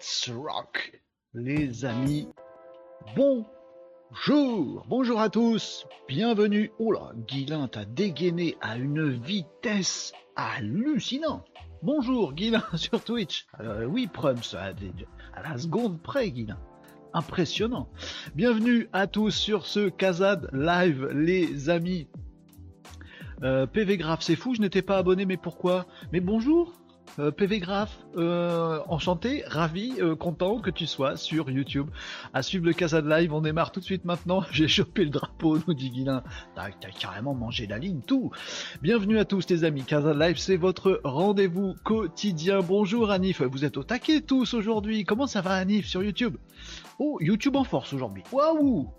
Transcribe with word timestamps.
Let's 0.00 0.30
rock, 0.30 1.02
les 1.34 1.84
amis. 1.84 2.26
Bonjour, 3.14 4.86
bonjour 4.88 5.20
à 5.20 5.28
tous, 5.28 5.86
bienvenue. 6.08 6.72
Oh 6.78 6.90
là, 6.90 7.12
Guilin 7.28 7.68
t'a 7.68 7.84
dégainé 7.84 8.56
à 8.62 8.78
une 8.78 9.10
vitesse 9.10 10.14
hallucinante. 10.36 11.46
Bonjour 11.82 12.32
Guilin 12.32 12.64
sur 12.76 13.04
Twitch. 13.04 13.46
Euh, 13.60 13.84
oui, 13.84 14.06
Prums, 14.06 14.40
à, 14.54 14.72
à 15.34 15.42
la 15.42 15.58
seconde 15.58 16.00
près, 16.00 16.30
Guilin. 16.30 16.58
Impressionnant. 17.12 17.90
Bienvenue 18.34 18.88
à 18.94 19.06
tous 19.06 19.32
sur 19.32 19.66
ce 19.66 19.90
Kazad 19.90 20.48
Live, 20.54 21.08
les 21.12 21.68
amis. 21.68 22.08
Euh, 23.42 23.66
PV 23.66 23.98
Graph, 23.98 24.22
c'est 24.22 24.36
fou, 24.36 24.54
je 24.54 24.62
n'étais 24.62 24.80
pas 24.82 24.96
abonné, 24.96 25.26
mais 25.26 25.36
pourquoi? 25.36 25.84
Mais 26.10 26.20
bonjour, 26.20 26.79
euh, 27.18 27.30
PV 27.30 27.58
Graph, 27.58 27.98
euh, 28.16 28.80
enchanté, 28.88 29.42
ravi, 29.46 29.94
euh, 30.00 30.14
content 30.14 30.60
que 30.60 30.70
tu 30.70 30.86
sois 30.86 31.16
sur 31.16 31.50
YouTube. 31.50 31.88
À 32.32 32.42
suivre 32.42 32.64
le 32.64 32.72
Casa 32.72 33.02
de 33.02 33.08
Live, 33.08 33.32
on 33.32 33.40
démarre 33.40 33.72
tout 33.72 33.80
de 33.80 33.84
suite 33.84 34.04
maintenant. 34.04 34.44
J'ai 34.52 34.68
chopé 34.68 35.04
le 35.04 35.10
drapeau, 35.10 35.58
nous 35.66 35.74
dit 35.74 35.90
Guilin. 35.90 36.22
T'as 36.54 36.70
carrément 36.98 37.34
mangé 37.34 37.66
la 37.66 37.78
ligne, 37.78 38.00
tout. 38.06 38.30
Bienvenue 38.82 39.18
à 39.18 39.24
tous 39.24 39.48
les 39.50 39.64
amis. 39.64 39.82
Casa 39.82 40.14
de 40.14 40.18
Live, 40.18 40.38
c'est 40.38 40.56
votre 40.56 41.00
rendez-vous 41.04 41.74
quotidien. 41.84 42.60
Bonjour 42.60 43.10
Anif, 43.10 43.42
vous 43.42 43.64
êtes 43.64 43.76
au 43.76 43.82
taquet 43.82 44.20
tous 44.20 44.54
aujourd'hui. 44.54 45.04
Comment 45.04 45.26
ça 45.26 45.40
va 45.40 45.54
Anif 45.54 45.86
sur 45.86 46.02
YouTube? 46.02 46.36
Oh, 46.98 47.18
YouTube 47.20 47.56
en 47.56 47.64
force 47.64 47.92
aujourd'hui. 47.92 48.22
Waouh 48.32 48.90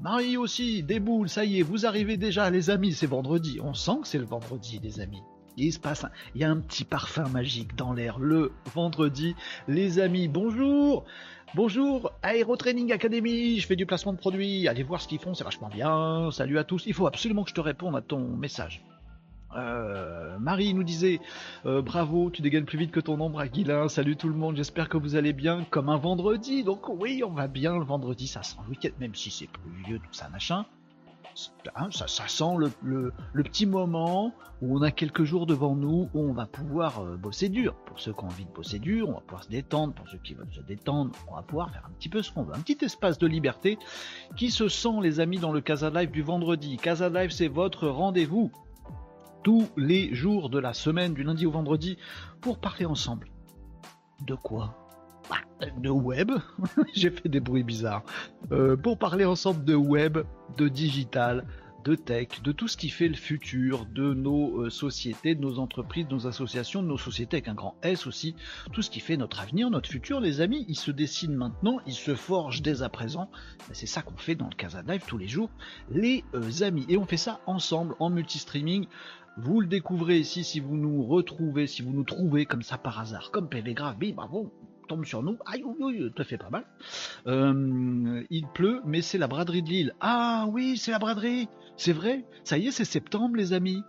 Marie 0.00 0.36
aussi, 0.36 0.82
des 0.82 0.98
boules, 0.98 1.28
ça 1.28 1.44
y 1.44 1.60
est, 1.60 1.62
vous 1.62 1.86
arrivez 1.86 2.16
déjà 2.16 2.50
les 2.50 2.70
amis, 2.70 2.92
c'est 2.92 3.06
vendredi. 3.06 3.60
On 3.62 3.74
sent 3.74 3.98
que 4.02 4.08
c'est 4.08 4.18
le 4.18 4.24
vendredi 4.24 4.80
les 4.82 5.00
amis. 5.00 5.22
Il 5.56 5.72
se 5.72 5.78
passe, 5.78 6.06
il 6.34 6.40
y 6.40 6.44
a 6.44 6.50
un 6.50 6.58
petit 6.58 6.84
parfum 6.84 7.28
magique 7.28 7.76
dans 7.76 7.92
l'air 7.92 8.18
le 8.18 8.52
vendredi. 8.74 9.34
Les 9.68 9.98
amis, 9.98 10.28
bonjour 10.28 11.04
Bonjour, 11.54 12.12
Aero 12.22 12.56
Training 12.56 12.92
Academy, 12.92 13.58
je 13.58 13.66
fais 13.66 13.76
du 13.76 13.84
placement 13.84 14.14
de 14.14 14.18
produits, 14.18 14.66
allez 14.68 14.82
voir 14.82 15.02
ce 15.02 15.06
qu'ils 15.06 15.18
font, 15.18 15.34
c'est 15.34 15.44
vachement 15.44 15.68
bien. 15.68 16.30
Salut 16.30 16.58
à 16.58 16.64
tous, 16.64 16.84
il 16.86 16.94
faut 16.94 17.06
absolument 17.06 17.44
que 17.44 17.50
je 17.50 17.54
te 17.54 17.60
réponde 17.60 17.94
à 17.94 18.00
ton 18.00 18.20
message. 18.20 18.82
Euh, 19.54 20.38
Marie 20.38 20.72
nous 20.72 20.82
disait 20.82 21.20
euh, 21.66 21.82
bravo, 21.82 22.30
tu 22.30 22.40
dégaines 22.40 22.64
plus 22.64 22.78
vite 22.78 22.90
que 22.90 23.00
ton 23.00 23.20
ombre 23.20 23.38
Aguilin. 23.38 23.88
Salut 23.88 24.16
tout 24.16 24.30
le 24.30 24.34
monde, 24.34 24.56
j'espère 24.56 24.88
que 24.88 24.96
vous 24.96 25.14
allez 25.14 25.34
bien 25.34 25.66
comme 25.68 25.90
un 25.90 25.98
vendredi. 25.98 26.64
Donc 26.64 26.88
oui, 26.88 27.22
on 27.22 27.32
va 27.32 27.48
bien 27.48 27.76
le 27.76 27.84
vendredi, 27.84 28.28
ça 28.28 28.42
sent 28.42 28.56
le 28.64 28.70
week-end, 28.70 28.96
même 28.98 29.14
si 29.14 29.30
c'est 29.30 29.48
plus 29.48 29.84
vieux, 29.86 29.98
tout 29.98 30.12
ça 30.12 30.30
machin. 30.30 30.64
Hein, 31.74 31.88
ça, 31.90 32.06
sent 32.06 32.56
le, 32.82 33.12
petit 33.42 33.66
moment 33.66 34.34
où 34.60 34.76
on 34.78 34.82
a 34.82 34.90
quelques 34.90 35.24
jours 35.24 35.46
devant 35.46 35.74
nous 35.74 36.08
où 36.14 36.20
on 36.20 36.32
va 36.32 36.46
pouvoir 36.46 37.00
euh, 37.00 37.16
bosser 37.16 37.48
dur. 37.48 37.74
Pour 37.86 38.00
ceux 38.00 38.12
qui 38.12 38.20
ont 38.20 38.26
envie 38.26 38.44
de 38.44 38.50
bosser 38.50 38.78
dur, 38.78 39.08
on 39.08 39.12
va 39.12 39.20
pouvoir 39.20 39.44
se 39.44 39.48
détendre. 39.48 39.94
Pour 39.94 40.08
ceux 40.08 40.18
qui 40.18 40.34
veulent 40.34 40.52
se 40.52 40.60
détendre, 40.60 41.12
on 41.28 41.34
va 41.34 41.42
pouvoir 41.42 41.70
faire 41.70 41.84
un 41.86 41.92
petit 41.92 42.08
peu 42.08 42.22
ce 42.22 42.30
qu'on 42.30 42.42
veut. 42.42 42.54
Un 42.54 42.60
petit 42.60 42.84
espace 42.84 43.18
de 43.18 43.26
liberté 43.26 43.78
qui 44.36 44.50
se 44.50 44.68
sent, 44.68 45.00
les 45.02 45.20
amis, 45.20 45.38
dans 45.38 45.52
le 45.52 45.60
Casa 45.60 45.90
Live 45.90 46.10
du 46.10 46.22
vendredi. 46.22 46.76
Casa 46.76 47.08
Live, 47.08 47.30
c'est 47.30 47.48
votre 47.48 47.88
rendez-vous 47.88 48.50
tous 49.42 49.68
les 49.76 50.14
jours 50.14 50.50
de 50.50 50.58
la 50.58 50.72
semaine, 50.72 51.14
du 51.14 51.24
lundi 51.24 51.46
au 51.46 51.50
vendredi, 51.50 51.96
pour 52.40 52.58
parler 52.58 52.84
ensemble. 52.84 53.28
De 54.24 54.34
quoi? 54.34 54.81
De 55.78 55.90
web, 55.90 56.30
j'ai 56.94 57.10
fait 57.10 57.28
des 57.28 57.40
bruits 57.40 57.62
bizarres, 57.62 58.04
euh, 58.50 58.76
pour 58.76 58.98
parler 58.98 59.24
ensemble 59.24 59.64
de 59.64 59.74
web, 59.74 60.18
de 60.56 60.68
digital, 60.68 61.46
de 61.84 61.94
tech, 61.94 62.42
de 62.42 62.52
tout 62.52 62.68
ce 62.68 62.76
qui 62.76 62.88
fait 62.88 63.08
le 63.08 63.16
futur 63.16 63.86
de 63.86 64.14
nos 64.14 64.62
euh, 64.62 64.70
sociétés, 64.70 65.34
de 65.34 65.40
nos 65.40 65.58
entreprises, 65.58 66.06
de 66.06 66.14
nos 66.14 66.26
associations, 66.26 66.82
de 66.82 66.88
nos 66.88 66.98
sociétés 66.98 67.38
avec 67.38 67.48
un 67.48 67.54
grand 67.54 67.74
S 67.82 68.06
aussi, 68.06 68.34
tout 68.72 68.82
ce 68.82 68.90
qui 68.90 69.00
fait 69.00 69.16
notre 69.16 69.40
avenir, 69.40 69.70
notre 69.70 69.88
futur, 69.88 70.20
les 70.20 70.40
amis, 70.40 70.64
il 70.68 70.76
se 70.76 70.90
dessine 70.90 71.34
maintenant, 71.34 71.78
il 71.86 71.94
se 71.94 72.14
forge 72.14 72.62
dès 72.62 72.82
à 72.82 72.88
présent. 72.88 73.30
C'est 73.72 73.86
ça 73.86 74.02
qu'on 74.02 74.16
fait 74.16 74.34
dans 74.34 74.48
le 74.48 74.54
Casa 74.54 74.82
Live 74.82 75.02
tous 75.06 75.18
les 75.18 75.28
jours, 75.28 75.50
les 75.90 76.24
euh, 76.34 76.62
amis. 76.62 76.86
Et 76.88 76.96
on 76.96 77.06
fait 77.06 77.16
ça 77.16 77.40
ensemble 77.46 77.94
en 77.98 78.10
multi-streaming. 78.10 78.86
Vous 79.38 79.60
le 79.60 79.66
découvrez 79.66 80.18
ici 80.18 80.44
si 80.44 80.60
vous 80.60 80.76
nous 80.76 81.04
retrouvez, 81.04 81.66
si 81.66 81.82
vous 81.82 81.92
nous 81.92 82.04
trouvez 82.04 82.44
comme 82.44 82.62
ça 82.62 82.76
par 82.78 83.00
hasard, 83.00 83.30
comme 83.30 83.48
PV 83.48 83.74
Grave, 83.74 83.96
bravo, 84.14 84.52
sur 85.04 85.22
nous. 85.22 85.38
Aïe, 85.46 85.62
oui, 85.64 85.74
oui, 85.80 86.24
fait 86.24 86.38
pas 86.38 86.50
mal. 86.50 86.64
Euh, 87.26 88.22
il 88.30 88.46
pleut, 88.48 88.80
mais 88.84 89.02
c'est 89.02 89.18
la 89.18 89.28
braderie 89.28 89.62
de 89.62 89.68
Lille. 89.68 89.94
Ah 90.00 90.46
oui, 90.48 90.76
c'est 90.76 90.90
la 90.90 90.98
braderie. 90.98 91.48
C'est 91.76 91.92
vrai. 91.92 92.24
Ça 92.44 92.58
y 92.58 92.68
est, 92.68 92.70
c'est 92.70 92.84
septembre, 92.84 93.36
les 93.36 93.52
amis. 93.52 93.82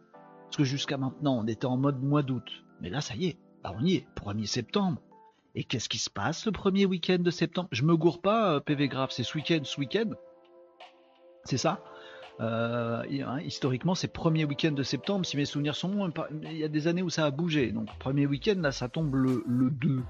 Parce 0.46 0.58
que 0.58 0.64
jusqu'à 0.64 0.98
maintenant, 0.98 1.38
on 1.40 1.48
était 1.48 1.66
en 1.66 1.78
mode 1.78 2.02
mois 2.02 2.24
d'août. 2.24 2.64
Mais 2.82 2.90
là, 2.90 3.02
ça 3.02 3.16
y 3.16 3.28
est. 3.28 3.38
Bah, 3.64 3.74
on 3.78 3.84
y 3.84 3.96
est. 3.96 4.08
Premier 4.16 4.46
septembre. 4.46 5.02
Et 5.56 5.64
qu'est-ce 5.64 5.90
qui 5.90 6.00
se 6.00 6.10
passe 6.10 6.46
le 6.46 6.52
premier 6.52 6.86
week-end 6.86 7.20
de 7.20 7.30
septembre? 7.30 7.70
Je 7.72 7.84
me 7.84 7.96
gourre 7.96 8.22
pas, 8.22 8.56
euh, 8.56 8.60
PV 8.60 8.88
Grave, 8.88 9.10
c'est 9.12 9.24
ce 9.24 9.38
week-end, 9.38 9.60
ce 9.64 9.80
week-end. 9.80 10.10
C'est 11.44 11.58
ça? 11.58 11.84
Euh, 12.42 13.04
hein, 13.04 13.40
historiquement, 13.42 13.96
c'est 13.96 14.08
premier 14.08 14.46
week-end 14.46 14.72
de 14.72 14.84
septembre. 14.84 15.26
Si 15.26 15.38
mes 15.38 15.46
souvenirs 15.46 15.76
sont 15.76 15.90
bons, 15.90 16.12
il 16.44 16.58
y 16.58 16.64
a 16.64 16.68
des 16.68 16.88
années 16.88 17.02
où 17.02 17.10
ça 17.10 17.26
a 17.26 17.32
bougé. 17.32 17.72
Donc, 17.72 17.88
premier 18.00 18.26
week-end, 18.26 18.56
là, 18.60 18.72
ça 18.72 18.90
tombe 18.90 19.16
le, 19.16 19.44
le 19.48 19.70
2. 19.70 20.02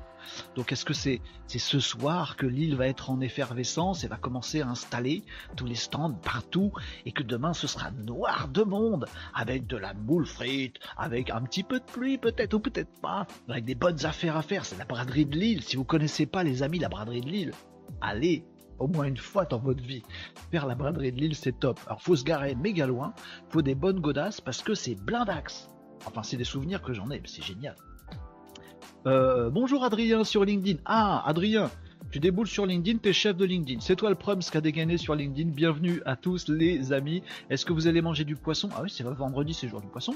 Donc, 0.56 0.72
est-ce 0.72 0.86
que 0.86 0.94
c'est 0.94 1.22
ce 1.48 1.80
soir 1.80 2.38
que 2.38 2.46
l'île 2.46 2.75
va 2.75 2.88
être 2.88 3.10
en 3.10 3.20
effervescence 3.20 4.04
et 4.04 4.08
va 4.08 4.16
commencer 4.16 4.62
à 4.62 4.68
installer 4.70 5.24
tous 5.58 5.66
les 5.66 5.75
stands 5.75 6.14
partout 6.14 6.72
et 7.06 7.12
que 7.12 7.24
demain 7.24 7.54
ce 7.54 7.68
sera 7.68 7.92
noir 7.92 8.48
de 8.48 8.64
monde 8.64 9.06
avec 9.34 9.68
de 9.68 9.75
la 9.75 9.94
boule 9.94 10.25
frite, 10.25 10.78
avec 10.98 11.30
un 11.30 11.42
petit 11.42 11.64
peu 11.64 11.80
de 11.80 11.86
pluie 11.86 12.18
peut-être 12.18 12.54
ou 12.54 12.60
peut-être 12.60 13.02
pas, 13.02 13.28
avec 13.50 13.66
des 13.66 13.75
bonnes 13.75 14.06
affaires 14.06 14.38
à 14.38 14.42
faire. 14.42 14.66
C'est 14.66 14.78
la 14.78 14.86
braderie 14.86 15.25
de 15.25 15.38
l'île. 15.38 15.62
Si 15.62 15.75
vous 15.75 15.84
connaissez 15.84 16.25
pas 16.25 16.44
les 16.44 16.64
amis 16.64 16.80
la 16.80 16.90
braderie 16.90 17.22
de 17.22 17.30
l'île, 17.30 17.52
allez 18.02 18.46
au 18.83 18.88
moins 18.88 19.06
une 19.06 19.18
fois 19.18 19.45
dans 19.45 19.59
votre 19.59 19.81
vie. 19.81 20.03
Faire 20.51 20.68
la 20.68 20.75
braderie 20.75 21.12
de 21.12 21.19
l'île, 21.19 21.35
c'est 21.35 21.59
top. 21.59 21.80
Alors, 21.88 22.01
faut 22.01 22.15
se 22.15 22.24
garer 22.24 22.56
méga 22.56 22.85
loin, 22.85 23.13
faut 23.50 23.62
des 23.62 23.75
bonnes 23.75 24.00
godasses 24.00 24.41
parce 24.41 24.62
que 24.62 24.75
c'est 24.75 24.95
blindax. 24.95 25.69
Enfin, 26.06 26.21
c'est 26.21 26.38
des 26.38 26.44
souvenirs 26.44 26.81
que 26.81 26.94
j'en 26.94 27.09
ai, 27.09 27.21
c'est 27.25 27.44
génial. 27.44 27.75
Euh, 29.06 29.50
bonjour 29.50 29.83
Adrien 29.83 30.24
sur 30.24 30.44
LinkedIn. 30.44 30.80
Ah, 30.85 31.24
Adrien, 31.25 31.71
tu 32.12 32.19
déboules 32.19 32.47
sur 32.47 32.65
LinkedIn, 32.65 33.00
t'es 33.00 33.13
chef 33.13 33.38
de 33.38 33.45
LinkedIn. 33.45 33.80
C'est 33.80 33.95
toi 33.95 34.09
le 34.09 34.15
Prums 34.15 34.39
qui 34.39 34.57
a 34.57 34.62
dégainé 34.62 34.97
sur 34.97 35.15
LinkedIn. 35.15 35.51
Bienvenue 35.51 36.01
à 36.06 36.15
tous 36.15 36.50
les 36.50 36.91
amis. 36.91 37.24
Est-ce 37.50 37.65
que 37.65 37.74
vous 37.74 37.88
allez 37.88 38.01
manger 38.01 38.25
du 38.25 38.36
poisson? 38.36 38.69
Ah 38.75 38.81
oui, 38.83 38.89
c'est 38.89 39.03
vendredi, 39.03 39.53
c'est 39.53 39.69
jour 39.69 39.81
du 39.81 39.88
poisson. 39.88 40.13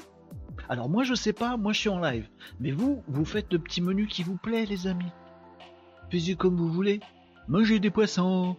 Alors 0.70 0.90
moi 0.90 1.04
je 1.04 1.14
sais 1.14 1.34
pas, 1.34 1.56
moi 1.56 1.72
je 1.72 1.80
suis 1.80 1.90
en 1.90 2.00
live. 2.00 2.28
Mais 2.60 2.72
vous, 2.72 3.02
vous 3.08 3.26
faites 3.26 3.52
le 3.54 3.60
petit 3.60 3.82
menu 3.82 4.08
qui 4.08 4.24
vous 4.24 4.36
plaît 4.36 4.66
les 4.66 4.88
amis. 4.88 5.12
Faites 6.10 6.38
comme 6.38 6.56
vous 6.56 6.70
voulez 6.70 7.00
manger 7.48 7.80
des 7.80 7.90
poissons. 7.90 8.56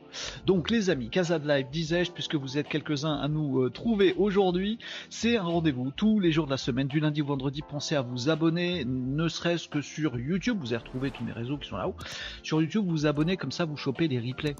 Donc 0.46 0.70
les 0.70 0.90
amis, 0.90 1.10
Casa 1.10 1.38
de 1.38 1.46
Live, 1.46 1.66
disais-je, 1.70 2.10
puisque 2.10 2.34
vous 2.34 2.58
êtes 2.58 2.68
quelques-uns 2.68 3.14
à 3.14 3.28
nous 3.28 3.62
euh, 3.62 3.70
trouver 3.70 4.14
aujourd'hui, 4.16 4.78
c'est 5.10 5.36
un 5.36 5.42
rendez-vous 5.42 5.90
tous 5.90 6.20
les 6.20 6.32
jours 6.32 6.46
de 6.46 6.50
la 6.50 6.56
semaine, 6.56 6.88
du 6.88 7.00
lundi 7.00 7.22
au 7.22 7.26
vendredi. 7.26 7.62
Pensez 7.62 7.94
à 7.94 8.02
vous 8.02 8.30
abonner, 8.30 8.84
ne 8.84 9.28
serait-ce 9.28 9.68
que 9.68 9.80
sur 9.80 10.18
YouTube. 10.18 10.58
Vous 10.60 10.72
avez 10.72 10.82
retrouvé 10.82 11.10
tous 11.10 11.24
mes 11.24 11.32
réseaux 11.32 11.58
qui 11.58 11.68
sont 11.68 11.76
là-haut. 11.76 11.96
Sur 12.42 12.60
YouTube, 12.60 12.84
vous 12.84 12.90
vous 12.90 13.06
abonnez, 13.06 13.36
comme 13.36 13.52
ça 13.52 13.64
vous 13.64 13.76
chopez 13.76 14.08
les 14.08 14.18
replays 14.18 14.56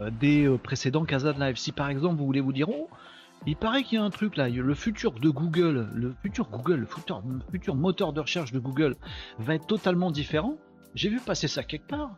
euh, 0.00 0.10
des 0.20 0.46
euh, 0.46 0.58
précédents 0.58 1.04
Casa 1.04 1.32
Live. 1.32 1.56
Si 1.56 1.72
par 1.72 1.88
exemple 1.88 2.16
vous 2.16 2.26
voulez 2.26 2.40
vous 2.40 2.52
dire, 2.52 2.68
oh, 2.68 2.88
il 3.46 3.56
paraît 3.56 3.82
qu'il 3.82 3.98
y 3.98 4.00
a 4.00 4.04
un 4.04 4.10
truc 4.10 4.36
là, 4.36 4.48
le 4.48 4.74
futur 4.74 5.12
de 5.12 5.30
Google, 5.30 5.88
le 5.94 6.14
futur 6.22 6.50
Google, 6.50 6.80
le 6.80 6.86
futur 7.50 7.74
moteur 7.74 8.12
de 8.12 8.20
recherche 8.20 8.52
de 8.52 8.58
Google 8.58 8.96
va 9.38 9.54
être 9.54 9.66
totalement 9.66 10.10
différent. 10.10 10.58
J'ai 10.94 11.08
vu 11.08 11.20
passer 11.20 11.48
ça 11.48 11.62
quelque 11.62 11.86
part. 11.86 12.16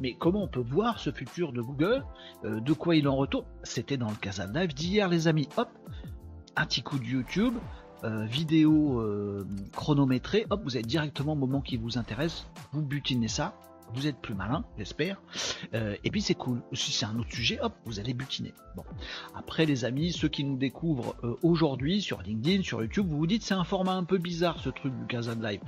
Mais, 0.00 0.14
comment 0.18 0.44
on 0.44 0.48
peut 0.48 0.60
voir 0.60 0.98
ce 0.98 1.10
futur 1.10 1.52
de 1.52 1.60
Google 1.60 2.02
euh, 2.44 2.60
De 2.60 2.72
quoi 2.72 2.96
il 2.96 3.06
en 3.08 3.16
retourne? 3.16 3.44
C'était 3.62 3.98
dans 3.98 4.08
le 4.08 4.16
Casa 4.16 4.46
Live 4.46 4.72
d'hier, 4.72 5.08
les 5.08 5.28
amis. 5.28 5.48
Hop, 5.58 5.68
un 6.56 6.64
petit 6.64 6.82
coup 6.82 6.98
de 6.98 7.04
YouTube, 7.04 7.54
euh, 8.04 8.24
vidéo 8.24 9.00
euh, 9.00 9.46
chronométrée. 9.74 10.46
Hop, 10.48 10.62
vous 10.64 10.78
êtes 10.78 10.86
directement 10.86 11.32
au 11.32 11.36
moment 11.36 11.60
qui 11.60 11.76
vous 11.76 11.98
intéresse. 11.98 12.46
Vous 12.72 12.80
butinez 12.80 13.28
ça. 13.28 13.54
Vous 13.94 14.06
êtes 14.08 14.16
plus 14.16 14.34
malin, 14.34 14.64
j'espère. 14.76 15.22
et 15.72 16.10
puis 16.10 16.20
c'est 16.20 16.34
cool. 16.34 16.60
Si 16.72 16.90
c'est 16.90 17.06
un 17.06 17.16
autre 17.20 17.30
sujet, 17.30 17.60
hop, 17.60 17.72
vous 17.84 18.00
allez 18.00 18.14
butiner. 18.14 18.52
Bon. 18.74 18.82
Après, 19.36 19.64
les 19.64 19.84
amis, 19.84 20.10
ceux 20.10 20.26
qui 20.26 20.42
nous 20.42 20.56
découvrent 20.56 21.14
aujourd'hui 21.44 22.02
sur 22.02 22.20
LinkedIn, 22.20 22.64
sur 22.64 22.82
YouTube, 22.82 23.06
vous 23.06 23.16
vous 23.16 23.28
dites 23.28 23.44
c'est 23.44 23.54
un 23.54 23.62
format 23.62 23.92
un 23.92 24.02
peu 24.02 24.18
bizarre 24.18 24.58
ce 24.58 24.70
truc 24.70 24.92
du 24.92 25.06
Casa 25.06 25.36
Live. 25.36 25.60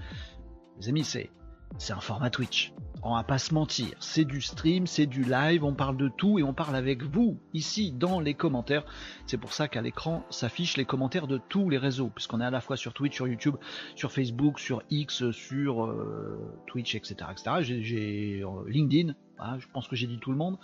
Les 0.81 0.89
amis, 0.89 1.05
c'est 1.05 1.31
c'est 1.77 1.93
un 1.93 2.01
format 2.01 2.31
Twitch. 2.31 2.73
On 3.03 3.15
va 3.15 3.23
pas 3.23 3.39
se 3.39 3.55
mentir, 3.55 3.91
c'est 4.01 4.25
du 4.25 4.41
stream, 4.41 4.89
c'est 4.89 5.07
du 5.07 5.23
live, 5.23 5.63
on 5.63 5.73
parle 5.73 5.97
de 5.97 6.09
tout 6.09 6.41
et 6.41 6.43
on 6.43 6.53
parle 6.53 6.75
avec 6.75 7.05
vous 7.05 7.39
ici 7.55 7.93
dans 7.93 8.19
les 8.19 8.35
commentaires. 8.35 8.85
C'est 9.27 9.37
pour 9.37 9.53
ça 9.53 9.69
qu'à 9.69 9.83
l'écran 9.83 10.25
s'affichent 10.31 10.77
les 10.77 10.85
commentaires 10.85 11.29
de 11.29 11.39
tous 11.49 11.71
les 11.71 11.79
réseaux, 11.79 12.11
puisqu'on 12.13 12.41
est 12.41 12.45
à 12.45 12.51
la 12.51 12.61
fois 12.61 12.77
sur 12.77 12.93
Twitch, 12.95 13.15
sur 13.15 13.29
YouTube, 13.29 13.55
sur 13.95 14.11
Facebook, 14.11 14.59
sur 14.59 14.83
X, 14.91 15.31
sur 15.31 15.85
euh, 15.85 16.61
Twitch, 16.67 16.97
etc. 16.97 17.17
J'ai 17.61 18.43
euh, 18.43 18.69
LinkedIn, 18.69 19.15
je 19.59 19.67
pense 19.73 19.87
que 19.87 19.95
j'ai 19.95 20.09
dit 20.09 20.19
tout 20.19 20.33
le 20.33 20.39
monde. 20.39 20.59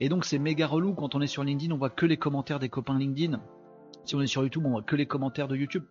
Et 0.00 0.08
donc 0.08 0.24
c'est 0.24 0.40
méga 0.40 0.66
relou 0.66 0.92
quand 0.92 1.14
on 1.14 1.20
est 1.20 1.28
sur 1.28 1.44
LinkedIn, 1.44 1.72
on 1.72 1.78
voit 1.78 1.90
que 1.90 2.04
les 2.04 2.16
commentaires 2.16 2.58
des 2.58 2.68
copains 2.68 2.98
LinkedIn. 2.98 3.40
Si 4.04 4.16
on 4.16 4.20
est 4.20 4.26
sur 4.26 4.42
YouTube, 4.42 4.64
on 4.66 4.70
voit 4.70 4.82
que 4.82 4.96
les 4.96 5.06
commentaires 5.06 5.48
de 5.48 5.56
YouTube. 5.56 5.84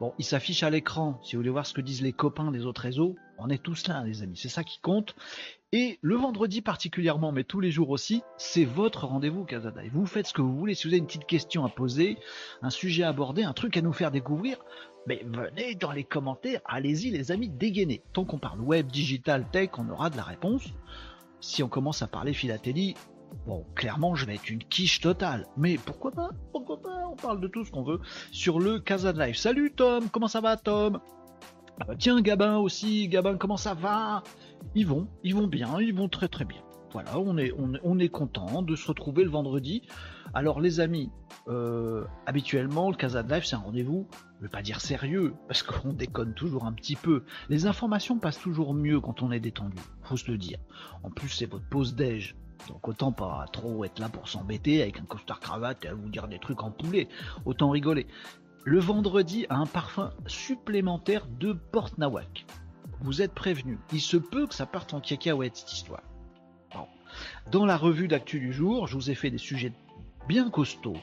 Bon, 0.00 0.14
il 0.18 0.24
s'affiche 0.24 0.62
à 0.62 0.70
l'écran. 0.70 1.18
Si 1.24 1.34
vous 1.34 1.40
voulez 1.40 1.50
voir 1.50 1.66
ce 1.66 1.74
que 1.74 1.80
disent 1.80 2.02
les 2.02 2.12
copains 2.12 2.52
des 2.52 2.66
autres 2.66 2.82
réseaux, 2.82 3.16
on 3.36 3.48
est 3.50 3.62
tous 3.62 3.88
là, 3.88 4.04
les 4.04 4.22
amis. 4.22 4.36
C'est 4.36 4.48
ça 4.48 4.62
qui 4.62 4.78
compte. 4.80 5.16
Et 5.72 5.98
le 6.02 6.14
vendredi 6.14 6.62
particulièrement, 6.62 7.32
mais 7.32 7.42
tous 7.42 7.58
les 7.58 7.72
jours 7.72 7.90
aussi, 7.90 8.22
c'est 8.36 8.64
votre 8.64 9.06
rendez-vous 9.06 9.44
Casadaï. 9.44 9.90
Vous 9.92 10.06
faites 10.06 10.28
ce 10.28 10.32
que 10.32 10.40
vous 10.40 10.56
voulez. 10.56 10.74
Si 10.74 10.86
vous 10.86 10.94
avez 10.94 10.98
une 10.98 11.06
petite 11.06 11.26
question 11.26 11.64
à 11.64 11.68
poser, 11.68 12.16
un 12.62 12.70
sujet 12.70 13.02
à 13.02 13.08
aborder, 13.08 13.42
un 13.42 13.52
truc 13.52 13.76
à 13.76 13.82
nous 13.82 13.92
faire 13.92 14.12
découvrir, 14.12 14.58
mais 15.08 15.24
venez 15.26 15.74
dans 15.74 15.90
les 15.90 16.04
commentaires. 16.04 16.60
Allez-y, 16.64 17.10
les 17.10 17.32
amis, 17.32 17.48
dégainez. 17.48 18.02
Tant 18.12 18.24
qu'on 18.24 18.38
parle 18.38 18.60
web, 18.60 18.86
digital, 18.86 19.46
tech, 19.50 19.70
on 19.78 19.88
aura 19.90 20.10
de 20.10 20.16
la 20.16 20.22
réponse. 20.22 20.62
Si 21.40 21.62
on 21.62 21.68
commence 21.68 22.02
à 22.02 22.06
parler 22.06 22.32
philatélie, 22.32 22.94
Bon, 23.46 23.64
clairement, 23.74 24.14
je 24.14 24.26
vais 24.26 24.34
être 24.34 24.50
une 24.50 24.58
quiche 24.58 25.00
totale. 25.00 25.46
Mais 25.56 25.78
pourquoi 25.78 26.10
pas? 26.10 26.30
Pourquoi 26.52 26.80
pas? 26.80 27.08
On 27.10 27.16
parle 27.16 27.40
de 27.40 27.48
tout 27.48 27.64
ce 27.64 27.70
qu'on 27.70 27.82
veut 27.82 28.00
sur 28.30 28.60
le 28.60 28.78
Casa 28.78 29.12
Live. 29.12 29.36
Salut 29.36 29.72
Tom, 29.72 30.08
comment 30.10 30.28
ça 30.28 30.40
va 30.40 30.56
Tom? 30.56 31.00
Ah 31.80 31.84
bah 31.86 31.94
Tiens, 31.98 32.20
Gabin 32.20 32.58
aussi. 32.58 33.08
Gabin, 33.08 33.36
comment 33.36 33.56
ça 33.56 33.74
va? 33.74 34.22
Ils 34.74 34.86
vont, 34.86 35.08
ils 35.22 35.34
vont 35.34 35.46
bien, 35.46 35.80
ils 35.80 35.94
vont 35.94 36.08
très 36.08 36.28
très 36.28 36.44
bien. 36.44 36.62
Voilà, 36.92 37.18
on 37.18 37.36
est, 37.36 37.52
on, 37.52 37.98
est 37.98 38.08
content 38.08 38.62
de 38.62 38.74
se 38.74 38.86
retrouver 38.86 39.22
le 39.22 39.30
vendredi. 39.30 39.82
Alors 40.32 40.60
les 40.60 40.80
amis, 40.80 41.10
euh, 41.46 42.04
habituellement, 42.24 42.90
le 42.90 42.96
Casa 42.96 43.22
Live, 43.22 43.44
c'est 43.44 43.56
un 43.56 43.60
rendez-vous, 43.60 44.08
je 44.38 44.44
vais 44.44 44.48
pas 44.48 44.62
dire 44.62 44.80
sérieux, 44.80 45.34
parce 45.48 45.62
qu'on 45.62 45.92
déconne 45.92 46.32
toujours 46.32 46.64
un 46.64 46.72
petit 46.72 46.96
peu. 46.96 47.24
Les 47.50 47.66
informations 47.66 48.18
passent 48.18 48.40
toujours 48.40 48.72
mieux 48.72 49.00
quand 49.00 49.22
on 49.22 49.30
est 49.32 49.40
détendu, 49.40 49.76
faut 50.02 50.16
se 50.16 50.30
le 50.30 50.38
dire. 50.38 50.58
En 51.02 51.10
plus, 51.10 51.28
c'est 51.28 51.46
votre 51.46 51.68
pause 51.68 51.94
déj, 51.94 52.36
donc 52.66 52.86
autant 52.88 53.12
pas 53.12 53.46
trop 53.52 53.84
être 53.84 53.98
là 53.98 54.08
pour 54.08 54.28
s'embêter 54.28 54.82
avec 54.82 54.98
un 54.98 55.04
costard 55.04 55.40
cravate 55.40 55.84
et 55.84 55.88
à 55.88 55.94
vous 55.94 56.08
dire 56.08 56.28
des 56.28 56.38
trucs 56.38 56.62
en 56.62 56.70
poulet. 56.70 57.08
Autant 57.44 57.70
rigoler. 57.70 58.06
Le 58.64 58.80
vendredi 58.80 59.46
a 59.48 59.56
un 59.56 59.66
parfum 59.66 60.10
supplémentaire 60.26 61.26
de 61.26 61.52
Porte 61.52 61.98
Nawak. 61.98 62.46
Vous 63.00 63.22
êtes 63.22 63.32
prévenus. 63.32 63.78
Il 63.92 64.00
se 64.00 64.16
peut 64.16 64.46
que 64.46 64.54
ça 64.54 64.66
parte 64.66 64.92
en 64.92 65.00
cacahuète 65.00 65.56
cette 65.56 65.72
histoire. 65.72 66.02
Dans 67.50 67.64
la 67.64 67.76
revue 67.76 68.08
d'actu 68.08 68.38
du 68.40 68.52
jour, 68.52 68.86
je 68.86 68.94
vous 68.94 69.10
ai 69.10 69.14
fait 69.14 69.30
des 69.30 69.38
sujets 69.38 69.72
bien 70.28 70.50
costauds 70.50 71.00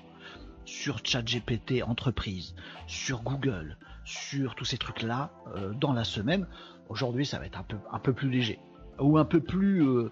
sur 0.66 1.00
ChatGPT 1.04 1.84
entreprise, 1.84 2.56
sur 2.88 3.24
Google, 3.24 3.78
sur 4.04 4.56
tous 4.56 4.66
ces 4.66 4.78
trucs-là 4.78 5.32
euh, 5.56 5.74
dans 5.74 5.94
la 5.94 6.04
semaine. 6.04 6.48
Aujourd'hui, 6.90 7.26
ça 7.26 7.40
va 7.40 7.48
être 7.48 7.58
un 7.58 7.64
peu, 7.64 7.78
un 7.92 8.00
peu 8.00 8.14
plus 8.14 8.30
léger 8.30 8.60
ou 9.00 9.18
un 9.18 9.26
peu 9.26 9.40
plus 9.40 9.84
euh, 9.84 10.12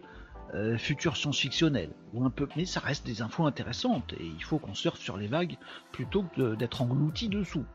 euh, 0.53 0.77
futur 0.77 1.17
science-fictionnel, 1.17 1.89
ou 2.13 2.23
un 2.23 2.29
peu, 2.29 2.47
mais 2.55 2.65
ça 2.65 2.79
reste 2.79 3.05
des 3.05 3.21
infos 3.21 3.45
intéressantes 3.45 4.13
et 4.13 4.25
il 4.25 4.43
faut 4.43 4.59
qu'on 4.59 4.73
surfe 4.73 4.99
sur 4.99 5.17
les 5.17 5.27
vagues 5.27 5.57
plutôt 5.91 6.23
que 6.23 6.55
d'être 6.55 6.81
englouti 6.81 7.27
dessous. 7.29 7.65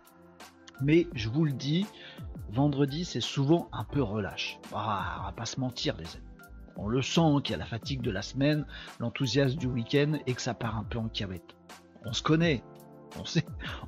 Mais 0.80 1.08
je 1.14 1.28
vous 1.28 1.44
le 1.44 1.52
dis, 1.52 1.86
vendredi 2.50 3.04
c'est 3.04 3.20
souvent 3.20 3.68
un 3.72 3.84
peu 3.84 4.02
relâche. 4.02 4.58
Ah, 4.72 5.18
on 5.20 5.24
va 5.24 5.32
pas 5.32 5.46
se 5.46 5.58
mentir 5.58 5.96
les 5.96 6.06
amis. 6.16 6.24
On 6.76 6.88
le 6.88 7.02
sent 7.02 7.42
qu'il 7.42 7.52
y 7.52 7.54
a 7.54 7.58
la 7.58 7.66
fatigue 7.66 8.00
de 8.00 8.12
la 8.12 8.22
semaine, 8.22 8.64
l'enthousiasme 9.00 9.58
du 9.58 9.66
week-end 9.66 10.18
et 10.26 10.34
que 10.34 10.40
ça 10.40 10.54
part 10.54 10.76
un 10.76 10.84
peu 10.84 10.98
en 10.98 11.08
cavette. 11.08 11.56
On 12.04 12.12
se 12.12 12.22
connaît, 12.22 12.62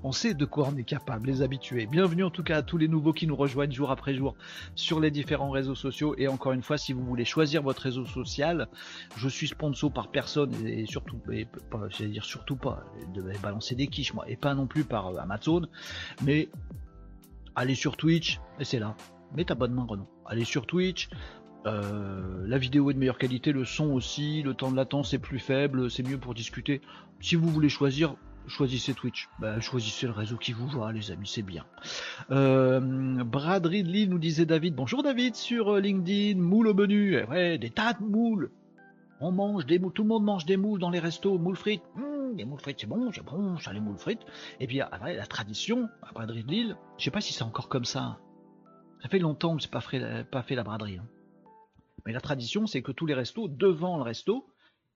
on 0.02 0.12
sait, 0.12 0.34
de 0.34 0.44
quoi 0.44 0.68
on 0.72 0.76
est 0.76 0.84
capable, 0.84 1.28
les 1.28 1.42
habitués. 1.42 1.86
Bienvenue 1.86 2.24
en 2.24 2.30
tout 2.30 2.42
cas 2.42 2.58
à 2.58 2.62
tous 2.62 2.78
les 2.78 2.88
nouveaux 2.88 3.12
qui 3.12 3.26
nous 3.26 3.36
rejoignent 3.36 3.72
jour 3.72 3.90
après 3.90 4.14
jour 4.14 4.34
sur 4.74 5.00
les 5.00 5.10
différents 5.10 5.50
réseaux 5.50 5.74
sociaux. 5.74 6.14
Et 6.18 6.28
encore 6.28 6.52
une 6.52 6.62
fois, 6.62 6.78
si 6.78 6.92
vous 6.92 7.04
voulez 7.04 7.24
choisir 7.24 7.62
votre 7.62 7.82
réseau 7.82 8.06
social, 8.06 8.68
je 9.16 9.28
suis 9.28 9.48
sponsor 9.48 9.92
par 9.92 10.08
personne 10.08 10.54
et 10.66 10.86
surtout, 10.86 11.18
et 11.32 11.46
pas, 11.70 11.88
dire 11.88 12.24
surtout 12.24 12.56
pas, 12.56 12.84
de 13.14 13.22
balancer 13.42 13.74
des 13.74 13.86
quiches 13.86 14.14
moi, 14.14 14.24
et 14.28 14.36
pas 14.36 14.54
non 14.54 14.66
plus 14.66 14.84
par 14.84 15.18
Amazon. 15.18 15.66
Mais 16.22 16.48
allez 17.54 17.74
sur 17.74 17.96
Twitch 17.96 18.40
et 18.58 18.64
c'est 18.64 18.78
là. 18.78 18.96
Mets 19.36 19.44
ta 19.44 19.54
bonne 19.54 19.74
main 19.74 19.86
Renaud. 19.88 20.08
Allez 20.26 20.44
sur 20.44 20.66
Twitch, 20.66 21.08
euh, 21.66 22.46
la 22.46 22.58
vidéo 22.58 22.90
est 22.90 22.94
de 22.94 22.98
meilleure 22.98 23.18
qualité, 23.18 23.52
le 23.52 23.64
son 23.64 23.92
aussi, 23.92 24.42
le 24.42 24.54
temps 24.54 24.70
de 24.70 24.76
latence 24.76 25.12
est 25.12 25.18
plus 25.18 25.38
faible, 25.38 25.90
c'est 25.90 26.02
mieux 26.02 26.18
pour 26.18 26.34
discuter. 26.34 26.80
Si 27.20 27.36
vous 27.36 27.48
voulez 27.48 27.68
choisir, 27.68 28.16
choisissez 28.46 28.94
Twitch. 28.94 29.28
Bah, 29.38 29.60
choisissez 29.60 30.06
le 30.06 30.12
réseau 30.12 30.36
qui 30.36 30.52
vous 30.52 30.66
voit, 30.66 30.92
les 30.92 31.10
amis, 31.10 31.28
c'est 31.28 31.42
bien. 31.42 31.64
Euh, 32.30 32.80
Brad 33.24 33.64
Ridley 33.66 34.06
nous 34.06 34.18
disait 34.18 34.46
David. 34.46 34.74
Bonjour 34.74 35.02
David 35.02 35.34
sur 35.34 35.74
euh, 35.74 35.80
LinkedIn. 35.80 36.40
Moule 36.40 36.68
au 36.68 36.74
menu. 36.74 37.16
Eh 37.16 37.24
ouais, 37.24 37.58
des 37.58 37.70
tas 37.70 37.94
de 37.94 38.04
moules. 38.04 38.50
On 39.20 39.32
mange 39.32 39.66
des 39.66 39.78
moules. 39.78 39.92
Tout 39.92 40.02
le 40.02 40.08
monde 40.08 40.24
mange 40.24 40.46
des 40.46 40.56
moules 40.56 40.80
dans 40.80 40.90
les 40.90 40.98
restos. 40.98 41.38
Moules 41.38 41.56
frites. 41.56 41.82
Mmh, 41.94 42.44
moules 42.44 42.60
frites, 42.60 42.78
c'est 42.80 42.86
bon, 42.86 43.10
c'est 43.12 43.24
bon, 43.24 43.58
ça 43.58 43.72
les 43.72 43.80
moules 43.80 43.98
frites. 43.98 44.24
Et 44.60 44.66
puis 44.66 44.78
la 44.78 45.26
tradition, 45.26 45.88
à 46.02 46.12
braderie 46.12 46.44
de 46.44 46.50
Lille, 46.50 46.76
je 46.96 47.04
sais 47.04 47.10
pas 47.10 47.20
si 47.20 47.32
c'est 47.32 47.42
encore 47.42 47.68
comme 47.68 47.84
ça. 47.84 48.18
Ça 49.02 49.08
fait 49.08 49.18
longtemps 49.18 49.56
que 49.56 49.62
j'ai 49.62 49.68
pas 49.68 49.82
pas 50.30 50.42
fait 50.42 50.54
la 50.54 50.62
braderie. 50.62 50.98
Hein. 50.98 51.06
Mais 52.06 52.12
la 52.12 52.20
tradition, 52.20 52.66
c'est 52.66 52.82
que 52.82 52.92
tous 52.92 53.06
les 53.06 53.14
restos, 53.14 53.48
devant 53.48 53.96
le 53.96 54.02
resto, 54.02 54.46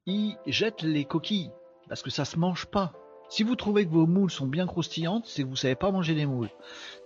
ils 0.07 0.37
jettent 0.47 0.83
les 0.83 1.05
coquilles. 1.05 1.51
Parce 1.89 2.03
que 2.03 2.11
ça 2.11 2.25
se 2.25 2.39
mange 2.39 2.67
pas. 2.67 2.93
Si 3.28 3.43
vous 3.43 3.57
trouvez 3.57 3.85
que 3.87 3.90
vos 3.90 4.07
moules 4.07 4.31
sont 4.31 4.47
bien 4.47 4.66
croustillantes, 4.66 5.26
c'est 5.26 5.43
que 5.43 5.49
vous 5.49 5.57
savez 5.57 5.75
pas 5.75 5.90
manger 5.90 6.14
des 6.14 6.26
moules. 6.26 6.50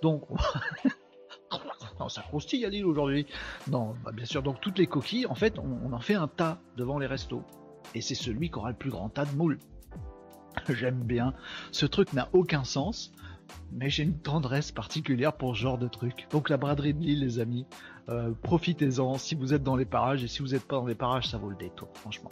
Donc, 0.02 0.24
non, 2.00 2.08
ça 2.08 2.22
croustille 2.22 2.64
à 2.64 2.68
l'île 2.68 2.86
aujourd'hui. 2.86 3.26
Non, 3.70 3.94
bah, 4.04 4.12
bien 4.12 4.24
sûr. 4.24 4.42
Donc 4.42 4.60
toutes 4.60 4.78
les 4.78 4.86
coquilles, 4.86 5.26
en 5.26 5.34
fait, 5.34 5.58
on, 5.58 5.92
en 5.92 6.00
fait 6.00 6.14
un 6.14 6.28
tas 6.28 6.58
devant 6.76 6.98
les 6.98 7.06
restos. 7.06 7.42
Et 7.94 8.00
c'est 8.00 8.14
celui 8.14 8.50
qui 8.50 8.58
aura 8.58 8.70
le 8.70 8.76
plus 8.76 8.90
grand 8.90 9.08
tas 9.08 9.24
de 9.24 9.34
moules. 9.34 9.58
J'aime 10.68 11.02
bien. 11.02 11.34
Ce 11.72 11.86
truc 11.86 12.12
n'a 12.12 12.28
aucun 12.32 12.64
sens, 12.64 13.12
mais 13.72 13.90
j'ai 13.90 14.02
une 14.02 14.18
tendresse 14.18 14.72
particulière 14.72 15.32
pour 15.32 15.56
ce 15.56 15.62
genre 15.62 15.78
de 15.78 15.88
truc. 15.88 16.26
Donc 16.30 16.50
la 16.50 16.56
braderie 16.56 16.94
de 16.94 17.00
Lille, 17.00 17.20
les 17.20 17.38
amis, 17.38 17.66
euh, 18.08 18.30
profitez-en 18.42 19.18
si 19.18 19.34
vous 19.34 19.52
êtes 19.52 19.62
dans 19.62 19.76
les 19.76 19.84
parages 19.84 20.24
et 20.24 20.28
si 20.28 20.40
vous 20.40 20.48
n'êtes 20.48 20.66
pas 20.66 20.76
dans 20.76 20.86
les 20.86 20.94
parages, 20.94 21.28
ça 21.28 21.36
vaut 21.36 21.50
le 21.50 21.56
détour, 21.56 21.88
franchement. 21.94 22.30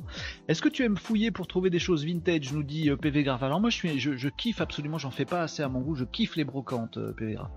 Est-ce 0.49 0.63
que 0.63 0.69
tu 0.69 0.85
aimes 0.85 0.97
fouiller 0.97 1.31
pour 1.31 1.47
trouver 1.47 1.69
des 1.69 1.79
choses 1.79 2.05
vintage 2.05 2.53
Nous 2.53 2.63
dit 2.63 2.89
euh, 2.89 2.97
PV 2.97 3.25
Graph. 3.25 3.43
Alors 3.43 3.61
moi, 3.61 3.69
je, 3.69 3.77
suis, 3.77 3.99
je, 3.99 4.29
kiffe 4.29 4.61
absolument, 4.61 4.97
j'en 4.99 5.11
fais 5.11 5.27
pas 5.27 5.43
assez 5.43 5.63
à 5.63 5.69
mon 5.69 5.81
goût, 5.81 5.95
je 5.95 6.05
kiffe 6.05 6.37
les 6.37 6.45
brocantes 6.45 6.97
euh, 6.97 7.13
PV 7.13 7.35
Graph. 7.35 7.51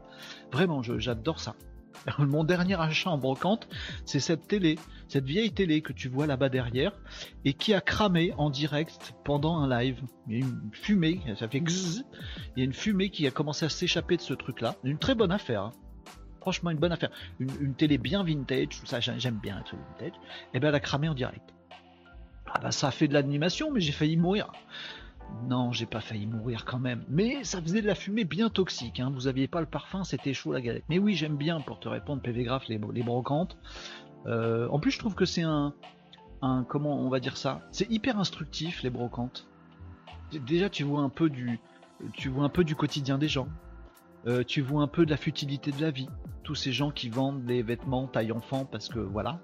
Vraiment, 0.51 0.81
j'adore 0.83 1.39
ça. 1.39 1.55
Mon 2.19 2.43
dernier 2.43 2.79
achat 2.79 3.09
en 3.09 3.17
brocante, 3.17 3.67
c'est 4.05 4.19
cette 4.19 4.47
télé, 4.47 4.77
cette 5.07 5.25
vieille 5.25 5.51
télé 5.51 5.81
que 5.81 5.91
tu 5.91 6.07
vois 6.07 6.27
là-bas 6.27 6.49
derrière, 6.49 6.93
et 7.45 7.53
qui 7.53 7.73
a 7.73 7.81
cramé 7.81 8.33
en 8.38 8.49
direct 8.49 9.13
pendant 9.25 9.57
un 9.57 9.69
live. 9.69 10.01
Il 10.27 10.33
y 10.33 10.41
a 10.41 10.45
une 10.45 10.69
fumée, 10.71 11.21
ça 11.38 11.47
fait 11.47 11.61
gzz, 11.61 12.03
il 12.55 12.59
y 12.59 12.61
a 12.61 12.65
une 12.65 12.73
fumée 12.73 13.09
qui 13.09 13.27
a 13.27 13.31
commencé 13.31 13.65
à 13.65 13.69
s'échapper 13.69 14.17
de 14.17 14.21
ce 14.21 14.33
truc-là. 14.33 14.75
Une 14.83 14.97
très 14.97 15.15
bonne 15.15 15.31
affaire. 15.31 15.63
Hein 15.63 15.71
franchement 16.50 16.72
une 16.72 16.79
bonne 16.79 16.91
affaire. 16.91 17.12
Une, 17.39 17.75
télé 17.75 18.00
bien 18.00 18.24
vintage, 18.24 18.82
ça, 18.86 19.00
j'aime 19.00 19.36
bien 19.36 19.60
être 19.60 19.75
vintage. 19.75 20.18
Et 20.18 20.56
eh 20.56 20.60
ben 20.60 20.70
elle 20.70 20.75
a 20.75 20.79
cramé 20.79 21.08
en 21.08 21.13
direct. 21.13 21.53
Ah 22.51 22.60
bah 22.60 22.72
ça 22.72 22.88
a 22.88 22.91
fait 22.91 23.08
de 23.08 23.13
l'animation, 23.13 23.72
mais 23.72 23.82
j'ai 23.82 23.91
failli 23.91 24.18
mourir. 24.18 24.51
Non, 25.48 25.72
j'ai 25.72 25.86
pas 25.86 26.01
failli 26.01 26.25
mourir 26.25 26.65
quand 26.65 26.79
même. 26.79 27.03
Mais 27.08 27.44
ça 27.44 27.62
faisait 27.62 27.84
de 27.84 27.88
la 27.88 27.94
fumée 27.94 28.24
bien 28.24 28.50
toxique. 28.50 29.00
Hein. 29.00 29.12
Vous 29.13 29.27
aviez 29.27 29.48
pas 29.48 29.60
le 29.60 29.68
parfum, 29.68 30.03
c'était 30.03 30.34
chaud 30.34 30.53
la 30.53 30.62
galette. 30.62 30.86
Mais 30.89 30.98
oui, 30.98 31.13
j'aime 31.13 31.38
bien 31.38 31.62
pour 31.62 31.79
te 31.79 31.88
répondre, 31.88 32.20
PV 32.24 32.46
Graph, 32.46 32.68
les, 32.68 32.82
les 32.94 33.03
brocantes. 33.03 33.56
Euh, 34.25 34.68
en 34.70 34.79
plus, 34.79 34.89
je 34.89 34.98
trouve 34.98 35.13
que 35.13 35.25
c'est 35.25 35.44
un, 35.44 35.75
un, 36.41 36.65
comment 36.68 37.00
on 37.00 37.10
va 37.10 37.20
dire 37.20 37.38
ça? 37.38 37.62
C'est 37.72 37.89
hyper 37.91 38.18
instructif 38.18 38.82
les 38.82 38.89
brocantes. 38.89 39.46
Déjà, 40.32 40.68
tu 40.68 40.84
vois 40.84 41.01
un 41.01 41.10
peu 41.10 41.29
du, 41.29 41.60
tu 42.13 42.29
vois 42.29 42.44
un 42.44 42.50
peu 42.50 42.63
du 42.63 42.75
quotidien 42.75 43.20
des 43.20 43.27
gens. 43.27 43.48
Euh, 44.27 44.43
tu 44.43 44.61
vois 44.61 44.81
un 44.81 44.88
peu 44.88 45.05
de 45.05 45.11
la 45.11 45.17
futilité 45.17 45.71
de 45.71 45.81
la 45.81 45.91
vie. 45.91 46.09
Tous 46.43 46.55
ces 46.55 46.71
gens 46.71 46.91
qui 46.91 47.09
vendent 47.09 47.45
des 47.45 47.61
vêtements 47.61 48.07
taille 48.07 48.31
enfant 48.31 48.65
parce 48.65 48.89
que 48.89 48.99
voilà. 48.99 49.41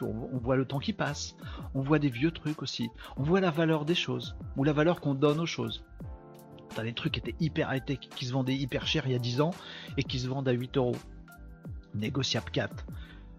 On 0.00 0.38
voit 0.38 0.56
le 0.56 0.64
temps 0.64 0.78
qui 0.78 0.92
passe. 0.92 1.36
On 1.74 1.82
voit 1.82 1.98
des 1.98 2.08
vieux 2.08 2.30
trucs 2.30 2.62
aussi. 2.62 2.90
On 3.16 3.22
voit 3.22 3.40
la 3.40 3.50
valeur 3.50 3.84
des 3.84 3.94
choses. 3.94 4.36
Ou 4.56 4.64
la 4.64 4.72
valeur 4.72 5.00
qu'on 5.00 5.14
donne 5.14 5.40
aux 5.40 5.46
choses. 5.46 5.84
T'as 6.74 6.82
des 6.82 6.92
trucs 6.92 7.14
qui 7.14 7.20
étaient 7.20 7.36
hyper 7.40 7.74
high-tech, 7.74 7.98
qui 7.98 8.26
se 8.26 8.32
vendaient 8.32 8.56
hyper 8.56 8.86
cher 8.86 9.04
il 9.06 9.12
y 9.12 9.14
a 9.14 9.18
10 9.18 9.40
ans 9.40 9.50
et 9.96 10.04
qui 10.04 10.18
se 10.18 10.28
vendent 10.28 10.48
à 10.48 10.52
8 10.52 10.76
euros. 10.76 10.96
Négociable 11.94 12.50
4. 12.50 12.86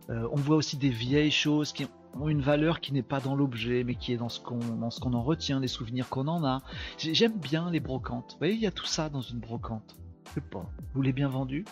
Euh, 0.10 0.28
on 0.32 0.36
voit 0.36 0.56
aussi 0.56 0.78
des 0.78 0.90
vieilles 0.90 1.32
choses 1.32 1.72
qui 1.72 1.88
ont 2.20 2.28
une 2.28 2.42
valeur 2.42 2.80
qui 2.80 2.94
n'est 2.94 3.04
pas 3.04 3.20
dans 3.20 3.36
l'objet, 3.36 3.84
mais 3.84 3.96
qui 3.96 4.14
est 4.14 4.18
dans 4.18 4.30
ce 4.30 4.40
qu'on 4.40 5.14
en 5.14 5.22
retient, 5.22 5.60
les 5.60 5.68
souvenirs 5.68 6.10
qu'on 6.10 6.28
en 6.28 6.44
a. 6.44 6.62
J'aime 6.98 7.38
bien 7.38 7.70
les 7.70 7.80
brocantes. 7.80 8.32
Vous 8.34 8.38
voyez, 8.40 8.56
il 8.56 8.62
y 8.62 8.68
a 8.68 8.72
tout 8.72 8.88
ça 8.88 9.10
dans 9.10 9.22
une 9.22 9.40
brocante. 9.40 9.96
Je 10.30 10.36
sais 10.36 10.42
pas. 10.42 10.70
Vous 10.94 11.02
l'avez 11.02 11.14
bien 11.14 11.30
vendu? 11.30 11.66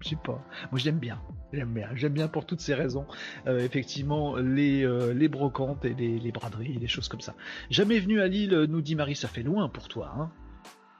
Je 0.00 0.08
sais 0.08 0.16
pas. 0.16 0.42
Moi 0.72 0.78
j'aime 0.78 0.98
bien. 0.98 1.20
J'aime 1.52 1.72
bien. 1.72 1.90
J'aime 1.94 2.12
bien 2.12 2.28
pour 2.28 2.46
toutes 2.46 2.60
ces 2.60 2.74
raisons. 2.74 3.06
Euh, 3.46 3.60
effectivement, 3.60 4.36
les, 4.36 4.84
euh, 4.84 5.12
les 5.14 5.28
brocantes 5.28 5.84
et 5.84 5.94
les, 5.94 6.18
les 6.18 6.32
braderies, 6.32 6.78
des 6.78 6.88
choses 6.88 7.08
comme 7.08 7.20
ça. 7.20 7.34
Jamais 7.70 7.98
venu 8.00 8.20
à 8.20 8.28
Lille, 8.28 8.66
nous 8.68 8.82
dit 8.82 8.94
Marie, 8.96 9.14
ça 9.14 9.28
fait 9.28 9.42
loin 9.42 9.68
pour 9.68 9.88
toi. 9.88 10.12
Hein 10.16 10.30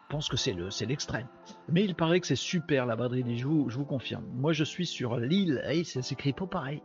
pense 0.08 0.28
que 0.28 0.36
c'est 0.36 0.52
le 0.52 0.70
c'est 0.70 0.86
l'extrême. 0.86 1.26
Mais 1.68 1.84
il 1.84 1.94
paraît 1.94 2.20
que 2.20 2.26
c'est 2.26 2.36
super 2.36 2.86
la 2.86 2.96
braderie 2.96 3.38
je 3.38 3.46
vous, 3.46 3.68
je 3.68 3.76
vous 3.76 3.84
confirme. 3.84 4.24
Moi 4.34 4.52
je 4.52 4.64
suis 4.64 4.86
sur 4.86 5.16
Lille, 5.16 5.62
et 5.70 5.84
ça 5.84 6.02
s'écrit 6.02 6.32
pas 6.32 6.46
pareil. 6.46 6.82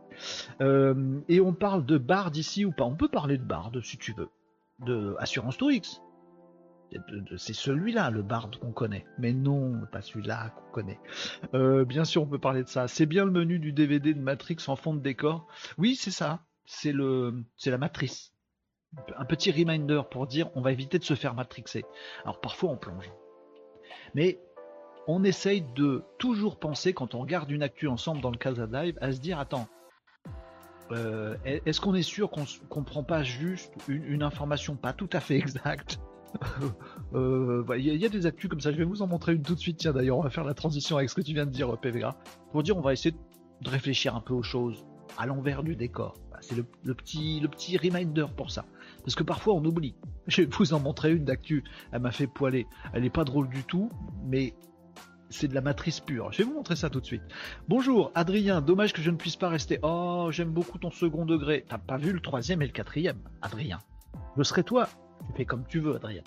Euh, 0.60 1.20
et 1.28 1.40
on 1.40 1.52
parle 1.52 1.84
de 1.84 1.98
Bard 1.98 2.32
ici 2.34 2.64
ou 2.64 2.72
pas 2.72 2.84
On 2.84 2.96
peut 2.96 3.08
parler 3.08 3.38
de 3.38 3.44
Bard 3.44 3.72
si 3.82 3.96
tu 3.98 4.12
veux. 4.12 4.28
De 4.80 5.14
Assurance 5.18 5.56
Tourix. 5.56 6.00
C'est 7.36 7.54
celui-là, 7.54 8.10
le 8.10 8.22
Bard 8.22 8.50
qu'on 8.60 8.72
connaît. 8.72 9.04
Mais 9.18 9.32
non, 9.32 9.80
pas 9.90 10.02
celui-là 10.02 10.50
qu'on 10.50 10.72
connaît. 10.72 11.00
Euh, 11.54 11.84
bien 11.84 12.04
sûr, 12.04 12.22
on 12.22 12.26
peut 12.26 12.38
parler 12.38 12.62
de 12.62 12.68
ça. 12.68 12.88
C'est 12.88 13.06
bien 13.06 13.24
le 13.24 13.30
menu 13.30 13.58
du 13.58 13.72
DVD 13.72 14.14
de 14.14 14.20
Matrix 14.20 14.58
en 14.68 14.76
fond 14.76 14.94
de 14.94 15.00
décor. 15.00 15.46
Oui, 15.78 15.96
c'est 15.96 16.10
ça. 16.10 16.40
C'est 16.66 16.92
la 16.92 17.78
matrice. 17.78 18.32
Un 19.16 19.24
petit 19.24 19.50
reminder 19.50 20.02
pour 20.10 20.26
dire, 20.26 20.50
on 20.54 20.60
va 20.60 20.72
éviter 20.72 20.98
de 20.98 21.04
se 21.04 21.14
faire 21.14 21.34
matrixer. 21.34 21.84
Alors 22.22 22.40
parfois 22.40 22.70
on 22.70 22.76
plonge. 22.76 23.10
Mais 24.14 24.38
on 25.06 25.24
essaye 25.24 25.62
de 25.74 26.04
toujours 26.18 26.58
penser, 26.58 26.94
quand 26.94 27.14
on 27.14 27.20
regarde 27.20 27.50
une 27.50 27.62
actu 27.62 27.88
ensemble 27.88 28.20
dans 28.20 28.30
le 28.30 28.38
Casa 28.38 28.66
Live, 28.66 28.96
à 29.00 29.12
se 29.12 29.20
dire, 29.20 29.38
attends, 29.38 29.68
euh, 30.92 31.36
est-ce 31.44 31.80
qu'on 31.80 31.94
est 31.94 32.02
sûr 32.02 32.30
qu'on 32.30 32.42
ne 32.80 32.84
prend 32.84 33.02
pas 33.02 33.22
juste 33.22 33.72
une, 33.88 34.22
information 34.22 34.76
pas 34.76 34.92
tout 34.92 35.10
à 35.12 35.20
fait 35.20 35.36
exacte 35.38 35.98
euh, 37.14 37.64
Il 37.76 37.84
y, 37.84 38.04
a 38.06 38.08
des 38.08 38.26
actus 38.26 38.50
comme 38.50 38.60
ça, 38.60 38.72
je 38.72 38.76
vais 38.76 38.84
vous 38.84 39.02
en 39.02 39.06
montrer 39.06 39.34
une 39.34 39.42
tout 39.42 39.54
de 39.54 39.60
suite. 39.60 39.78
Tiens, 39.78 39.92
d'ailleurs, 39.92 40.18
on 40.18 40.22
va 40.22 40.30
faire 40.30 40.44
la 40.44 40.54
transition 40.54 40.96
avec 40.96 41.10
ce 41.10 41.14
que 41.14 41.20
tu 41.20 41.32
viens 41.32 41.46
de 41.46 41.50
dire, 41.50 41.78
PVA, 41.78 42.16
pour 42.52 42.62
dire 42.62 42.76
on 42.76 42.80
va 42.80 42.92
essayer 42.92 43.14
de 43.60 43.70
réfléchir 43.70 44.14
un 44.14 44.20
peu 44.20 44.34
aux 44.34 44.42
choses 44.42 44.84
à 45.18 45.26
l'envers 45.26 45.62
du 45.62 45.76
décor. 45.76 46.14
C'est 46.40 46.56
le, 46.56 46.94
petit, 46.94 47.40
le 47.40 47.48
petit 47.48 47.78
reminder 47.78 48.26
pour 48.36 48.50
ça. 48.50 48.66
Parce 49.02 49.14
que 49.14 49.22
parfois 49.22 49.54
on 49.54 49.64
oublie. 49.64 49.94
Je 50.26 50.42
vais 50.42 50.48
vous 50.50 50.74
en 50.74 50.80
montrer 50.80 51.12
une 51.12 51.24
d'actu. 51.24 51.64
Elle 51.92 52.02
m'a 52.02 52.10
fait 52.10 52.26
poiler. 52.26 52.66
Elle 52.92 53.02
n'est 53.02 53.10
pas 53.10 53.24
drôle 53.24 53.48
du 53.48 53.62
tout, 53.62 53.90
mais 54.26 54.54
c'est 55.30 55.48
de 55.48 55.54
la 55.54 55.62
matrice 55.62 56.00
pure. 56.00 56.32
Je 56.32 56.38
vais 56.38 56.44
vous 56.44 56.54
montrer 56.54 56.76
ça 56.76 56.90
tout 56.90 57.00
de 57.00 57.06
suite. 57.06 57.22
Bonjour 57.68 58.12
Adrien, 58.14 58.60
dommage 58.60 58.92
que 58.92 59.00
je 59.00 59.10
ne 59.10 59.16
puisse 59.16 59.36
pas 59.36 59.48
rester. 59.48 59.78
Oh, 59.82 60.28
j'aime 60.30 60.50
beaucoup 60.50 60.78
ton 60.78 60.90
second 60.90 61.24
degré. 61.24 61.64
T'as 61.66 61.78
pas 61.78 61.96
vu 61.96 62.12
le 62.12 62.20
troisième 62.20 62.60
et 62.60 62.66
le 62.66 62.72
quatrième, 62.72 63.18
Adrien? 63.40 63.78
Je 64.36 64.42
serai 64.42 64.64
toi. 64.64 64.88
Tu 65.26 65.32
fais 65.36 65.44
comme 65.44 65.64
tu 65.66 65.80
veux, 65.80 65.96
Adrien. 65.96 66.22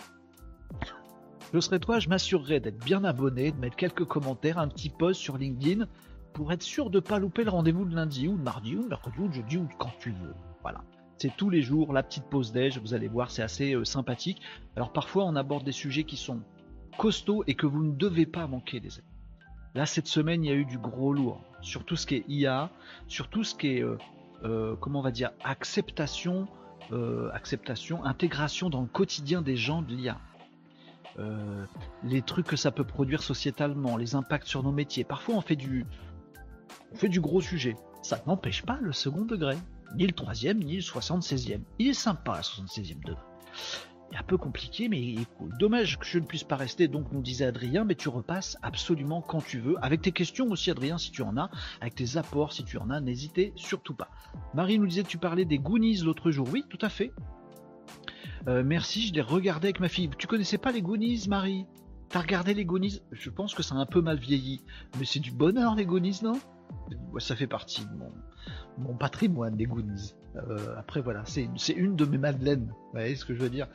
Je 1.53 1.59
serai 1.59 1.79
toi, 1.79 1.99
je 1.99 2.09
m'assurerai 2.09 2.59
d'être 2.59 2.83
bien 2.83 3.03
abonné, 3.03 3.51
de 3.51 3.57
mettre 3.57 3.77
quelques 3.77 4.05
commentaires, 4.05 4.57
un 4.57 4.67
petit 4.67 4.89
post 4.89 5.21
sur 5.21 5.37
LinkedIn 5.37 5.87
pour 6.33 6.51
être 6.51 6.63
sûr 6.63 6.89
de 6.89 6.97
ne 6.97 7.01
pas 7.01 7.19
louper 7.19 7.43
le 7.43 7.49
rendez-vous 7.49 7.85
de 7.85 7.95
lundi 7.95 8.27
ou 8.27 8.37
de 8.37 8.43
mardi 8.43 8.75
ou 8.75 8.83
de 8.83 8.89
mercredi 8.89 9.19
ou 9.19 9.27
de 9.27 9.33
jeudi 9.33 9.57
ou 9.57 9.67
quand 9.77 9.93
tu 9.99 10.11
veux. 10.11 10.35
Voilà. 10.61 10.83
C'est 11.17 11.35
tous 11.35 11.49
les 11.49 11.61
jours, 11.61 11.93
la 11.93 12.03
petite 12.03 12.25
pause 12.25 12.51
déj, 12.51 12.77
vous 12.79 12.93
allez 12.93 13.07
voir, 13.07 13.31
c'est 13.31 13.41
assez 13.41 13.73
euh, 13.73 13.85
sympathique. 13.85 14.41
Alors 14.75 14.91
parfois 14.91 15.25
on 15.25 15.35
aborde 15.35 15.63
des 15.63 15.71
sujets 15.71 16.03
qui 16.03 16.17
sont 16.17 16.41
costaud 16.97 17.43
et 17.47 17.55
que 17.55 17.65
vous 17.65 17.83
ne 17.83 17.95
devez 17.95 18.25
pas 18.25 18.45
manquer 18.47 18.79
des 18.79 18.99
amis. 18.99 19.07
Là, 19.75 19.85
cette 19.85 20.07
semaine, 20.07 20.43
il 20.43 20.47
y 20.47 20.51
a 20.51 20.55
eu 20.55 20.65
du 20.65 20.77
gros 20.77 21.13
lourd 21.13 21.41
sur 21.61 21.85
tout 21.85 21.95
ce 21.95 22.07
qui 22.07 22.15
est 22.15 22.25
IA, 22.27 22.71
sur 23.07 23.29
tout 23.29 23.43
ce 23.43 23.53
qui 23.53 23.77
est, 23.77 23.83
euh, 23.83 23.97
euh, 24.43 24.75
comment 24.75 24.99
on 24.99 25.03
va 25.03 25.11
dire, 25.11 25.31
acceptation, 25.43 26.47
euh, 26.91 27.29
acceptation, 27.33 28.03
intégration 28.03 28.69
dans 28.69 28.81
le 28.81 28.87
quotidien 28.87 29.41
des 29.41 29.57
gens 29.57 29.81
de 29.81 29.93
l'IA. 29.93 30.17
les 32.03 32.21
trucs 32.21 32.45
que 32.45 32.55
ça 32.55 32.71
peut 32.71 32.83
produire 32.83 33.23
sociétalement, 33.23 33.97
les 33.97 34.13
impacts 34.13 34.47
sur 34.47 34.61
nos 34.61 34.71
métiers. 34.71 35.03
Parfois, 35.03 35.35
on 35.35 35.41
fait 35.41 35.55
du, 35.55 35.85
on 36.91 36.95
fait 36.95 37.09
du 37.09 37.19
gros 37.19 37.41
sujet. 37.41 37.75
Ça 38.03 38.21
n'empêche 38.27 38.61
pas 38.63 38.77
le 38.81 38.93
second 38.93 39.25
degré, 39.25 39.57
ni 39.95 40.05
le 40.05 40.13
troisième, 40.13 40.59
ni 40.59 40.75
le 40.75 40.81
76e. 40.81 41.61
Il 41.79 41.87
est 41.87 41.93
sympa, 41.93 42.37
le 42.37 42.41
76e 42.41 43.03
degré 43.03 43.23
un 44.15 44.23
peu 44.23 44.37
compliqué, 44.37 44.87
mais 44.89 45.15
dommage 45.59 45.99
que 45.99 46.05
je 46.05 46.19
ne 46.19 46.25
puisse 46.25 46.43
pas 46.43 46.55
rester, 46.55 46.87
donc 46.87 47.11
nous 47.11 47.21
disait 47.21 47.45
Adrien, 47.45 47.83
mais 47.83 47.95
tu 47.95 48.09
repasses 48.09 48.57
absolument 48.61 49.21
quand 49.21 49.41
tu 49.41 49.59
veux, 49.59 49.75
avec 49.81 50.01
tes 50.01 50.11
questions 50.11 50.49
aussi 50.49 50.71
Adrien 50.71 50.97
si 50.97 51.11
tu 51.11 51.21
en 51.21 51.37
as, 51.37 51.49
avec 51.81 51.95
tes 51.95 52.17
apports 52.17 52.53
si 52.53 52.63
tu 52.63 52.77
en 52.77 52.89
as, 52.89 53.01
n'hésitez 53.01 53.53
surtout 53.55 53.93
pas. 53.93 54.09
Marie 54.53 54.79
nous 54.79 54.87
disait 54.87 55.03
tu 55.03 55.17
parlais 55.17 55.45
des 55.45 55.59
Goonies 55.59 55.97
l'autre 55.97 56.31
jour, 56.31 56.47
oui 56.51 56.63
tout 56.69 56.79
à 56.81 56.89
fait. 56.89 57.11
Euh, 58.47 58.63
merci, 58.63 59.07
je 59.07 59.13
l'ai 59.13 59.21
regardé 59.21 59.67
avec 59.67 59.79
ma 59.79 59.89
fille. 59.89 60.09
Tu 60.17 60.27
connaissais 60.27 60.57
pas 60.57 60.71
les 60.71 60.81
Goonies 60.81 61.25
Marie? 61.27 61.65
T'as 62.09 62.21
regardé 62.21 62.53
les 62.53 62.63
Goonies? 62.63 63.01
Je 63.11 63.29
pense 63.29 63.53
que 63.53 63.61
ça 63.61 63.75
a 63.75 63.77
un 63.77 63.85
peu 63.85 64.01
mal 64.01 64.17
vieilli, 64.17 64.61
mais 64.97 65.05
c'est 65.05 65.19
du 65.19 65.31
bonheur 65.31 65.75
les 65.75 65.85
Goonies 65.85 66.19
non? 66.23 66.39
Ça 67.19 67.35
fait 67.35 67.47
partie 67.47 67.85
de 67.85 67.93
mon, 67.97 68.11
mon 68.77 68.95
patrimoine 68.95 69.55
des 69.57 69.65
Goonies. 69.65 70.13
Euh, 70.49 70.75
après 70.77 71.01
voilà, 71.01 71.23
c'est 71.25 71.73
une 71.73 71.95
de 71.95 72.05
mes 72.05 72.17
madeleines. 72.17 72.67
Vous 72.67 72.91
voyez 72.93 73.15
ce 73.15 73.25
que 73.25 73.33
je 73.33 73.39
veux 73.39 73.49
dire 73.49 73.67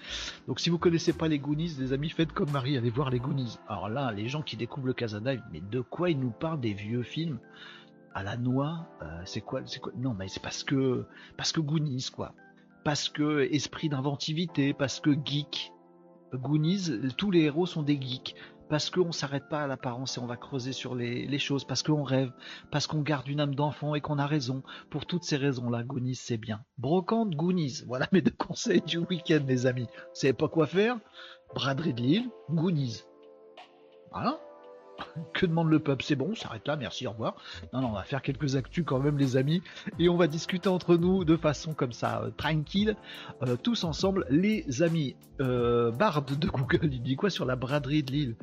Donc 0.46 0.60
si 0.60 0.70
vous 0.70 0.78
connaissez 0.78 1.12
pas 1.12 1.28
les 1.28 1.38
Goonies, 1.38 1.76
les 1.78 1.92
amis, 1.92 2.10
faites 2.10 2.32
comme 2.32 2.50
Marie, 2.50 2.76
allez 2.76 2.90
voir 2.90 3.10
les 3.10 3.18
Goonies. 3.18 3.58
Alors 3.68 3.88
là, 3.88 4.12
les 4.12 4.28
gens 4.28 4.42
qui 4.42 4.56
découvrent 4.56 4.86
le 4.86 4.94
Casada, 4.94 5.34
mais 5.52 5.60
de 5.60 5.80
quoi 5.80 6.10
ils 6.10 6.18
nous 6.18 6.30
parlent 6.30 6.60
des 6.60 6.74
vieux 6.74 7.02
films 7.02 7.38
à 8.14 8.22
la 8.22 8.36
noix 8.36 8.86
euh, 9.02 9.22
C'est 9.24 9.40
quoi 9.40 9.62
C'est 9.66 9.80
quoi 9.80 9.92
Non, 9.96 10.14
mais 10.14 10.28
c'est 10.28 10.42
parce 10.42 10.64
que 10.64 11.04
parce 11.36 11.52
que 11.52 11.60
Goonies 11.60 12.08
quoi. 12.14 12.34
Parce 12.84 13.08
que 13.08 13.48
esprit 13.52 13.88
d'inventivité, 13.88 14.72
parce 14.72 15.00
que 15.00 15.10
geek. 15.24 15.72
Goonies, 16.34 17.12
tous 17.18 17.30
les 17.30 17.40
héros 17.40 17.66
sont 17.66 17.82
des 17.82 18.00
geeks 18.00 18.34
parce 18.68 18.90
qu'on 18.90 19.06
ne 19.06 19.12
s'arrête 19.12 19.48
pas 19.48 19.62
à 19.62 19.66
l'apparence 19.66 20.16
et 20.16 20.20
on 20.20 20.26
va 20.26 20.36
creuser 20.36 20.72
sur 20.72 20.94
les, 20.94 21.38
choses, 21.38 21.64
parce 21.64 21.82
qu'on 21.82 22.02
rêve, 22.02 22.32
parce 22.70 22.86
qu'on 22.86 23.00
garde 23.02 23.28
une 23.28 23.40
âme 23.40 23.54
d'enfant 23.54 23.94
et 23.94 24.00
qu'on 24.00 24.18
a 24.18 24.26
raison. 24.26 24.62
Pour 24.90 25.06
toutes 25.06 25.24
ces 25.24 25.36
raisons-là, 25.36 25.82
Goonies, 25.82 26.14
c'est 26.14 26.36
bien. 26.36 26.64
Brocante, 26.78 27.34
Goonies, 27.34 27.82
voilà 27.86 28.08
mes 28.12 28.22
deux 28.22 28.30
conseils 28.30 28.82
du 28.82 28.98
week-end, 28.98 29.40
mes 29.46 29.66
amis. 29.66 29.86
Vous 29.92 30.14
savez 30.20 30.32
pas 30.32 30.48
quoi 30.48 30.66
faire? 30.66 30.98
Braderie 31.54 31.94
de 31.94 32.00
Lille, 32.00 32.30
Goonies. 32.50 33.02
Voilà. 34.10 34.38
Que 35.32 35.46
demande 35.46 35.70
le 35.70 35.78
peuple 35.78 36.04
C'est 36.04 36.16
bon, 36.16 36.30
on 36.32 36.34
s'arrête 36.34 36.66
là, 36.66 36.76
merci, 36.76 37.06
au 37.06 37.12
revoir. 37.12 37.36
Non, 37.72 37.80
non, 37.80 37.88
on 37.88 37.92
va 37.92 38.02
faire 38.02 38.22
quelques 38.22 38.56
actus 38.56 38.84
quand 38.86 38.98
même, 38.98 39.18
les 39.18 39.36
amis, 39.36 39.62
et 39.98 40.08
on 40.08 40.16
va 40.16 40.26
discuter 40.26 40.68
entre 40.68 40.96
nous 40.96 41.24
de 41.24 41.36
façon 41.36 41.74
comme 41.74 41.92
ça, 41.92 42.22
euh, 42.22 42.30
tranquille, 42.30 42.96
euh, 43.42 43.56
tous 43.56 43.84
ensemble, 43.84 44.26
les 44.30 44.82
amis. 44.82 45.16
Euh, 45.40 45.90
Bard 45.90 46.22
de 46.22 46.46
Google, 46.46 46.88
il 46.92 47.02
dit 47.02 47.16
quoi 47.16 47.30
sur 47.30 47.44
la 47.44 47.56
braderie 47.56 48.02
de 48.02 48.12
Lille? 48.12 48.36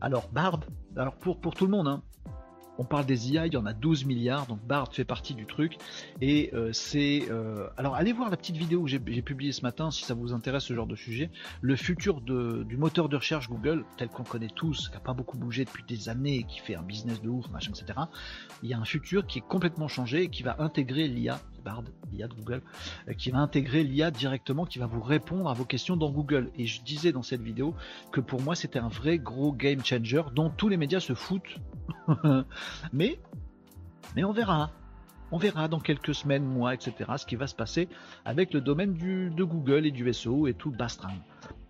Alors, 0.00 0.28
Bard, 0.32 0.60
alors 0.96 1.16
pour, 1.16 1.40
pour 1.40 1.54
tout 1.54 1.64
le 1.64 1.70
monde, 1.70 1.88
hein, 1.88 2.02
on 2.78 2.84
parle 2.84 3.06
des 3.06 3.32
IA, 3.32 3.46
il 3.46 3.54
y 3.54 3.56
en 3.56 3.66
a 3.66 3.72
12 3.72 4.04
milliards, 4.04 4.46
donc 4.46 4.60
Bard 4.66 4.92
fait 4.92 5.04
partie 5.04 5.34
du 5.34 5.46
truc. 5.46 5.78
Et 6.20 6.50
euh, 6.54 6.72
c'est... 6.72 7.24
Euh, 7.30 7.68
alors 7.76 7.94
allez 7.94 8.12
voir 8.12 8.30
la 8.30 8.36
petite 8.36 8.56
vidéo 8.56 8.84
que 8.84 8.88
j'ai 8.88 8.98
publiée 8.98 9.52
ce 9.52 9.62
matin 9.62 9.90
si 9.90 10.04
ça 10.04 10.14
vous 10.14 10.32
intéresse 10.32 10.64
ce 10.64 10.74
genre 10.74 10.86
de 10.86 10.96
sujet. 10.96 11.30
Le 11.60 11.76
futur 11.76 12.20
du 12.20 12.76
moteur 12.76 13.08
de 13.08 13.16
recherche 13.16 13.48
Google, 13.48 13.84
tel 13.96 14.08
qu'on 14.08 14.24
connaît 14.24 14.50
tous, 14.54 14.88
qui 14.88 14.94
n'a 14.94 15.00
pas 15.00 15.14
beaucoup 15.14 15.38
bougé 15.38 15.64
depuis 15.64 15.84
des 15.84 16.08
années, 16.08 16.44
qui 16.48 16.60
fait 16.60 16.74
un 16.74 16.82
business 16.82 17.20
de 17.22 17.28
ouf, 17.28 17.48
machin, 17.50 17.72
etc. 17.72 17.98
Il 18.62 18.68
y 18.68 18.74
a 18.74 18.78
un 18.78 18.84
futur 18.84 19.26
qui 19.26 19.38
est 19.38 19.46
complètement 19.46 19.88
changé 19.88 20.22
et 20.22 20.28
qui 20.28 20.42
va 20.42 20.56
intégrer 20.58 21.08
l'IA 21.08 21.40
Bard, 21.66 21.82
l'IA 22.12 22.28
de 22.28 22.34
Google, 22.34 22.62
euh, 23.08 23.12
qui 23.12 23.32
va 23.32 23.38
intégrer 23.38 23.82
l'IA 23.82 24.12
directement, 24.12 24.64
qui 24.64 24.78
va 24.78 24.86
vous 24.86 25.02
répondre 25.02 25.50
à 25.50 25.52
vos 25.52 25.64
questions 25.64 25.96
dans 25.96 26.10
Google. 26.10 26.50
Et 26.56 26.64
je 26.66 26.80
disais 26.82 27.10
dans 27.10 27.24
cette 27.24 27.42
vidéo 27.42 27.74
que 28.12 28.20
pour 28.20 28.40
moi 28.40 28.54
c'était 28.54 28.78
un 28.78 28.88
vrai 28.88 29.18
gros 29.18 29.52
game 29.52 29.84
changer 29.84 30.22
dont 30.32 30.48
tous 30.48 30.68
les 30.68 30.76
médias 30.76 31.00
se 31.00 31.14
foutent. 31.14 31.58
mais, 32.92 33.18
mais 34.14 34.22
on 34.22 34.32
verra. 34.32 34.70
On 35.32 35.38
verra 35.38 35.66
dans 35.66 35.80
quelques 35.80 36.14
semaines, 36.14 36.44
mois, 36.44 36.72
etc. 36.72 36.94
ce 37.16 37.26
qui 37.26 37.34
va 37.34 37.48
se 37.48 37.54
passer 37.56 37.88
avec 38.24 38.54
le 38.54 38.60
domaine 38.60 38.94
de 38.94 39.42
Google 39.42 39.84
et 39.84 39.90
du 39.90 40.12
SEO 40.12 40.46
et 40.46 40.54
tout 40.54 40.70
bastring. 40.70 41.18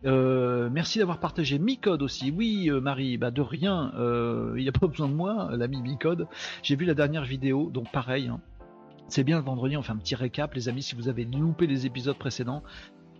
Euh, 0.04 0.68
merci 0.70 0.98
d'avoir 0.98 1.18
partagé 1.20 1.58
Micode 1.58 2.02
aussi. 2.02 2.30
Oui, 2.30 2.68
euh, 2.68 2.82
Marie, 2.82 3.16
bah 3.16 3.30
de 3.30 3.40
rien. 3.40 3.92
Il 3.96 4.62
n'y 4.62 4.68
a 4.68 4.72
pas 4.72 4.88
besoin 4.88 5.08
de 5.08 5.14
moi, 5.14 5.48
l'ami 5.52 5.80
Micode. 5.80 6.28
J'ai 6.62 6.76
vu 6.76 6.84
la 6.84 6.92
dernière 6.92 7.24
vidéo, 7.24 7.70
donc 7.70 7.90
pareil. 7.90 8.28
Hein. 8.28 8.40
C'est 9.08 9.24
bien 9.24 9.38
le 9.38 9.44
vendredi, 9.44 9.76
on 9.76 9.82
fait 9.82 9.92
un 9.92 9.96
petit 9.96 10.16
récap, 10.16 10.54
les 10.54 10.68
amis, 10.68 10.82
si 10.82 10.94
vous 10.94 11.08
avez 11.08 11.24
loupé 11.24 11.66
les 11.66 11.86
épisodes 11.86 12.16
précédents. 12.18 12.62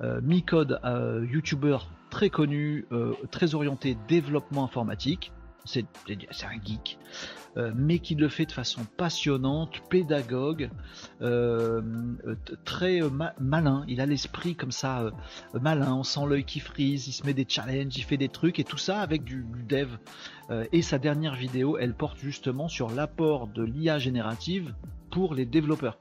Euh, 0.02 0.20
Micode, 0.20 0.80
euh, 0.84 1.26
YouTuber 1.30 1.78
très 2.10 2.28
connu, 2.28 2.86
euh, 2.92 3.14
très 3.30 3.54
orienté 3.54 3.96
développement 4.08 4.64
informatique. 4.64 5.32
C'est 5.64 5.84
un 6.08 6.64
geek, 6.64 6.96
mais 7.74 7.98
qui 7.98 8.14
le 8.14 8.28
fait 8.28 8.46
de 8.46 8.52
façon 8.52 8.82
passionnante, 8.96 9.80
pédagogue, 9.90 10.70
très 12.64 13.00
malin. 13.40 13.84
Il 13.88 14.00
a 14.00 14.06
l'esprit 14.06 14.54
comme 14.54 14.70
ça, 14.70 15.10
malin. 15.60 15.92
On 15.92 16.04
sent 16.04 16.20
l'œil 16.28 16.44
qui 16.44 16.60
frise. 16.60 17.08
Il 17.08 17.12
se 17.12 17.26
met 17.26 17.34
des 17.34 17.46
challenges, 17.48 17.96
il 17.96 18.04
fait 18.04 18.16
des 18.16 18.28
trucs 18.28 18.60
et 18.60 18.64
tout 18.64 18.78
ça 18.78 19.00
avec 19.00 19.24
du 19.24 19.44
dev. 19.68 19.88
et 20.70 20.82
sa 20.82 20.98
dernière 20.98 21.34
vidéo, 21.34 21.78
elle 21.78 21.94
porte 21.94 22.18
justement 22.18 22.68
sur 22.68 22.88
l'apport 22.88 23.48
de 23.48 23.64
l'IA 23.64 23.98
générative 23.98 24.72
pour 25.16 25.34
les 25.34 25.46
développeurs. 25.46 25.96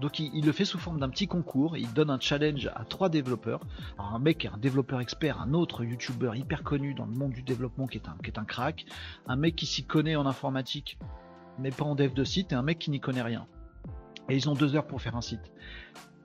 Donc 0.00 0.20
il, 0.20 0.46
le 0.46 0.52
fait 0.52 0.64
sous 0.64 0.78
forme 0.78 1.00
d'un 1.00 1.08
petit 1.08 1.26
concours, 1.26 1.76
il 1.76 1.92
donne 1.92 2.10
un 2.10 2.20
challenge 2.20 2.70
à 2.76 2.84
trois 2.84 3.08
développeurs. 3.08 3.58
un 3.98 4.20
mec 4.20 4.44
est 4.44 4.48
un 4.48 4.56
développeur 4.56 5.00
expert, 5.00 5.40
un 5.40 5.52
autre 5.52 5.82
youtubeur 5.82 6.36
hyper 6.36 6.62
connu 6.62 6.94
dans 6.94 7.06
le 7.06 7.12
monde 7.12 7.32
du 7.32 7.42
développement 7.42 7.88
qui 7.88 7.98
est 7.98 8.06
un, 8.06 8.16
qui 8.22 8.30
est 8.30 8.38
un 8.38 8.44
crack, 8.44 8.86
un 9.26 9.34
mec 9.34 9.56
qui 9.56 9.66
s'y 9.66 9.84
connaît 9.84 10.14
en 10.14 10.26
informatique, 10.26 10.96
mais 11.58 11.72
pas 11.72 11.84
en 11.84 11.96
dev 11.96 12.14
de 12.14 12.22
site, 12.22 12.52
et 12.52 12.54
un 12.54 12.62
mec 12.62 12.78
qui 12.78 12.92
n'y 12.92 13.00
connaît 13.00 13.22
rien. 13.22 13.48
Et 14.28 14.36
ils 14.36 14.48
ont 14.48 14.54
deux 14.54 14.76
heures 14.76 14.86
pour 14.86 15.02
faire 15.02 15.16
un 15.16 15.22
site. 15.22 15.50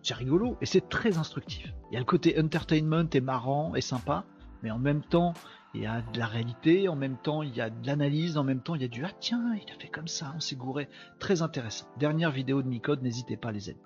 C'est 0.04 0.14
rigolo 0.14 0.58
et 0.62 0.68
c'est 0.68 0.90
très 0.90 1.18
instructif. 1.18 1.74
Il 1.90 1.96
y 1.96 1.98
a 1.98 2.00
le 2.02 2.06
côté 2.06 2.40
entertainment 2.40 3.10
et 3.14 3.20
marrant 3.20 3.74
et 3.74 3.82
sympa, 3.82 4.26
mais 4.62 4.70
en 4.70 4.78
même 4.78 5.02
temps, 5.02 5.34
il 5.74 5.82
y 5.82 5.86
a 5.86 6.02
de 6.02 6.20
la 6.20 6.26
réalité, 6.26 6.88
en 6.90 6.96
même 6.96 7.18
temps 7.18 7.44
il 7.44 7.56
y 7.56 7.62
a 7.62 7.70
de 7.70 7.88
l'analyse, 7.88 8.38
en 8.38 8.44
même 8.44 8.62
temps 8.62 8.76
il 8.76 8.82
y 8.82 8.86
a 8.86 8.90
du 8.90 9.04
ah 9.06 9.12
tiens, 9.20 9.56
il 9.56 9.72
a 9.72 9.80
fait 9.80 9.88
comme 9.88 10.08
ça, 10.08 10.34
on 10.36 10.40
s'est 10.40 10.56
gouré. 10.56 10.90
Très 11.20 11.42
intéressant. 11.42 11.86
Dernière 11.98 12.32
vidéo 12.32 12.62
de 12.62 12.68
Micode, 12.68 13.02
n'hésitez 13.02 13.38
pas 13.38 13.52
les 13.52 13.70
aider. 13.70 13.80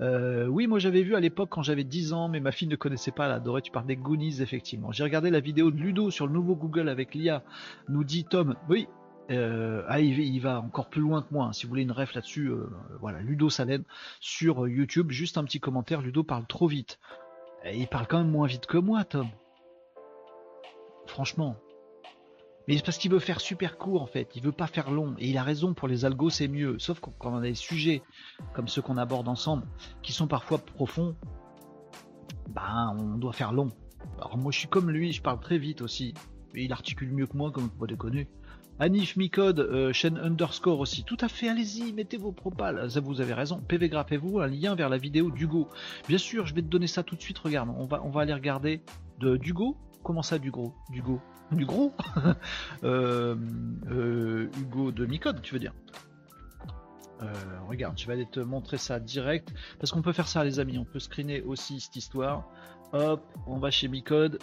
Euh, 0.00 0.46
oui, 0.46 0.66
moi 0.66 0.78
j'avais 0.78 1.02
vu 1.02 1.14
à 1.14 1.20
l'époque 1.20 1.50
quand 1.50 1.62
j'avais 1.62 1.84
10 1.84 2.12
ans, 2.14 2.28
mais 2.28 2.40
ma 2.40 2.52
fille 2.52 2.68
ne 2.68 2.76
connaissait 2.76 3.10
pas, 3.10 3.26
elle 3.26 3.32
adorait, 3.32 3.62
tu 3.62 3.70
parles 3.70 3.86
des 3.86 3.96
Goonies, 3.96 4.40
effectivement. 4.40 4.92
J'ai 4.92 5.04
regardé 5.04 5.30
la 5.30 5.40
vidéo 5.40 5.70
de 5.70 5.76
Ludo 5.76 6.10
sur 6.10 6.26
le 6.26 6.32
nouveau 6.32 6.56
Google 6.56 6.88
avec 6.88 7.14
l'IA, 7.14 7.44
nous 7.88 8.02
dit 8.02 8.24
Tom, 8.24 8.56
oui, 8.68 8.88
euh, 9.30 9.84
ah, 9.86 10.00
il, 10.00 10.40
va 10.40 10.60
encore 10.60 10.88
plus 10.88 11.00
loin 11.00 11.22
que 11.22 11.32
moi. 11.32 11.46
Hein. 11.46 11.52
Si 11.52 11.64
vous 11.64 11.68
voulez 11.68 11.82
une 11.82 11.92
ref 11.92 12.14
là-dessus, 12.14 12.48
euh, 12.48 12.68
voilà, 13.00 13.20
Ludo 13.20 13.48
Salen 13.48 13.84
sur 14.18 14.66
YouTube. 14.66 15.10
Juste 15.10 15.38
un 15.38 15.44
petit 15.44 15.60
commentaire. 15.60 16.00
Ludo 16.02 16.24
parle 16.24 16.46
trop 16.46 16.66
vite. 16.66 16.98
Il 17.72 17.86
parle 17.86 18.06
quand 18.08 18.18
même 18.18 18.30
moins 18.30 18.48
vite 18.48 18.66
que 18.66 18.78
moi, 18.78 19.04
Tom. 19.04 19.28
Franchement. 21.10 21.56
Mais 22.68 22.76
c'est 22.76 22.84
parce 22.84 22.98
qu'il 22.98 23.10
veut 23.10 23.18
faire 23.18 23.40
super 23.40 23.78
court 23.78 24.00
en 24.00 24.06
fait. 24.06 24.30
Il 24.36 24.42
veut 24.42 24.52
pas 24.52 24.68
faire 24.68 24.92
long. 24.92 25.16
Et 25.18 25.28
il 25.28 25.36
a 25.36 25.42
raison. 25.42 25.74
Pour 25.74 25.88
les 25.88 26.04
algos, 26.04 26.30
c'est 26.30 26.46
mieux. 26.46 26.78
Sauf 26.78 27.00
quand 27.00 27.14
on 27.22 27.38
a 27.38 27.40
des 27.40 27.54
sujets 27.54 28.02
comme 28.54 28.68
ceux 28.68 28.80
qu'on 28.80 28.96
aborde 28.96 29.26
ensemble, 29.26 29.66
qui 30.02 30.12
sont 30.12 30.28
parfois 30.28 30.58
profonds, 30.58 31.16
bah, 32.50 32.94
on 32.96 33.18
doit 33.18 33.32
faire 33.32 33.52
long. 33.52 33.70
Alors 34.18 34.38
moi, 34.38 34.52
je 34.52 34.60
suis 34.60 34.68
comme 34.68 34.88
lui. 34.90 35.12
Je 35.12 35.20
parle 35.20 35.40
très 35.40 35.58
vite 35.58 35.82
aussi. 35.82 36.14
Et 36.54 36.64
il 36.64 36.72
articule 36.72 37.12
mieux 37.12 37.26
que 37.26 37.36
moi, 37.36 37.50
comme 37.50 37.68
vous 37.76 37.86
déconner. 37.88 38.28
Anif 38.78 39.16
Micode, 39.16 39.58
euh, 39.58 39.92
chaîne 39.92 40.16
underscore 40.16 40.78
aussi. 40.78 41.02
Tout 41.02 41.18
à 41.20 41.28
fait, 41.28 41.48
allez-y, 41.48 41.92
mettez 41.92 42.18
vos 42.18 42.32
propales. 42.32 42.88
Vous 43.02 43.20
avez 43.20 43.34
raison. 43.34 43.60
PV 43.66 43.88
graphez-vous 43.88 44.38
un 44.38 44.46
lien 44.46 44.76
vers 44.76 44.88
la 44.88 44.96
vidéo 44.96 45.32
d'Hugo. 45.32 45.68
Bien 46.08 46.18
sûr, 46.18 46.46
je 46.46 46.54
vais 46.54 46.62
te 46.62 46.68
donner 46.68 46.86
ça 46.86 47.02
tout 47.02 47.16
de 47.16 47.20
suite. 47.20 47.38
Regarde, 47.38 47.68
on 47.76 47.86
va, 47.86 48.00
on 48.04 48.10
va 48.10 48.22
aller 48.22 48.32
regarder 48.32 48.80
de 49.18 49.36
d'Hugo. 49.36 49.76
Comment 50.02 50.22
ça, 50.22 50.38
d'Hugo 50.38 50.74
D'Hugo 50.90 51.20
Du 51.52 51.66
gros 51.66 51.92
euh, 52.84 53.36
euh, 53.90 54.48
Hugo 54.58 54.92
de 54.92 55.06
Micode, 55.06 55.42
tu 55.42 55.54
veux 55.54 55.60
dire 55.60 55.74
regarde, 57.68 57.98
je 57.98 58.06
vais 58.06 58.14
aller 58.14 58.26
te 58.26 58.40
montrer 58.40 58.78
ça 58.78 58.98
direct. 58.98 59.52
Parce 59.78 59.92
qu'on 59.92 60.00
peut 60.00 60.14
faire 60.14 60.26
ça, 60.26 60.42
les 60.42 60.58
amis. 60.58 60.78
On 60.78 60.86
peut 60.86 60.98
screener 60.98 61.42
aussi 61.42 61.78
cette 61.78 61.94
histoire. 61.94 62.48
Hop, 62.94 63.22
on 63.46 63.58
va 63.58 63.70
chez 63.70 63.88
Micode 63.88 64.38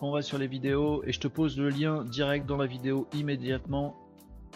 on 0.00 0.12
va 0.12 0.22
sur 0.22 0.38
les 0.38 0.46
vidéos 0.46 1.02
et 1.04 1.12
je 1.12 1.20
te 1.20 1.28
pose 1.28 1.58
le 1.58 1.70
lien 1.70 2.04
direct 2.04 2.46
dans 2.46 2.56
la 2.56 2.66
vidéo 2.66 3.08
immédiatement. 3.14 3.96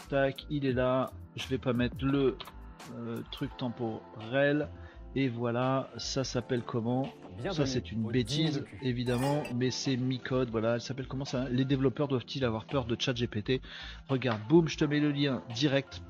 Tac, 0.08 0.46
il 0.50 0.64
est 0.64 0.72
là. 0.72 1.10
Je 1.36 1.48
vais 1.48 1.58
pas 1.58 1.72
mettre 1.72 1.96
le 2.00 2.36
euh, 2.94 3.20
truc 3.32 3.56
temporel. 3.56 4.68
Et 5.14 5.28
voilà, 5.28 5.90
ça 5.98 6.24
s'appelle 6.24 6.62
comment? 6.62 7.08
Ça 7.50 7.66
c'est 7.66 7.92
une 7.92 8.02
bêtise 8.10 8.64
évidemment, 8.82 9.42
mais 9.54 9.70
c'est 9.70 9.96
mi-code. 9.96 10.50
Voilà, 10.50 10.74
elle 10.74 10.80
s'appelle 10.80 11.06
comment 11.06 11.24
ça? 11.24 11.48
Les 11.50 11.64
développeurs 11.64 12.08
doivent-ils 12.08 12.44
avoir 12.44 12.64
peur 12.64 12.86
de 12.86 12.96
ChatGPT? 12.98 13.60
Regarde, 14.08 14.40
boum, 14.48 14.68
je 14.68 14.78
te 14.78 14.84
mets 14.84 15.00
le 15.00 15.10
lien 15.10 15.42
direct 15.54 16.02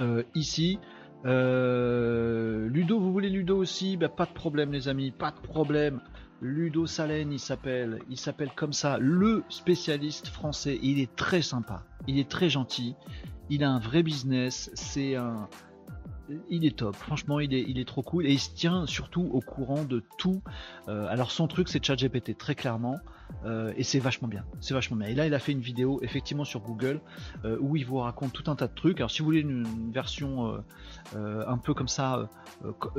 euh, 0.00 0.22
ici. 0.34 0.78
Euh, 1.24 2.68
Ludo, 2.68 2.98
vous 2.98 3.12
voulez 3.12 3.30
Ludo 3.30 3.56
aussi? 3.56 3.96
Bah, 3.96 4.08
Pas 4.08 4.26
de 4.26 4.32
problème 4.32 4.72
les 4.72 4.88
amis, 4.88 5.10
pas 5.10 5.30
de 5.30 5.40
problème. 5.46 6.00
Ludo 6.42 6.86
Salen, 6.86 7.32
il 7.32 7.38
s'appelle, 7.38 7.98
il 8.08 8.16
s'appelle 8.16 8.50
comme 8.56 8.72
ça, 8.72 8.98
le 8.98 9.44
spécialiste 9.50 10.28
français. 10.28 10.78
Il 10.82 10.98
est 10.98 11.14
très 11.14 11.42
sympa, 11.42 11.84
il 12.06 12.18
est 12.18 12.30
très 12.30 12.48
gentil, 12.48 12.94
il 13.50 13.62
a 13.62 13.70
un 13.70 13.78
vrai 13.78 14.02
business, 14.02 14.70
c'est 14.72 15.16
un, 15.16 15.48
il 16.48 16.64
est 16.64 16.76
top. 16.76 16.96
Franchement, 16.96 17.40
il 17.40 17.52
est, 17.54 17.84
trop 17.84 18.02
cool 18.02 18.26
et 18.26 18.32
il 18.32 18.38
se 18.38 18.50
tient 18.54 18.86
surtout 18.86 19.28
au 19.32 19.40
courant 19.40 19.84
de 19.84 20.02
tout. 20.18 20.42
Euh, 20.88 21.06
alors 21.08 21.30
son 21.30 21.48
truc, 21.48 21.68
c'est 21.68 21.84
ChatGPT 21.84 22.36
très 22.36 22.54
clairement 22.54 22.96
euh, 23.44 23.72
et 23.76 23.82
c'est 23.82 23.98
vachement 23.98 24.28
bien. 24.28 24.44
C'est 24.60 24.74
vachement 24.74 24.96
bien. 24.96 25.08
Et 25.08 25.14
là, 25.14 25.26
il 25.26 25.34
a 25.34 25.38
fait 25.38 25.52
une 25.52 25.60
vidéo 25.60 25.98
effectivement 26.02 26.44
sur 26.44 26.60
Google 26.60 27.00
euh, 27.44 27.56
où 27.60 27.76
il 27.76 27.86
vous 27.86 27.98
raconte 27.98 28.32
tout 28.32 28.50
un 28.50 28.56
tas 28.56 28.68
de 28.68 28.74
trucs. 28.74 28.98
Alors 28.98 29.10
si 29.10 29.20
vous 29.20 29.26
voulez 29.26 29.40
une, 29.40 29.90
version 29.92 30.62
un 31.14 31.58
peu 31.58 31.74
comme 31.74 31.88
ça, 31.88 32.28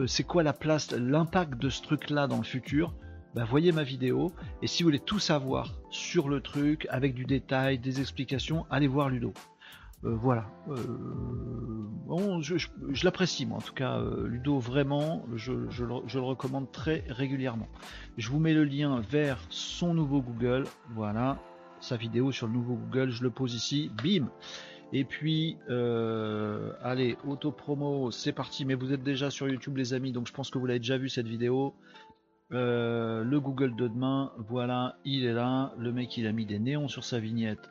c'est 0.06 0.24
quoi 0.24 0.44
la 0.44 0.54
place, 0.54 0.92
l'impact 0.92 1.58
de 1.58 1.70
ce 1.70 1.82
truc-là 1.82 2.28
dans 2.28 2.38
le 2.38 2.44
futur? 2.44 2.94
Bah, 3.34 3.46
voyez 3.46 3.72
ma 3.72 3.84
vidéo. 3.84 4.34
Et 4.62 4.68
si 4.68 4.84
vous 4.84 4.88
voulez 4.88 5.00
tout 5.00 5.20
savoir 5.20 5.74
sur 5.90 6.28
le 6.28 6.42
truc, 6.42 6.86
avec 6.90 7.14
du 7.14 7.24
détail, 7.24 7.80
des 7.80 8.02
explications, 8.02 8.66
allez 8.70 8.88
voir 8.88 9.10
Ludo. 9.10 9.34
Euh, 10.04 10.16
voilà. 10.16 10.46
Euh, 10.70 10.76
bon, 12.08 12.42
je, 12.42 12.56
l'apprécie, 13.04 13.46
moi, 13.46 13.58
en 13.58 13.62
tout 13.62 13.74
cas, 13.74 14.00
euh, 14.00 14.28
Ludo, 14.28 14.60
vraiment, 14.60 15.26
je, 15.36 15.52
le, 15.52 16.20
recommande 16.20 16.72
très 16.72 17.04
régulièrement. 17.08 17.68
Je 18.18 18.30
vous 18.30 18.40
mets 18.40 18.54
le 18.54 18.64
lien 18.64 19.02
vers 19.10 19.40
son 19.50 19.94
nouveau 19.94 20.22
Google. 20.22 20.66
Voilà. 20.96 21.38
Sa 21.80 21.98
vidéo 21.98 22.32
sur 22.32 22.48
le 22.48 22.54
nouveau 22.54 22.76
Google, 22.76 23.10
je 23.10 23.24
le 23.24 23.30
pose 23.30 23.56
ici. 23.56 23.92
Bim 24.04 24.30
et 24.94 25.06
puis, 25.06 25.58
allez, 25.70 27.16
auto-promo, 27.26 28.12
c'est 28.12 28.34
parti. 28.34 28.66
Mais 28.66 28.74
vous 28.74 28.92
êtes 28.92 29.04
déjà 29.04 29.30
sur 29.30 29.48
YouTube, 29.48 29.78
les 29.78 29.94
amis, 29.94 30.12
donc 30.12 30.28
je 30.28 30.34
pense 30.34 30.50
que 30.50 30.60
vous 30.60 30.66
l'avez 30.66 30.80
déjà 30.80 30.98
vu 30.98 31.08
cette 31.08 31.28
vidéo. 31.28 31.74
Euh, 32.54 33.24
le 33.24 33.40
Google 33.40 33.76
de 33.76 33.88
demain, 33.88 34.34
voilà, 34.38 34.98
il 35.06 35.26
est 35.26 35.34
là. 35.34 35.74
Le 35.78 35.92
mec, 35.94 36.18
il 36.18 36.28
a 36.28 36.32
mis 36.32 36.46
des 36.46 36.60
néons 36.60 36.88
sur 36.88 37.04
sa 37.04 37.20
vignette. 37.20 37.70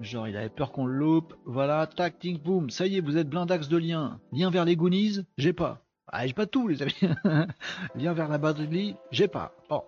Genre, 0.00 0.28
il 0.28 0.36
avait 0.36 0.48
peur 0.48 0.72
qu'on 0.72 0.86
le 0.86 0.94
loupe. 0.94 1.34
Voilà, 1.44 1.86
tac, 1.86 2.18
ting, 2.18 2.38
boom. 2.38 2.70
Ça 2.70 2.86
y 2.86 2.96
est, 2.96 3.00
vous 3.00 3.16
êtes 3.16 3.28
blindax 3.28 3.68
de 3.68 3.76
liens. 3.76 4.18
Lien 4.32 4.50
vers 4.50 4.64
les 4.64 4.76
Goonies, 4.76 5.20
j'ai 5.36 5.52
pas. 5.52 5.82
Ah, 6.08 6.26
j'ai 6.26 6.32
pas 6.32 6.46
tout, 6.46 6.68
les 6.68 6.82
amis. 6.82 6.94
Lien 7.94 8.12
vers 8.14 8.28
la 8.28 8.38
batterie, 8.38 8.96
j'ai 9.10 9.28
pas. 9.28 9.52
Bon. 9.68 9.82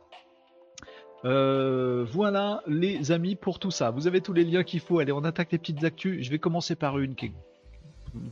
Euh, 1.25 2.05
voilà, 2.11 2.63
les 2.67 3.11
amis, 3.11 3.37
pour 3.37 3.59
tout 3.59 3.71
ça. 3.71 3.91
Vous 3.91 4.07
avez 4.07 4.21
tous 4.21 4.33
les 4.33 4.45
liens 4.45 4.65
qu'il 4.65 4.81
faut. 4.81 4.99
Allez, 4.99 5.13
on 5.13 5.25
attaque 5.25 5.53
les 5.53 5.59
petites 5.59 5.83
actus. 5.83 6.23
Je 6.25 6.31
vais 6.31 6.39
commencer 6.39 6.77
par 6.77 6.99
une 6.99 7.15
qui 7.15 7.33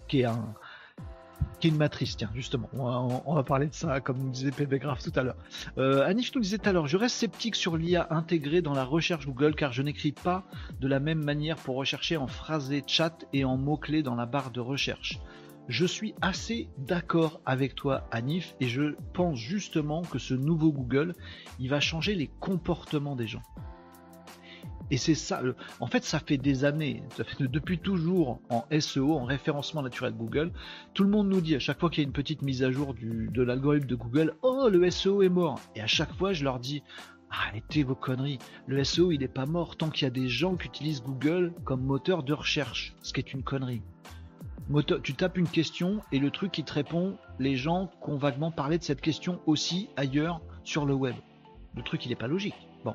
qui 0.09 0.21
est 0.21 0.25
un, 0.27 0.55
qui 1.61 1.69
est 1.69 1.71
une 1.71 1.77
matrice, 1.77 2.17
tiens, 2.17 2.31
justement. 2.35 2.69
On 2.73 3.35
va, 3.35 3.43
parler 3.43 3.67
de 3.67 3.75
ça, 3.75 4.01
comme 4.01 4.19
nous 4.19 4.31
disait 4.31 4.51
PB 4.51 4.79
Graph 4.79 5.03
tout 5.03 5.13
à 5.15 5.23
l'heure. 5.23 5.37
Euh, 5.79 6.07
Anish 6.07 6.35
nous 6.35 6.41
disait 6.41 6.59
tout 6.59 6.69
à 6.69 6.73
l'heure, 6.73 6.87
je 6.87 6.97
reste 6.97 7.17
sceptique 7.17 7.55
sur 7.55 7.77
l'IA 7.77 8.07
intégrée 8.11 8.63
dans 8.63 8.73
la 8.73 8.85
recherche 8.85 9.27
Google 9.27 9.55
car 9.55 9.73
je 9.73 9.83
n'écris 9.83 10.13
pas 10.13 10.45
de 10.81 10.89
la 10.89 11.01
même 11.01 11.23
manière 11.23 11.57
pour 11.57 11.77
rechercher 11.77 12.17
en 12.17 12.27
phrasé 12.27 12.83
chat 12.87 13.25
et 13.33 13.45
en 13.45 13.57
mots-clés 13.57 14.03
dans 14.03 14.15
la 14.15 14.27
barre 14.27 14.51
de 14.51 14.61
recherche. 14.61 15.21
Je 15.69 15.87
suis 15.87 16.15
assez 16.21 16.69
d'accord 16.79 17.41
avec 17.47 17.75
toi, 17.75 18.09
Anif, 18.11 18.57
et 18.61 18.67
je 18.67 18.95
pense 19.13 19.39
justement 19.39 20.03
que 20.03 20.19
ce 20.19 20.35
nouveau 20.35 20.73
Google, 20.73 21.15
il 21.61 21.69
va 21.69 21.79
changer 21.79 22.15
les 22.15 22.27
comportements 22.27 23.15
des 23.15 23.29
gens. 23.29 23.43
Et 24.91 24.97
c'est 24.97 25.15
ça, 25.15 25.41
en 25.79 25.87
fait, 25.87 26.05
ça 26.05 26.19
fait 26.19 26.37
des 26.37 26.65
années, 26.65 27.05
ça 27.17 27.23
fait 27.23 27.47
depuis 27.47 27.79
toujours 27.79 28.41
en 28.51 28.65
SEO, 28.81 29.13
en 29.13 29.25
référencement 29.25 29.83
naturel 29.83 30.13
Google, 30.15 30.53
tout 30.95 31.05
le 31.05 31.11
monde 31.11 31.29
nous 31.29 31.41
dit 31.41 31.55
à 31.55 31.61
chaque 31.61 31.79
fois 31.79 31.91
qu'il 31.91 32.03
y 32.03 32.05
a 32.05 32.09
une 32.09 32.13
petite 32.13 32.43
mise 32.43 32.65
à 32.65 32.73
jour 32.73 32.95
de 32.95 33.43
l'algorithme 33.43 33.87
de 33.87 33.95
Google, 33.95 34.35
oh 34.43 34.69
le 34.69 34.91
SEO 34.91 35.23
est 35.23 35.29
mort. 35.29 35.61
Et 35.77 35.81
à 35.81 35.87
chaque 35.87 36.13
fois, 36.15 36.33
je 36.33 36.43
leur 36.43 36.59
dis, 36.59 36.83
arrêtez 37.31 37.85
vos 37.85 37.95
conneries, 37.95 38.41
le 38.67 38.83
SEO 38.83 39.13
il 39.13 39.21
n'est 39.21 39.29
pas 39.29 39.47
mort 39.47 39.77
tant 39.77 39.91
qu'il 39.91 40.05
y 40.05 40.07
a 40.07 40.11
des 40.11 40.29
gens 40.29 40.57
qui 40.57 40.67
utilisent 40.67 41.05
Google 41.05 41.53
comme 41.65 41.85
moteur 41.85 42.25
de 42.25 42.33
recherche, 42.33 42.97
ce 43.03 43.13
qui 43.13 43.21
est 43.21 43.33
une 43.33 43.45
connerie. 43.45 43.83
Moteur, 44.69 45.01
tu 45.03 45.15
tapes 45.15 45.39
une 45.39 45.49
question 45.49 46.01
et 46.13 46.19
le 46.19 46.31
truc 46.31 46.53
qui 46.53 46.65
te 46.65 46.73
répond, 46.73 47.17
les 47.39 47.57
gens 47.57 47.91
ont 48.03 48.17
vaguement 48.17 48.51
parlé 48.51 48.79
de 48.79 48.85
cette 48.85 49.01
question 49.01 49.41
aussi 49.47 49.89
ailleurs 49.97 50.41
sur 50.65 50.85
le 50.85 50.95
web. 50.95 51.15
Le 51.77 51.83
truc 51.83 52.05
il 52.07 52.09
n'est 52.09 52.17
pas 52.17 52.27
logique. 52.27 52.55
Bon, 52.85 52.95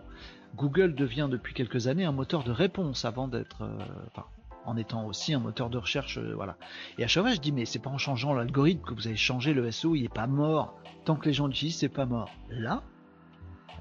Google 0.56 0.96
devient 0.96 1.28
depuis 1.30 1.54
quelques 1.54 1.88
années 1.88 2.06
un 2.06 2.12
moteur 2.12 2.44
de 2.44 2.52
réponse 2.52 3.04
avant 3.04 3.28
d'être, 3.28 3.63
euh, 3.63 4.22
en 4.65 4.78
étant 4.78 5.06
aussi 5.06 5.34
un 5.34 5.39
moteur 5.39 5.70
de 5.70 5.78
recherche, 5.78 6.18
euh, 6.18 6.34
voilà. 6.34 6.58
Et 6.98 7.04
à 7.04 7.08
chaque 7.08 7.24
fois, 7.24 7.34
je 7.34 7.39
dis 7.39 7.52
mais 7.52 7.65
c'est 7.65 7.80
pas 7.80 7.89
en 7.89 7.98
changeant 7.98 8.34
l'algorithme 8.34 8.82
que 8.84 8.94
vous 8.94 9.08
allez 9.08 9.18
changer 9.18 9.54
le 9.54 9.70
SEO, 9.70 9.96
il 9.96 10.06
est 10.06 10.13
pas 10.13 10.28
mort. 10.28 10.76
Tant 11.04 11.15
que 11.15 11.26
les 11.26 11.34
gens 11.34 11.48
l'utilisent, 11.48 11.78
c'est 11.78 11.89
pas 11.89 12.06
mort. 12.06 12.32
Là, 12.50 12.84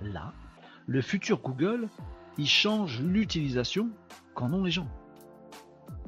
là, 0.03 0.33
le 0.87 1.01
futur 1.01 1.41
Google, 1.41 1.89
il 2.39 2.49
change 2.49 3.01
l'utilisation 3.01 3.91
qu'en 4.35 4.53
ont 4.53 4.65
les 4.65 4.73
gens. 4.73 4.89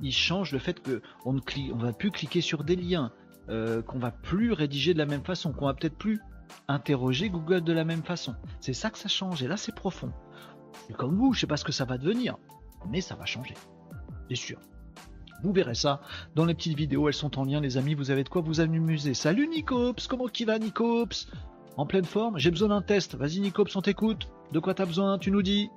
Il 0.03 0.13
change 0.13 0.53
le 0.53 0.59
fait 0.59 0.83
qu'on 0.83 1.33
ne 1.33 1.41
on 1.73 1.77
va 1.77 1.93
plus 1.93 2.11
cliquer 2.11 2.41
sur 2.41 2.65
des 2.65 2.77
liens, 2.77 3.13
euh, 3.49 3.83
qu'on 3.83 4.01
va 4.01 4.11
plus 4.11 4.53
rédiger 4.53 4.95
de 4.95 4.99
la 4.99 5.07
même 5.07 5.25
façon, 5.25 5.53
qu'on 5.53 5.67
va 5.67 5.75
peut-être 5.75 5.97
plus 5.97 6.21
interroger 6.69 7.31
Google 7.31 7.63
de 7.63 7.73
la 7.73 7.85
même 7.85 8.03
façon. 8.03 8.35
C'est 8.61 8.73
ça 8.73 8.91
que 8.91 8.99
ça 8.99 9.09
change. 9.09 9.43
Et 9.43 9.49
là, 9.49 9.57
c'est 9.57 9.75
profond 9.75 10.13
comme 10.95 11.17
vous, 11.17 11.33
je 11.33 11.41
sais 11.41 11.47
pas 11.47 11.57
ce 11.57 11.65
que 11.65 11.73
ça 11.73 11.85
va 11.85 11.99
devenir, 11.99 12.37
mais 12.89 13.01
ça 13.01 13.15
va 13.15 13.25
changer. 13.25 13.55
C'est 14.29 14.37
sûr. 14.37 14.59
Vous 15.43 15.53
verrez 15.53 15.75
ça 15.75 16.01
dans 16.35 16.45
les 16.45 16.55
petites 16.55 16.77
vidéos, 16.77 17.09
elles 17.09 17.15
sont 17.15 17.39
en 17.39 17.45
lien 17.45 17.61
les 17.61 17.77
amis, 17.77 17.95
vous 17.95 18.11
avez 18.11 18.25
de 18.25 18.29
quoi 18.29 18.41
vous 18.43 18.61
amuser. 18.61 19.15
Salut 19.15 19.47
Nicops, 19.49 20.07
comment 20.07 20.27
qui 20.27 20.45
va 20.45 20.59
Nicops? 20.59 21.29
En 21.77 21.85
pleine 21.85 22.07
forme? 22.07 22.39
J'ai 22.39 22.51
besoin 22.51 22.69
d'un 22.69 22.81
test, 22.81 23.17
vas-y 23.17 23.41
Nicops, 23.41 23.77
on 23.77 23.83
t'écoute. 23.83 24.29
De 24.53 24.61
quoi 24.61 24.73
t'as 24.75 24.87
besoin 24.87 25.19
Tu 25.19 25.31
nous 25.31 25.43
dis? 25.43 25.69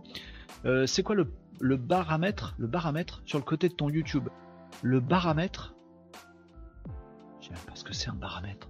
Euh, 0.65 0.85
c'est 0.85 1.03
quoi 1.03 1.15
le, 1.15 1.31
le 1.59 1.75
baramètre 1.75 2.55
Le 2.57 2.67
baramètre 2.67 3.21
sur 3.25 3.38
le 3.38 3.43
côté 3.43 3.67
de 3.67 3.73
ton 3.73 3.89
YouTube? 3.89 4.29
Le 4.81 5.01
baramètre 5.01 5.75
Je 7.41 7.47
sais 7.47 7.65
pas 7.65 7.75
ce 7.75 7.83
que 7.83 7.93
c'est 7.93 8.09
un 8.09 8.15
baramètre. 8.15 8.69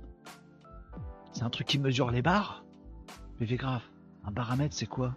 C'est 1.33 1.43
un 1.43 1.49
truc 1.49 1.67
qui 1.67 1.77
mesure 1.77 2.09
les 2.09 2.23
barres? 2.23 2.65
Mais 3.39 3.45
grave. 3.45 3.83
Un 4.25 4.31
baramètre 4.31 4.75
c'est 4.75 4.87
quoi? 4.87 5.15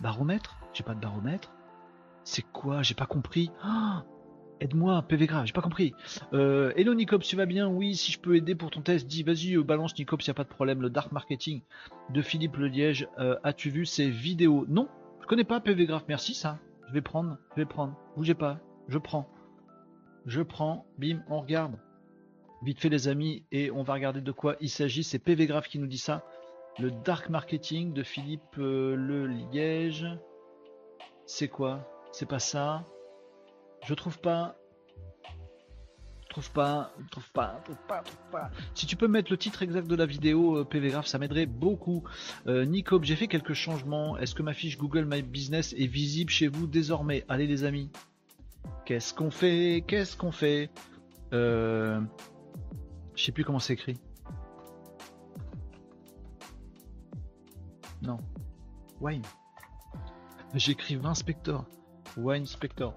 Baromètre? 0.00 0.56
J'ai 0.74 0.84
pas 0.84 0.94
de 0.94 1.00
baromètre. 1.00 1.52
C'est 2.24 2.42
quoi? 2.42 2.82
J'ai 2.82 2.94
pas 2.94 3.06
compris. 3.06 3.50
Ah 3.62 4.04
Aide-moi, 4.60 5.02
PV 5.02 5.26
grave, 5.26 5.46
j'ai 5.46 5.52
pas 5.52 5.60
compris. 5.60 5.94
Euh, 6.32 6.72
hello 6.76 6.92
Nicops, 6.94 7.24
tu 7.24 7.36
vas 7.36 7.46
bien? 7.46 7.68
Oui, 7.68 7.94
si 7.94 8.10
je 8.10 8.18
peux 8.18 8.34
aider 8.34 8.56
pour 8.56 8.70
ton 8.70 8.80
test, 8.82 9.06
dis 9.06 9.22
vas-y, 9.22 9.54
euh, 9.56 9.62
balance 9.62 9.96
Nicops, 9.96 10.26
y 10.26 10.30
a 10.30 10.34
pas 10.34 10.42
de 10.42 10.48
problème. 10.48 10.82
Le 10.82 10.90
dark 10.90 11.12
marketing 11.12 11.62
de 12.10 12.22
Philippe 12.22 12.56
Le 12.56 12.66
Liège, 12.66 13.08
euh, 13.18 13.36
as-tu 13.44 13.70
vu 13.70 13.86
ces 13.86 14.10
vidéos? 14.10 14.66
Non, 14.68 14.88
je 15.20 15.26
connais 15.26 15.44
pas 15.44 15.60
PV 15.60 15.86
grave, 15.86 16.02
merci 16.08 16.34
ça. 16.34 16.58
Je 16.88 16.92
vais 16.92 17.02
prendre, 17.02 17.38
je 17.52 17.60
vais 17.62 17.66
prendre. 17.66 17.94
Bougez 18.16 18.34
pas, 18.34 18.58
je 18.88 18.98
prends. 18.98 19.30
Je 20.26 20.42
prends, 20.42 20.86
bim, 20.98 21.22
on 21.28 21.40
regarde. 21.40 21.78
Vite 22.62 22.80
fait 22.80 22.88
les 22.88 23.06
amis, 23.06 23.44
et 23.52 23.70
on 23.70 23.84
va 23.84 23.94
regarder 23.94 24.20
de 24.20 24.32
quoi 24.32 24.56
il 24.60 24.70
s'agit. 24.70 25.04
C'est 25.04 25.20
PV 25.20 25.46
grave 25.46 25.68
qui 25.68 25.78
nous 25.78 25.86
dit 25.86 25.98
ça. 25.98 26.24
Le 26.80 26.92
dark 26.92 27.28
marketing 27.28 27.92
de 27.92 28.04
Philippe 28.04 28.56
Le 28.56 29.26
Liège. 29.26 30.06
C'est 31.26 31.48
quoi? 31.48 31.88
C'est 32.12 32.28
pas 32.28 32.38
ça? 32.38 32.84
Je 33.84 33.94
trouve 33.94 34.18
pas. 34.20 34.56
Trouve 36.28 36.52
pas, 36.52 36.92
trouve 37.10 37.28
pas, 37.32 37.60
trouve 37.64 37.76
pas, 37.88 38.02
trouve 38.02 38.30
pas. 38.30 38.50
Si 38.74 38.86
tu 38.86 38.94
peux 38.94 39.08
mettre 39.08 39.32
le 39.32 39.38
titre 39.38 39.62
exact 39.62 39.88
de 39.88 39.96
la 39.96 40.06
vidéo, 40.06 40.58
euh, 40.58 40.64
PV 40.64 40.90
Graph, 40.90 41.06
ça 41.06 41.18
m'aiderait 41.18 41.46
beaucoup. 41.46 42.04
Euh, 42.46 42.64
Nico, 42.64 43.02
j'ai 43.02 43.16
fait 43.16 43.26
quelques 43.26 43.54
changements. 43.54 44.16
Est-ce 44.18 44.34
que 44.36 44.42
ma 44.42 44.52
fiche 44.52 44.78
Google 44.78 45.04
My 45.04 45.22
Business 45.22 45.72
est 45.72 45.86
visible 45.86 46.30
chez 46.30 46.46
vous 46.46 46.66
désormais? 46.68 47.24
Allez 47.28 47.46
les 47.46 47.64
amis. 47.64 47.90
Qu'est-ce 48.84 49.14
qu'on 49.14 49.30
fait? 49.32 49.82
Qu'est-ce 49.86 50.16
qu'on 50.16 50.30
fait? 50.30 50.70
Euh... 51.32 52.00
Je 53.16 53.24
sais 53.24 53.32
plus 53.32 53.42
comment 53.44 53.58
c'est 53.58 53.72
écrit. 53.72 53.96
Non. 58.02 58.18
Wine. 59.00 59.22
J'écris 60.54 60.96
20 60.96 61.14
Spector. 61.14 61.64
Wine 62.16 62.46
Spector. 62.46 62.94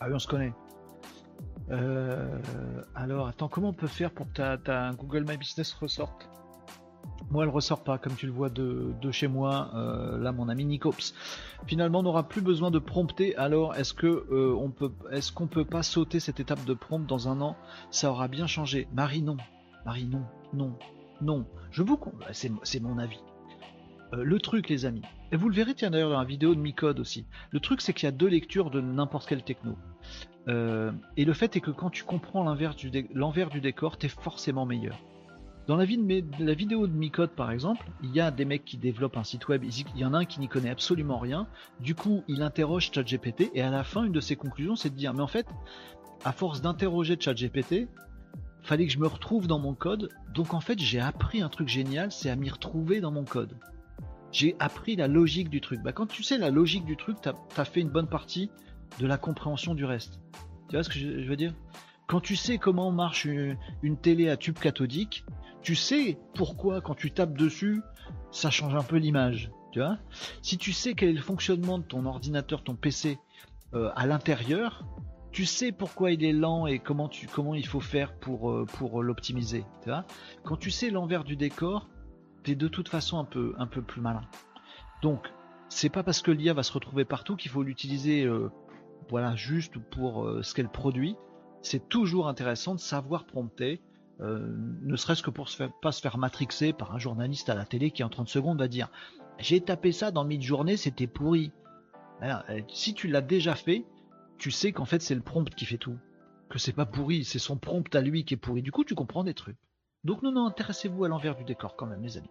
Ah 0.00 0.06
oui, 0.08 0.14
on 0.14 0.18
se 0.18 0.26
connaît. 0.26 0.52
Euh, 1.70 2.38
alors, 2.94 3.28
attends, 3.28 3.48
comment 3.48 3.68
on 3.68 3.74
peut 3.74 3.86
faire 3.86 4.10
pour 4.10 4.26
que 4.32 4.56
ta, 4.56 4.90
Google 4.92 5.24
My 5.28 5.36
Business 5.36 5.72
ressorte? 5.74 6.28
Moi, 7.30 7.44
elle 7.44 7.50
ressort 7.50 7.82
pas, 7.82 7.98
comme 7.98 8.14
tu 8.14 8.26
le 8.26 8.32
vois 8.32 8.50
de, 8.50 8.94
chez 9.10 9.28
moi. 9.28 9.70
Euh, 9.74 10.18
là, 10.18 10.32
mon 10.32 10.48
ami 10.48 10.64
Nicops. 10.64 11.14
Finalement, 11.66 12.00
on 12.00 12.02
n'aura 12.02 12.28
plus 12.28 12.42
besoin 12.42 12.70
de 12.70 12.78
prompter. 12.78 13.36
Alors, 13.36 13.74
est-ce 13.74 13.94
que 13.94 14.06
euh, 14.06 14.68
peut, 14.76 14.92
est-ce 15.12 15.32
qu'on 15.32 15.46
peut 15.46 15.64
pas 15.64 15.82
sauter 15.82 16.20
cette 16.20 16.40
étape 16.40 16.64
de 16.64 16.74
prompt 16.74 17.06
dans 17.06 17.28
un 17.28 17.40
an? 17.40 17.56
Ça 17.90 18.10
aura 18.10 18.28
bien 18.28 18.46
changé. 18.46 18.88
Marie, 18.92 19.22
non. 19.22 19.36
Marie, 19.86 20.06
non, 20.06 20.24
non, 20.52 20.76
non. 21.22 21.46
Je 21.70 21.82
vous, 21.82 21.98
c'est 22.32 22.80
mon 22.80 22.98
avis. 22.98 23.20
Euh, 24.14 24.24
le 24.24 24.38
truc, 24.38 24.68
les 24.68 24.84
amis, 24.84 25.02
et 25.30 25.36
vous 25.36 25.48
le 25.48 25.54
verrez, 25.54 25.74
tiens 25.74 25.90
d'ailleurs 25.90 26.10
dans 26.10 26.18
la 26.18 26.24
vidéo 26.24 26.54
de 26.54 26.60
Micode 26.60 27.00
aussi, 27.00 27.24
le 27.50 27.60
truc 27.60 27.80
c'est 27.80 27.94
qu'il 27.94 28.06
y 28.06 28.08
a 28.08 28.12
deux 28.12 28.28
lectures 28.28 28.70
de 28.70 28.80
n'importe 28.80 29.26
quelle 29.26 29.42
techno. 29.42 29.76
Euh, 30.48 30.92
et 31.16 31.24
le 31.24 31.32
fait 31.32 31.56
est 31.56 31.60
que 31.60 31.70
quand 31.70 31.88
tu 31.88 32.04
comprends 32.04 32.44
l'envers 32.44 32.74
du, 32.74 32.90
l'envers 33.14 33.48
du 33.48 33.60
décor, 33.60 33.96
t'es 33.96 34.08
forcément 34.08 34.66
meilleur. 34.66 34.98
Dans 35.68 35.76
la, 35.76 35.84
la, 35.84 36.54
vidéo 36.54 36.88
de 36.88 36.92
Micode 36.92 37.30
par 37.30 37.52
exemple, 37.52 37.86
il 38.02 38.10
y 38.10 38.20
a 38.20 38.30
des 38.30 38.44
mecs 38.44 38.64
qui 38.64 38.76
développent 38.76 39.16
un 39.16 39.24
site 39.24 39.46
web, 39.48 39.62
il 39.64 39.98
y 39.98 40.04
en 40.04 40.12
a 40.12 40.18
un 40.18 40.24
qui 40.24 40.40
n'y 40.40 40.48
connaît 40.48 40.70
absolument 40.70 41.18
rien, 41.18 41.46
du 41.80 41.94
coup 41.94 42.24
il 42.26 42.42
interroge 42.42 42.90
ChatGPT 42.92 43.52
et 43.54 43.62
à 43.62 43.70
la 43.70 43.84
fin 43.84 44.04
une 44.04 44.12
de 44.12 44.20
ses 44.20 44.34
conclusions 44.34 44.74
c'est 44.74 44.90
de 44.90 44.96
dire 44.96 45.14
mais 45.14 45.22
en 45.22 45.28
fait, 45.28 45.46
à 46.24 46.32
force 46.32 46.60
d'interroger 46.60 47.16
ChatGPT, 47.18 47.86
fallait 48.62 48.86
que 48.86 48.92
je 48.92 48.98
me 48.98 49.06
retrouve 49.06 49.46
dans 49.46 49.58
mon 49.58 49.74
code, 49.74 50.08
donc 50.34 50.54
en 50.54 50.60
fait 50.60 50.78
j'ai 50.78 51.00
appris 51.00 51.42
un 51.42 51.48
truc 51.48 51.68
génial, 51.68 52.12
c'est 52.12 52.30
à 52.30 52.36
m'y 52.36 52.50
retrouver 52.50 53.00
dans 53.00 53.10
mon 53.10 53.24
code 53.24 53.56
j'ai 54.32 54.56
appris 54.58 54.96
la 54.96 55.06
logique 55.06 55.50
du 55.50 55.60
truc. 55.60 55.80
Bah, 55.82 55.92
quand 55.92 56.06
tu 56.06 56.22
sais 56.22 56.38
la 56.38 56.50
logique 56.50 56.84
du 56.84 56.96
truc, 56.96 57.18
tu 57.20 57.28
as, 57.28 57.64
fait 57.64 57.80
une 57.80 57.90
bonne 57.90 58.08
partie 58.08 58.50
de 58.98 59.06
la 59.06 59.18
compréhension 59.18 59.74
du 59.74 59.84
reste. 59.84 60.20
Tu 60.68 60.76
vois 60.76 60.82
ce 60.82 60.88
que 60.88 60.98
je, 60.98 61.28
veux 61.28 61.36
dire? 61.36 61.54
Quand 62.06 62.20
tu 62.20 62.34
sais 62.34 62.58
comment 62.58 62.90
marche 62.90 63.26
une, 63.26 63.96
télé 64.00 64.28
à 64.28 64.36
tube 64.36 64.58
cathodique, 64.58 65.24
tu 65.62 65.76
sais 65.76 66.18
pourquoi 66.34 66.80
quand 66.80 66.94
tu 66.94 67.10
tapes 67.12 67.36
dessus, 67.36 67.82
ça 68.30 68.50
change 68.50 68.74
un 68.74 68.82
peu 68.82 68.96
l'image. 68.96 69.50
Tu 69.70 69.78
vois? 69.78 69.98
Si 70.42 70.58
tu 70.58 70.72
sais 70.72 70.94
quel 70.94 71.10
est 71.10 71.14
le 71.14 71.20
fonctionnement 71.20 71.78
de 71.78 71.84
ton 71.84 72.04
ordinateur, 72.04 72.64
ton 72.64 72.74
PC 72.74 73.18
euh, 73.74 73.90
à 73.94 74.06
l'intérieur, 74.06 74.84
tu 75.32 75.46
sais 75.46 75.72
pourquoi 75.72 76.12
il 76.12 76.22
est 76.24 76.32
lent 76.32 76.66
et 76.66 76.78
comment, 76.78 77.08
tu, 77.08 77.26
il 77.54 77.66
faut 77.66 77.80
faire 77.80 78.14
pour, 78.14 78.50
euh, 78.50 78.66
l'optimiser. 79.02 79.64
Tu 79.82 79.90
Quand 80.44 80.56
tu 80.56 80.70
sais 80.70 80.90
l'envers 80.90 81.24
du 81.24 81.36
décor, 81.36 81.88
t'es 82.44 82.54
de 82.54 82.68
toute 82.68 82.88
façon 82.88 83.18
un 83.18 83.24
peu, 83.66 83.82
plus 83.82 84.02
malin. 84.02 84.22
Donc, 85.00 85.32
c'est 85.70 85.88
pas 85.88 86.02
parce 86.02 86.20
que 86.20 86.30
l'IA 86.30 86.52
va 86.52 86.62
se 86.62 86.72
retrouver 86.72 87.06
partout 87.06 87.36
qu'il 87.36 87.50
faut 87.50 87.62
l'utiliser 87.62 88.24
euh, 88.24 88.50
voilà, 89.08 89.34
juste 89.34 89.78
pour 89.78 90.26
euh, 90.26 90.42
ce 90.42 90.54
qu'elle 90.54 90.68
produit. 90.68 91.16
C'est 91.62 91.88
toujours 91.88 92.28
intéressant 92.28 92.74
de 92.74 92.80
savoir 92.80 93.24
prompter, 93.24 93.80
ne 94.20 94.94
serait-ce 94.94 95.22
que 95.22 95.30
pour 95.30 95.48
se 95.48 95.56
faire, 95.56 95.72
pas 95.80 95.90
se 95.90 96.00
faire 96.00 96.16
matrixer 96.16 96.72
par 96.72 96.94
un 96.94 96.98
journaliste 96.98 97.48
à 97.48 97.56
la 97.56 97.64
télé 97.64 97.90
qui 97.90 98.04
en 98.04 98.08
30 98.08 98.28
secondes 98.28 98.58
va 98.58 98.68
dire 98.68 98.88
J'ai 99.38 99.60
tapé 99.60 99.90
ça 99.90 100.12
dans 100.12 100.24
mid-journée, 100.24 100.76
c'était 100.76 101.08
pourri. 101.08 101.50
si 102.68 102.94
tu 102.94 103.08
l'as 103.08 103.20
déjà 103.20 103.56
fait, 103.56 103.84
tu 104.42 104.50
sais 104.50 104.72
qu'en 104.72 104.86
fait 104.86 105.00
c'est 105.00 105.14
le 105.14 105.20
prompt 105.20 105.48
qui 105.54 105.64
fait 105.64 105.78
tout. 105.78 105.96
Que 106.50 106.58
c'est 106.58 106.72
pas 106.72 106.84
pourri, 106.84 107.24
c'est 107.24 107.38
son 107.38 107.56
prompt 107.56 107.94
à 107.94 108.00
lui 108.00 108.24
qui 108.24 108.34
est 108.34 108.36
pourri. 108.36 108.60
Du 108.60 108.72
coup, 108.72 108.82
tu 108.82 108.96
comprends 108.96 109.22
des 109.22 109.34
trucs. 109.34 109.56
Donc 110.02 110.22
non, 110.22 110.32
non, 110.32 110.46
intéressez-vous 110.46 111.04
à 111.04 111.08
l'envers 111.08 111.36
du 111.36 111.44
décor 111.44 111.76
quand 111.76 111.86
même, 111.86 112.02
les 112.02 112.18
amis. 112.18 112.28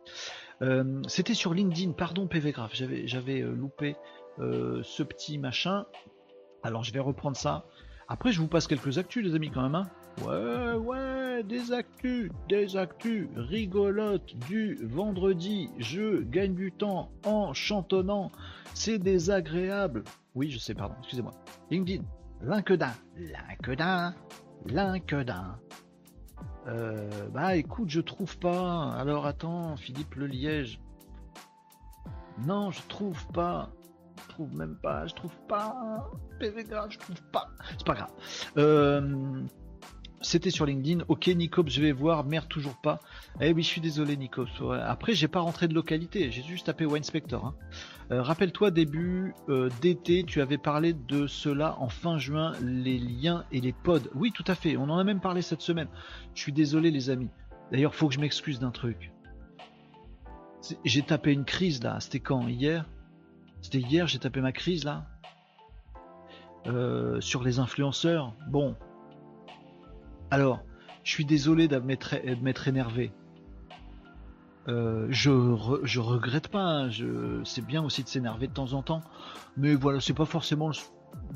Euh, 0.61 1.01
c'était 1.07 1.33
sur 1.33 1.53
LinkedIn, 1.53 1.93
pardon 1.93 2.27
PV 2.27 2.51
Graph, 2.51 2.75
j'avais, 2.75 3.07
j'avais 3.07 3.41
euh, 3.41 3.53
loupé 3.53 3.95
euh, 4.39 4.81
ce 4.83 5.03
petit 5.03 5.37
machin. 5.37 5.85
Alors 6.63 6.83
je 6.83 6.91
vais 6.91 6.99
reprendre 6.99 7.37
ça. 7.37 7.65
Après, 8.09 8.33
je 8.33 8.41
vous 8.41 8.49
passe 8.49 8.67
quelques 8.67 8.97
actus, 8.97 9.23
les 9.23 9.33
amis, 9.33 9.49
quand 9.49 9.61
même. 9.61 9.75
Hein. 9.75 9.89
ouais, 10.25 10.73
ouais, 10.73 11.43
des 11.43 11.71
actus, 11.71 12.29
des 12.49 12.75
actus 12.75 13.29
rigolotes 13.37 14.35
du 14.49 14.77
vendredi. 14.83 15.69
Je 15.79 16.21
gagne 16.23 16.55
du 16.55 16.73
temps 16.73 17.09
en 17.25 17.53
chantonnant. 17.53 18.33
C'est 18.73 18.99
désagréable. 18.99 20.03
Oui, 20.33 20.49
je 20.49 20.59
sais, 20.59 20.73
pardon, 20.73 20.95
excusez-moi. 20.99 21.33
LinkedIn, 21.69 22.03
LinkedIn, 22.41 22.93
LinkedIn, 23.17 24.13
LinkedIn. 24.65 25.59
Euh, 26.67 27.27
bah 27.29 27.55
écoute, 27.55 27.89
je 27.89 28.01
trouve 28.01 28.37
pas. 28.37 28.91
Alors 28.93 29.25
attends, 29.25 29.75
Philippe 29.77 30.15
Le 30.15 30.27
Liège. 30.27 30.79
Non, 32.45 32.71
je 32.71 32.81
trouve 32.87 33.25
pas. 33.27 33.69
Je 34.23 34.29
trouve 34.29 34.55
même 34.55 34.77
pas. 34.81 35.07
Je 35.07 35.15
trouve 35.15 35.35
pas. 35.47 36.09
PV 36.39 36.65
je 36.89 36.97
trouve 36.97 37.21
pas. 37.31 37.49
C'est 37.77 37.85
pas 37.85 37.93
grave. 37.93 38.11
Euh, 38.57 39.43
c'était 40.21 40.51
sur 40.51 40.65
LinkedIn. 40.65 41.03
Ok, 41.07 41.27
Nicops, 41.27 41.71
je 41.71 41.81
vais 41.81 41.91
voir. 41.91 42.23
Merde, 42.23 42.47
toujours 42.47 42.75
pas. 42.75 42.99
Eh 43.39 43.51
oui, 43.53 43.63
je 43.63 43.67
suis 43.67 43.81
désolé, 43.81 44.17
Nicops. 44.17 44.61
Après, 44.83 45.13
j'ai 45.13 45.27
pas 45.27 45.39
rentré 45.39 45.67
de 45.67 45.73
localité. 45.73 46.31
J'ai 46.31 46.43
juste 46.43 46.67
tapé 46.67 46.85
Wine 46.85 47.03
Spector. 47.03 47.45
Hein. 47.45 47.55
Euh, 48.11 48.21
rappelle-toi, 48.21 48.71
début 48.71 49.33
euh, 49.49 49.69
d'été, 49.81 50.23
tu 50.23 50.41
avais 50.41 50.57
parlé 50.57 50.93
de 50.93 51.27
cela 51.27 51.77
en 51.79 51.89
fin 51.89 52.17
juin, 52.17 52.53
les 52.61 52.99
liens 52.99 53.45
et 53.51 53.61
les 53.61 53.73
pods. 53.73 54.09
Oui, 54.15 54.31
tout 54.31 54.45
à 54.47 54.55
fait. 54.55 54.77
On 54.77 54.89
en 54.89 54.97
a 54.97 55.03
même 55.03 55.21
parlé 55.21 55.41
cette 55.41 55.61
semaine. 55.61 55.87
Je 56.35 56.41
suis 56.41 56.53
désolé, 56.53 56.91
les 56.91 57.09
amis. 57.09 57.29
D'ailleurs, 57.71 57.95
faut 57.95 58.07
que 58.07 58.13
je 58.13 58.19
m'excuse 58.19 58.59
d'un 58.59 58.71
truc. 58.71 59.11
J'ai 60.85 61.01
tapé 61.01 61.33
une 61.33 61.45
crise 61.45 61.81
là. 61.81 61.99
C'était 61.99 62.19
quand 62.19 62.47
Hier? 62.47 62.85
C'était 63.61 63.79
hier, 63.79 64.07
j'ai 64.07 64.19
tapé 64.19 64.41
ma 64.41 64.51
crise 64.51 64.83
là. 64.83 65.05
Euh, 66.67 67.19
sur 67.21 67.43
les 67.43 67.59
influenceurs. 67.59 68.35
Bon, 68.49 68.75
alors, 70.31 70.63
je 71.03 71.11
suis 71.11 71.25
désolé 71.25 71.67
de 71.67 71.77
m'être 71.77 72.67
énervé. 72.67 73.11
Euh, 74.67 75.07
je, 75.09 75.31
je 75.83 75.99
regrette 75.99 76.47
pas, 76.47 76.85
hein, 76.85 76.89
c'est 77.43 77.65
bien 77.65 77.83
aussi 77.83 78.03
de 78.03 78.07
s'énerver 78.07 78.47
de 78.47 78.53
temps 78.53 78.73
en 78.73 78.83
temps, 78.83 79.01
mais 79.57 79.73
voilà, 79.73 79.99
c'est 79.99 80.13
pas 80.13 80.25
forcément 80.25 80.71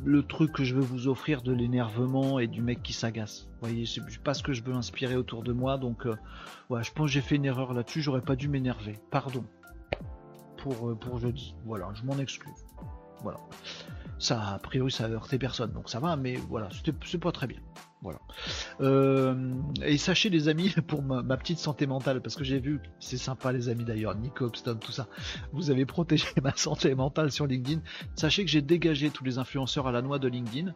le, 0.03 0.23
truc 0.23 0.51
que 0.51 0.63
je 0.63 0.75
veux 0.75 0.81
vous 0.81 1.07
offrir 1.07 1.41
de 1.41 1.51
l'énervement 1.51 2.37
et 2.37 2.47
du 2.47 2.61
mec 2.61 2.83
qui 2.83 2.93
s'agace. 2.93 3.47
Vous 3.53 3.67
voyez, 3.67 3.85
c'est 3.87 4.01
pas 4.23 4.35
ce 4.35 4.43
que 4.43 4.53
je 4.53 4.63
veux 4.63 4.75
inspirer 4.75 5.15
autour 5.15 5.41
de 5.41 5.53
moi, 5.53 5.77
donc 5.77 6.05
euh, 6.05 6.15
je 6.69 6.91
pense 6.91 7.07
que 7.07 7.11
j'ai 7.13 7.21
fait 7.21 7.35
une 7.35 7.45
erreur 7.45 7.73
là-dessus, 7.73 8.01
j'aurais 8.01 8.21
pas 8.21 8.35
dû 8.35 8.47
m'énerver. 8.47 8.99
Pardon 9.09 9.43
pour, 10.57 10.89
euh, 10.89 10.95
pour 10.95 11.19
jeudi. 11.19 11.55
Voilà, 11.65 11.89
je 11.93 12.03
m'en 12.03 12.17
excuse. 12.17 12.65
Voilà. 13.21 13.39
Ça, 14.19 14.53
a 14.53 14.59
priori, 14.59 14.91
ça 14.91 15.05
a 15.05 15.09
heurté 15.09 15.37
personne, 15.37 15.71
donc 15.71 15.89
ça 15.89 15.99
va, 15.99 16.15
mais 16.15 16.35
voilà, 16.35 16.69
c'est 17.05 17.17
pas 17.17 17.31
très 17.31 17.47
bien. 17.47 17.59
Euh, 18.81 19.53
et 19.83 19.97
sachez 19.97 20.29
les 20.29 20.47
amis, 20.47 20.73
pour 20.87 21.01
ma, 21.01 21.37
petite 21.37 21.59
santé 21.59 21.87
mentale, 21.87 22.21
parce 22.21 22.35
que 22.35 22.43
j'ai 22.43 22.59
vu, 22.59 22.79
c'est 22.99 23.17
sympa 23.17 23.51
les 23.51 23.69
amis 23.69 23.85
d'ailleurs, 23.85 24.15
Nico 24.15 24.47
Upstone, 24.47 24.79
tout 24.79 24.91
ça, 24.91 25.07
vous 25.51 25.71
avez 25.71 25.85
protégé 25.85 26.27
ma 26.43 26.55
santé 26.55 26.93
mentale 26.95 27.31
sur 27.31 27.47
LinkedIn. 27.47 27.81
Sachez 28.15 28.45
que 28.45 28.51
j'ai 28.51 28.61
dégagé 28.61 29.09
tous 29.09 29.23
les 29.23 29.37
influenceurs 29.37 29.87
à 29.87 29.91
la 29.91 30.01
noix 30.01 30.19
de 30.19 30.27
LinkedIn. 30.27 30.73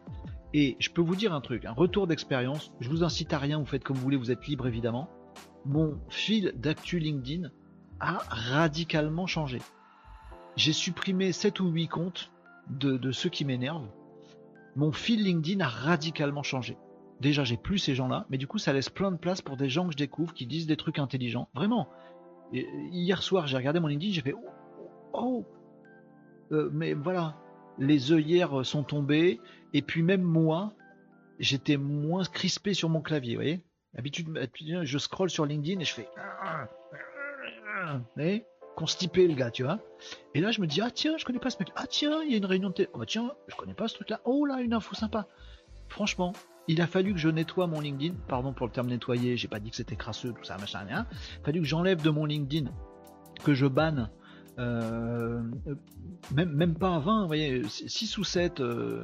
Et 0.52 0.76
je 0.80 0.90
peux 0.90 1.02
vous 1.02 1.14
dire 1.14 1.32
un 1.32 1.40
truc, 1.40 1.64
un 1.64 1.72
retour 1.72 2.08
d'expérience, 2.08 2.72
je 2.80 2.88
vous 2.88 3.04
incite 3.04 3.32
à 3.32 3.38
rien, 3.38 3.58
vous 3.58 3.66
faites 3.66 3.84
comme 3.84 3.96
vous 3.96 4.02
voulez, 4.02 4.16
vous 4.16 4.32
êtes 4.32 4.46
libre 4.48 4.66
évidemment. 4.66 5.08
Mon 5.64 6.00
fil 6.08 6.52
d'actu 6.56 6.98
LinkedIn 6.98 7.50
a 8.00 8.18
radicalement 8.28 9.26
changé. 9.26 9.58
j'ai 10.56 10.72
supprimé 10.72 11.30
7 11.30 11.60
ou 11.60 11.68
8 11.68 11.88
comptes 11.88 12.32
de 12.68 13.12
ceux 13.12 13.28
qui 13.28 13.44
m'énervent. 13.44 13.88
Mon 14.76 14.92
fil 14.92 15.24
LinkedIn 15.24 15.60
a 15.64 15.68
radicalement 15.68 16.42
changé. 16.42 16.76
Déjà, 17.20 17.44
j'ai 17.44 17.56
plus 17.56 17.78
ces 17.78 17.94
gens-là, 17.94 18.26
mais 18.30 18.38
du 18.38 18.46
coup, 18.46 18.58
ça 18.58 18.72
laisse 18.72 18.88
plein 18.88 19.12
de 19.12 19.16
place 19.16 19.42
pour 19.42 19.56
des 19.56 19.68
gens 19.68 19.86
que 19.86 19.92
je 19.92 19.98
découvre 19.98 20.32
qui 20.32 20.46
disent 20.46 20.66
des 20.66 20.76
trucs 20.76 20.98
intelligents. 20.98 21.48
Vraiment. 21.54 21.88
Et 22.52 22.66
hier 22.90 23.22
soir, 23.22 23.46
j'ai 23.46 23.56
regardé 23.56 23.78
mon 23.78 23.88
LinkedIn, 23.88 24.12
j'ai 24.12 24.22
fait 24.22 24.34
oh, 24.34 24.90
oh. 25.12 25.46
Euh, 26.52 26.70
mais 26.72 26.94
voilà, 26.94 27.36
les 27.78 28.12
œillères 28.12 28.64
sont 28.64 28.82
tombées, 28.82 29.40
et 29.72 29.82
puis 29.82 30.02
même 30.02 30.22
moi, 30.22 30.72
j'étais 31.38 31.76
moins 31.76 32.24
crispé 32.24 32.74
sur 32.74 32.88
mon 32.88 33.00
clavier, 33.00 33.34
vous 33.34 33.42
voyez 33.42 33.60
Habitude, 33.96 34.28
je 34.82 34.98
scroll 34.98 35.30
sur 35.30 35.46
LinkedIn 35.46 35.80
et 35.80 35.84
je 35.84 35.94
fais. 35.94 36.08
Vous 38.16 38.40
constipé 38.76 39.26
le 39.26 39.34
gars, 39.34 39.50
tu 39.50 39.62
vois. 39.62 39.78
Et 40.34 40.40
là, 40.40 40.52
je 40.52 40.60
me 40.60 40.66
dis, 40.66 40.80
ah 40.80 40.90
tiens, 40.90 41.16
je 41.18 41.24
connais 41.24 41.38
pas 41.38 41.50
ce 41.50 41.58
mec. 41.58 41.70
Ah 41.76 41.86
tiens, 41.86 42.22
il 42.22 42.30
y 42.30 42.34
a 42.34 42.38
une 42.38 42.46
réunion 42.46 42.70
de 42.70 42.74
télé. 42.74 42.88
Oh 42.94 42.98
bah 42.98 43.04
tiens, 43.06 43.30
je 43.48 43.56
connais 43.56 43.74
pas 43.74 43.88
ce 43.88 43.94
truc-là. 43.94 44.20
Oh 44.24 44.46
là, 44.46 44.60
une 44.60 44.72
info 44.72 44.94
sympa. 44.94 45.26
Franchement, 45.88 46.32
il 46.70 46.80
a 46.80 46.86
fallu 46.86 47.12
que 47.12 47.18
je 47.18 47.28
nettoie 47.28 47.66
mon 47.66 47.80
LinkedIn. 47.80 48.14
Pardon 48.28 48.52
pour 48.52 48.66
le 48.66 48.72
terme 48.72 48.86
nettoyer, 48.86 49.36
j'ai 49.36 49.48
pas 49.48 49.58
dit 49.58 49.70
que 49.70 49.76
c'était 49.76 49.96
crasseux, 49.96 50.32
tout 50.32 50.44
ça, 50.44 50.56
machin, 50.56 50.80
rien. 50.86 51.06
Il 51.10 51.40
a 51.40 51.44
fallu 51.44 51.60
que 51.60 51.66
j'enlève 51.66 52.00
de 52.00 52.10
mon 52.10 52.24
LinkedIn, 52.24 52.70
que 53.42 53.54
je 53.54 53.66
banne. 53.66 54.08
Euh, 54.58 55.42
même, 56.32 56.74
pas 56.74 56.98
20, 57.00 57.22
vous 57.22 57.26
voyez, 57.26 57.62
6 57.66 58.18
ou 58.18 58.24
7 58.24 58.60
euh, 58.60 59.02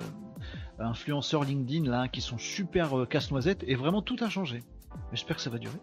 influenceurs 0.78 1.42
LinkedIn 1.44 1.90
là 1.90 2.08
qui 2.08 2.20
sont 2.20 2.38
super 2.38 2.98
euh, 2.98 3.06
casse-noisette 3.06 3.64
et 3.66 3.74
vraiment 3.74 4.02
tout 4.02 4.16
a 4.20 4.28
changé. 4.28 4.62
J'espère 5.12 5.36
que 5.36 5.42
ça 5.42 5.50
va 5.50 5.58
durer. 5.58 5.80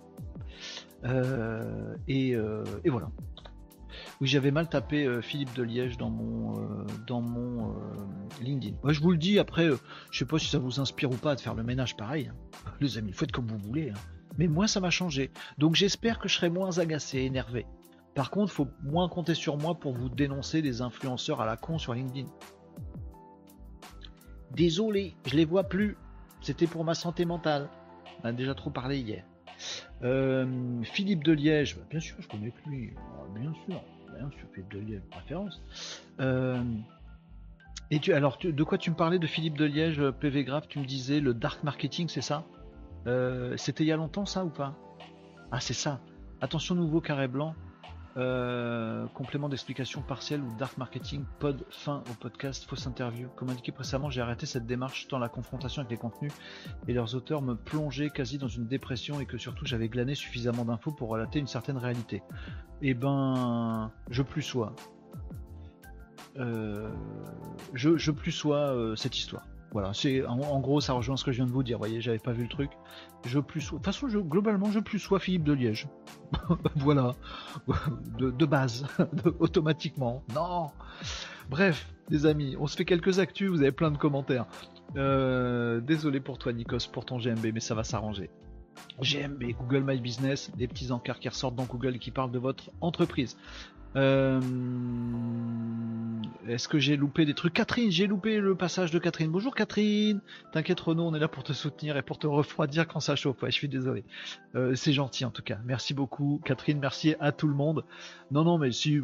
et, 2.08 2.36
voilà. 2.86 3.10
Oui, 4.24 4.30
j'avais 4.30 4.52
mal 4.52 4.70
tapé 4.70 5.04
euh, 5.04 5.22
Philippe 5.22 5.54
de 5.54 5.64
Liège 5.64 5.98
dans 5.98 6.10
mon, 6.10 6.58
euh, 6.58 6.86
dans 7.08 7.20
mon 7.20 7.72
euh, 7.72 7.74
LinkedIn. 8.42 8.78
Moi, 8.82 8.94
je 8.94 9.02
vous 9.02 9.12
le 9.12 9.18
dis, 9.18 9.38
après, 9.38 9.68
je 10.12 10.18
sais 10.18 10.24
pas 10.24 10.40
si 10.40 10.48
ça 10.48 10.60
vous 10.60 10.80
inspire 10.80 11.12
ou 11.12 11.18
pas 11.18 11.36
de 11.36 11.42
faire 11.42 11.56
le 11.56 11.62
ménage 11.62 11.98
pareil. 11.98 12.32
Hein. 12.32 12.72
Les 12.80 12.98
amis, 12.98 13.12
faites 13.12 13.34
comme 13.34 13.48
vous 13.48 13.58
voulez. 13.58 13.90
Hein. 13.90 14.00
Mais 14.38 14.48
moi, 14.48 14.70
ça 14.70 14.80
m'a 14.80 14.92
changé. 14.92 15.30
Donc 15.58 15.76
j'espère 15.76 16.20
que 16.20 16.30
je 16.30 16.36
serai 16.36 16.50
moins 16.50 16.80
agacé, 16.80 17.18
énervé. 17.20 17.66
Par 18.16 18.32
contre, 18.32 18.54
faut 18.54 18.70
moins 18.82 19.10
compter 19.10 19.34
sur 19.34 19.58
moi 19.58 19.76
pour 19.76 19.94
vous 19.94 20.08
dénoncer 20.08 20.62
des 20.62 20.82
influenceurs 20.82 21.42
à 21.42 21.46
la 21.46 21.58
con 21.58 21.78
sur 21.78 21.94
LinkedIn. 21.94 22.30
Désolé, 24.52 25.18
je 25.26 25.36
les 25.36 25.44
vois 25.44 25.66
plus. 25.66 25.98
C'était 26.40 26.68
pour 26.68 26.86
ma 26.86 26.96
santé 26.96 27.26
mentale. 27.26 27.68
On 28.24 28.30
a 28.30 28.32
déjà 28.32 28.56
trop 28.56 28.70
parlé 28.70 29.00
hier. 29.00 29.26
Philippe 30.84 31.26
de 31.26 31.34
Liège, 31.34 31.76
bah, 31.76 31.84
bien 31.90 32.00
sûr, 32.00 32.16
je 32.22 32.30
connais 32.30 32.52
plus 32.52 32.72
lui. 32.72 32.94
Ah, 32.98 33.26
bien 33.38 33.54
sûr 33.68 33.84
sur 34.32 34.48
Philippe 34.54 34.72
de 34.74 34.80
Liège, 34.80 35.02
préférence. 35.12 35.62
Euh, 36.20 36.62
et 37.92 38.00
tu, 38.00 38.14
alors, 38.14 38.38
de 38.42 38.64
quoi 38.64 38.78
tu 38.78 38.90
me 38.90 38.96
parlais 38.96 39.20
de 39.20 39.28
Philippe 39.28 39.58
de 39.58 39.66
Liège, 39.66 40.00
euh, 40.00 40.12
PV 40.12 40.44
Graph 40.44 40.68
Tu 40.68 40.80
me 40.80 40.86
disais 40.86 41.20
le 41.20 41.34
dark 41.34 41.64
marketing, 41.64 42.08
c'est 42.08 42.22
ça? 42.22 42.44
Euh, 43.08 43.56
C'était 43.58 43.84
il 43.84 43.88
y 43.88 43.92
a 43.92 43.98
longtemps, 43.98 44.26
ça 44.26 44.46
ou 44.46 44.50
pas? 44.50 44.76
Ah, 45.52 45.60
c'est 45.60 45.74
ça. 45.74 46.00
Attention, 46.42 46.76
nouveau 46.76 47.02
carré 47.02 47.28
blanc. 47.28 47.56
Euh, 48.16 49.08
complément 49.16 49.50
d'explication 49.50 50.04
partielle 50.04 50.42
ou 50.42 50.56
dark 50.58 50.78
marketing, 50.78 51.24
pod 51.40 51.66
fin 51.72 52.04
au 52.12 52.14
podcast, 52.14 52.64
fausse 52.66 52.86
interview. 52.86 53.28
Comme 53.36 53.50
indiqué 53.50 53.72
précédemment, 53.72 54.12
j'ai 54.12 54.22
arrêté 54.22 54.46
cette 54.46 54.68
démarche 54.68 55.08
tant 55.08 55.18
la 55.18 55.30
confrontation 55.30 55.82
avec 55.82 55.92
les 55.92 55.98
contenus 55.98 56.32
et 56.88 56.94
leurs 56.94 57.16
auteurs 57.16 57.42
me 57.42 57.56
plongeaient 57.56 58.12
quasi 58.12 58.38
dans 58.38 58.48
une 58.48 58.68
dépression 58.68 59.20
et 59.20 59.26
que 59.26 59.40
surtout 59.40 59.66
j'avais 59.66 59.90
glané 59.90 60.14
suffisamment 60.14 60.64
d'infos 60.64 60.92
pour 60.92 61.10
relater 61.10 61.40
une 61.40 61.48
certaine 61.48 61.78
réalité. 61.78 62.22
Eh 62.84 62.94
ben, 62.94 63.92
je 64.12 64.22
plus 64.22 64.44
sois. 64.44 64.76
Euh, 66.38 66.92
je, 67.74 67.98
je 67.98 68.12
plus 68.12 68.32
sois 68.32 68.76
euh, 68.76 68.96
cette 68.96 69.18
histoire. 69.18 69.46
Voilà, 69.74 69.92
c'est 69.94 70.24
en, 70.26 70.60
gros 70.60 70.82
ça 70.82 70.94
rejoint 70.94 71.18
ce 71.18 71.24
que 71.24 71.32
je 71.32 71.38
viens 71.38 71.48
de 71.48 71.52
vous 71.52 71.64
dire. 71.64 71.78
Vous 71.78 71.86
voyez, 71.86 72.00
j'avais 72.00 72.20
pas 72.20 72.32
vu 72.32 72.44
le 72.44 72.50
truc. 72.50 72.70
Je 73.26 73.40
plus. 73.40 73.66
De 73.66 73.70
toute 73.72 73.86
façon, 73.86 74.08
globalement, 74.08 74.72
je 74.72 74.80
plus 74.80 75.00
sois 75.00 75.20
Philippe 75.20 75.44
de 75.44 75.54
Liège. 75.54 75.88
voilà, 76.76 77.14
de, 78.20 78.46
base, 78.46 78.86
automatiquement. 79.40 80.24
Non. 80.36 80.68
Bref, 81.50 81.92
les 82.10 82.28
amis, 82.28 82.56
on 82.60 82.68
se 82.68 82.78
fait 82.78 82.86
quelques 82.86 83.18
actus. 83.18 83.50
Vous 83.50 83.62
avez 83.62 83.72
plein 83.72 83.90
de 83.90 83.98
commentaires. 83.98 84.46
Euh, 84.96 85.82
désolé 85.82 86.20
pour 86.20 86.38
toi, 86.38 86.54
Nikos, 86.54 86.88
pour 86.92 87.06
ton 87.06 87.18
GMB, 87.18 87.48
mais 87.52 87.60
ça 87.60 87.74
va 87.74 87.84
s'arranger. 87.84 88.30
GMB, 89.02 89.44
Google 89.60 89.84
My 89.84 90.00
Business, 90.00 90.52
des 90.56 90.68
petits 90.68 90.92
encarts 90.92 91.20
qui 91.20 91.30
ressortent 91.30 91.56
dans 91.56 91.66
Google 91.66 91.96
et 91.96 92.00
qui 92.00 92.12
parlent 92.12 92.32
de 92.32 92.40
votre 92.40 92.70
entreprise. 92.80 93.38
Euh, 93.96 94.42
est-ce 96.48 96.68
que 96.68 96.78
j'ai 96.78 96.98
loupé 96.98 97.26
des 97.26 97.34
trucs? 97.34 97.54
Catherine, 97.54 97.90
j'ai 97.90 98.08
loupé 98.08 98.40
le 98.40 98.56
passage 98.56 98.92
de 98.92 99.00
Catherine. 99.00 99.32
Bonjour 99.32 99.56
Catherine. 99.56 100.20
T'inquiète 100.52 100.80
Renaud, 100.80 101.08
on 101.08 101.14
est 101.14 101.20
là 101.20 101.28
pour 101.28 101.44
te 101.44 101.54
soutenir 101.54 101.96
et 101.96 102.02
pour 102.02 102.18
te 102.20 102.28
refroidir 102.28 102.88
quand 102.88 103.00
ça 103.00 103.16
chauffe. 103.16 103.38
Je 103.44 103.52
suis 103.52 103.70
désolé. 103.70 104.04
Euh, 104.56 104.76
c'est 104.76 104.94
gentil 104.94 105.26
en 105.26 105.30
tout 105.30 105.42
cas. 105.42 105.60
Merci 105.64 105.94
beaucoup 105.94 106.42
Catherine, 106.44 106.80
merci 106.80 107.16
à 107.20 107.32
tout 107.32 107.48
le 107.48 107.54
monde. 107.54 107.86
Non 108.32 108.44
non 108.44 108.58
mais 108.58 108.72
si 108.72 109.00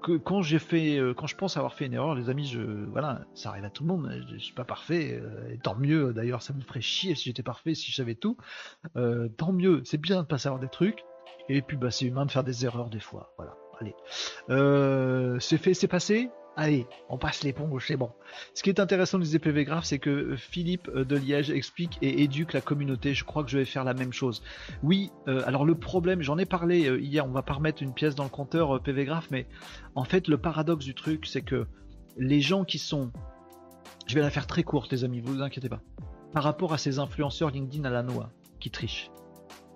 quand 0.00 0.42
j'ai 0.42 0.58
fait 0.58 0.98
euh, 0.98 1.14
quand 1.14 1.26
je 1.26 1.36
pense 1.36 1.56
avoir 1.56 1.74
fait 1.74 1.86
une 1.86 1.94
erreur 1.94 2.14
les 2.14 2.28
amis, 2.28 2.56
voilà, 2.90 3.20
ça 3.34 3.50
arrive 3.50 3.64
à 3.64 3.70
tout 3.70 3.84
le 3.84 3.88
monde. 3.88 4.10
Je, 4.32 4.38
suis 4.38 4.54
pas 4.54 4.64
parfait 4.64 5.22
et 5.52 5.58
tant 5.58 5.76
mieux 5.76 6.12
d'ailleurs, 6.12 6.42
ça 6.42 6.52
me 6.54 6.60
ferait 6.60 6.80
chier 6.80 7.14
si 7.14 7.24
j'étais 7.24 7.44
parfait, 7.44 7.74
si 7.74 7.90
je 7.90 7.96
savais 7.96 8.16
tout. 8.16 8.36
tant 8.94 9.52
mieux, 9.52 9.82
c'est 9.84 10.00
bien 10.00 10.22
de 10.22 10.26
pas 10.26 10.38
savoir 10.38 10.60
des 10.60 10.68
trucs. 10.68 11.04
Et 11.48 11.62
puis 11.62 11.76
bah 11.76 11.90
c'est 11.90 12.06
humain 12.06 12.26
de 12.26 12.30
faire 12.30 12.44
des 12.44 12.64
erreurs 12.64 12.88
des 12.88 13.00
fois. 13.00 13.32
Voilà. 13.36 13.54
Euh, 14.50 15.38
c'est 15.40 15.58
fait, 15.58 15.74
c'est 15.74 15.88
passé. 15.88 16.30
Allez, 16.54 16.86
on 17.08 17.16
passe 17.16 17.44
l'éponge, 17.44 17.86
c'est 17.86 17.96
bon. 17.96 18.10
Ce 18.52 18.62
qui 18.62 18.68
est 18.68 18.78
intéressant 18.78 19.18
des 19.18 19.36
EPV 19.36 19.64
Graph, 19.64 19.84
c'est 19.84 19.98
que 19.98 20.36
Philippe 20.36 20.88
euh, 20.94 21.04
de 21.04 21.16
Liège 21.16 21.50
explique 21.50 21.98
et 22.02 22.22
éduque 22.22 22.52
la 22.52 22.60
communauté. 22.60 23.14
Je 23.14 23.24
crois 23.24 23.42
que 23.42 23.50
je 23.50 23.58
vais 23.58 23.64
faire 23.64 23.84
la 23.84 23.94
même 23.94 24.12
chose. 24.12 24.42
Oui, 24.82 25.10
euh, 25.28 25.42
alors 25.46 25.64
le 25.64 25.74
problème, 25.74 26.20
j'en 26.20 26.36
ai 26.36 26.44
parlé 26.44 26.80
hier, 27.00 27.26
on 27.26 27.30
va 27.30 27.42
pas 27.42 27.54
remettre 27.54 27.82
une 27.82 27.94
pièce 27.94 28.14
dans 28.14 28.24
le 28.24 28.30
compteur 28.30 28.82
PV 28.82 29.06
Graph, 29.06 29.28
mais 29.30 29.46
en 29.94 30.04
fait, 30.04 30.28
le 30.28 30.36
paradoxe 30.36 30.84
du 30.84 30.94
truc, 30.94 31.26
c'est 31.26 31.42
que 31.42 31.66
les 32.18 32.40
gens 32.40 32.64
qui 32.64 32.78
sont. 32.78 33.10
Je 34.06 34.14
vais 34.14 34.20
la 34.20 34.30
faire 34.30 34.46
très 34.46 34.62
courte, 34.62 34.92
les 34.92 35.04
amis, 35.04 35.20
vous 35.20 35.40
inquiétez 35.40 35.70
pas. 35.70 35.80
Par 36.32 36.42
rapport 36.42 36.74
à 36.74 36.78
ces 36.78 36.98
influenceurs 36.98 37.50
LinkedIn 37.50 37.84
à 37.84 37.90
la 37.90 38.02
noix 38.02 38.30
qui 38.60 38.70
trichent 38.70 39.10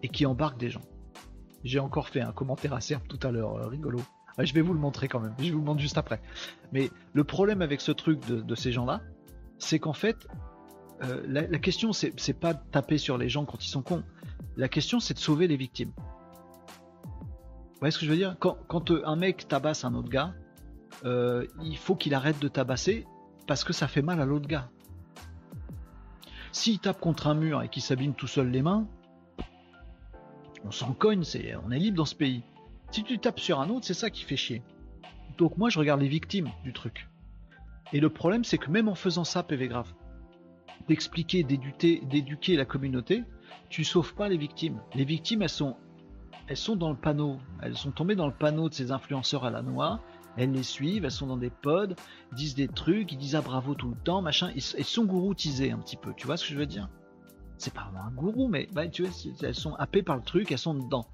et 0.03 0.09
qui 0.09 0.27
embarquent 0.27 0.59
des 0.59 0.71
gens. 0.71 0.83
J'ai 1.67 1.81
encore 1.81 2.09
fait 2.09 2.21
un 2.21 2.31
commentaire 2.31 2.73
acerbe 2.75 3.03
tout 3.09 3.19
à 3.27 3.33
l'heure, 3.33 3.57
euh, 3.57 3.67
rigolo. 3.67 3.99
je 4.39 4.55
vais 4.55 4.61
vous 4.61 4.73
le 4.73 4.79
montrer 4.79 5.09
quand 5.09 5.19
même, 5.19 5.35
je 5.41 5.51
vous 5.53 5.59
le 5.59 5.65
montrer 5.65 5.83
juste 5.83 5.99
après. 5.99 6.23
Mais 6.71 6.91
le 7.13 7.25
problème 7.25 7.61
avec 7.61 7.81
ce 7.81 7.91
truc 7.91 8.25
de, 8.25 8.55
ces 8.55 8.71
gens-là, 8.71 9.01
c'est 9.59 9.81
qu'en 9.81 9.93
fait, 9.93 10.29
euh, 11.03 11.25
la, 11.27 11.59
question, 11.59 11.93
c'est 11.93 12.39
pas 12.39 12.55
de 12.55 12.61
taper 12.71 12.99
sur 12.99 13.19
les 13.19 13.29
gens 13.29 13.45
quand 13.45 13.65
ils 13.65 13.69
sont 13.69 13.83
cons. 13.83 14.05
La 14.57 14.69
question, 14.69 15.01
c'est 15.01 15.15
de 15.15 15.19
sauver 15.19 15.49
les 15.49 15.57
victimes. 15.57 15.91
Vous 15.97 17.81
voyez 17.81 17.91
ce 17.91 17.99
que 17.99 18.07
je 18.07 18.11
veux 18.13 18.17
dire? 18.17 18.37
Quand, 18.39 18.91
euh, 18.93 19.03
un 19.05 19.17
mec 19.17 19.49
tabasse 19.49 19.85
un 19.85 19.95
autre 19.95 20.09
gars, 20.09 20.35
il 21.05 21.77
faut 21.77 21.97
qu'il 21.97 22.15
arrête 22.15 22.39
de 22.39 22.47
tabasser 22.47 23.07
parce 23.49 23.65
que 23.65 23.73
ça 23.73 23.89
fait 23.89 24.03
mal 24.03 24.21
à 24.21 24.25
l'autre 24.25 24.47
gars. 24.47 24.71
S'il 26.53 26.79
tape 26.79 27.01
contre 27.01 27.27
un 27.27 27.35
mur 27.35 27.61
et 27.63 27.69
qu'il 27.69 27.83
s'abîme 27.83 28.15
tout 28.15 28.29
seul 28.29 28.51
les 28.51 28.63
mains, 28.63 28.87
on 30.67 30.73
s'en 30.73 30.93
cogne, 30.93 31.23
c'est, 31.23 31.55
on 31.65 31.71
est 31.71 31.79
libre 31.79 31.97
dans 31.97 32.05
ce 32.05 32.15
pays. 32.15 32.43
Si 32.91 33.05
tu 33.05 33.19
tapes 33.19 33.41
sur 33.41 33.61
un 33.61 33.71
autre, 33.71 33.87
c'est 33.87 33.95
ça 33.95 34.11
qui 34.11 34.25
fait 34.25 34.37
chier. 34.37 34.63
Donc 35.39 35.57
moi, 35.59 35.71
je 35.71 35.79
regarde 35.79 36.01
les 36.01 36.09
victimes 36.09 36.51
du 36.65 36.73
truc. 36.73 37.09
Et 37.93 38.01
le 38.01 38.11
problème, 38.11 38.43
c'est 38.43 38.59
que 38.59 38.71
même 38.71 38.89
en 38.89 38.95
faisant 38.95 39.25
ça, 39.25 39.43
PV 39.43 39.69
grave, 39.69 39.93
d'expliquer, 40.89 41.45
d'éduquer, 41.45 42.57
la 42.57 42.65
communauté, 42.65 43.23
tu 43.69 43.85
sauves 43.85 44.15
pas 44.15 44.29
les 44.29 44.37
victimes. 44.37 44.81
Les 44.95 45.05
victimes, 45.05 45.43
elles 45.43 45.49
sont, 45.49 45.77
elles 46.49 46.57
sont 46.57 46.77
dans 46.77 46.91
le 46.91 46.97
panneau. 46.97 47.39
Elles 47.63 47.77
sont 47.77 47.93
tombées 47.93 48.17
dans 48.17 48.27
le 48.27 48.35
panneau 48.35 48.69
de 48.69 48.75
ces 48.75 48.91
influenceurs 48.91 49.45
à 49.45 49.51
la 49.51 49.63
noix. 49.63 50.01
Elles 50.37 50.53
les 50.53 50.65
suivent, 50.65 51.05
elles 51.05 51.11
sont 51.11 51.29
dans 51.29 51.37
des 51.37 51.51
pods, 51.51 51.95
disent 52.33 52.55
des 52.55 52.69
trucs, 52.69 53.13
ils 53.13 53.19
disent 53.19 53.37
à 53.37 53.41
bravo 53.41 53.75
tout 53.75 53.89
le 53.89 53.97
temps, 53.97 54.21
machin. 54.21 54.51
Ils, 54.55 54.63
sont 54.63 55.05
gouroutisés 55.05 55.71
un 55.71 55.79
petit 55.79 55.97
peu. 55.97 56.13
Tu 56.17 56.27
vois 56.27 56.37
ce 56.37 56.45
que 56.45 56.53
je 56.53 56.59
veux 56.59 56.67
dire? 56.67 56.89
C'est 57.59 57.73
pas 57.73 57.85
vraiment 57.85 58.07
un 58.07 58.11
gourou, 58.11 58.49
mais 58.49 58.69
bah, 58.73 58.87
tu 58.89 59.05
vois, 59.05 59.13
elles 59.43 59.55
sont 59.55 59.75
happées 59.75 60.03
par 60.03 60.17
le 60.17 60.23
truc, 60.23 60.53
elles 60.53 60.59
sont 60.59 60.75
dedans. 60.75 61.07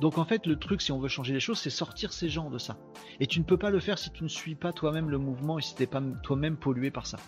Donc 0.00 0.18
en 0.18 0.24
fait, 0.24 0.46
le 0.46 0.58
truc, 0.58 0.82
si 0.82 0.90
on 0.90 0.98
veut 0.98 1.08
changer 1.08 1.32
les 1.32 1.40
choses, 1.40 1.58
c'est 1.58 1.70
sortir 1.70 2.12
ces 2.12 2.28
gens 2.28 2.50
de 2.50 2.58
ça. 2.58 2.76
Et 3.20 3.26
tu 3.26 3.38
ne 3.38 3.44
peux 3.44 3.56
pas 3.56 3.70
le 3.70 3.78
faire 3.78 3.98
si 3.98 4.10
tu 4.10 4.24
ne 4.24 4.28
suis 4.28 4.54
pas 4.54 4.72
toi-même 4.72 5.10
le 5.10 5.18
mouvement 5.18 5.58
et 5.58 5.62
si 5.62 5.74
tu 5.74 5.82
n'es 5.82 5.86
pas 5.86 6.02
toi-même 6.22 6.56
pollué 6.56 6.90
par 6.90 7.06
ça. 7.06 7.18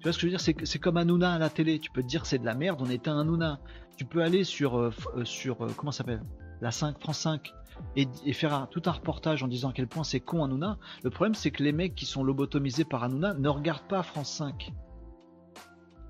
Tu 0.00 0.02
vois 0.02 0.12
ce 0.12 0.18
que 0.18 0.22
je 0.22 0.26
veux 0.26 0.36
dire? 0.36 0.66
C'est 0.66 0.78
comme 0.78 0.96
Hanouna 0.96 1.34
à 1.34 1.38
la 1.38 1.48
télé. 1.48 1.78
Tu 1.78 1.90
peux 1.90 2.02
te 2.02 2.08
dire 2.08 2.26
c'est 2.26 2.38
de 2.38 2.44
la 2.44 2.54
merde, 2.54 2.80
on 2.82 2.90
éteint 2.90 3.18
Hanouna. 3.18 3.60
Tu 3.96 4.04
peux 4.04 4.22
aller 4.22 4.44
sur, 4.44 4.76
euh, 4.76 4.92
euh, 5.16 5.24
sur 5.24 5.62
euh, 5.62 5.68
comment 5.76 5.92
s'appelle? 5.92 6.22
La 6.60 6.70
5, 6.70 6.98
France 7.00 7.20
5 7.20 7.52
et, 7.94 8.32
faire 8.32 8.68
tout 8.70 8.82
un 8.86 8.92
reportage 8.92 9.42
en 9.42 9.48
disant 9.48 9.70
à 9.70 9.72
quel 9.72 9.86
point 9.86 10.04
c'est 10.04 10.20
con 10.20 10.44
Hanouna. 10.44 10.78
Le 11.02 11.10
problème, 11.10 11.34
c'est 11.34 11.50
que 11.50 11.62
les 11.62 11.72
mecs 11.72 11.94
qui 11.94 12.06
sont 12.06 12.24
lobotomisés 12.24 12.84
par 12.84 13.04
Hanouna 13.04 13.34
ne 13.34 13.48
regardent 13.48 13.86
pas 13.88 14.02
France 14.02 14.32
5. 14.32 14.72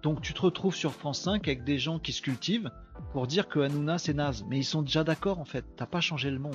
Donc 0.06 0.20
tu 0.20 0.34
te 0.34 0.40
retrouves 0.40 0.76
sur 0.76 0.92
France 0.92 1.22
5 1.22 1.48
avec 1.48 1.64
des 1.64 1.78
gens 1.78 1.98
qui 1.98 2.12
se 2.12 2.22
cultivent 2.22 2.70
pour 3.10 3.26
dire 3.26 3.48
que 3.48 3.58
Hanouna 3.58 3.98
c'est 3.98 4.14
naze. 4.14 4.44
Mais 4.48 4.56
ils 4.56 4.64
sont 4.64 4.82
déjà 4.82 5.02
d'accord 5.02 5.40
en 5.40 5.44
fait, 5.44 5.64
t'as 5.74 5.86
pas 5.86 6.00
changé 6.00 6.30
le 6.30 6.38
monde. 6.38 6.54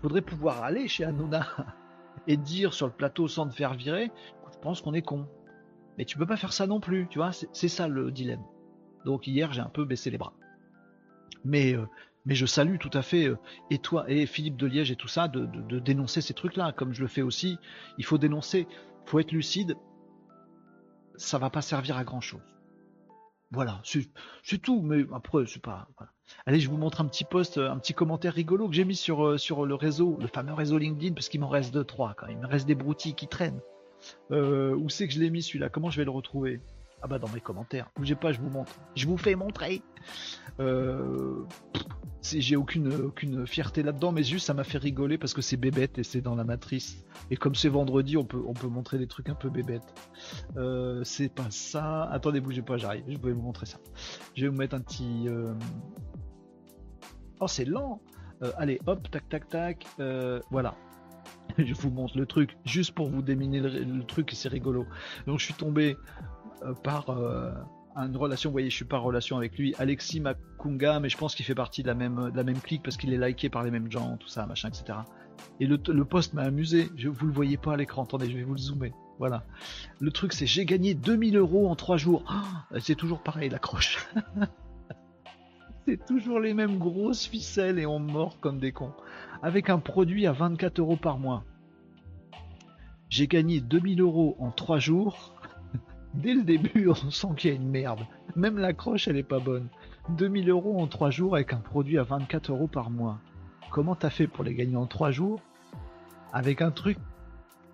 Faudrait 0.00 0.22
pouvoir 0.22 0.62
aller 0.62 0.88
chez 0.88 1.04
Hanouna 1.04 1.46
et 2.26 2.38
dire 2.38 2.72
sur 2.72 2.86
le 2.86 2.92
plateau 2.94 3.28
sans 3.28 3.46
te 3.46 3.54
faire 3.54 3.74
virer, 3.74 4.10
je 4.50 4.58
pense 4.62 4.80
qu'on 4.80 4.94
est 4.94 5.02
con. 5.02 5.28
Mais 5.98 6.06
tu 6.06 6.16
peux 6.16 6.24
pas 6.24 6.38
faire 6.38 6.54
ça 6.54 6.66
non 6.66 6.80
plus, 6.80 7.06
tu 7.10 7.18
vois, 7.18 7.32
c'est 7.32 7.68
ça 7.68 7.86
le 7.86 8.10
dilemme. 8.10 8.42
Donc 9.04 9.26
hier, 9.26 9.52
j'ai 9.52 9.60
un 9.60 9.68
peu 9.68 9.84
baissé 9.84 10.08
les 10.08 10.16
bras. 10.16 10.32
Mais, 11.44 11.74
euh, 11.74 11.86
mais 12.24 12.34
je 12.34 12.46
salue 12.46 12.78
tout 12.78 12.90
à 12.94 13.02
fait, 13.02 13.28
euh, 13.28 13.36
et 13.68 13.76
toi, 13.76 14.06
et 14.08 14.24
Philippe 14.24 14.56
de 14.56 14.66
Liège 14.66 14.90
et 14.90 14.96
tout 14.96 15.06
ça, 15.06 15.28
de, 15.28 15.44
de, 15.44 15.78
dénoncer 15.80 16.22
ces 16.22 16.32
trucs-là, 16.32 16.72
comme 16.72 16.94
je 16.94 17.02
le 17.02 17.08
fais 17.08 17.20
aussi. 17.20 17.58
Il 17.98 18.06
faut 18.06 18.16
dénoncer, 18.16 18.66
faut 19.04 19.18
être 19.18 19.32
lucide. 19.32 19.76
Ça 21.16 21.36
va 21.36 21.50
pas 21.50 21.60
servir 21.60 21.98
à 21.98 22.04
grand 22.04 22.22
chose. 22.22 22.53
Voilà, 23.50 23.80
c'est 23.84 24.58
tout, 24.58 24.82
mais 24.82 25.04
après, 25.12 25.44
c'est 25.46 25.62
pas. 25.62 25.88
Allez, 26.46 26.58
je 26.58 26.68
vous 26.68 26.76
montre 26.76 27.00
un 27.00 27.06
petit 27.06 27.24
post, 27.24 27.58
un 27.58 27.78
petit 27.78 27.94
commentaire 27.94 28.34
rigolo 28.34 28.68
que 28.68 28.74
j'ai 28.74 28.84
mis 28.84 28.96
sur, 28.96 29.24
euh, 29.24 29.38
sur 29.38 29.64
le 29.64 29.74
réseau, 29.74 30.16
le 30.20 30.26
fameux 30.26 30.54
réseau 30.54 30.78
LinkedIn, 30.78 31.14
parce 31.14 31.28
qu'il 31.28 31.40
m'en 31.40 31.48
reste 31.48 31.72
deux, 31.72 31.84
trois 31.84 32.14
quand 32.14 32.26
même. 32.26 32.38
Il 32.38 32.42
me 32.42 32.48
reste 32.48 32.66
des 32.66 32.74
broutilles 32.74 33.14
qui 33.14 33.28
traînent. 33.28 33.60
Euh, 34.32 34.74
où 34.74 34.88
c'est 34.88 35.06
que 35.06 35.14
je 35.14 35.20
l'ai 35.20 35.30
mis 35.30 35.42
celui-là? 35.42 35.68
Comment 35.68 35.90
je 35.90 35.98
vais 35.98 36.04
le 36.04 36.10
retrouver? 36.10 36.60
Ah 37.04 37.06
bah 37.06 37.18
dans 37.18 37.28
mes 37.28 37.40
commentaires. 37.40 37.90
Bougez 37.96 38.14
pas, 38.14 38.32
je 38.32 38.40
vous 38.40 38.48
montre. 38.48 38.72
Je 38.96 39.06
vous 39.06 39.18
fais 39.18 39.34
montrer. 39.34 39.82
Euh, 40.58 41.44
j'ai 42.22 42.56
aucune, 42.56 42.94
aucune 42.94 43.46
fierté 43.46 43.82
là-dedans, 43.82 44.10
mais 44.10 44.22
juste 44.22 44.46
ça 44.46 44.54
m'a 44.54 44.64
fait 44.64 44.78
rigoler 44.78 45.18
parce 45.18 45.34
que 45.34 45.42
c'est 45.42 45.58
bébête 45.58 45.98
et 45.98 46.02
c'est 46.02 46.22
dans 46.22 46.34
la 46.34 46.44
matrice. 46.44 47.04
Et 47.30 47.36
comme 47.36 47.54
c'est 47.54 47.68
vendredi, 47.68 48.16
on 48.16 48.24
peut, 48.24 48.42
on 48.46 48.54
peut 48.54 48.68
montrer 48.68 48.96
des 48.96 49.06
trucs 49.06 49.28
un 49.28 49.34
peu 49.34 49.50
bébêtes. 49.50 49.92
Euh, 50.56 51.04
c'est 51.04 51.28
pas 51.28 51.50
ça. 51.50 52.04
Attendez, 52.04 52.40
bougez 52.40 52.62
pas, 52.62 52.78
j'arrive. 52.78 53.04
Je 53.06 53.18
vais 53.18 53.32
vous 53.32 53.42
montrer 53.42 53.66
ça. 53.66 53.76
Je 54.34 54.46
vais 54.46 54.48
vous 54.48 54.56
mettre 54.56 54.74
un 54.74 54.80
petit. 54.80 55.28
Oh, 57.38 57.48
c'est 57.48 57.66
lent. 57.66 58.00
allez, 58.56 58.80
hop, 58.86 59.10
tac, 59.10 59.28
tac, 59.28 59.46
tac. 59.48 59.86
voilà. 60.50 60.74
je 61.58 61.74
vous 61.74 61.90
montre 61.90 62.16
le 62.16 62.26
truc 62.26 62.56
juste 62.64 62.92
pour 62.92 63.08
vous 63.08 63.22
déminer 63.22 63.60
le, 63.60 64.04
truc 64.04 64.32
et 64.32 64.36
c'est 64.36 64.48
rigolo. 64.48 64.86
Donc 65.26 65.38
je 65.38 65.44
suis 65.44 65.54
tombé 65.54 65.96
euh, 65.96 66.43
par 66.82 67.10
euh, 67.10 67.52
une 67.96 68.16
relation, 68.16 68.50
vous 68.50 68.54
voyez, 68.54 68.70
je 68.70 68.76
suis 68.76 68.84
pas 68.84 68.98
en 68.98 69.02
relation 69.02 69.36
avec 69.36 69.56
lui, 69.56 69.74
Alexis 69.78 70.20
Makunga, 70.20 71.00
mais 71.00 71.08
je 71.08 71.16
pense 71.16 71.34
qu'il 71.34 71.44
fait 71.44 71.54
partie 71.54 71.82
de 71.82 71.88
la 71.88 71.94
même, 71.94 72.30
de 72.30 72.36
la 72.36 72.44
même 72.44 72.60
clique 72.60 72.82
parce 72.82 72.96
qu'il 72.96 73.12
est 73.12 73.18
liké 73.18 73.48
par 73.48 73.62
les 73.62 73.70
mêmes 73.70 73.90
gens, 73.90 74.16
tout 74.16 74.28
ça, 74.28 74.46
machin, 74.46 74.68
etc. 74.68 74.98
Et 75.60 75.66
le, 75.66 75.78
le 75.88 76.04
post 76.04 76.34
m'a 76.34 76.42
amusé, 76.42 76.90
je, 76.96 77.08
vous 77.08 77.26
le 77.26 77.32
voyez 77.32 77.56
pas 77.56 77.74
à 77.74 77.76
l'écran, 77.76 78.04
attendez, 78.04 78.30
je 78.30 78.36
vais 78.36 78.42
vous 78.42 78.54
le 78.54 78.58
zoomer. 78.58 78.92
Voilà. 79.18 79.44
Le 80.00 80.10
truc 80.10 80.32
c'est 80.32 80.46
j'ai 80.46 80.64
gagné 80.64 80.94
2000 80.94 81.36
euros 81.36 81.68
en 81.68 81.76
3 81.76 81.96
jours. 81.96 82.24
Oh, 82.28 82.78
c'est 82.80 82.96
toujours 82.96 83.22
pareil 83.22 83.48
l'accroche. 83.48 84.08
c'est 85.86 86.04
toujours 86.04 86.40
les 86.40 86.52
mêmes 86.52 86.78
grosses 86.78 87.26
ficelles 87.26 87.78
et 87.78 87.86
on 87.86 88.00
mord 88.00 88.40
comme 88.40 88.58
des 88.58 88.72
cons 88.72 88.92
avec 89.42 89.68
un 89.68 89.78
produit 89.78 90.26
à 90.26 90.32
24 90.32 90.78
euros 90.78 90.96
par 90.96 91.18
mois. 91.18 91.44
J'ai 93.10 93.28
gagné 93.28 93.60
2000 93.60 94.00
euros 94.00 94.36
en 94.40 94.50
3 94.50 94.78
jours. 94.78 95.33
Dès 96.14 96.34
le 96.34 96.42
début, 96.42 96.88
on 97.04 97.10
sent 97.10 97.28
qu'il 97.36 97.50
y 97.50 97.52
a 97.52 97.56
une 97.56 97.68
merde. 97.68 98.06
Même 98.36 98.58
l'accroche, 98.58 99.08
elle 99.08 99.16
est 99.16 99.22
pas 99.22 99.40
bonne. 99.40 99.68
2000 100.10 100.48
euros 100.50 100.80
en 100.80 100.86
3 100.86 101.10
jours 101.10 101.34
avec 101.34 101.52
un 101.52 101.58
produit 101.58 101.98
à 101.98 102.02
24 102.02 102.50
euros 102.50 102.68
par 102.68 102.90
mois. 102.90 103.18
Comment 103.70 103.94
t'as 103.94 104.10
fait 104.10 104.26
pour 104.26 104.44
les 104.44 104.54
gagner 104.54 104.76
en 104.76 104.86
3 104.86 105.10
jours? 105.10 105.40
Avec 106.32 106.62
un 106.62 106.70
truc 106.70 106.98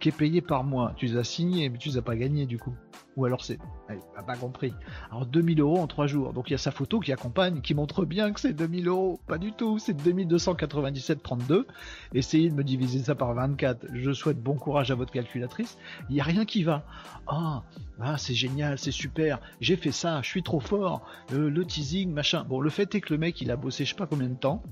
qui 0.01 0.09
est 0.09 0.17
payé 0.17 0.41
par 0.41 0.65
mois 0.65 0.93
Tu 0.97 1.07
les 1.07 1.17
as 1.17 1.25
signés, 1.25 1.69
mais 1.69 1.79
tu 1.79 1.91
les 1.91 1.99
as 1.99 2.03
pas 2.03 2.17
gagnés 2.17 2.47
du 2.47 2.59
coup. 2.59 2.75
Ou 3.17 3.25
alors 3.25 3.45
c'est. 3.45 3.59
n'a 3.89 4.23
pas 4.23 4.37
compris. 4.37 4.73
Alors 5.11 5.27
2000 5.27 5.61
euros 5.61 5.79
en 5.79 5.87
3 5.87 6.07
jours. 6.07 6.33
Donc 6.33 6.49
il 6.49 6.53
y 6.53 6.55
a 6.55 6.59
sa 6.59 6.71
photo 6.71 7.01
qui 7.01 7.13
accompagne, 7.13 7.61
qui 7.61 7.75
montre 7.75 8.05
bien 8.05 8.33
que 8.33 8.41
c'est 8.41 8.53
2000 8.53 8.89
euros. 8.89 9.21
Pas 9.27 9.39
du 9.39 9.53
tout, 9.53 9.79
c'est 9.79 9.93
2297,32. 9.93 11.67
Essayez 12.15 12.51
de 12.51 12.55
me 12.55 12.65
diviser 12.65 13.01
ça 13.01 13.15
par 13.15 13.35
24. 13.35 13.87
Je 13.93 14.13
souhaite 14.13 14.43
bon 14.43 14.55
courage 14.55 14.91
à 14.91 14.95
votre 14.95 15.13
calculatrice. 15.13 15.77
Il 16.09 16.15
n'y 16.15 16.21
a 16.21 16.25
rien 16.25 16.45
qui 16.45 16.63
va. 16.63 16.85
Ah, 17.27 17.63
ah 18.01 18.17
c'est 18.17 18.35
génial, 18.35 18.79
c'est 18.79 18.93
super. 18.93 19.41
J'ai 19.61 19.77
fait 19.77 19.93
ça, 19.93 20.23
je 20.23 20.29
suis 20.29 20.43
trop 20.43 20.61
fort. 20.61 21.05
Euh, 21.33 21.51
le 21.51 21.65
teasing, 21.65 22.13
machin. 22.13 22.45
Bon, 22.49 22.61
le 22.61 22.71
fait 22.71 22.95
est 22.95 23.01
que 23.01 23.13
le 23.13 23.19
mec, 23.19 23.41
il 23.41 23.51
a 23.51 23.57
bossé 23.57 23.85
je 23.85 23.91
sais 23.91 23.97
pas 23.97 24.07
combien 24.07 24.29
de 24.29 24.35
temps 24.35 24.63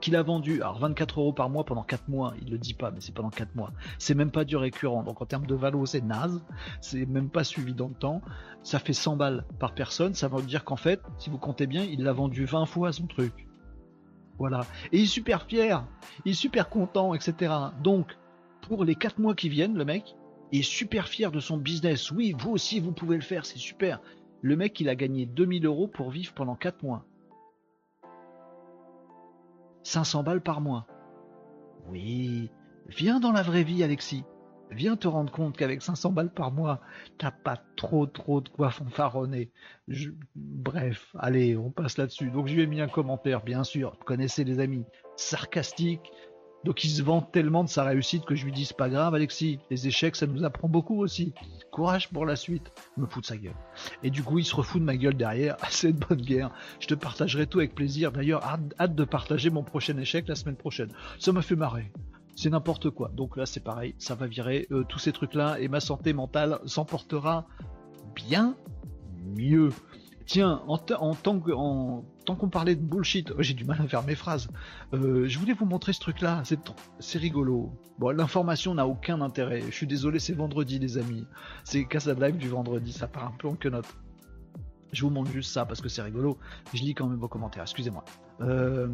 qu'il 0.00 0.16
a 0.16 0.22
vendu, 0.22 0.62
alors 0.62 0.78
24 0.78 1.20
euros 1.20 1.32
par 1.32 1.50
mois 1.50 1.64
pendant 1.64 1.82
4 1.82 2.08
mois, 2.08 2.34
il 2.42 2.50
le 2.50 2.58
dit 2.58 2.74
pas, 2.74 2.90
mais 2.90 3.00
c'est 3.00 3.14
pendant 3.14 3.30
4 3.30 3.54
mois. 3.54 3.72
C'est 3.98 4.14
même 4.14 4.30
pas 4.30 4.44
du 4.44 4.56
récurrent, 4.56 5.02
donc 5.02 5.20
en 5.20 5.26
termes 5.26 5.46
de 5.46 5.54
valo, 5.54 5.86
c'est 5.86 6.00
naze, 6.00 6.42
c'est 6.80 7.06
même 7.06 7.28
pas 7.28 7.44
suivi 7.44 7.74
dans 7.74 7.88
le 7.88 7.94
temps. 7.94 8.22
Ça 8.62 8.78
fait 8.78 8.92
100 8.92 9.16
balles 9.16 9.44
par 9.58 9.74
personne, 9.74 10.14
ça 10.14 10.28
veut 10.28 10.42
dire 10.42 10.64
qu'en 10.64 10.76
fait, 10.76 11.00
si 11.18 11.30
vous 11.30 11.38
comptez 11.38 11.66
bien, 11.66 11.84
il 11.84 12.02
l'a 12.02 12.12
vendu 12.12 12.44
20 12.44 12.66
fois 12.66 12.92
son 12.92 13.06
truc. 13.06 13.46
Voilà. 14.38 14.66
Et 14.92 14.98
il 14.98 15.04
est 15.04 15.06
super 15.06 15.44
fier, 15.44 15.86
il 16.24 16.32
est 16.32 16.34
super 16.34 16.68
content, 16.68 17.14
etc. 17.14 17.52
Donc, 17.82 18.16
pour 18.62 18.84
les 18.84 18.94
4 18.94 19.18
mois 19.18 19.34
qui 19.34 19.48
viennent, 19.48 19.76
le 19.76 19.84
mec, 19.84 20.16
est 20.52 20.62
super 20.62 21.08
fier 21.08 21.32
de 21.32 21.40
son 21.40 21.56
business. 21.56 22.10
Oui, 22.10 22.34
vous 22.38 22.50
aussi, 22.50 22.80
vous 22.80 22.92
pouvez 22.92 23.16
le 23.16 23.22
faire, 23.22 23.46
c'est 23.46 23.58
super. 23.58 24.00
Le 24.42 24.56
mec, 24.56 24.78
il 24.80 24.88
a 24.88 24.94
gagné 24.94 25.26
2000 25.26 25.66
euros 25.66 25.88
pour 25.88 26.10
vivre 26.10 26.32
pendant 26.34 26.54
4 26.54 26.82
mois. 26.82 27.04
500 29.86 30.24
balles 30.24 30.42
par 30.42 30.60
mois. 30.60 30.86
Oui, 31.88 32.50
viens 32.88 33.20
dans 33.20 33.30
la 33.30 33.42
vraie 33.42 33.62
vie, 33.62 33.84
Alexis. 33.84 34.24
Viens 34.72 34.96
te 34.96 35.06
rendre 35.06 35.30
compte 35.30 35.56
qu'avec 35.56 35.80
500 35.80 36.10
balles 36.10 36.34
par 36.34 36.50
mois, 36.50 36.80
t'as 37.18 37.30
pas 37.30 37.56
trop 37.76 38.04
trop 38.06 38.40
de 38.40 38.48
quoi 38.48 38.70
fanfaronner. 38.70 39.52
Bref, 40.34 41.14
allez, 41.16 41.56
on 41.56 41.70
passe 41.70 41.98
là-dessus. 41.98 42.32
Donc 42.32 42.48
je 42.48 42.54
lui 42.56 42.62
ai 42.62 42.66
mis 42.66 42.80
un 42.80 42.88
commentaire, 42.88 43.44
bien 43.44 43.62
sûr, 43.62 43.94
vous 43.96 44.04
connaissez 44.04 44.42
les 44.42 44.58
amis, 44.58 44.84
sarcastique, 45.14 46.10
donc 46.66 46.82
il 46.82 46.90
se 46.90 47.00
vante 47.00 47.30
tellement 47.30 47.62
de 47.62 47.68
sa 47.68 47.84
réussite 47.84 48.24
que 48.24 48.34
je 48.34 48.44
lui 48.44 48.50
dis 48.50 48.64
c'est 48.64 48.76
pas 48.76 48.88
grave 48.88 49.14
Alexis, 49.14 49.60
les 49.70 49.86
échecs 49.86 50.16
ça 50.16 50.26
nous 50.26 50.42
apprend 50.42 50.68
beaucoup 50.68 51.00
aussi. 51.00 51.32
Courage 51.70 52.08
pour 52.10 52.26
la 52.26 52.34
suite. 52.34 52.72
Je 52.96 53.02
me 53.02 53.06
fout 53.06 53.22
de 53.22 53.26
sa 53.28 53.36
gueule. 53.36 53.54
Et 54.02 54.10
du 54.10 54.24
coup 54.24 54.40
il 54.40 54.44
se 54.44 54.56
refout 54.56 54.80
de 54.80 54.84
ma 54.84 54.96
gueule 54.96 55.16
derrière. 55.16 55.56
C'est 55.70 55.92
de 55.92 56.04
bonne 56.04 56.20
guerre. 56.20 56.50
Je 56.80 56.88
te 56.88 56.94
partagerai 56.94 57.46
tout 57.46 57.60
avec 57.60 57.76
plaisir. 57.76 58.10
D'ailleurs 58.10 58.42
hâte, 58.42 58.96
de 58.96 59.04
partager 59.04 59.48
mon 59.48 59.62
prochain 59.62 59.96
échec 59.96 60.26
la 60.26 60.34
semaine 60.34 60.56
prochaine. 60.56 60.90
Ça 61.20 61.30
m'a 61.30 61.40
fait 61.40 61.54
marrer. 61.54 61.92
C'est 62.34 62.50
n'importe 62.50 62.90
quoi. 62.90 63.12
Donc 63.14 63.36
là 63.36 63.46
c'est 63.46 63.62
pareil, 63.62 63.94
ça 63.98 64.16
va 64.16 64.26
virer 64.26 64.66
euh, 64.72 64.82
tous 64.88 64.98
ces 64.98 65.12
trucs 65.12 65.34
là 65.34 65.60
et 65.60 65.68
ma 65.68 65.78
santé 65.78 66.12
mentale 66.14 66.58
s'emportera 66.66 67.46
bien 68.16 68.56
mieux. 69.36 69.70
Tiens, 70.26 70.64
en, 70.66 70.78
tant 70.78 71.38
qu'on 72.34 72.48
parlait 72.48 72.74
de 72.74 72.80
bullshit, 72.80 73.30
oh, 73.30 73.42
j'ai 73.42 73.54
du 73.54 73.64
mal 73.64 73.80
à 73.80 73.86
faire 73.86 74.02
mes 74.02 74.14
phrases. 74.14 74.48
Euh, 74.92 75.28
je 75.28 75.38
voulais 75.38 75.52
vous 75.52 75.66
montrer 75.66 75.92
ce 75.92 76.00
truc-là, 76.00 76.42
c'est 76.98 77.18
rigolo. 77.18 77.72
Bon, 77.98 78.10
l'information 78.10 78.74
n'a 78.74 78.86
aucun 78.86 79.20
intérêt. 79.20 79.62
Je 79.62 79.70
suis 79.70 79.86
désolé, 79.86 80.18
c'est 80.18 80.32
vendredi, 80.32 80.78
les 80.78 80.98
amis. 80.98 81.26
C'est 81.64 81.84
Casa 81.84 82.14
Live 82.14 82.36
du 82.36 82.48
vendredi, 82.48 82.92
ça 82.92 83.06
part 83.06 83.26
un 83.26 83.34
peu 83.38 83.48
en 83.48 83.54
quenotte. 83.54 83.94
Je 84.92 85.02
vous 85.02 85.10
montre 85.10 85.30
juste 85.30 85.52
ça 85.52 85.66
parce 85.66 85.80
que 85.80 85.88
c'est 85.88 86.02
rigolo. 86.02 86.38
Je 86.72 86.82
lis 86.82 86.94
quand 86.94 87.06
même 87.06 87.18
vos 87.18 87.28
commentaires, 87.28 87.62
excusez-moi. 87.62 88.04
Euh, 88.40 88.88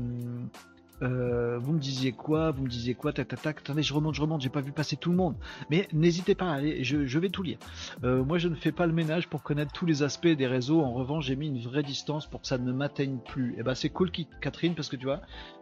euh, 1.02 1.58
vous 1.58 1.72
me 1.72 1.78
disiez 1.78 2.12
quoi 2.12 2.50
Vous 2.50 2.62
me 2.64 2.68
disiez 2.68 2.94
quoi 2.94 3.12
Tac, 3.12 3.28
tac, 3.28 3.42
tac. 3.42 3.58
Attendez, 3.58 3.82
je 3.82 3.92
remonte, 3.94 4.14
je 4.14 4.20
remonte. 4.20 4.40
J'ai 4.40 4.48
pas 4.48 4.60
vu 4.60 4.72
passer 4.72 4.96
tout 4.96 5.10
le 5.10 5.16
monde. 5.16 5.34
Mais 5.70 5.88
n'hésitez 5.92 6.34
pas, 6.34 6.50
allez, 6.50 6.84
je, 6.84 7.06
je, 7.06 7.18
vais 7.18 7.28
tout 7.28 7.42
lire. 7.42 7.58
Euh, 8.04 8.24
moi, 8.24 8.38
je 8.38 8.48
ne 8.48 8.54
fais 8.54 8.72
pas 8.72 8.86
le 8.86 8.92
ménage 8.92 9.28
pour 9.28 9.42
connaître 9.42 9.72
tous 9.72 9.86
les 9.86 10.02
aspects 10.02 10.28
des 10.28 10.46
réseaux. 10.46 10.80
En 10.80 10.92
revanche, 10.92 11.26
j'ai 11.26 11.36
mis 11.36 11.48
une 11.48 11.60
vraie 11.60 11.82
distance 11.82 12.26
pour 12.26 12.42
que 12.42 12.46
ça 12.46 12.58
ne 12.58 12.72
m'atteigne 12.72 13.18
plus. 13.18 13.52
Et 13.52 13.56
eh 13.58 13.62
ben, 13.62 13.74
c'est 13.74 13.90
cool, 13.90 14.10
Catherine, 14.40 14.74
parce 14.74 14.88
que 14.88 14.96
tu 14.96 15.06
vois, 15.06 15.20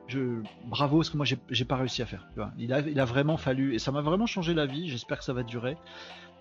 je 0.08 0.42
bravo, 0.66 1.02
ce 1.02 1.10
que 1.10 1.16
moi, 1.16 1.26
j'ai 1.26 1.64
pas 1.64 1.76
réussi 1.76 2.02
à 2.02 2.06
faire. 2.06 2.28
Il 2.58 2.72
a 2.72 3.04
vraiment 3.04 3.36
fallu, 3.36 3.74
et 3.74 3.78
ça 3.78 3.92
m'a 3.92 4.02
vraiment 4.02 4.26
changé 4.26 4.54
la 4.54 4.66
vie. 4.66 4.88
J'espère 4.88 5.18
que 5.18 5.24
ça 5.24 5.32
va 5.32 5.42
durer. 5.42 5.76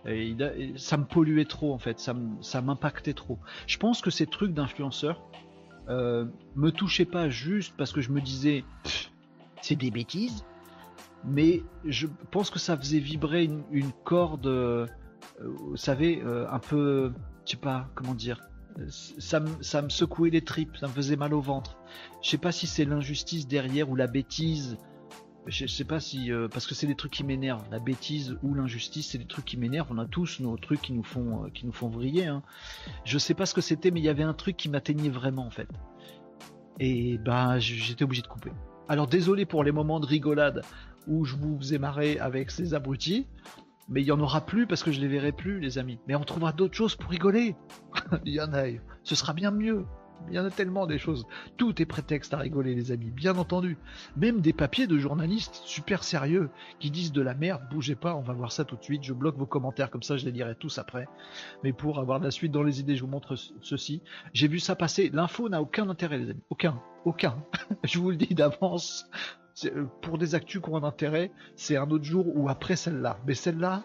Et 0.08 0.36
ça 0.78 0.98
me 0.98 1.04
polluait 1.04 1.46
trop 1.46 1.74
en 1.74 1.78
fait, 1.78 2.00
ça 2.00 2.62
m'impactait 2.62 3.14
trop. 3.14 3.38
Je 3.68 3.78
pense 3.78 4.02
que 4.02 4.10
ces 4.10 4.28
trucs 4.28 4.54
d'influenceurs, 4.54 5.22
euh, 5.90 6.26
me 6.56 6.72
touchait 6.72 7.06
pas 7.06 7.30
juste 7.30 7.74
parce 7.78 7.92
que 7.92 8.02
je 8.02 8.12
me 8.12 8.22
disais 8.22 8.64
c'est 9.62 9.76
des 9.76 9.92
bêtises, 9.92 10.46
mais 11.26 11.64
je 11.86 12.08
pense 12.32 12.50
que 12.50 12.60
ça 12.60 12.78
faisait 12.78 13.00
vibrer 13.00 13.50
une, 13.72 13.92
corde, 14.04 14.48
euh, 14.48 14.86
vous 15.42 15.78
savez, 15.78 16.22
euh, 16.24 16.48
un 16.50 16.60
peu, 16.60 17.12
je 17.46 17.52
sais 17.52 17.58
pas 17.58 17.90
comment 17.96 18.14
dire, 18.14 18.42
ça, 18.88 19.42
ça 19.62 19.82
me 19.82 19.90
secouait 19.90 20.30
les 20.30 20.42
tripes, 20.42 20.78
ça 20.78 20.88
me 20.88 20.94
faisait 20.94 21.18
mal 21.18 21.34
au 21.34 21.42
ventre. 21.42 21.78
Je 22.22 22.30
sais 22.30 22.38
pas 22.38 22.52
si 22.52 22.68
c'est 22.68 22.86
l'injustice 22.86 23.48
derrière 23.48 23.90
ou 23.90 23.96
la 23.96 24.08
bêtise 24.08 24.78
je 25.48 25.66
sais 25.66 25.84
pas 25.84 26.00
si 26.00 26.32
euh, 26.32 26.48
parce 26.48 26.68
que 26.68 26.76
c'est 26.76 26.88
des 26.88 26.96
trucs 26.96 27.12
qui 27.12 27.24
m'énervent. 27.24 27.66
La 27.72 27.80
bêtise 27.80 28.38
ou 28.44 28.54
l'injustice 28.54 29.12
c'est 29.12 29.18
des 29.18 29.26
trucs 29.26 29.46
qui 29.46 29.58
m'énervent. 29.58 29.88
On 29.92 29.98
a 29.98 30.06
tous 30.06 30.40
nos 30.40 30.58
trucs 30.58 30.82
qui 30.82 30.94
nous 30.94 31.04
font 31.04 31.46
euh, 31.46 31.50
qui 31.50 31.66
nous 31.66 31.72
font 31.72 31.90
vriller 31.90 32.28
hein. 32.28 32.44
je 33.06 33.18
sais 33.18 33.34
pas 33.34 33.46
ce 33.46 33.54
que 33.54 33.62
c'était 33.62 33.92
mais 33.92 34.00
il 34.00 34.04
y 34.04 34.10
avait 34.10 34.24
un 34.24 34.34
truc 34.34 34.58
qui 34.58 34.70
m'atteignait 34.70 35.10
vraiment 35.10 35.46
en 35.46 35.52
fait. 35.52 35.70
Et 36.80 37.18
bah 37.18 37.60
j'étais 37.60 38.04
obligé 38.04 38.22
de 38.22 38.28
couper. 38.28 38.52
Alors 38.88 39.08
désolé 39.08 39.46
pour 39.46 39.64
les 39.64 39.72
moments 39.72 40.00
de 40.00 40.06
rigolade 40.06 40.62
où 41.08 41.26
je 41.26 41.36
vous 41.36 41.58
faisais 41.58 41.80
marrer 41.80 42.20
avec 42.20 42.52
ces 42.52 42.74
abrutis 42.74 43.28
mais 43.88 44.02
il 44.02 44.06
y 44.06 44.12
en 44.12 44.20
aura 44.20 44.46
plus 44.46 44.68
parce 44.68 44.84
que 44.84 44.92
je 44.92 45.02
les 45.02 45.08
verrai 45.08 45.32
plus 45.32 45.60
les 45.60 45.78
amis. 45.80 46.00
Mais 46.08 46.16
on 46.16 46.24
trouvera 46.24 46.52
d'autres 46.52 46.76
choses 46.76 46.96
pour 46.96 47.10
rigoler. 47.10 47.56
Il 48.26 48.34
y 48.34 48.40
en 48.40 48.54
a 48.54 48.66
ce 49.04 49.16
sera 49.16 49.34
bien 49.34 49.50
mieux 49.50 49.86
Il 50.28 50.36
y 50.36 50.40
en 50.40 50.46
a 50.46 50.52
tellement 50.52 50.86
des 50.86 50.98
choses. 50.98 51.26
Tout 51.58 51.82
est 51.82 51.86
prétexte 51.86 52.34
à 52.34 52.38
rigoler, 52.38 52.76
les 52.76 52.92
amis, 52.92 53.12
bien 53.12 53.38
entendu. 53.38 53.78
Même 54.18 54.42
des 54.42 54.54
papiers 54.54 54.88
de 54.88 54.98
journalistes 54.98 55.62
super 55.66 56.04
sérieux 56.04 56.50
qui 56.80 56.92
disent 56.92 57.12
de 57.12 57.22
la 57.22 57.34
merde, 57.34 57.62
bougez 57.72 57.96
pas, 57.96 58.16
on 58.16 58.22
va 58.22 58.34
voir 58.34 58.52
ça 58.52 58.66
tout 58.66 58.76
de 58.76 58.84
suite. 58.84 59.04
Je 59.04 59.14
bloque 59.14 59.38
vos 59.38 59.46
commentaires, 59.46 59.90
comme 59.90 60.04
ça 60.04 60.18
je 60.18 60.26
les 60.26 60.32
lirai 60.32 60.56
tous 60.56 60.78
après. 60.78 61.08
Mais 61.64 61.74
pour 61.74 62.00
avoir 62.00 62.20
de 62.20 62.26
la 62.26 62.32
suite 62.32 62.52
dans 62.52 62.64
les 62.64 62.80
idées, 62.80 62.96
je 62.96 63.02
vous 63.02 63.10
montre 63.10 63.36
ceci. 63.62 64.02
J'ai 64.34 64.48
vu 64.48 64.60
ça 64.60 64.76
passer. 64.76 65.10
L'info 65.14 65.50
n'a 65.50 65.62
aucun 65.62 65.90
intérêt, 65.90 66.18
les 66.18 66.30
amis. 66.30 66.44
Aucun. 66.50 66.82
Aucun. 67.06 67.44
je 67.84 68.00
vous 68.00 68.12
le 68.12 68.18
dis 68.18 68.36
d'avance. 68.36 69.10
Euh, 69.66 69.86
pour 70.02 70.18
des 70.18 70.36
actus 70.36 70.62
qui 70.62 70.70
ont 70.70 70.78
un 70.78 70.84
intérêt, 70.84 71.32
c'est 71.56 71.78
un 71.78 71.90
autre 71.90 72.06
jour 72.06 72.26
ou 72.36 72.50
après 72.50 72.76
celle-là. 72.76 73.20
Mais 73.26 73.34
celle-là, 73.34 73.84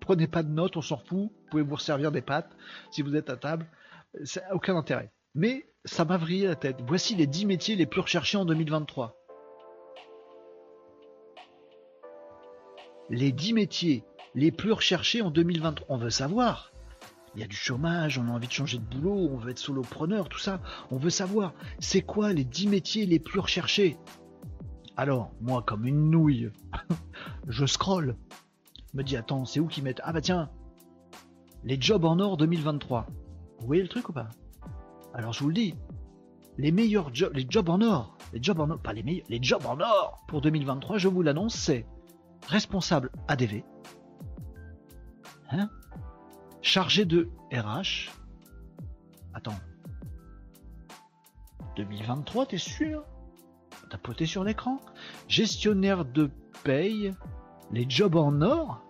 prenez 0.00 0.26
pas 0.26 0.42
de 0.42 0.50
notes, 0.50 0.76
on 0.76 0.82
s'en 0.82 0.96
fout. 0.96 1.30
Vous 1.30 1.50
pouvez 1.50 1.62
vous 1.62 1.78
servir 1.78 2.12
des 2.12 2.22
pâtes 2.22 2.50
si 2.90 3.02
vous 3.02 3.14
êtes 3.16 3.30
à 3.30 3.36
table. 3.36 3.66
Ça 4.24 4.42
aucun 4.52 4.76
intérêt. 4.76 5.10
Mais 5.34 5.66
ça 5.84 6.04
m'a 6.04 6.18
vrillé 6.18 6.46
la 6.46 6.56
tête. 6.56 6.82
Voici 6.86 7.14
les 7.14 7.26
10 7.26 7.46
métiers 7.46 7.76
les 7.76 7.86
plus 7.86 8.00
recherchés 8.00 8.36
en 8.36 8.44
2023. 8.44 9.16
Les 13.08 13.32
10 13.32 13.54
métiers 13.54 14.04
les 14.34 14.52
plus 14.52 14.72
recherchés 14.72 15.22
en 15.22 15.30
2023. 15.30 15.86
On 15.88 15.98
veut 15.98 16.10
savoir. 16.10 16.72
Il 17.34 17.40
y 17.40 17.44
a 17.44 17.46
du 17.46 17.56
chômage, 17.56 18.18
on 18.18 18.28
a 18.28 18.30
envie 18.30 18.46
de 18.46 18.52
changer 18.52 18.76
de 18.76 18.84
boulot, 18.84 19.30
on 19.32 19.38
veut 19.38 19.52
être 19.52 19.58
solopreneur, 19.58 20.28
tout 20.28 20.38
ça. 20.38 20.60
On 20.90 20.98
veut 20.98 21.10
savoir, 21.10 21.54
c'est 21.78 22.02
quoi 22.02 22.34
les 22.34 22.44
10 22.44 22.68
métiers 22.68 23.06
les 23.06 23.18
plus 23.18 23.40
recherchés? 23.40 23.96
Alors, 24.98 25.32
moi, 25.40 25.62
comme 25.62 25.86
une 25.86 26.10
nouille, 26.10 26.50
je 27.48 27.64
scroll. 27.64 28.16
Me 28.92 29.02
dis, 29.02 29.16
attends, 29.16 29.46
c'est 29.46 29.60
où 29.60 29.66
qu'ils 29.66 29.84
mettent? 29.84 30.02
Ah 30.04 30.12
bah 30.12 30.20
tiens, 30.20 30.50
les 31.64 31.80
jobs 31.80 32.04
en 32.04 32.18
or 32.18 32.36
2023. 32.36 33.06
Vous 33.60 33.66
voyez 33.66 33.82
le 33.82 33.88
truc 33.88 34.10
ou 34.10 34.12
pas? 34.12 34.28
Alors 35.14 35.32
je 35.32 35.40
vous 35.40 35.48
le 35.48 35.54
dis, 35.54 35.74
les 36.58 36.72
meilleurs 36.72 37.14
jobs, 37.14 37.32
les 37.34 37.46
jobs 37.48 37.68
en 37.68 37.80
or, 37.80 38.16
les 38.32 38.42
jobs 38.42 38.60
en 38.60 38.70
or, 38.70 38.78
pas 38.78 38.92
les 38.92 39.02
meilleurs, 39.02 39.26
les 39.28 39.42
jobs 39.42 39.64
en 39.66 39.80
or 39.80 40.24
pour 40.28 40.40
2023, 40.40 40.98
je 40.98 41.08
vous 41.08 41.22
l'annonce, 41.22 41.54
c'est 41.54 41.86
responsable 42.48 43.10
ADV, 43.28 43.62
hein, 45.50 45.68
chargé 46.60 47.04
de 47.04 47.30
RH. 47.52 48.10
Attends. 49.34 49.58
2023, 51.76 52.46
t'es 52.46 52.58
sûr? 52.58 53.04
T'as 53.88 53.96
poté 53.96 54.26
sur 54.26 54.44
l'écran? 54.44 54.78
Gestionnaire 55.28 56.04
de 56.04 56.30
paye, 56.64 57.12
les 57.70 57.88
jobs 57.88 58.16
en 58.16 58.42
or? 58.42 58.84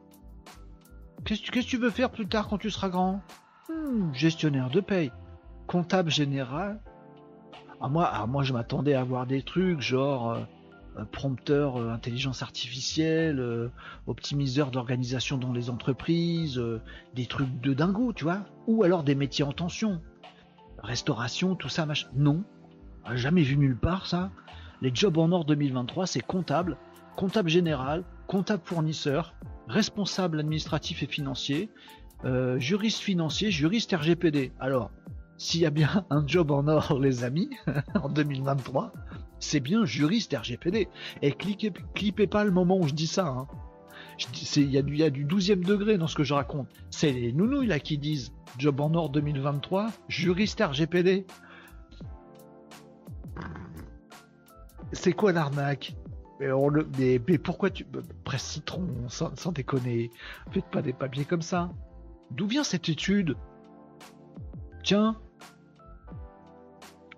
Qu'est-ce 1.24 1.50
que 1.50 1.60
tu 1.60 1.76
veux 1.76 1.90
faire 1.90 2.10
plus 2.10 2.26
tard 2.26 2.48
quand 2.48 2.58
tu 2.58 2.70
seras 2.70 2.88
grand? 2.88 3.22
Hmm, 3.68 4.12
Gestionnaire 4.12 4.68
de 4.70 4.80
paye 4.80 5.12
comptable 5.66 6.10
général. 6.10 6.80
Ah, 7.80 7.88
moi, 7.88 8.08
ah, 8.12 8.26
moi, 8.26 8.44
je 8.44 8.52
m'attendais 8.52 8.94
à 8.94 9.00
avoir 9.00 9.26
des 9.26 9.42
trucs 9.42 9.80
genre 9.80 10.30
euh, 10.30 10.40
euh, 10.98 11.04
prompteur 11.04 11.76
euh, 11.76 11.90
intelligence 11.90 12.42
artificielle, 12.42 13.70
optimiseur 14.06 14.70
d'organisation 14.70 15.36
dans 15.36 15.52
les 15.52 15.68
entreprises, 15.68 16.62
des 17.14 17.26
trucs 17.26 17.60
de 17.60 17.74
dingo, 17.74 18.12
tu 18.12 18.24
vois. 18.24 18.44
Ou 18.68 18.84
alors 18.84 19.02
des 19.02 19.16
métiers 19.16 19.44
en 19.44 19.52
tension. 19.52 20.00
Restauration, 20.78 21.56
tout 21.56 21.68
ça, 21.68 21.86
machin. 21.86 22.08
Non. 22.14 22.44
Jamais 23.14 23.42
vu 23.42 23.56
nulle 23.56 23.76
part 23.76 24.06
ça. 24.06 24.30
Les 24.80 24.94
jobs 24.94 25.18
en 25.18 25.32
or 25.32 25.44
2023, 25.44 26.06
c'est 26.06 26.20
comptable, 26.20 26.76
comptable 27.16 27.48
général, 27.48 28.04
comptable 28.28 28.62
fournisseur, 28.64 29.34
responsable 29.66 30.38
administratif 30.38 31.02
et 31.02 31.06
financier, 31.06 31.68
juriste 32.58 33.00
financier, 33.00 33.50
juriste 33.50 33.92
RGPD. 33.92 34.52
Alors, 34.60 34.90
s'il 35.38 35.60
y 35.60 35.66
a 35.66 35.70
bien 35.70 36.04
un 36.10 36.26
job 36.26 36.50
en 36.50 36.66
or, 36.68 36.98
les 37.00 37.24
amis, 37.24 37.50
en 37.94 38.08
2023, 38.08 38.92
c'est 39.38 39.60
bien 39.60 39.84
juriste 39.84 40.36
RGPD. 40.36 40.88
Et 41.22 41.32
cliquez, 41.32 41.72
clippez 41.94 42.26
pas 42.26 42.44
le 42.44 42.50
moment 42.50 42.78
où 42.78 42.88
je 42.88 42.94
dis 42.94 43.06
ça. 43.06 43.26
Hein. 43.26 43.46
Il 44.56 44.70
y, 44.70 45.02
a 45.02 45.10
du 45.10 45.26
12e 45.26 45.64
degré 45.64 45.98
dans 45.98 46.06
ce 46.06 46.14
que 46.14 46.22
je 46.22 46.34
raconte. 46.34 46.68
C'est 46.90 47.12
les 47.12 47.32
nounouilles 47.32 47.66
là 47.66 47.80
qui 47.80 47.98
disent 47.98 48.32
job 48.58 48.80
en 48.80 48.94
or 48.94 49.10
2023, 49.10 49.90
juriste 50.08 50.60
RGPD. 50.60 51.26
C'est 54.92 55.12
quoi 55.12 55.32
l'arnaque? 55.32 55.96
Mais, 56.98 57.38
pourquoi 57.38 57.70
tu. 57.70 57.86
Presse 58.24 58.42
citron, 58.42 58.88
sans, 59.08 59.34
sans 59.36 59.52
déconner. 59.52 60.10
Faites 60.50 60.66
pas 60.70 60.82
des 60.82 60.92
papiers 60.92 61.24
comme 61.24 61.42
ça. 61.42 61.70
D'où 62.30 62.46
vient 62.46 62.64
cette 62.64 62.88
étude? 62.88 63.36
Tiens, 64.82 65.16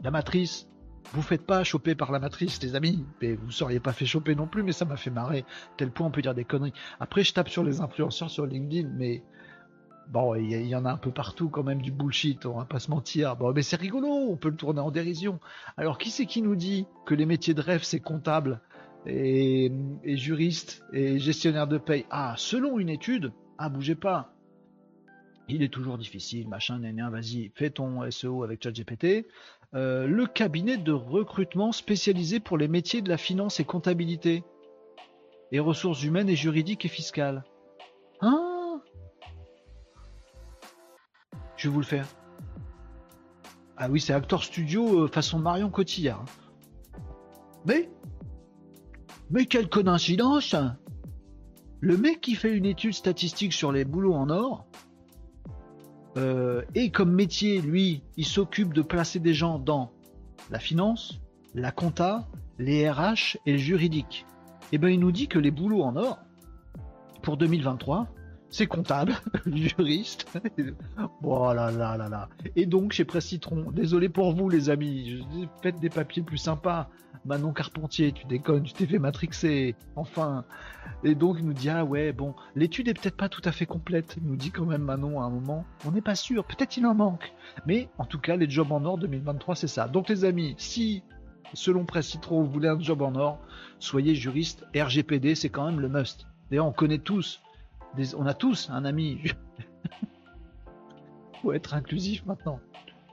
la 0.02 0.10
matrice. 0.10 0.68
Vous 1.12 1.22
faites 1.22 1.46
pas 1.46 1.62
choper 1.64 1.94
par 1.94 2.12
la 2.12 2.18
matrice, 2.18 2.60
les 2.62 2.74
amis. 2.74 3.04
Mais 3.22 3.34
vous 3.34 3.50
seriez 3.50 3.80
pas 3.80 3.92
fait 3.92 4.04
choper 4.06 4.34
non 4.34 4.46
plus, 4.46 4.62
mais 4.62 4.72
ça 4.72 4.84
m'a 4.84 4.96
fait 4.96 5.10
marrer. 5.10 5.44
Tel 5.76 5.90
point, 5.90 6.06
on 6.06 6.10
peut 6.10 6.22
dire 6.22 6.34
des 6.34 6.44
conneries. 6.44 6.72
Après, 7.00 7.22
je 7.22 7.32
tape 7.32 7.48
sur 7.48 7.64
les 7.64 7.80
influenceurs 7.80 8.30
sur 8.30 8.46
LinkedIn, 8.46 8.88
mais 8.96 9.22
bon, 10.08 10.34
il 10.34 10.66
y, 10.66 10.74
en 10.74 10.84
a 10.84 10.92
un 10.92 10.96
peu 10.96 11.10
partout 11.10 11.48
quand 11.48 11.62
même 11.62 11.80
du 11.80 11.92
bullshit, 11.92 12.44
on 12.46 12.58
va 12.58 12.64
pas 12.64 12.80
se 12.80 12.90
mentir. 12.90 13.36
Mais 13.54 13.62
c'est 13.62 13.76
rigolo, 13.76 14.08
on 14.08 14.36
peut 14.36 14.50
le 14.50 14.56
tourner 14.56 14.80
en 14.80 14.90
dérision. 14.90 15.40
Alors, 15.76 15.98
qui 15.98 16.10
c'est 16.10 16.26
qui 16.26 16.42
nous 16.42 16.56
dit 16.56 16.86
que 17.06 17.14
les 17.14 17.26
métiers 17.26 17.54
de 17.54 17.62
rêve, 17.62 17.84
c'est 17.84 18.00
comptable 18.00 18.60
et, 19.06 19.70
et 20.02 20.16
juriste 20.16 20.84
et 20.92 21.18
gestionnaire 21.18 21.68
de 21.68 21.78
paye? 21.78 22.04
Ah, 22.10 22.34
selon 22.36 22.78
une 22.78 22.88
étude, 22.88 23.32
ah, 23.56 23.68
bougez 23.68 23.94
pas 23.94 24.33
il 25.48 25.62
est 25.62 25.68
toujours 25.68 25.98
difficile, 25.98 26.48
machin, 26.48 26.78
nénéa, 26.78 27.10
vas-y, 27.10 27.52
fais 27.54 27.70
ton 27.70 28.10
SEO 28.10 28.44
avec 28.44 28.62
ChatGPT. 28.62 29.26
Euh, 29.74 30.06
le 30.06 30.26
cabinet 30.26 30.76
de 30.76 30.92
recrutement 30.92 31.72
spécialisé 31.72 32.40
pour 32.40 32.56
les 32.56 32.68
métiers 32.68 33.02
de 33.02 33.08
la 33.08 33.18
finance 33.18 33.60
et 33.60 33.64
comptabilité. 33.64 34.44
Et 35.52 35.60
ressources 35.60 36.02
humaines 36.02 36.28
et 36.28 36.36
juridiques 36.36 36.84
et 36.84 36.88
fiscales. 36.88 37.44
Hein? 38.20 38.80
Je 41.56 41.68
vais 41.68 41.74
vous 41.74 41.80
le 41.80 41.86
faire. 41.86 42.06
Ah 43.76 43.88
oui, 43.90 44.00
c'est 44.00 44.12
Actor 44.12 44.44
Studio 44.44 45.04
euh, 45.04 45.08
façon 45.08 45.38
Marion 45.38 45.68
Cotillard. 45.68 46.20
Hein. 46.20 47.00
Mais 47.66 47.90
Mais 49.30 49.46
quelle 49.46 49.68
coïncidence 49.68 50.54
Le 51.80 51.96
mec 51.96 52.20
qui 52.20 52.34
fait 52.34 52.56
une 52.56 52.66
étude 52.66 52.94
statistique 52.94 53.52
sur 53.52 53.72
les 53.72 53.84
boulots 53.84 54.14
en 54.14 54.30
or, 54.30 54.66
euh, 56.16 56.62
et 56.74 56.90
comme 56.90 57.12
métier, 57.12 57.60
lui, 57.60 58.02
il 58.16 58.24
s'occupe 58.24 58.72
de 58.72 58.82
placer 58.82 59.18
des 59.18 59.34
gens 59.34 59.58
dans 59.58 59.90
la 60.50 60.58
finance, 60.58 61.20
la 61.54 61.72
compta, 61.72 62.26
les 62.58 62.88
RH 62.88 63.38
et 63.46 63.52
le 63.52 63.58
juridique. 63.58 64.26
Et 64.72 64.76
eh 64.76 64.78
ben 64.78 64.88
il 64.88 64.98
nous 64.98 65.12
dit 65.12 65.28
que 65.28 65.38
les 65.38 65.50
boulots 65.50 65.82
en 65.82 65.96
or 65.96 66.18
pour 67.22 67.36
2023, 67.36 68.08
c'est 68.54 68.68
comptable, 68.68 69.16
juriste. 69.52 70.26
oh 71.24 71.52
là 71.52 71.72
là 71.72 71.96
là 71.96 72.08
là. 72.08 72.28
Et 72.54 72.66
donc 72.66 72.92
chez 72.92 73.04
Presse 73.04 73.26
Citron, 73.26 73.72
désolé 73.72 74.08
pour 74.08 74.32
vous 74.32 74.48
les 74.48 74.70
amis, 74.70 75.26
faites 75.60 75.80
des 75.80 75.90
papiers 75.90 76.22
plus 76.22 76.38
sympas. 76.38 76.88
Manon 77.24 77.52
Carpentier, 77.52 78.12
tu 78.12 78.26
déconnes, 78.26 78.62
tu 78.62 78.72
t'es 78.72 78.86
fait 78.86 79.00
matrixer. 79.00 79.74
Enfin. 79.96 80.44
Et 81.02 81.16
donc 81.16 81.38
il 81.40 81.46
nous 81.46 81.52
dit 81.52 81.68
ah 81.68 81.84
ouais 81.84 82.12
bon, 82.12 82.36
l'étude 82.54 82.86
est 82.86 82.94
peut-être 82.94 83.16
pas 83.16 83.28
tout 83.28 83.42
à 83.44 83.50
fait 83.50 83.66
complète. 83.66 84.18
Nous 84.22 84.36
dit 84.36 84.52
quand 84.52 84.66
même 84.66 84.82
Manon 84.82 85.20
à 85.20 85.24
un 85.24 85.30
moment, 85.30 85.64
on 85.84 85.90
n'est 85.90 86.00
pas 86.00 86.14
sûr, 86.14 86.44
peut-être 86.44 86.76
il 86.76 86.86
en 86.86 86.94
manque. 86.94 87.32
Mais 87.66 87.88
en 87.98 88.04
tout 88.04 88.20
cas 88.20 88.36
les 88.36 88.48
jobs 88.48 88.70
en 88.70 88.84
or 88.84 88.98
2023 88.98 89.56
c'est 89.56 89.66
ça. 89.66 89.88
Donc 89.88 90.08
les 90.08 90.24
amis, 90.24 90.54
si 90.58 91.02
selon 91.54 91.84
Presse 91.86 92.06
Citron 92.06 92.44
vous 92.44 92.50
voulez 92.52 92.68
un 92.68 92.78
job 92.78 93.02
en 93.02 93.16
or, 93.16 93.40
soyez 93.80 94.14
juriste. 94.14 94.64
RGPD 94.76 95.34
c'est 95.34 95.48
quand 95.48 95.66
même 95.66 95.80
le 95.80 95.88
must. 95.88 96.28
D'ailleurs 96.50 96.66
on 96.66 96.72
connaît 96.72 96.98
tous 96.98 97.40
on 98.16 98.26
a 98.26 98.34
tous 98.34 98.70
un 98.70 98.84
ami. 98.84 99.20
Faut 101.42 101.52
être 101.52 101.74
inclusif 101.74 102.24
maintenant. 102.26 102.60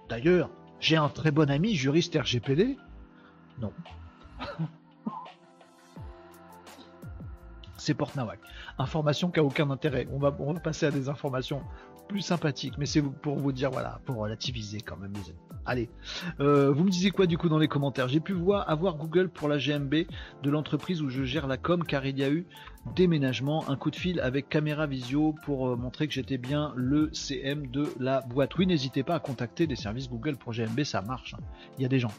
D'ailleurs, 0.09 0.49
j'ai 0.79 0.97
un 0.97 1.09
très 1.09 1.32
bon 1.32 1.49
ami 1.49 1.75
juriste 1.75 2.15
RGPD. 2.15 2.77
Non. 3.59 3.73
C'est 7.77 7.93
Portnawak. 7.93 8.39
Information 8.77 9.32
qui 9.32 9.39
a 9.39 9.43
aucun 9.43 9.69
intérêt. 9.71 10.07
On 10.11 10.19
va 10.19 10.32
passer 10.32 10.86
à 10.86 10.91
des 10.91 11.09
informations 11.09 11.63
plus 12.12 12.22
sympathiques, 12.22 12.78
mais 12.78 12.86
c'est 12.86 13.01
pour 13.01 13.38
vous 13.38 13.51
dire, 13.51 13.72
voilà, 13.72 14.01
pour 14.05 14.18
relativiser 14.18 14.82
quand 14.82 14.97
même 14.97 15.14
les 15.14 15.30
amis. 15.30 15.39
Allez, 15.66 15.89
euh, 16.39 16.72
vous 16.72 16.84
me 16.84 16.89
disiez 16.89 17.12
quoi 17.12 17.26
du 17.26 17.38
coup 17.38 17.47
dans 17.47 17.59
les 17.59 17.68
commentaires? 17.68 18.09
J'ai 18.09 18.20
pu 18.20 18.34
voir 18.34 18.70
avoir 18.70 18.97
Google 18.97 19.30
pour 19.30 19.47
la 19.47 19.57
GMB 19.57 19.93
de 20.43 20.49
l'entreprise 20.49 21.01
où 21.01 21.09
je 21.09 21.24
gère 21.24 21.47
la 21.47 21.57
com 21.57 21.84
car 21.84 22.05
il 22.05 22.18
y 22.18 22.24
a 22.24 22.30
eu 22.30 22.47
déménagement, 22.95 23.70
un 23.70 23.78
coup 23.78 23.91
de 23.91 23.95
fil 23.95 24.20
avec 24.20 24.49
caméra 24.49 24.88
visio 24.88 25.34
pour 25.45 25.70
euh, 25.70 25.76
montrer 25.76 26.07
que 26.07 26.14
j'étais 26.14 26.38
bien 26.38 26.74
le 26.76 27.09
CM 27.14 27.68
de 27.68 27.88
la 27.99 28.22
boîte. 28.22 28.57
Oui, 28.57 28.68
n'hésitez 28.68 29.03
pas 29.03 29.16
à 29.16 29.20
contacter 29.20 29.68
des 29.68 29.76
services 29.76 30.09
Google 30.09 30.36
pour 30.36 30.51
GMB, 30.51 30.84
ça 30.84 31.01
marche. 31.01 31.36
Hein. 31.36 31.43
Il 31.78 31.84
y 31.84 31.86
a 31.86 31.89
des 31.89 31.99
gens. 31.99 32.12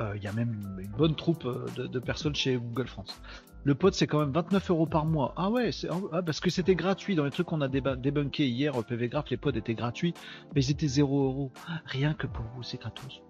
Euh, 0.00 0.12
il 0.16 0.22
y 0.22 0.28
a 0.28 0.32
même 0.32 0.60
une 0.78 0.90
bonne 0.96 1.16
troupe 1.16 1.44
euh, 1.44 1.66
de, 1.76 1.98
personnes 1.98 2.34
chez 2.34 2.56
Google 2.56 2.86
France. 2.86 3.20
Le 3.68 3.74
pod, 3.74 3.92
c'est 3.92 4.06
quand 4.06 4.20
même 4.20 4.32
29 4.32 4.70
euros 4.70 4.86
par 4.86 5.04
mois. 5.04 5.34
Ah 5.36 5.50
ouais, 5.50 5.68
ah, 6.10 6.22
parce 6.22 6.40
que 6.40 6.48
c'était 6.48 6.74
gratuit. 6.74 7.14
Dans 7.16 7.26
les 7.26 7.30
trucs 7.30 7.48
qu'on 7.48 7.60
a 7.60 7.68
débunké 7.68 8.48
hier 8.48 8.74
au 8.74 8.82
PV 8.82 9.08
Graph, 9.08 9.28
les 9.28 9.36
pods 9.36 9.50
étaient 9.50 9.74
gratuits, 9.74 10.14
mais 10.54 10.64
ils 10.64 10.70
étaient 10.70 10.88
0 10.88 11.24
euros. 11.26 11.52
Rien 11.84 12.14
que 12.14 12.26
pour 12.26 12.46
vous, 12.56 12.62
c'est 12.62 12.80
gratos. 12.80 13.20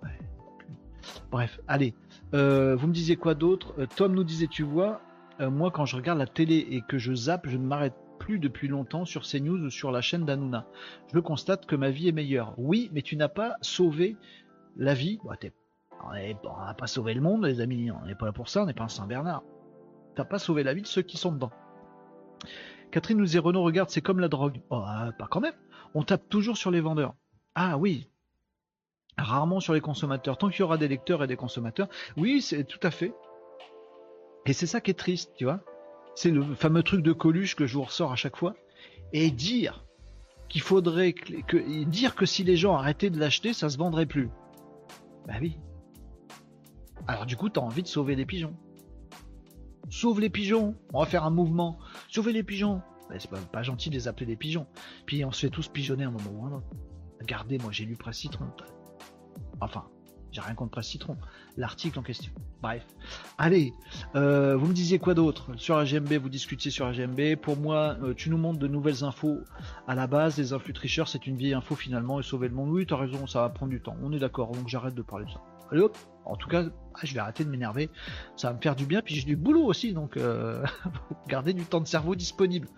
Bref, 1.33 1.59
allez. 1.67 1.93
Euh, 2.35 2.77
vous 2.77 2.87
me 2.87 2.93
disiez 2.93 3.17
quoi 3.17 3.35
d'autre? 3.35 3.75
Tom 3.97 4.15
nous 4.15 4.23
disait, 4.23 4.47
tu 4.47 4.63
vois, 4.63 5.01
moi 5.41 5.73
quand 5.73 5.87
je 5.87 5.97
regarde 5.97 6.21
la 6.21 6.29
télé 6.29 6.69
et 6.71 6.83
que 6.83 6.99
je 6.99 7.13
zappe, 7.15 7.49
je 7.49 7.57
ne 7.57 7.67
m'arrête 7.67 7.97
plus 8.21 8.39
depuis 8.39 8.69
longtemps 8.69 9.05
sur 9.05 9.23
CNews 9.23 9.65
ou 9.65 9.71
sur 9.71 9.91
la 9.91 10.03
chaîne 10.03 10.25
d'Anouna. 10.25 10.69
Je 11.13 11.19
constate 11.19 11.67
que 11.67 11.75
ma 11.75 11.91
vie 11.91 12.07
est 12.07 12.13
meilleure. 12.13 12.55
Oui, 12.59 12.91
mais 12.93 13.03
tu 13.03 13.17
n'as 13.17 13.27
pas 13.27 13.57
sauvé 13.61 14.17
la 14.77 14.95
vie. 14.95 15.19
Bah, 15.25 15.35
on 16.01 16.65
n'a 16.65 16.75
pas 16.75 16.87
sauvé 16.87 17.13
le 17.15 17.23
monde, 17.23 17.45
les 17.45 17.61
amis. 17.61 17.91
On 17.91 18.07
n'est 18.07 18.15
pas 18.15 18.27
là 18.27 18.33
pour 18.33 18.49
ça. 18.49 18.63
On 18.63 18.67
n'est 18.67 18.73
pas 18.73 18.85
un 18.85 18.89
Saint-Bernard. 18.89 19.43
Pas 20.25 20.39
sauvé 20.39 20.63
la 20.63 20.75
vie 20.75 20.83
de 20.83 20.87
ceux 20.87 21.03
qui 21.03 21.17
sont 21.17 21.33
dedans. 21.33 21.51
Catherine 22.91 23.19
nous 23.19 23.27
dit 23.27 23.39
Renault, 23.39 23.63
regarde, 23.63 23.91
c'est 23.91 24.01
comme 24.01 24.21
la 24.21 24.29
drogue. 24.29 24.61
Oh, 24.71 24.83
euh, 24.83 25.13
pas 25.13 25.27
quand 25.31 25.41
même. 25.41 25.55
On 25.95 26.03
tape 26.03 26.29
toujours 26.29 26.57
sur 26.57 26.71
les 26.71 26.81
vendeurs. 26.81 27.15
Ah 27.55 27.77
oui. 27.77 28.09
Rarement 29.17 29.61
sur 29.61 29.75
les 29.75 29.81
consommateurs. 29.81 30.39
Tant 30.39 30.49
qu'il 30.49 30.61
y 30.61 30.63
aura 30.63 30.79
des 30.79 30.89
lecteurs 30.89 31.23
et 31.23 31.27
des 31.27 31.37
consommateurs. 31.37 31.89
Oui, 32.17 32.41
c'est 32.41 32.65
tout 32.65 32.81
à 32.83 32.91
fait. 32.91 33.13
Et 34.47 34.53
c'est 34.53 34.67
ça 34.67 34.81
qui 34.81 34.91
est 34.91 34.95
triste, 34.95 35.33
tu 35.37 35.45
vois. 35.45 35.61
C'est 36.15 36.31
le 36.31 36.43
fameux 36.55 36.83
truc 36.83 37.03
de 37.03 37.13
Coluche 37.13 37.55
que 37.55 37.67
je 37.67 37.75
vous 37.75 37.85
ressors 37.85 38.13
à 38.13 38.17
chaque 38.17 38.37
fois. 38.37 38.55
Et 39.13 39.31
dire 39.31 39.85
qu'il 40.49 40.63
faudrait 40.63 41.13
que, 41.13 41.85
dire 41.85 42.15
que 42.15 42.27
si 42.27 42.45
les 42.45 42.57
gens 42.57 42.75
arrêtaient 42.75 43.11
de 43.11 43.19
l'acheter, 43.19 43.53
ça 43.53 43.69
se 43.69 43.77
vendrait 43.77 44.07
plus. 44.07 44.31
Bah 45.27 45.35
oui. 45.41 45.59
Alors 47.07 47.27
du 47.27 47.37
coup, 47.37 47.49
t'as 47.49 47.61
envie 47.61 47.83
de 47.83 47.89
sauver 47.89 48.15
les 48.15 48.25
pigeons. 48.25 48.57
Sauve 49.91 50.21
les 50.21 50.31
pigeons. 50.31 50.75
On 50.93 51.01
va 51.01 51.07
faire 51.07 51.25
un 51.25 51.31
mouvement. 51.31 51.79
Sauver 52.09 52.33
les 52.33 52.43
pigeons. 52.43 52.83
C'est 53.19 53.31
pas, 53.31 53.63
gentil 53.63 53.89
de 53.89 53.95
les 53.95 54.07
appeler 54.07 54.27
des 54.27 54.37
pigeons. 54.37 54.67
Puis 55.07 55.25
on 55.25 55.33
se 55.33 55.47
fait 55.47 55.51
tous 55.51 55.69
pigeonner 55.69 56.05
un 56.05 56.11
moment 56.11 56.31
ou 56.33 56.47
un 56.47 56.53
autre. 56.53 56.67
Regardez, 57.21 57.59
moi 57.59 57.73
j'ai 57.73 57.85
lu 57.85 57.97
Presse 57.97 58.19
Citron. 58.19 58.47
Enfin, 59.61 59.85
j'ai 60.31 60.43
rien 60.43 60.55
contre 60.55 60.73
Presse 60.73 60.89
Citron. 60.89 61.17
L'article 61.57 61.99
en 61.99 62.03
question. 62.03 62.33
Bref. 62.61 62.87
Allez, 63.39 63.73
euh, 64.15 64.57
vous 64.57 64.67
me 64.67 64.75
disiez 64.75 64.99
quoi 64.99 65.15
d'autre 65.15 65.57
Sur 65.57 65.79
AGMB, 65.79 66.13
vous 66.15 66.29
discutiez 66.29 66.71
sur 66.71 66.87
AGMB. 66.87 67.37
Pour 67.37 67.57
moi, 67.57 67.97
euh, 68.03 68.13
tu 68.15 68.29
nous 68.29 68.37
montres 68.37 68.59
de 68.59 68.69
nouvelles 68.69 69.05
infos 69.05 69.39
à 69.87 69.95
la 69.95 70.07
base. 70.07 70.37
Les 70.37 70.53
influx 70.53 70.75
tricheurs, 70.75 71.09
c'est 71.09 71.27
une 71.27 71.37
vieille 71.37 71.55
info 71.55 71.75
finalement 71.77 72.21
et 72.21 72.23
sauver 72.23 72.49
le 72.49 72.55
monde. 72.55 72.69
Oui, 72.69 72.87
t'as 72.87 72.97
raison, 72.97 73.27
ça 73.27 73.41
va 73.41 73.49
prendre 73.49 73.71
du 73.71 73.81
temps. 73.81 73.97
On 74.03 74.13
est 74.13 74.19
d'accord, 74.19 74.53
donc 74.53 74.69
j'arrête 74.69 74.95
de 74.95 75.03
parler 75.03 75.25
de 75.25 75.31
ça. 75.31 75.41
Allez 75.71 75.81
hop 75.81 75.97
En 76.29 76.37
tout 76.37 76.49
cas, 76.49 76.65
ah, 76.95 77.01
je 77.03 77.15
vais 77.15 77.21
arrêter 77.21 77.45
de 77.45 77.51
m'énerver. 77.51 77.91
Ça 78.37 78.49
va 78.49 78.55
me 78.55 78.61
faire 78.61 78.77
du 78.77 78.87
bien. 78.87 79.03
Puis 79.03 79.15
j'ai 79.15 79.25
du 79.25 79.37
boulot 79.37 79.65
aussi, 79.65 79.93
donc 79.93 80.17
euh, 80.17 80.65
garder 81.29 81.53
du 81.53 81.65
temps 81.65 81.81
de 81.81 81.87
cerveau 81.87 82.15
disponible. 82.15 82.69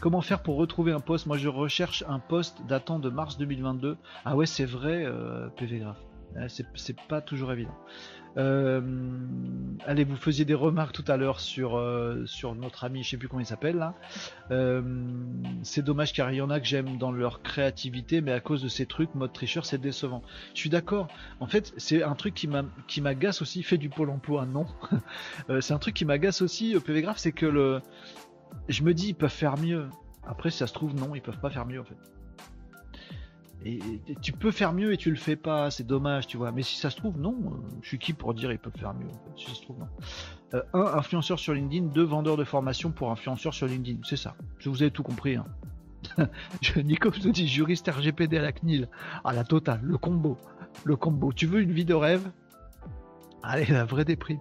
comment 0.00 0.20
faire 0.20 0.42
pour 0.42 0.56
retrouver 0.56 0.92
un 0.92 1.00
poste? 1.00 1.26
Moi, 1.26 1.38
je 1.38 1.48
recherche 1.48 2.04
un 2.08 2.18
poste 2.18 2.66
datant 2.66 2.98
de 2.98 3.08
mars 3.08 3.38
2022. 3.38 3.96
Ah 4.24 4.36
ouais, 4.36 4.46
c'est 4.46 4.66
vrai, 4.66 5.06
PV 5.56 5.78
Graph. 5.78 5.98
C'est 6.76 7.00
pas 7.08 7.20
toujours 7.20 7.52
évident. 7.52 7.76
Euh, 8.36 8.80
allez, 9.86 10.04
vous 10.04 10.16
faisiez 10.16 10.44
des 10.44 10.54
remarques 10.54 10.92
tout 10.92 11.04
à 11.08 11.16
l'heure 11.16 11.40
sur, 11.40 11.76
euh, 11.76 12.24
sur 12.26 12.54
notre 12.54 12.84
ami, 12.84 13.02
je 13.02 13.10
sais 13.10 13.16
plus 13.16 13.28
comment 13.28 13.40
il 13.40 13.46
s'appelle 13.46 13.76
là. 13.76 13.94
Euh, 14.50 14.82
c'est 15.62 15.82
dommage 15.82 16.12
car 16.12 16.30
il 16.32 16.36
y 16.36 16.40
en 16.40 16.50
a 16.50 16.60
que 16.60 16.66
j'aime 16.66 16.98
dans 16.98 17.10
leur 17.10 17.42
créativité, 17.42 18.20
mais 18.20 18.32
à 18.32 18.40
cause 18.40 18.62
de 18.62 18.68
ces 18.68 18.86
trucs, 18.86 19.14
mode 19.14 19.32
tricheur, 19.32 19.64
c'est 19.64 19.78
décevant. 19.78 20.22
Je 20.54 20.60
suis 20.60 20.70
d'accord. 20.70 21.08
En 21.40 21.46
fait, 21.46 21.72
c'est 21.76 22.02
un 22.02 22.14
truc 22.14 22.34
qui 22.34 23.00
m'agace 23.00 23.42
aussi. 23.42 23.62
Fait 23.62 23.78
du 23.78 23.88
pôle 23.88 24.10
emploi, 24.10 24.46
non. 24.46 24.66
c'est 25.60 25.72
un 25.72 25.78
truc 25.78 25.94
qui 25.94 26.04
m'agace 26.04 26.42
aussi. 26.42 26.76
PV 26.78 27.02
Graph, 27.02 27.18
c'est 27.18 27.32
que 27.32 27.46
le, 27.46 27.80
je 28.68 28.82
me 28.82 28.94
dis 28.94 29.08
ils 29.08 29.14
peuvent 29.14 29.30
faire 29.30 29.58
mieux. 29.58 29.88
Après, 30.26 30.50
si 30.50 30.58
ça 30.58 30.66
se 30.66 30.74
trouve, 30.74 30.94
non, 30.94 31.14
ils 31.14 31.22
peuvent 31.22 31.40
pas 31.40 31.50
faire 31.50 31.66
mieux 31.66 31.80
en 31.80 31.84
fait. 31.84 31.96
Et, 33.64 33.80
tu 34.22 34.32
peux 34.32 34.50
faire 34.50 34.72
mieux 34.72 34.92
et 34.92 34.96
tu 34.96 35.10
le 35.10 35.16
fais 35.16 35.36
pas, 35.36 35.70
c'est 35.70 35.86
dommage, 35.86 36.26
tu 36.26 36.36
vois. 36.36 36.52
Mais 36.52 36.62
si 36.62 36.76
ça 36.76 36.90
se 36.90 36.96
trouve, 36.96 37.18
non, 37.18 37.34
euh, 37.44 37.50
je 37.82 37.88
suis 37.88 37.98
qui 37.98 38.12
pour 38.12 38.34
dire 38.34 38.52
ils 38.52 38.58
peuvent 38.58 38.76
faire 38.76 38.94
mieux, 38.94 39.08
si 39.36 39.46
ça 39.46 39.54
se 39.54 39.62
trouve, 39.62 39.78
non. 39.78 39.88
Euh, 40.54 40.62
un 40.74 40.98
influenceur 40.98 41.38
sur 41.38 41.54
LinkedIn, 41.54 41.86
deux 41.86 42.04
vendeurs 42.04 42.36
de 42.36 42.44
formation 42.44 42.90
pour 42.90 43.10
influenceurs 43.10 43.54
sur 43.54 43.66
LinkedIn, 43.66 44.00
c'est 44.04 44.16
ça. 44.16 44.36
Je 44.58 44.70
vous 44.70 44.82
ai 44.82 44.90
tout 44.90 45.02
compris. 45.02 45.36
Hein. 45.36 45.46
Nico 46.76 47.10
nous 47.24 47.32
dit 47.32 47.48
juriste 47.48 47.88
RGPD 47.88 48.38
à 48.38 48.42
la 48.42 48.52
CNIL. 48.52 48.88
Ah 49.24 49.32
la 49.32 49.44
totale, 49.44 49.80
le 49.82 49.98
combo. 49.98 50.38
Le 50.84 50.96
combo. 50.96 51.32
Tu 51.32 51.46
veux 51.46 51.60
une 51.60 51.72
vie 51.72 51.84
de 51.84 51.94
rêve? 51.94 52.30
Allez, 53.42 53.66
la 53.66 53.84
vraie 53.84 54.04
déprime. 54.04 54.40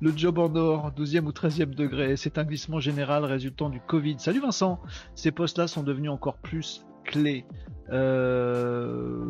Le 0.00 0.16
job 0.16 0.38
en 0.38 0.54
or, 0.54 0.92
12e 0.96 1.24
ou 1.24 1.30
13e 1.30 1.74
degré, 1.74 2.16
c'est 2.16 2.38
un 2.38 2.44
glissement 2.44 2.78
général 2.78 3.24
résultant 3.24 3.68
du 3.68 3.80
Covid. 3.80 4.16
Salut 4.18 4.40
Vincent 4.40 4.80
Ces 5.16 5.32
postes-là 5.32 5.66
sont 5.66 5.82
devenus 5.82 6.10
encore 6.10 6.36
plus 6.36 6.84
clés 7.08 7.44
euh... 7.90 9.24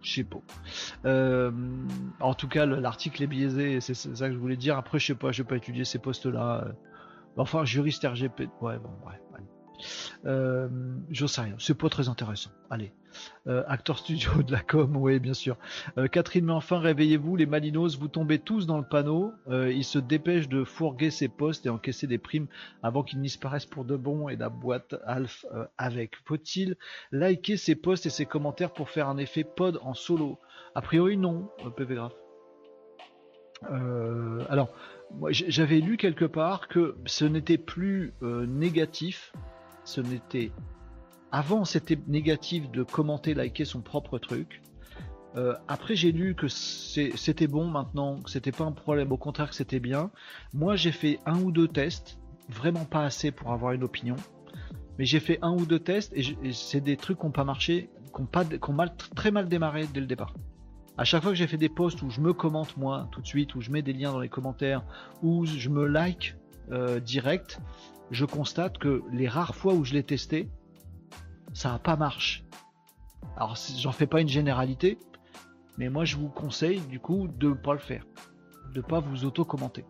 Je 0.00 0.14
sais 0.14 0.24
pas. 0.24 0.38
Euh, 1.04 1.50
en 2.20 2.32
tout 2.32 2.48
cas, 2.48 2.64
l'article 2.64 3.24
est 3.24 3.26
biaisé, 3.26 3.80
c'est 3.80 3.94
ça 3.94 4.28
que 4.28 4.32
je 4.32 4.38
voulais 4.38 4.56
dire. 4.56 4.78
Après, 4.78 4.98
je 4.98 5.06
sais 5.06 5.14
pas, 5.14 5.32
je 5.32 5.42
vais 5.42 5.48
pas 5.48 5.56
étudier 5.56 5.84
ces 5.84 5.98
postes-là. 5.98 6.68
Enfin, 7.36 7.64
juriste 7.66 8.06
RGP. 8.06 8.48
Ouais, 8.62 8.78
bon, 8.78 8.90
bref. 9.02 9.20
Euh, 10.24 10.68
je 11.10 11.26
sais 11.26 11.40
rien, 11.40 11.54
c'est 11.58 11.76
pas 11.76 11.88
très 11.88 12.08
intéressant. 12.08 12.50
Allez, 12.70 12.92
euh, 13.46 13.64
acteur 13.66 13.98
studio 13.98 14.42
de 14.42 14.52
la 14.52 14.60
com, 14.60 14.96
oui 15.00 15.18
bien 15.18 15.34
sûr. 15.34 15.56
Euh, 15.96 16.06
Catherine, 16.06 16.44
mais 16.44 16.52
enfin 16.52 16.78
réveillez-vous, 16.78 17.36
les 17.36 17.46
Malinos, 17.46 17.98
vous 17.98 18.08
tombez 18.08 18.38
tous 18.38 18.66
dans 18.66 18.78
le 18.78 18.84
panneau. 18.84 19.32
Euh, 19.48 19.72
il 19.72 19.84
se 19.84 19.98
dépêche 19.98 20.48
de 20.48 20.64
fourguer 20.64 21.10
ses 21.10 21.28
postes 21.28 21.66
et 21.66 21.70
encaisser 21.70 22.06
des 22.06 22.18
primes 22.18 22.46
avant 22.82 23.02
qu'ils 23.02 23.20
disparaissent 23.20 23.66
pour 23.66 23.84
de 23.84 23.96
bon 23.96 24.28
et 24.28 24.36
la 24.36 24.48
boîte 24.48 24.96
Alf 25.06 25.46
avec. 25.76 26.16
Faut-il 26.24 26.76
liker 27.12 27.56
ses 27.56 27.74
posts 27.74 28.06
et 28.06 28.10
ses 28.10 28.26
commentaires 28.26 28.72
pour 28.72 28.90
faire 28.90 29.08
un 29.08 29.18
effet 29.18 29.44
pod 29.44 29.78
en 29.82 29.94
solo? 29.94 30.38
A 30.74 30.82
priori 30.82 31.16
non, 31.16 31.50
PV 31.76 31.94
Graph. 31.94 32.12
alors, 34.48 34.68
j'avais 35.30 35.80
lu 35.80 35.96
quelque 35.96 36.24
part 36.24 36.68
que 36.68 36.96
ce 37.06 37.24
n'était 37.24 37.58
plus 37.58 38.14
négatif 38.22 39.32
ce 39.88 40.02
n'était 40.02 40.52
avant 41.32 41.64
c'était 41.64 41.98
négatif 42.06 42.70
de 42.70 42.82
commenter, 42.82 43.34
liker 43.34 43.64
son 43.64 43.80
propre 43.80 44.18
truc. 44.18 44.62
Euh, 45.36 45.54
après 45.66 45.94
j'ai 45.94 46.12
lu 46.12 46.34
que 46.34 46.48
c'était 46.48 47.46
bon 47.46 47.66
maintenant, 47.66 48.20
que 48.20 48.30
c'était 48.30 48.52
pas 48.52 48.64
un 48.64 48.72
problème, 48.72 49.12
au 49.12 49.16
contraire 49.16 49.48
que 49.50 49.54
c'était 49.54 49.80
bien. 49.80 50.10
Moi 50.52 50.76
j'ai 50.76 50.92
fait 50.92 51.18
un 51.26 51.40
ou 51.40 51.52
deux 51.52 51.68
tests, 51.68 52.18
vraiment 52.48 52.84
pas 52.84 53.04
assez 53.04 53.30
pour 53.30 53.52
avoir 53.52 53.72
une 53.72 53.84
opinion, 53.84 54.16
mais 54.98 55.04
j'ai 55.04 55.20
fait 55.20 55.38
un 55.42 55.52
ou 55.52 55.64
deux 55.64 55.80
tests 55.80 56.12
et, 56.14 56.52
c'est 56.52 56.80
des 56.80 56.96
trucs 56.96 57.18
qui 57.18 57.26
n'ont 57.26 57.32
pas 57.32 57.44
marché, 57.44 57.90
qui 58.14 58.20
ont, 58.20 58.26
pas, 58.26 58.44
mal, 58.72 58.94
très 59.16 59.30
mal 59.30 59.48
démarré 59.48 59.86
dès 59.92 60.00
le 60.00 60.06
départ. 60.06 60.34
À 60.96 61.04
chaque 61.04 61.22
fois 61.22 61.30
que 61.30 61.38
j'ai 61.38 61.46
fait 61.46 61.58
des 61.58 61.68
posts 61.68 62.02
où 62.02 62.10
je 62.10 62.20
me 62.20 62.32
commente 62.32 62.76
moi 62.76 63.08
tout 63.12 63.20
de 63.20 63.26
suite, 63.26 63.54
où 63.54 63.60
je 63.60 63.70
mets 63.70 63.82
des 63.82 63.92
liens 63.92 64.12
dans 64.12 64.20
les 64.20 64.28
commentaires, 64.28 64.82
où 65.22 65.46
je 65.46 65.68
me 65.68 65.86
like 65.86 66.36
euh, 66.72 67.00
direct, 67.00 67.60
je 68.10 68.24
constate 68.24 68.78
que 68.78 69.02
les 69.12 69.28
rares 69.28 69.54
fois 69.54 69.74
où 69.74 69.84
je 69.84 69.94
l'ai 69.94 70.02
testé, 70.02 70.48
ça 71.52 71.72
n'a 71.72 71.78
pas 71.78 71.96
marché. 71.96 72.44
Alors 73.36 73.56
j'en 73.78 73.92
fais 73.92 74.06
pas 74.06 74.20
une 74.20 74.28
généralité, 74.28 74.98
mais 75.76 75.88
moi 75.88 76.04
je 76.04 76.16
vous 76.16 76.28
conseille 76.28 76.80
du 76.80 77.00
coup 77.00 77.28
de 77.28 77.50
ne 77.50 77.54
pas 77.54 77.72
le 77.72 77.78
faire, 77.78 78.04
de 78.74 78.80
pas 78.80 79.00
vous 79.00 79.24
auto-commenter. 79.24 79.84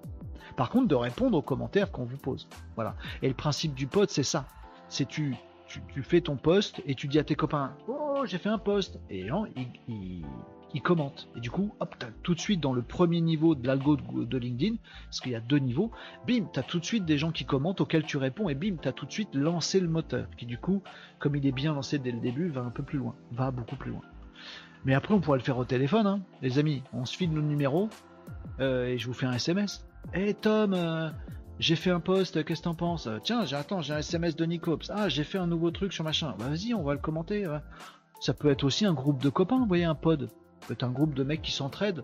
Par 0.56 0.70
contre, 0.70 0.88
de 0.88 0.94
répondre 0.94 1.38
aux 1.38 1.42
commentaires 1.42 1.92
qu'on 1.92 2.04
vous 2.04 2.16
pose. 2.16 2.48
Voilà. 2.74 2.96
Et 3.22 3.28
le 3.28 3.34
principe 3.34 3.74
du 3.74 3.86
pote, 3.86 4.10
c'est 4.10 4.24
ça. 4.24 4.46
C'est 4.88 5.06
tu, 5.06 5.36
tu, 5.68 6.02
fais 6.02 6.20
ton 6.20 6.36
post 6.36 6.82
et 6.84 6.94
tu 6.94 7.06
dis 7.06 7.18
à 7.18 7.24
tes 7.24 7.36
copains, 7.36 7.76
oh 7.86 8.22
j'ai 8.24 8.38
fait 8.38 8.48
un 8.48 8.58
post, 8.58 8.98
et 9.08 9.22
les 9.22 9.28
gens 9.28 9.44
ils 9.86 10.24
ils 10.74 10.82
commentent. 10.82 11.28
Et 11.36 11.40
du 11.40 11.50
coup, 11.50 11.72
hop, 11.80 11.94
as 12.02 12.10
tout 12.22 12.34
de 12.34 12.40
suite 12.40 12.60
dans 12.60 12.72
le 12.72 12.82
premier 12.82 13.20
niveau 13.20 13.54
de 13.54 13.66
l'algo 13.66 13.96
de, 13.96 14.38
LinkedIn, 14.38 14.76
parce 15.04 15.20
qu'il 15.20 15.32
y 15.32 15.36
a 15.36 15.40
deux 15.40 15.58
niveaux, 15.58 15.90
bim, 16.26 16.46
tu 16.52 16.58
as 16.58 16.62
tout 16.62 16.78
de 16.78 16.84
suite 16.84 17.04
des 17.04 17.18
gens 17.18 17.32
qui 17.32 17.44
commentent 17.44 17.80
auxquels 17.80 18.04
tu 18.04 18.16
réponds, 18.16 18.48
et 18.48 18.54
bim, 18.54 18.76
tu 18.80 18.88
as 18.88 18.92
tout 18.92 19.06
de 19.06 19.12
suite 19.12 19.34
lancé 19.34 19.80
le 19.80 19.88
moteur, 19.88 20.26
qui 20.36 20.46
du 20.46 20.58
coup, 20.58 20.82
comme 21.18 21.36
il 21.36 21.46
est 21.46 21.52
bien 21.52 21.72
lancé 21.74 21.98
dès 21.98 22.12
le 22.12 22.20
début, 22.20 22.48
va 22.48 22.62
un 22.62 22.70
peu 22.70 22.82
plus 22.82 22.98
loin, 22.98 23.14
va 23.32 23.50
beaucoup 23.50 23.76
plus 23.76 23.90
loin. 23.90 24.02
Mais 24.84 24.94
après, 24.94 25.14
on 25.14 25.20
pourrait 25.20 25.38
le 25.38 25.44
faire 25.44 25.58
au 25.58 25.64
téléphone, 25.64 26.06
hein. 26.06 26.20
les 26.42 26.58
amis, 26.58 26.82
on 26.92 27.04
se 27.04 27.16
file 27.16 27.32
nos 27.32 27.42
numéros, 27.42 27.88
euh, 28.60 28.86
et 28.86 28.98
je 28.98 29.06
vous 29.06 29.14
fais 29.14 29.26
un 29.26 29.32
SMS. 29.32 29.86
Hé 30.14 30.34
Tom, 30.34 30.74
euh, 30.74 31.10
j'ai 31.58 31.76
fait 31.76 31.90
un 31.90 32.00
post, 32.00 32.44
qu'est-ce 32.44 32.60
que 32.60 32.64
t'en 32.64 32.74
penses? 32.74 33.08
Tiens, 33.24 33.44
j'attends, 33.44 33.80
j'ai 33.82 33.94
un 33.94 33.98
SMS 33.98 34.36
de 34.36 34.44
Nicops. 34.44 34.90
Ah, 34.94 35.08
j'ai 35.08 35.24
fait 35.24 35.38
un 35.38 35.46
nouveau 35.46 35.70
truc 35.70 35.92
sur 35.92 36.04
machin. 36.04 36.34
Bah, 36.38 36.46
vas-y, 36.48 36.72
on 36.72 36.82
va 36.84 36.92
le 36.92 37.00
commenter. 37.00 37.44
Ça 38.20 38.32
peut 38.32 38.48
être 38.48 38.64
aussi 38.64 38.86
un 38.86 38.94
groupe 38.94 39.20
de 39.20 39.28
copains, 39.28 39.58
vous 39.58 39.66
voyez, 39.66 39.84
un 39.84 39.96
pod 39.96 40.30
peut 40.66 40.74
être 40.74 40.84
un 40.84 40.90
groupe 40.90 41.14
de 41.14 41.24
mecs 41.24 41.42
qui 41.42 41.52
s'entraident, 41.52 42.02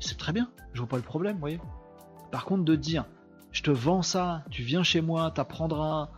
c'est 0.00 0.18
très 0.18 0.32
bien, 0.32 0.50
je 0.72 0.80
vois 0.80 0.88
pas 0.88 0.96
le 0.96 1.02
problème, 1.02 1.34
vous 1.34 1.40
voyez. 1.40 1.60
Par 2.30 2.44
contre, 2.44 2.64
de 2.64 2.76
dire, 2.76 3.06
je 3.52 3.62
te 3.62 3.70
vends 3.70 4.02
ça, 4.02 4.44
tu 4.50 4.62
viens 4.62 4.82
chez 4.82 5.00
moi, 5.00 5.30
t'apprendras 5.30 6.10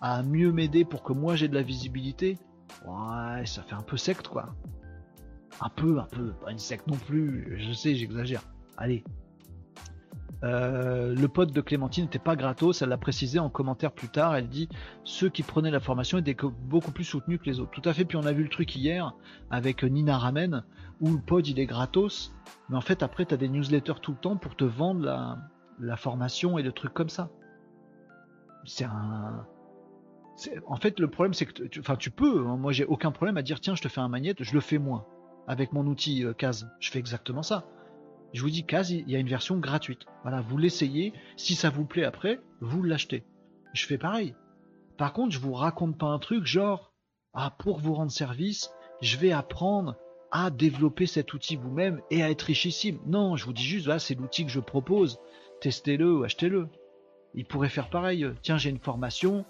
à 0.00 0.22
mieux 0.22 0.52
m'aider 0.52 0.84
pour 0.84 1.02
que 1.02 1.12
moi 1.12 1.36
j'ai 1.36 1.48
de 1.48 1.54
la 1.54 1.62
visibilité, 1.62 2.38
ouais, 2.86 3.46
ça 3.46 3.62
fait 3.62 3.74
un 3.74 3.82
peu 3.82 3.96
secte, 3.96 4.28
quoi. 4.28 4.54
Un 5.60 5.70
peu, 5.70 5.98
un 5.98 6.04
peu, 6.04 6.32
pas 6.32 6.52
une 6.52 6.58
secte 6.58 6.86
non 6.86 6.96
plus, 6.96 7.56
je 7.58 7.72
sais, 7.72 7.94
j'exagère. 7.94 8.42
Allez. 8.76 9.04
Euh, 10.44 11.14
le 11.14 11.28
pote 11.28 11.52
de 11.52 11.60
Clémentine 11.60 12.04
n'était 12.04 12.18
pas 12.18 12.36
gratos, 12.36 12.82
elle 12.82 12.90
l'a 12.90 12.98
précisé 12.98 13.38
en 13.38 13.48
commentaire 13.48 13.92
plus 13.92 14.08
tard, 14.08 14.36
elle 14.36 14.48
dit 14.48 14.68
ceux 15.02 15.30
qui 15.30 15.42
prenaient 15.42 15.70
la 15.70 15.80
formation 15.80 16.18
étaient 16.18 16.36
beaucoup 16.68 16.92
plus 16.92 17.04
soutenus 17.04 17.40
que 17.40 17.46
les 17.46 17.58
autres. 17.58 17.70
Tout 17.70 17.88
à 17.88 17.94
fait, 17.94 18.04
puis 18.04 18.18
on 18.18 18.26
a 18.26 18.32
vu 18.32 18.42
le 18.42 18.50
truc 18.50 18.76
hier 18.76 19.14
avec 19.50 19.82
Nina 19.82 20.18
Ramen, 20.18 20.64
où 21.00 21.12
le 21.12 21.20
pod 21.20 21.46
il 21.46 21.58
est 21.58 21.66
gratos, 21.66 22.34
mais 22.68 22.76
en 22.76 22.82
fait 22.82 23.02
après 23.02 23.24
tu 23.24 23.34
as 23.34 23.38
des 23.38 23.48
newsletters 23.48 24.00
tout 24.02 24.12
le 24.12 24.18
temps 24.18 24.36
pour 24.36 24.56
te 24.56 24.64
vendre 24.64 25.00
la, 25.04 25.38
la 25.80 25.96
formation 25.96 26.58
et 26.58 26.62
le 26.62 26.72
truc 26.72 26.92
comme 26.92 27.08
ça. 27.08 27.30
C'est 28.64 28.84
un 28.84 29.46
en 30.66 30.76
fait, 30.76 31.00
le 31.00 31.08
problème, 31.08 31.34
c'est 31.34 31.46
que, 31.46 31.62
tu, 31.62 31.80
enfin, 31.80 31.96
tu 31.96 32.10
peux. 32.10 32.46
Hein. 32.46 32.56
moi, 32.56 32.72
j'ai 32.72 32.84
aucun 32.84 33.10
problème 33.10 33.36
à 33.36 33.42
dire 33.42 33.60
tiens, 33.60 33.74
je 33.74 33.82
te 33.82 33.88
fais 33.88 34.00
un 34.00 34.08
magnète, 34.08 34.42
je 34.42 34.52
le 34.52 34.60
fais 34.60 34.78
moi 34.78 35.08
avec 35.46 35.72
mon 35.72 35.86
outil 35.86 36.24
euh, 36.24 36.32
Kaz. 36.32 36.68
Je 36.80 36.90
fais 36.90 36.98
exactement 36.98 37.42
ça. 37.42 37.66
Je 38.32 38.42
vous 38.42 38.50
dis 38.50 38.66
il 38.70 39.10
y 39.10 39.16
a 39.16 39.18
une 39.18 39.28
version 39.28 39.58
gratuite. 39.58 40.06
Voilà, 40.22 40.40
vous 40.40 40.58
l'essayez. 40.58 41.12
Si 41.36 41.54
ça 41.54 41.70
vous 41.70 41.84
plaît 41.84 42.04
après, 42.04 42.40
vous 42.60 42.82
l'achetez. 42.82 43.24
Je 43.72 43.86
fais 43.86 43.98
pareil. 43.98 44.34
Par 44.98 45.12
contre, 45.12 45.32
je 45.32 45.38
vous 45.38 45.52
raconte 45.52 45.98
pas 45.98 46.06
un 46.06 46.18
truc 46.18 46.46
genre 46.46 46.92
ah 47.38 47.54
pour 47.58 47.78
vous 47.78 47.92
rendre 47.92 48.10
service, 48.10 48.70
je 49.02 49.18
vais 49.18 49.30
apprendre 49.30 49.96
à 50.32 50.50
développer 50.50 51.06
cet 51.06 51.34
outil 51.34 51.56
vous-même 51.56 52.00
et 52.10 52.22
à 52.22 52.30
être 52.30 52.42
richissime. 52.42 52.98
Non, 53.06 53.36
je 53.36 53.44
vous 53.44 53.52
dis 53.52 53.62
juste 53.62 53.84
voilà, 53.84 53.98
c'est 53.98 54.14
l'outil 54.14 54.46
que 54.46 54.50
je 54.50 54.60
propose. 54.60 55.18
Testez-le 55.60 56.14
ou 56.14 56.24
achetez-le. 56.24 56.68
Il 57.34 57.44
pourrait 57.44 57.68
faire 57.68 57.90
pareil. 57.90 58.26
Tiens, 58.42 58.56
j'ai 58.56 58.70
une 58.70 58.78
formation 58.78 59.44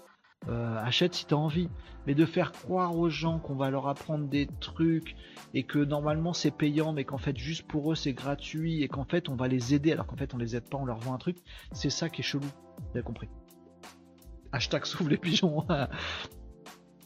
euh, 0.49 0.77
achète 0.81 1.13
si 1.13 1.25
tu 1.25 1.33
as 1.33 1.37
envie. 1.37 1.69
Mais 2.05 2.15
de 2.15 2.25
faire 2.25 2.53
croire 2.53 2.95
aux 2.95 3.09
gens 3.09 3.37
qu'on 3.39 3.55
va 3.55 3.69
leur 3.69 3.87
apprendre 3.87 4.27
des 4.27 4.47
trucs 4.61 5.15
et 5.53 5.63
que 5.63 5.79
normalement 5.79 6.33
c'est 6.33 6.51
payant, 6.51 6.93
mais 6.93 7.03
qu'en 7.03 7.17
fait 7.17 7.37
juste 7.37 7.67
pour 7.67 7.91
eux 7.91 7.95
c'est 7.95 8.13
gratuit 8.13 8.81
et 8.81 8.87
qu'en 8.87 9.03
fait 9.03 9.27
on 9.27 9.35
va 9.35 9.49
les 9.49 9.73
aider 9.73 9.91
alors 9.91 10.07
qu'en 10.07 10.15
fait 10.15 10.33
on 10.33 10.37
les 10.37 10.55
aide 10.55 10.69
pas, 10.69 10.77
on 10.77 10.85
leur 10.85 10.99
vend 10.99 11.13
un 11.13 11.17
truc, 11.17 11.37
c'est 11.73 11.89
ça 11.89 12.07
qui 12.07 12.21
est 12.21 12.23
chelou. 12.23 12.47
Vous 12.95 13.01
compris. 13.03 13.27
Hashtag 14.53 14.85
sauve 14.85 15.09
les 15.09 15.17
pigeons. 15.17 15.65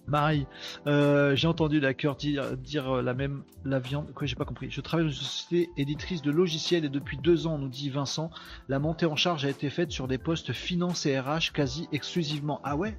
Marie, 0.08 0.46
euh, 0.88 1.36
j'ai 1.36 1.48
entendu 1.48 1.80
la 1.80 1.94
cœur 1.94 2.16
dire, 2.16 2.58
dire, 2.58 3.02
la 3.02 3.14
même 3.14 3.44
la 3.64 3.80
viande. 3.80 4.12
Quoi, 4.14 4.28
j'ai 4.28 4.36
pas 4.36 4.46
compris. 4.46 4.70
Je 4.70 4.82
travaille 4.82 5.06
dans 5.06 5.12
une 5.12 5.18
société 5.18 5.70
éditrice 5.78 6.22
de 6.22 6.32
logiciels 6.32 6.86
et 6.86 6.90
depuis 6.90 7.18
deux 7.18 7.48
ans, 7.48 7.58
nous 7.58 7.70
dit 7.70 7.90
Vincent, 7.90 8.30
la 8.68 8.80
montée 8.80 9.06
en 9.06 9.16
charge 9.16 9.46
a 9.46 9.50
été 9.50 9.70
faite 9.70 9.92
sur 9.92 10.08
des 10.08 10.18
postes 10.18 10.54
finance 10.54 11.06
et 11.06 11.20
RH 11.20 11.54
quasi 11.54 11.88
exclusivement. 11.92 12.60
Ah 12.64 12.76
ouais? 12.76 12.98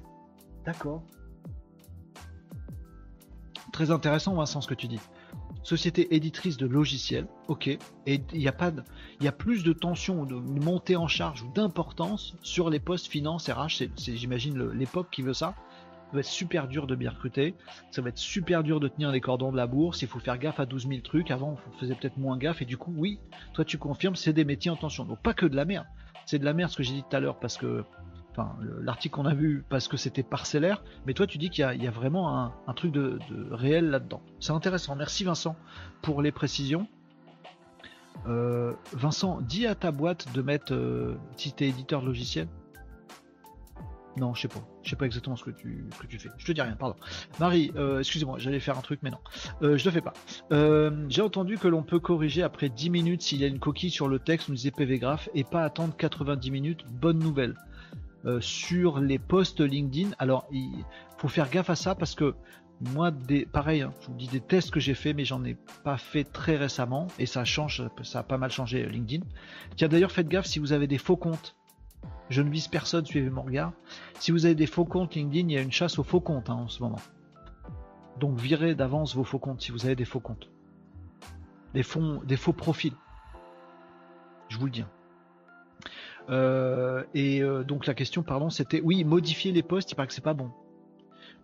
D'accord. 0.65 1.03
Très 3.73 3.89
intéressant, 3.91 4.35
Vincent, 4.35 4.61
ce 4.61 4.67
que 4.67 4.75
tu 4.75 4.87
dis. 4.87 4.99
Société 5.63 6.13
éditrice 6.15 6.57
de 6.57 6.67
logiciels, 6.67 7.27
ok. 7.47 7.67
Et 7.67 7.79
il 8.05 8.41
y 8.41 8.47
a 8.47 8.55
y 9.21 9.27
a 9.27 9.31
plus 9.31 9.63
de 9.63 9.73
tension, 9.73 10.25
de 10.25 10.35
montée 10.35 10.95
en 10.95 11.07
charge 11.07 11.41
ou 11.41 11.51
d'importance 11.53 12.35
sur 12.41 12.69
les 12.69 12.79
postes 12.79 13.07
finance, 13.07 13.49
RH. 13.49 13.87
C'est, 13.95 14.15
j'imagine, 14.15 14.69
l'époque 14.71 15.07
qui 15.09 15.21
veut 15.21 15.33
ça. 15.33 15.55
Ça 16.13 16.17
va 16.17 16.19
être 16.19 16.25
super 16.25 16.67
dur 16.67 16.85
de 16.85 16.95
bien 16.95 17.09
recruter. 17.09 17.55
Ça 17.89 18.03
va 18.03 18.09
être 18.09 18.19
super 18.19 18.61
dur 18.61 18.79
de 18.79 18.87
tenir 18.87 19.11
les 19.11 19.21
cordons 19.21 19.51
de 19.51 19.57
la 19.57 19.65
bourse. 19.65 20.03
Il 20.03 20.07
faut 20.07 20.19
faire 20.19 20.37
gaffe 20.37 20.59
à 20.59 20.67
12 20.67 20.87
000 20.87 21.01
trucs. 21.01 21.31
Avant, 21.31 21.57
on 21.67 21.77
faisait 21.79 21.95
peut-être 21.95 22.17
moins 22.17 22.37
gaffe. 22.37 22.61
Et 22.61 22.65
du 22.65 22.77
coup, 22.77 22.93
oui, 22.95 23.19
toi, 23.53 23.65
tu 23.65 23.79
confirmes, 23.79 24.15
c'est 24.15 24.33
des 24.33 24.45
métiers 24.45 24.69
en 24.69 24.75
tension. 24.75 25.05
Donc, 25.05 25.19
pas 25.23 25.33
que 25.33 25.47
de 25.47 25.55
la 25.55 25.65
merde. 25.65 25.87
C'est 26.27 26.37
de 26.37 26.45
la 26.45 26.53
merde 26.53 26.69
ce 26.69 26.77
que 26.77 26.83
j'ai 26.83 26.93
dit 26.93 27.03
tout 27.09 27.15
à 27.15 27.19
l'heure 27.19 27.39
parce 27.39 27.57
que 27.57 27.83
l'article 28.81 29.15
qu'on 29.15 29.25
a 29.25 29.33
vu 29.33 29.63
parce 29.69 29.87
que 29.87 29.97
c'était 29.97 30.23
parcellaire, 30.23 30.83
mais 31.05 31.13
toi 31.13 31.27
tu 31.27 31.37
dis 31.37 31.49
qu'il 31.49 31.63
y, 31.63 31.87
a 31.87 31.91
vraiment 31.91 32.51
un, 32.67 32.73
truc 32.73 32.91
de, 32.91 33.19
réel 33.51 33.89
là-dedans. 33.89 34.21
C'est 34.39 34.53
intéressant. 34.53 34.95
Merci 34.95 35.23
Vincent 35.23 35.55
pour 36.01 36.21
les 36.21 36.31
précisions. 36.31 36.87
Euh, 38.27 38.73
Vincent, 38.93 39.41
dis 39.41 39.67
à 39.67 39.75
ta 39.75 39.91
boîte 39.91 40.33
de 40.33 40.41
mettre 40.41 40.73
euh, 40.73 41.15
si 41.35 41.51
t'es 41.51 41.67
éditeur 41.67 42.01
logiciel. 42.01 42.47
Non, 44.15 44.35
je 44.35 44.41
sais 44.41 44.47
pas. 44.47 44.61
Je 44.83 44.91
sais 44.91 44.95
pas 44.95 45.05
exactement 45.05 45.35
ce 45.35 45.43
que 45.43 45.49
tu, 45.49 45.89
fais. 46.19 46.29
Je 46.37 46.45
te 46.45 46.51
dis 46.51 46.61
rien, 46.61 46.75
pardon. 46.75 46.95
Marie, 47.39 47.71
euh, 47.75 47.99
excusez-moi, 47.99 48.37
j'allais 48.37 48.59
faire 48.59 48.77
un 48.77 48.81
truc, 48.81 48.99
mais 49.01 49.09
non. 49.09 49.17
je 49.61 49.83
le 49.83 49.91
fais 49.91 50.01
pas. 50.01 50.13
J'ai 51.09 51.21
entendu 51.23 51.57
que 51.57 51.67
l'on 51.67 51.81
peut 51.81 51.99
corriger 51.99 52.43
après 52.43 52.69
10 52.69 52.91
minutes 52.91 53.23
s'il 53.23 53.41
y 53.41 53.43
a 53.43 53.47
une 53.47 53.59
coquille 53.59 53.89
sur 53.89 54.07
le 54.07 54.19
texte, 54.19 54.49
nous 54.49 54.55
disait 54.55 54.71
PVgraph, 54.71 55.29
et 55.33 55.43
pas 55.43 55.63
attendre 55.63 55.95
90 55.97 56.51
minutes. 56.51 56.85
Bonne 56.91 57.17
nouvelle. 57.17 57.55
Euh, 58.25 58.39
sur 58.39 58.99
les 58.99 59.19
posts 59.19 59.59
LinkedIn. 59.59 60.11
Alors, 60.17 60.47
il 60.49 60.85
faut 61.17 61.27
faire 61.27 61.49
gaffe 61.49 61.69
à 61.69 61.75
ça 61.75 61.93
parce 61.93 62.15
que 62.15 62.35
moi, 62.79 63.11
des, 63.11 63.45
pareil, 63.45 63.81
hein, 63.81 63.93
je 64.01 64.07
vous 64.07 64.13
dis 64.13 64.27
des 64.27 64.39
tests 64.39 64.71
que 64.71 64.79
j'ai 64.79 64.93
fait, 64.93 65.13
mais 65.13 65.25
j'en 65.25 65.43
ai 65.43 65.57
pas 65.83 65.97
fait 65.97 66.23
très 66.23 66.55
récemment 66.55 67.07
et 67.19 67.25
ça 67.25 67.43
change, 67.43 67.83
ça 68.03 68.19
a 68.19 68.23
pas 68.23 68.37
mal 68.37 68.49
changé 68.49 68.85
euh, 68.85 68.87
LinkedIn. 68.87 69.25
Tiens, 69.75 69.89
d'ailleurs, 69.89 70.11
faites 70.11 70.29
gaffe 70.29 70.45
si 70.45 70.59
vous 70.59 70.71
avez 70.71 70.87
des 70.87 70.97
faux 70.97 71.17
comptes. 71.17 71.57
Je 72.29 72.41
ne 72.41 72.49
vise 72.49 72.69
personne, 72.69 73.05
suivez 73.05 73.29
mon 73.29 73.41
regard. 73.41 73.73
Si 74.19 74.31
vous 74.31 74.45
avez 74.45 74.55
des 74.55 74.67
faux 74.67 74.85
comptes 74.85 75.15
LinkedIn, 75.15 75.49
il 75.49 75.51
y 75.51 75.57
a 75.57 75.61
une 75.61 75.71
chasse 75.73 75.99
aux 75.99 76.03
faux 76.03 76.21
comptes 76.21 76.49
hein, 76.49 76.55
en 76.55 76.69
ce 76.69 76.81
moment. 76.81 76.99
Donc 78.21 78.39
virez 78.39 78.73
d'avance 78.73 79.15
vos 79.15 79.25
faux 79.25 79.39
comptes 79.39 79.61
si 79.61 79.71
vous 79.71 79.85
avez 79.85 79.95
des 79.95 80.05
faux 80.05 80.21
comptes. 80.21 80.49
Des, 81.73 81.83
fonds, 81.83 82.21
des 82.23 82.37
faux 82.37 82.53
profils. 82.53 82.93
Je 84.47 84.57
vous 84.57 84.65
le 84.65 84.71
dis. 84.71 84.85
Euh, 86.29 87.03
et 87.13 87.41
euh, 87.41 87.63
donc 87.63 87.85
la 87.85 87.93
question, 87.93 88.23
pardon, 88.23 88.49
c'était 88.49 88.81
oui, 88.81 89.03
modifier 89.03 89.51
les 89.51 89.63
posts, 89.63 89.91
il 89.91 89.95
paraît 89.95 90.07
que 90.07 90.13
c'est 90.13 90.21
pas 90.21 90.33
bon. 90.33 90.51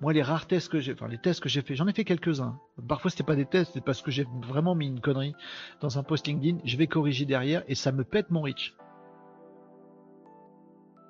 Moi, 0.02 0.14
les 0.14 0.22
rares 0.22 0.48
tests 0.48 0.70
que 0.70 0.80
j'ai, 0.80 0.94
enfin 0.94 1.10
les 1.10 1.18
tests 1.18 1.42
que 1.42 1.50
j'ai 1.50 1.62
fait, 1.62 1.76
j'en 1.76 1.88
ai 1.88 1.94
fait 1.94 2.06
quelques-uns. 2.06 2.58
Parfois, 2.88 3.12
c'était 3.12 3.24
pas 3.24 3.36
des 3.36 3.46
tests, 3.46 3.72
c'est 3.74 3.84
parce 3.84 4.02
que 4.02 4.12
j'ai 4.12 4.26
vraiment 4.48 4.74
mis 4.74 4.88
une 4.88 5.02
connerie 5.02 5.36
dans 5.82 6.00
un 6.00 6.04
post 6.04 6.28
LinkedIn. 6.28 6.60
Je 6.64 6.78
vais 6.78 6.88
corriger 6.88 7.26
derrière 7.26 7.64
et 7.68 7.76
ça 7.76 7.92
me 7.92 8.06
pète 8.06 8.32
mon 8.32 8.42
reach. 8.42 8.76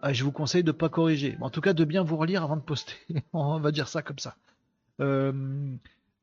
Ah, 0.02 0.14
je 0.14 0.24
vous 0.24 0.32
conseille 0.32 0.64
de 0.64 0.72
pas 0.72 0.90
corriger, 0.90 1.38
en 1.42 1.50
tout 1.50 1.62
cas 1.62 1.74
de 1.74 1.84
bien 1.84 2.04
vous 2.04 2.18
relire 2.18 2.44
avant 2.44 2.56
de 2.56 2.62
poster. 2.62 2.96
On 3.34 3.60
va 3.60 3.72
dire 3.72 3.88
ça 3.88 4.02
comme 4.02 4.18
ça. 4.18 4.36
Euh, 5.02 5.32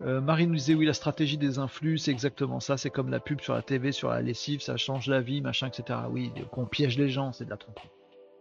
euh, 0.02 0.20
Marie 0.20 0.46
nous 0.46 0.56
disait 0.56 0.74
oui 0.74 0.84
la 0.84 0.92
stratégie 0.92 1.38
des 1.38 1.58
influx 1.58 1.96
c'est 1.96 2.10
exactement 2.10 2.60
ça, 2.60 2.76
c'est 2.76 2.90
comme 2.90 3.08
la 3.08 3.20
pub 3.20 3.40
sur 3.40 3.54
la 3.54 3.62
TV, 3.62 3.92
sur 3.92 4.10
la 4.10 4.20
lessive, 4.20 4.60
ça 4.60 4.76
change 4.76 5.08
la 5.08 5.22
vie, 5.22 5.40
machin, 5.40 5.68
etc. 5.68 6.00
Oui, 6.10 6.32
qu'on 6.50 6.66
piège 6.66 6.98
les 6.98 7.08
gens, 7.08 7.32
c'est 7.32 7.46
de 7.46 7.50
la 7.50 7.56
tromperie. 7.56 7.88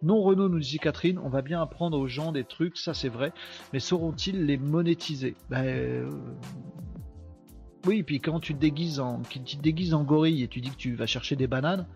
Non 0.01 0.21
Renault 0.21 0.49
nous 0.49 0.59
dit 0.59 0.79
Catherine, 0.79 1.17
on 1.17 1.29
va 1.29 1.41
bien 1.41 1.61
apprendre 1.61 1.97
aux 1.97 2.07
gens 2.07 2.33
des 2.33 2.43
trucs, 2.43 2.77
ça 2.77 2.93
c'est 2.93 3.09
vrai, 3.09 3.31
mais 3.71 3.79
sauront-ils 3.79 4.45
les 4.45 4.57
monétiser? 4.57 5.35
Ben, 5.49 5.65
euh, 5.65 6.09
Oui, 7.87 8.03
puis 8.03 8.19
quand 8.19 8.41
tu 8.41 8.53
te 8.53 8.59
déguises 8.59 8.99
en, 8.99 9.21
tu 9.21 9.39
te 9.39 9.61
déguises 9.61 9.93
en 9.93 10.03
gorille 10.03 10.43
et 10.43 10.49
tu 10.49 10.59
dis 10.59 10.71
que 10.71 10.75
tu 10.75 10.95
vas 10.95 11.05
chercher 11.05 11.37
des 11.37 11.47
bananes, 11.47 11.87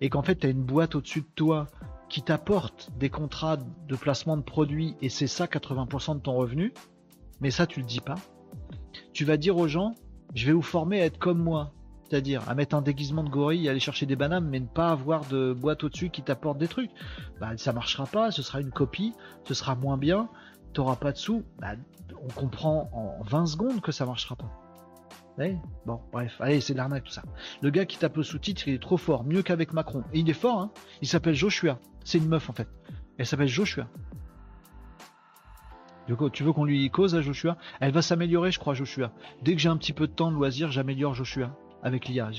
et 0.00 0.10
qu'en 0.10 0.22
fait 0.22 0.36
tu 0.36 0.46
as 0.46 0.50
une 0.50 0.62
boîte 0.62 0.94
au-dessus 0.94 1.22
de 1.22 1.30
toi 1.34 1.66
qui 2.08 2.22
t'apporte 2.22 2.90
des 2.96 3.10
contrats 3.10 3.56
de 3.56 3.96
placement 3.96 4.36
de 4.36 4.42
produits 4.42 4.94
et 5.02 5.08
c'est 5.08 5.26
ça 5.26 5.46
80% 5.46 6.14
de 6.14 6.20
ton 6.20 6.36
revenu, 6.36 6.72
mais 7.40 7.50
ça 7.50 7.66
tu 7.66 7.80
le 7.80 7.86
dis 7.86 8.00
pas 8.00 8.14
tu 9.18 9.24
vas 9.24 9.36
dire 9.36 9.56
aux 9.56 9.66
gens, 9.66 9.96
je 10.36 10.46
vais 10.46 10.52
vous 10.52 10.62
former 10.62 11.02
à 11.02 11.06
être 11.06 11.18
comme 11.18 11.42
moi. 11.42 11.72
C'est-à-dire 12.04 12.48
à 12.48 12.54
mettre 12.54 12.76
un 12.76 12.82
déguisement 12.82 13.24
de 13.24 13.28
gorille 13.28 13.68
aller 13.68 13.80
chercher 13.80 14.06
des 14.06 14.14
bananes, 14.14 14.46
mais 14.48 14.60
ne 14.60 14.66
pas 14.66 14.90
avoir 14.90 15.26
de 15.26 15.52
boîte 15.52 15.82
au-dessus 15.82 16.10
qui 16.10 16.22
t'apporte 16.22 16.56
des 16.56 16.68
trucs. 16.68 16.92
Bah, 17.40 17.50
ça 17.56 17.72
marchera 17.72 18.06
pas, 18.06 18.30
ce 18.30 18.42
sera 18.42 18.60
une 18.60 18.70
copie, 18.70 19.14
ce 19.42 19.54
sera 19.54 19.74
moins 19.74 19.96
bien, 19.96 20.28
tu 20.72 20.80
n'auras 20.80 20.94
pas 20.94 21.10
de 21.10 21.16
sous. 21.16 21.42
Bah, 21.58 21.72
on 22.22 22.28
comprend 22.28 22.88
en 22.92 23.20
20 23.24 23.46
secondes 23.46 23.80
que 23.80 23.90
ça 23.90 24.06
marchera 24.06 24.36
pas. 24.36 24.52
bon, 25.84 26.00
bref, 26.12 26.36
allez, 26.38 26.60
c'est 26.60 26.74
l'arnaque 26.74 27.02
tout 27.02 27.10
ça. 27.10 27.24
Le 27.60 27.70
gars 27.70 27.86
qui 27.86 27.98
tape 27.98 28.16
le 28.18 28.22
sous-titre, 28.22 28.68
il 28.68 28.74
est 28.74 28.80
trop 28.80 28.98
fort, 28.98 29.24
mieux 29.24 29.42
qu'avec 29.42 29.72
Macron. 29.72 30.04
Et 30.12 30.20
il 30.20 30.30
est 30.30 30.32
fort, 30.32 30.60
hein 30.60 30.70
il 31.02 31.08
s'appelle 31.08 31.34
Joshua. 31.34 31.80
C'est 32.04 32.18
une 32.18 32.28
meuf 32.28 32.48
en 32.48 32.52
fait. 32.52 32.68
Elle 33.18 33.26
s'appelle 33.26 33.48
Joshua 33.48 33.88
tu 36.32 36.42
veux 36.42 36.52
qu'on 36.52 36.64
lui 36.64 36.90
cause 36.90 37.14
à 37.14 37.20
Joshua? 37.20 37.56
Elle 37.80 37.92
va 37.92 38.02
s'améliorer, 38.02 38.50
je 38.50 38.58
crois, 38.58 38.74
Joshua. 38.74 39.12
Dès 39.42 39.54
que 39.54 39.60
j'ai 39.60 39.68
un 39.68 39.76
petit 39.76 39.92
peu 39.92 40.06
de 40.06 40.12
temps 40.12 40.30
de 40.30 40.36
loisir, 40.36 40.70
j'améliore 40.70 41.14
Joshua 41.14 41.50
avec 41.82 42.08
l'IA. 42.08 42.30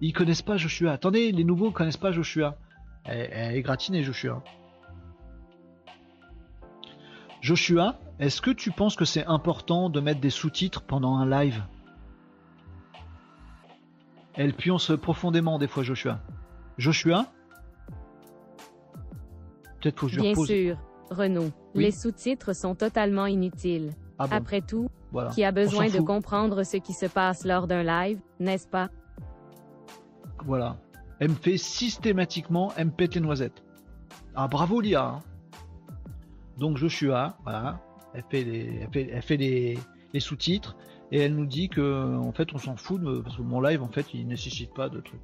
Ils 0.00 0.12
connaissent 0.12 0.42
pas 0.42 0.56
Joshua. 0.56 0.92
Attendez, 0.92 1.32
les 1.32 1.44
nouveaux 1.44 1.70
connaissent 1.70 1.96
pas 1.96 2.12
Joshua. 2.12 2.56
Elle, 3.04 3.56
est 3.56 3.62
gratinée, 3.62 4.02
Joshua. 4.02 4.42
Joshua, 7.40 7.98
est-ce 8.18 8.40
que 8.40 8.50
tu 8.50 8.70
penses 8.70 8.96
que 8.96 9.04
c'est 9.04 9.26
important 9.26 9.90
de 9.90 10.00
mettre 10.00 10.20
des 10.20 10.30
sous-titres 10.30 10.82
pendant 10.82 11.16
un 11.16 11.28
live? 11.28 11.62
Elle 14.34 14.54
pionce 14.54 14.92
profondément 15.00 15.58
des 15.58 15.68
fois, 15.68 15.82
Joshua. 15.82 16.20
Joshua? 16.78 17.26
Peut-être 19.80 20.00
faut 20.00 20.06
que 20.06 20.12
je 20.12 20.20
Bien 20.20 20.34
sûr, 20.34 20.78
Renaud. 21.10 21.50
Les 21.74 21.90
sous-titres 21.90 22.54
sont 22.54 22.74
totalement 22.74 23.26
inutiles. 23.26 23.90
Ah 24.18 24.28
Après 24.30 24.60
tout, 24.60 24.88
qui 25.32 25.44
a 25.44 25.52
besoin 25.52 25.88
de 25.88 26.00
comprendre 26.00 26.62
ce 26.64 26.76
qui 26.76 26.92
se 26.92 27.06
passe 27.06 27.44
lors 27.44 27.66
d'un 27.66 27.82
live, 27.82 28.20
n'est-ce 28.38 28.68
pas? 28.68 28.88
Voilà. 30.44 30.76
Elle 31.18 31.30
me 31.30 31.34
fait 31.34 31.56
systématiquement, 31.56 32.72
elle 32.76 32.86
me 32.86 32.90
pète 32.90 33.14
les 33.14 33.20
noisettes. 33.20 33.62
Ah 34.34 34.48
bravo 34.48 34.80
Lia. 34.80 35.04
Hein. 35.04 35.20
Donc 36.58 36.76
Joshua, 36.76 37.36
voilà, 37.44 37.80
elle 38.14 38.24
fait 38.30 38.44
les, 38.44 38.88
elle 38.94 39.22
fait, 39.22 39.36
les, 39.36 39.78
sous-titres. 40.20 40.76
et 41.10 41.20
elle 41.20 41.34
nous 41.34 41.46
dit 41.46 41.68
que 41.68 42.16
en 42.16 42.32
fait 42.32 42.52
on 42.52 42.58
s'en 42.58 42.76
fout 42.76 43.00
de, 43.00 43.20
parce 43.20 43.36
que 43.36 43.42
mon 43.42 43.60
live 43.60 43.82
en 43.82 43.88
fait 43.88 44.14
il 44.14 44.26
nécessite 44.26 44.72
pas 44.74 44.88
de 44.88 45.00
trucs. 45.00 45.20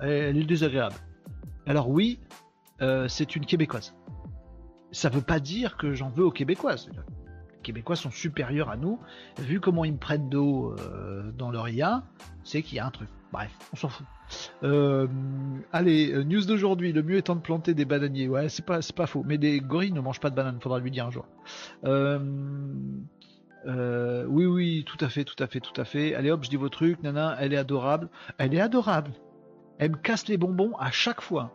Elle, 0.00 0.36
est 0.36 0.44
désagréable. 0.44 0.94
Alors 1.66 1.88
oui, 1.88 2.20
euh, 2.80 3.08
c'est 3.08 3.34
une 3.36 3.46
québécoise. 3.46 3.94
Ça 4.92 5.08
veut 5.08 5.22
pas 5.22 5.40
dire 5.40 5.76
que 5.76 5.94
j'en 5.94 6.10
veux 6.10 6.24
aux 6.24 6.30
québécoises. 6.30 6.88
Les 6.88 7.62
québécois 7.62 7.96
sont 7.96 8.10
supérieurs 8.10 8.70
à 8.70 8.76
nous. 8.76 8.98
Vu 9.38 9.60
comment 9.60 9.84
ils 9.84 9.92
me 9.92 9.98
prennent 9.98 10.28
d'eau 10.28 10.74
euh, 10.78 11.30
dans 11.32 11.50
leur 11.50 11.68
IA, 11.68 12.04
c'est 12.44 12.62
qu'il 12.62 12.76
y 12.76 12.80
a 12.80 12.86
un 12.86 12.90
truc. 12.90 13.08
Bref, 13.32 13.50
on 13.72 13.76
s'en 13.76 13.88
fout. 13.88 14.06
Euh, 14.62 15.06
allez, 15.72 16.24
news 16.24 16.44
d'aujourd'hui. 16.44 16.92
Le 16.92 17.02
mieux 17.02 17.16
étant 17.16 17.34
de 17.34 17.40
planter 17.40 17.72
des 17.74 17.86
bananiers. 17.86 18.28
Ouais, 18.28 18.48
c'est 18.48 18.64
pas, 18.64 18.80
pas 18.94 19.06
faux. 19.06 19.24
Mais 19.26 19.38
des 19.38 19.60
gorilles 19.60 19.92
ne 19.92 20.00
mangent 20.00 20.20
pas 20.20 20.30
de 20.30 20.36
bananes. 20.36 20.58
Faudra 20.60 20.78
lui 20.78 20.90
dire 20.90 21.06
un 21.06 21.10
jour. 21.10 21.26
Euh, 21.84 22.18
euh, 23.66 24.24
oui, 24.28 24.46
oui, 24.46 24.84
tout 24.86 25.02
à 25.04 25.08
fait, 25.08 25.24
tout 25.24 25.40
à 25.42 25.46
fait, 25.46 25.60
tout 25.60 25.78
à 25.80 25.84
fait. 25.84 26.14
Allez 26.14 26.30
hop, 26.30 26.44
je 26.44 26.50
dis 26.50 26.56
vos 26.56 26.68
trucs, 26.68 27.02
nana, 27.02 27.36
elle 27.38 27.52
est 27.52 27.58
adorable. 27.58 28.08
Elle 28.38 28.54
est 28.54 28.60
adorable. 28.60 29.12
Elle 29.78 29.92
me 29.92 29.96
casse 29.96 30.28
les 30.28 30.36
bonbons 30.36 30.74
à 30.78 30.90
chaque 30.90 31.20
fois. 31.20 31.52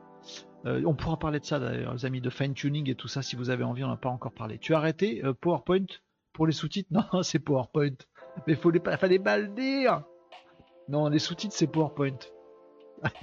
Euh, 0.68 0.84
on 0.86 0.94
pourra 0.94 1.18
parler 1.18 1.40
de 1.40 1.46
ça 1.46 1.60
d'ailleurs, 1.60 1.94
les 1.94 2.06
amis, 2.06 2.20
de 2.20 2.30
fine 2.30 2.54
tuning 2.54 2.90
et 2.90 2.96
tout 2.96 3.08
ça 3.08 3.22
si 3.22 3.36
vous 3.36 3.50
avez 3.50 3.64
envie, 3.64 3.84
on 3.84 3.88
n'a 3.88 3.96
pas 3.96 4.10
encore 4.10 4.34
parlé. 4.34 4.58
Tu 4.58 4.74
as 4.74 4.78
arrêté 4.78 5.24
euh, 5.24 5.34
PowerPoint 5.34 5.86
pour 6.34 6.46
les 6.46 6.54
sous-titres? 6.54 6.90
Non, 7.14 7.24
c'est 7.24 7.40
PowerPoint. 7.40 7.96
Mais 8.46 8.56
faut 8.56 8.70
les, 8.70 8.82
fallait 8.98 9.20
pas 9.20 9.38
le 9.38 9.48
dire. 9.48 10.04
Non, 10.90 11.08
les 11.08 11.20
sous-titres 11.20 11.56
c'est 11.56 11.68
PowerPoint. 11.68 12.18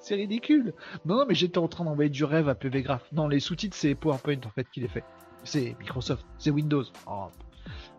c'est 0.00 0.14
ridicule. 0.14 0.72
Non, 1.04 1.16
non 1.16 1.26
mais 1.28 1.34
j'étais 1.34 1.58
en 1.58 1.68
train 1.68 1.84
d'envoyer 1.84 2.10
du 2.10 2.24
rêve 2.24 2.48
à 2.48 2.54
PV 2.54 2.82
Graph. 2.82 3.12
Non, 3.12 3.28
les 3.28 3.40
sous-titres 3.40 3.76
c'est 3.76 3.94
PowerPoint 3.94 4.40
en 4.46 4.50
fait 4.50 4.66
qui 4.70 4.80
les 4.80 4.88
fait. 4.88 5.04
C'est 5.44 5.76
Microsoft, 5.80 6.26
c'est 6.38 6.50
Windows. 6.50 6.84
Oh, 7.06 7.26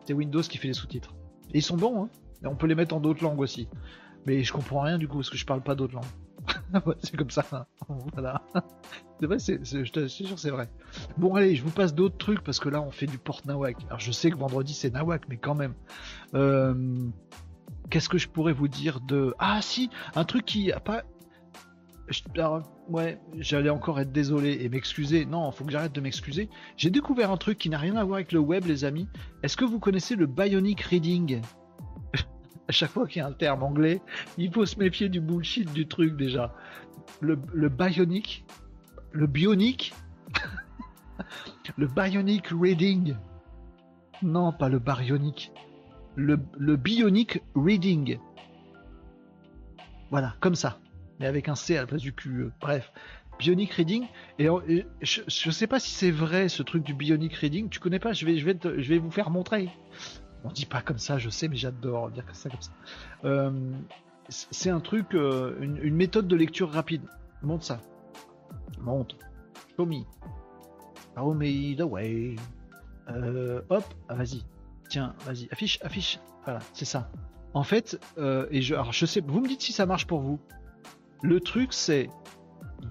c'est 0.06 0.14
Windows 0.14 0.42
qui 0.42 0.58
fait 0.58 0.68
les 0.68 0.74
sous-titres. 0.74 1.14
Et 1.54 1.60
ils 1.60 1.64
sont 1.64 1.78
bons, 1.78 2.06
hein. 2.06 2.10
on 2.46 2.56
peut 2.56 2.68
les 2.68 2.76
mettre 2.76 2.96
en 2.96 3.00
d'autres 3.00 3.24
langues 3.24 3.40
aussi. 3.40 3.68
Mais 4.26 4.44
je 4.44 4.54
comprends 4.54 4.82
rien 4.82 4.98
du 4.98 5.08
coup 5.08 5.18
parce 5.18 5.30
que 5.30 5.38
je 5.38 5.46
parle 5.46 5.62
pas 5.62 5.76
d'autres 5.76 5.96
langues. 5.96 6.06
c'est 7.04 7.18
comme 7.18 7.30
ça. 7.30 7.68
Voilà. 8.14 8.42
C'est 9.20 9.26
vrai, 9.26 9.40
c'est, 9.40 9.64
je 9.64 9.92
te 9.92 10.08
sûr, 10.08 10.40
c'est 10.40 10.50
vrai. 10.50 10.70
Bon, 11.18 11.36
allez, 11.36 11.56
je 11.56 11.64
vous 11.64 11.70
passe 11.70 11.94
d'autres 11.94 12.18
trucs 12.18 12.44
parce 12.44 12.60
que 12.60 12.70
là, 12.70 12.82
on 12.82 12.92
fait 12.92 13.06
du 13.06 13.18
porte 13.18 13.46
nawak. 13.46 13.78
Alors, 13.88 14.00
je 14.00 14.12
sais 14.12 14.32
que 14.32 14.38
vendredi 14.38 14.74
c'est 14.74 14.92
nawak, 14.92 15.28
mais 15.30 15.38
quand 15.38 15.56
même. 15.56 15.74
Euh, 16.34 16.74
qu'est-ce 17.90 18.10
que 18.10 18.18
je 18.18 18.28
pourrais 18.28 18.54
vous 18.54 18.68
dire 18.68 19.00
de 19.02 19.36
Ah, 19.40 19.62
si, 19.62 19.90
un 20.16 20.24
truc 20.24 20.46
qui 20.46 20.72
a 20.72 20.80
pas 20.80 21.04
ouais, 22.90 23.20
j'allais 23.38 23.70
encore 23.70 24.00
être 24.00 24.12
désolé 24.12 24.60
et 24.62 24.70
m'excuser. 24.70 25.26
Non, 25.26 25.52
faut 25.52 25.64
que 25.64 25.72
j'arrête 25.72 25.94
de 25.94 26.02
m'excuser. 26.02 26.50
J'ai 26.78 26.90
découvert 26.90 27.32
un 27.32 27.38
truc 27.38 27.58
qui 27.58 27.70
n'a 27.70 27.78
rien 27.78 27.96
à 27.96 28.04
voir 28.04 28.16
avec 28.16 28.32
le 28.32 28.40
web, 28.40 28.66
les 28.66 28.86
amis. 28.86 29.08
Est-ce 29.44 29.58
que 29.58 29.66
vous 29.66 29.80
connaissez 29.80 30.16
le 30.16 30.26
bionic 30.26 30.82
reading? 30.82 31.42
À 32.72 32.74
chaque 32.74 32.92
fois 32.92 33.06
qu'il 33.06 33.22
y 33.22 33.22
a 33.22 33.28
un 33.28 33.34
terme 33.34 33.64
anglais, 33.64 34.02
il 34.38 34.50
faut 34.50 34.66
se 34.66 34.80
méfier 34.80 35.10
du 35.10 35.20
bullshit 35.20 35.74
du 35.74 35.90
truc 35.90 36.16
déjà. 36.16 36.56
Le, 37.20 37.36
bionic, 37.36 38.46
le 39.12 39.28
bionic, 39.28 39.94
le 41.78 41.88
bionic 41.88 42.48
reading. 42.48 43.18
Non, 44.24 44.54
pas 44.54 44.70
le 44.70 44.80
baryonique. 44.80 45.52
Le, 46.16 46.38
bionic 46.78 47.42
reading. 47.56 48.20
Voilà, 50.10 50.36
comme 50.40 50.56
ça 50.56 50.80
mais 51.20 51.28
avec 51.28 51.50
un 51.50 51.56
C 51.56 51.76
à 51.76 51.82
la 51.82 51.88
place 51.88 52.02
du 52.02 52.14
Q. 52.14 52.30
E. 52.30 52.52
Bref, 52.62 52.92
Bionic 53.38 53.74
Reading. 53.74 54.08
Et, 54.40 54.48
je, 55.02 55.22
ne 55.22 55.52
sais 55.52 55.68
pas 55.68 55.80
si 55.80 55.92
c'est 55.92 56.10
vrai 56.10 56.48
ce 56.48 56.64
truc 56.64 56.84
du 56.84 56.94
Bionic 56.94 57.36
Reading. 57.36 57.70
Tu 57.70 57.80
connais 57.80 58.00
pas? 58.00 58.14
Je 58.14 58.26
vais 58.26 58.98
vous 58.98 59.12
faire 59.12 59.30
montrer. 59.30 59.70
On 60.44 60.50
dit 60.50 60.66
pas 60.66 60.82
comme 60.82 60.98
ça, 60.98 61.18
je 61.18 61.30
sais, 61.30 61.48
mais 61.48 61.56
j'adore 61.56 62.10
dire 62.10 62.26
ça 62.34 62.50
comme 62.50 62.62
ça. 62.62 62.72
Euh, 63.26 63.52
c'est 64.30 64.70
un 64.70 64.80
truc, 64.80 65.14
euh, 65.14 65.56
une, 65.62 65.96
méthode 65.96 66.28
de 66.28 66.36
lecture 66.36 66.72
rapide. 66.72 67.02
Monte 67.44 67.64
ça. 67.64 67.80
Monte. 68.80 69.16
Show 69.76 69.86
me. 69.86 70.04
Show 71.16 71.34
me 71.34 71.76
the 71.76 71.82
way. 71.82 72.36
Euh, 73.10 73.62
hop, 73.70 73.84
ah, 74.10 74.16
vas-y. 74.16 74.44
Tiens, 74.90 75.16
vas-y. 75.26 75.48
Affiche, 75.52 75.80
affiche. 75.84 76.20
Voilà, 76.46 76.60
c'est 76.74 76.86
ça. 76.86 77.12
En 77.54 77.64
fait, 77.64 78.00
et 78.18 78.62
je, 78.62 78.76
je 78.92 79.06
sais, 79.06 79.22
vous 79.22 79.42
me 79.42 79.48
dites 79.48 79.62
si 79.62 79.74
ça 79.74 79.86
marche 79.86 80.08
pour 80.08 80.22
vous. 80.22 80.40
Le 81.22 81.40
truc, 81.40 81.74
c'est 81.74 82.10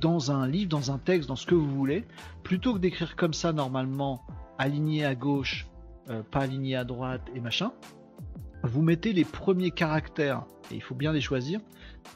dans 0.00 0.30
un 0.30 0.46
livre, 0.46 0.68
dans 0.68 0.92
un 0.92 0.98
texte, 0.98 1.28
dans 1.28 1.36
ce 1.36 1.46
que 1.46 1.54
vous 1.54 1.68
voulez, 1.70 2.04
plutôt 2.42 2.74
que 2.74 2.78
d'écrire 2.78 3.16
comme 3.16 3.32
ça 3.32 3.52
normalement, 3.52 4.24
aligné 4.58 5.04
à 5.04 5.14
gauche, 5.14 5.66
euh, 6.08 6.22
pas 6.22 6.40
aligné 6.40 6.76
à 6.76 6.84
droite 6.84 7.22
et 7.34 7.40
machin, 7.40 7.72
vous 8.62 8.82
mettez 8.82 9.12
les 9.12 9.24
premiers 9.24 9.70
caractères, 9.70 10.44
et 10.70 10.74
il 10.74 10.82
faut 10.82 10.94
bien 10.94 11.12
les 11.12 11.20
choisir, 11.20 11.60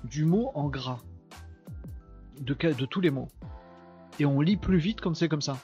du 0.05 0.25
mot 0.25 0.51
en 0.55 0.69
gras. 0.69 1.01
De, 2.41 2.55
tous 2.87 3.01
les 3.01 3.11
mots. 3.11 3.29
Et 4.19 4.27
on 4.27 4.41
lit 4.41 4.57
plus 4.57 4.79
vite 4.79 5.01
quand 5.01 5.15
c'est 5.15 5.29
comme 5.29 5.41
ça. 5.41 5.57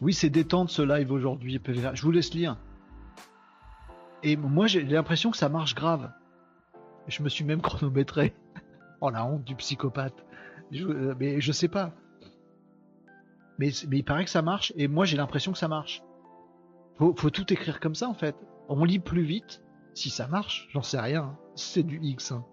Oui, 0.00 0.14
c'est 0.14 0.30
détente 0.30 0.70
ce 0.70 0.82
live 0.82 1.12
aujourd'hui, 1.12 1.60
Je 1.92 2.02
vous 2.02 2.10
laisse 2.10 2.32
lire. 2.32 2.56
Et 4.22 4.36
moi, 4.36 4.66
j'ai 4.66 4.82
l'impression 4.82 5.30
que 5.30 5.36
ça 5.36 5.48
marche 5.48 5.74
grave. 5.74 6.10
Je 7.08 7.22
me 7.22 7.28
suis 7.28 7.44
même 7.44 7.60
chronométré. 7.62 8.34
oh 9.00 9.10
la 9.10 9.24
honte 9.24 9.44
du 9.44 9.56
psychopathe. 9.56 10.24
Euh, 10.72 11.14
mais 11.18 11.40
je 11.40 11.52
sais 11.52 11.68
pas. 11.68 11.92
Mais, 13.60 13.68
il 13.68 14.04
paraît 14.04 14.24
que 14.24 14.30
ça 14.30 14.42
marche, 14.42 14.72
et 14.76 14.88
moi 14.88 15.04
j'ai 15.04 15.16
l'impression 15.16 15.52
que 15.52 15.58
ça 15.58 15.68
marche. 15.68 16.02
Faut, 16.98 17.14
faut 17.16 17.30
tout 17.30 17.52
écrire 17.52 17.78
comme 17.78 17.94
ça 17.94 18.08
en 18.08 18.14
fait. 18.14 18.34
On 18.68 18.84
lit 18.84 18.98
plus 18.98 19.22
vite. 19.22 19.62
Si 19.94 20.10
ça 20.10 20.26
marche, 20.26 20.68
j'en 20.72 20.82
sais 20.82 21.00
rien. 21.00 21.36
C'est 21.54 21.82
du 21.82 22.00
X. 22.02 22.32
Hein. 22.32 22.44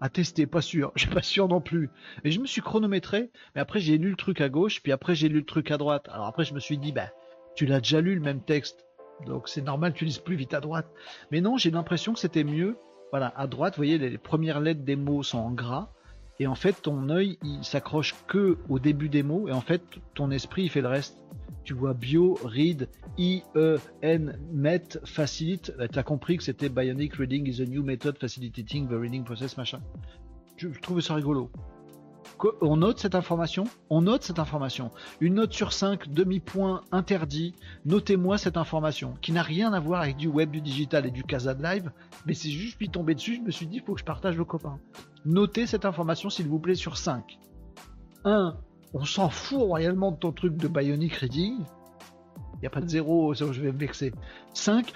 À 0.00 0.08
tester, 0.08 0.46
pas 0.46 0.62
sûr. 0.62 0.92
Je 0.96 1.02
suis 1.02 1.14
pas 1.14 1.22
sûr 1.22 1.46
non 1.46 1.60
plus. 1.60 1.90
Et 2.24 2.30
je 2.32 2.40
me 2.40 2.46
suis 2.46 2.62
chronométré, 2.62 3.30
mais 3.54 3.60
après 3.60 3.78
j'ai 3.80 3.98
lu 3.98 4.10
le 4.10 4.16
truc 4.16 4.40
à 4.40 4.48
gauche, 4.48 4.82
puis 4.82 4.92
après 4.92 5.14
j'ai 5.14 5.28
lu 5.28 5.38
le 5.38 5.46
truc 5.46 5.70
à 5.70 5.76
droite. 5.76 6.08
Alors 6.10 6.26
après 6.26 6.44
je 6.44 6.54
me 6.54 6.60
suis 6.60 6.78
dit, 6.78 6.90
bah, 6.90 7.10
tu 7.54 7.66
l'as 7.66 7.80
déjà 7.80 8.00
lu 8.00 8.14
le 8.14 8.20
même 8.20 8.40
texte 8.40 8.86
donc 9.26 9.48
c'est 9.48 9.62
normal 9.62 9.92
tu 9.92 10.04
lises 10.04 10.18
plus 10.18 10.36
vite 10.36 10.54
à 10.54 10.60
droite. 10.60 10.86
Mais 11.30 11.40
non, 11.40 11.56
j'ai 11.56 11.70
l'impression 11.70 12.12
que 12.12 12.18
c'était 12.18 12.44
mieux. 12.44 12.76
Voilà, 13.10 13.32
à 13.36 13.46
droite, 13.46 13.74
vous 13.74 13.80
voyez, 13.80 13.98
les 13.98 14.18
premières 14.18 14.60
lettres 14.60 14.82
des 14.82 14.96
mots 14.96 15.22
sont 15.22 15.38
en 15.38 15.50
gras. 15.50 15.92
Et 16.40 16.46
en 16.46 16.54
fait, 16.54 16.80
ton 16.80 17.10
œil, 17.10 17.38
il 17.44 17.62
s'accroche 17.62 18.14
que 18.26 18.56
au 18.70 18.78
début 18.78 19.10
des 19.10 19.22
mots. 19.22 19.46
Et 19.46 19.52
en 19.52 19.60
fait, 19.60 19.82
ton 20.14 20.30
esprit, 20.30 20.64
il 20.64 20.70
fait 20.70 20.80
le 20.80 20.88
reste. 20.88 21.22
Tu 21.64 21.74
vois 21.74 21.92
bio, 21.92 22.38
read, 22.42 22.88
I, 23.18 23.42
E, 23.54 23.78
N, 24.00 24.38
met, 24.50 24.98
facilite. 25.04 25.70
Tu 25.92 25.98
as 25.98 26.02
compris 26.02 26.38
que 26.38 26.42
c'était 26.42 26.70
Bionic 26.70 27.14
Reading 27.16 27.46
is 27.46 27.60
a 27.60 27.66
new 27.66 27.82
method 27.82 28.16
facilitating 28.18 28.88
the 28.88 28.94
reading 28.94 29.22
process, 29.22 29.58
machin. 29.58 29.80
Je, 30.56 30.68
je 30.72 30.80
trouvais 30.80 31.02
ça 31.02 31.14
rigolo 31.14 31.50
on 32.60 32.76
note 32.76 32.98
cette 32.98 33.14
information? 33.14 33.64
On 33.88 34.02
note 34.02 34.22
cette 34.22 34.38
information. 34.38 34.90
Une 35.20 35.34
note 35.34 35.52
sur 35.52 35.72
5, 35.72 36.08
demi-point 36.08 36.82
interdit. 36.92 37.54
Notez-moi 37.84 38.38
cette 38.38 38.56
information 38.56 39.14
qui 39.20 39.32
n'a 39.32 39.42
rien 39.42 39.72
à 39.72 39.80
voir 39.80 40.02
avec 40.02 40.16
du 40.16 40.28
web, 40.28 40.50
du 40.50 40.60
digital 40.60 41.06
et 41.06 41.10
du 41.10 41.22
Casa 41.24 41.54
de 41.54 41.62
live, 41.62 41.90
mais 42.26 42.34
c'est 42.34 42.50
juste 42.50 42.78
puis 42.78 42.88
tombé 42.88 43.14
dessus, 43.14 43.36
je 43.36 43.40
me 43.40 43.50
suis 43.50 43.66
dit, 43.66 43.76
il 43.76 43.82
faut 43.82 43.94
que 43.94 44.00
je 44.00 44.04
partage 44.04 44.36
vos 44.36 44.44
copains. 44.44 44.78
Notez 45.24 45.66
cette 45.66 45.84
information, 45.84 46.30
s'il 46.30 46.48
vous 46.48 46.58
plaît, 46.58 46.74
sur 46.74 46.96
5. 46.96 47.38
1. 48.24 48.56
On 48.94 49.04
s'en 49.04 49.28
fout 49.28 49.58
royalement 49.58 50.10
de 50.10 50.16
ton 50.16 50.32
truc 50.32 50.56
de 50.56 50.68
Bionic 50.68 51.14
Reading. 51.14 51.58
Il 52.54 52.60
n'y 52.60 52.66
a 52.66 52.70
pas 52.70 52.80
de 52.80 52.88
zéro, 52.88 53.32
je 53.34 53.44
vais 53.44 53.72
me 53.72 53.78
vexer. 53.78 54.12
5. 54.54 54.92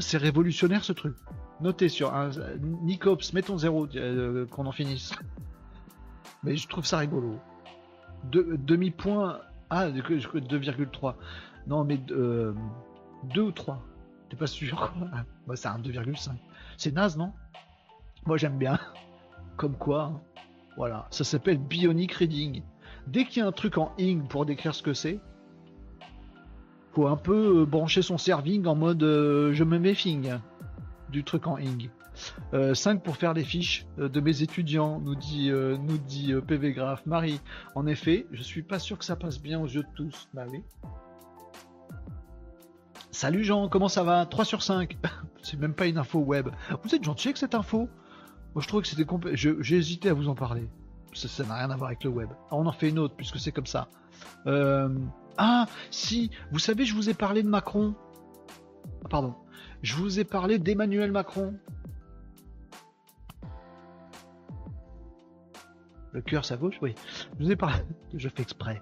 c'est 0.00 0.16
révolutionnaire 0.16 0.84
ce 0.84 0.92
truc. 0.92 1.14
Notez 1.60 1.88
sur 1.88 2.14
un. 2.14 2.30
Nicops, 2.82 3.32
mettons 3.32 3.58
zéro, 3.58 3.86
euh, 3.96 4.46
qu'on 4.46 4.66
en 4.66 4.72
finisse. 4.72 5.12
Mais 6.42 6.56
je 6.56 6.68
trouve 6.68 6.84
ça 6.84 6.98
rigolo. 6.98 7.38
Demi-point. 8.30 9.40
Ah, 9.70 9.88
2,3. 9.88 11.14
Non, 11.66 11.84
mais 11.84 11.96
2 11.98 12.14
euh, 12.14 12.54
ou 13.36 13.52
3. 13.52 13.82
T'es 14.28 14.36
pas 14.36 14.46
sûr 14.46 14.92
quoi 14.98 15.56
C'est 15.56 15.68
un 15.68 15.78
2,5. 15.78 16.30
C'est 16.76 16.92
naze, 16.92 17.16
non? 17.16 17.32
Moi 18.26 18.36
j'aime 18.36 18.58
bien. 18.58 18.78
Comme 19.56 19.76
quoi. 19.76 20.04
Hein. 20.04 20.20
Voilà. 20.76 21.06
Ça 21.10 21.24
s'appelle 21.24 21.58
Bionic 21.58 22.12
Reading. 22.12 22.62
Dès 23.06 23.24
qu'il 23.24 23.40
y 23.40 23.44
a 23.44 23.48
un 23.48 23.52
truc 23.52 23.78
en 23.78 23.92
ing 23.98 24.26
pour 24.26 24.46
décrire 24.46 24.74
ce 24.74 24.82
que 24.82 24.92
c'est, 24.92 25.20
faut 26.92 27.06
un 27.06 27.16
peu 27.16 27.60
euh, 27.60 27.66
brancher 27.66 28.02
son 28.02 28.18
serving 28.18 28.66
en 28.66 28.74
mode 28.74 29.02
euh, 29.02 29.52
je 29.52 29.64
me 29.64 29.78
méfie 29.78 30.18
du 31.10 31.24
truc 31.24 31.46
en 31.46 31.58
ing. 31.58 31.90
5 32.52 32.54
euh, 32.54 33.00
pour 33.00 33.16
faire 33.16 33.34
les 33.34 33.44
fiches 33.44 33.86
euh, 33.98 34.08
de 34.08 34.20
mes 34.20 34.42
étudiants, 34.42 35.00
nous 35.00 35.14
dit, 35.14 35.50
euh, 35.50 35.76
nous 35.76 35.98
dit 35.98 36.34
PV 36.46 36.72
Graph. 36.72 37.04
Marie, 37.06 37.40
en 37.74 37.86
effet, 37.86 38.26
je 38.32 38.42
suis 38.42 38.62
pas 38.62 38.78
sûr 38.78 38.98
que 38.98 39.04
ça 39.04 39.16
passe 39.16 39.40
bien 39.40 39.60
aux 39.60 39.66
yeux 39.66 39.82
de 39.82 39.94
tous. 39.94 40.28
Bah 40.34 40.46
Salut 43.10 43.44
Jean, 43.44 43.68
comment 43.68 43.88
ça 43.88 44.02
va? 44.02 44.26
3 44.26 44.44
sur 44.44 44.62
5. 44.62 44.96
C'est 45.42 45.58
même 45.58 45.74
pas 45.74 45.86
une 45.86 45.98
info 45.98 46.18
web. 46.18 46.48
Vous 46.82 46.94
êtes 46.94 47.04
gentil 47.04 47.28
avec 47.28 47.36
cette 47.36 47.54
info? 47.54 47.88
Moi 48.54 48.62
je 48.62 48.68
trouve 48.68 48.82
que 48.82 48.88
c'était 48.88 49.06
J'ai 49.34 49.76
hésité 49.76 50.08
à 50.08 50.14
vous 50.14 50.28
en 50.28 50.34
parler. 50.34 50.68
Ça 51.14 51.44
n'a 51.44 51.54
rien 51.54 51.70
à 51.70 51.76
voir 51.76 51.88
avec 51.88 52.04
le 52.04 52.10
web. 52.10 52.28
on 52.50 52.66
en 52.66 52.72
fait 52.72 52.90
une 52.90 52.98
autre 52.98 53.14
puisque 53.14 53.38
c'est 53.38 53.52
comme 53.52 53.66
ça. 53.66 53.88
Ah, 55.38 55.66
si, 55.90 56.30
vous 56.50 56.58
savez, 56.58 56.84
je 56.84 56.94
vous 56.94 57.10
ai 57.10 57.14
parlé 57.14 57.42
de 57.42 57.48
Macron. 57.48 57.94
Ah, 59.04 59.08
pardon. 59.08 59.34
Je 59.82 59.94
vous 59.94 60.18
ai 60.18 60.24
parlé 60.24 60.58
d'Emmanuel 60.58 61.12
Macron. 61.12 61.54
Le 66.16 66.22
cœur, 66.22 66.46
sa 66.46 66.56
gauche, 66.56 66.78
oui. 66.80 66.94
Je 67.38 67.44
vous 67.44 67.52
ai 67.52 67.56
parlé. 67.56 67.76
Je 68.14 68.30
fais 68.30 68.40
exprès. 68.40 68.80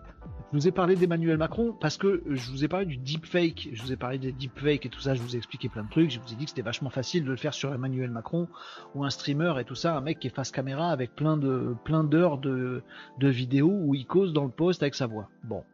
Je 0.53 0.59
vous 0.59 0.69
ai 0.69 0.71
parlé 0.71 0.95
d'Emmanuel 0.95 1.37
Macron 1.37 1.73
parce 1.73 1.97
que 1.97 2.23
je 2.29 2.49
vous 2.53 2.65
ai 2.65 2.69
parlé 2.69 2.87
du 2.87 2.97
deepfake. 2.97 3.71
Je 3.73 3.83
vous 3.83 3.93
ai 3.93 3.97
parlé 3.97 4.19
des 4.19 4.31
deepfakes 4.31 4.87
et 4.87 4.89
tout 4.89 5.01
ça. 5.01 5.17
Je 5.17 5.21
vous 5.21 5.35
ai 5.35 5.39
expliqué 5.39 5.69
plein 5.69 5.83
de 5.83 5.91
trucs. 5.91 6.13
Je 6.13 6.21
vous 6.21 6.33
ai 6.33 6.37
dit 6.37 6.45
que 6.45 6.51
c'était 6.51 6.63
vachement 6.63 6.91
facile 6.91 7.25
de 7.25 7.31
le 7.31 7.37
faire 7.37 7.53
sur 7.53 7.75
Emmanuel 7.75 8.13
Macron 8.13 8.47
ou 8.95 9.05
un 9.05 9.11
streamer 9.11 9.55
et 9.59 9.65
tout 9.65 9.75
ça. 9.75 9.97
Un 9.97 10.01
mec 10.01 10.21
qui 10.21 10.29
est 10.29 10.35
face 10.35 10.53
caméra 10.53 10.93
avec 10.93 11.17
plein 11.17 11.37
de 11.37 11.75
plein 11.83 12.05
d'heures 12.05 12.39
de, 12.39 12.85
de 13.19 13.29
vidéos 13.29 13.73
où 13.73 13.97
il 13.97 14.07
cause 14.07 14.33
dans 14.33 14.45
le 14.45 14.53
post 14.53 14.85
avec 14.85 14.95
sa 14.95 15.09
voix. 15.09 15.29
Bon. 15.43 15.65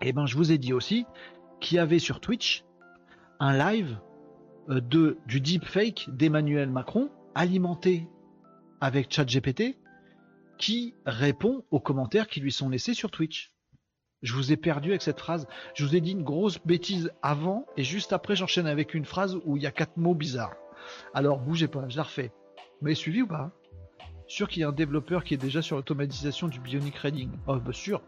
Et 0.00 0.08
eh 0.08 0.12
ben, 0.14 0.24
je 0.24 0.34
vous 0.38 0.50
ai 0.50 0.56
dit 0.56 0.72
aussi 0.72 1.04
qu'il 1.60 1.76
y 1.76 1.78
avait 1.78 1.98
sur 1.98 2.20
Twitch 2.20 2.64
un 3.38 3.52
live 3.52 3.98
euh, 4.70 4.80
de, 4.80 5.18
du 5.26 5.42
deepfake 5.42 6.08
d'Emmanuel 6.10 6.70
Macron 6.70 7.10
alimenté 7.34 8.08
avec 8.80 9.12
ChatGPT 9.12 9.76
qui 10.60 10.94
répond 11.06 11.64
aux 11.70 11.80
commentaires 11.80 12.28
qui 12.28 12.38
lui 12.38 12.52
sont 12.52 12.68
laissés 12.68 12.92
sur 12.92 13.10
Twitch. 13.10 13.54
Je 14.22 14.34
vous 14.34 14.52
ai 14.52 14.58
perdu 14.58 14.90
avec 14.90 15.00
cette 15.00 15.18
phrase. 15.18 15.46
Je 15.74 15.86
vous 15.86 15.96
ai 15.96 16.02
dit 16.02 16.12
une 16.12 16.22
grosse 16.22 16.58
bêtise 16.64 17.10
avant 17.22 17.64
et 17.78 17.82
juste 17.82 18.12
après 18.12 18.36
j'enchaîne 18.36 18.66
avec 18.66 18.92
une 18.92 19.06
phrase 19.06 19.38
où 19.46 19.56
il 19.56 19.62
y 19.62 19.66
a 19.66 19.70
quatre 19.70 19.96
mots 19.96 20.14
bizarres. 20.14 20.54
Alors 21.14 21.38
bougez 21.38 21.66
pas, 21.66 21.88
je 21.88 21.96
la 21.96 22.02
refais. 22.02 22.30
Vous 22.58 22.84
m'avez 22.84 22.94
suivi 22.94 23.22
ou 23.22 23.26
pas? 23.26 23.52
Sûr 24.26 24.48
qu'il 24.48 24.60
y 24.60 24.64
a 24.64 24.68
un 24.68 24.72
développeur 24.72 25.24
qui 25.24 25.32
est 25.32 25.38
déjà 25.38 25.62
sur 25.62 25.76
l'automatisation 25.76 26.46
du 26.46 26.60
Bionic 26.60 26.96
Reading. 26.96 27.30
Oh 27.46 27.58
bah 27.58 27.72
sûr. 27.72 28.02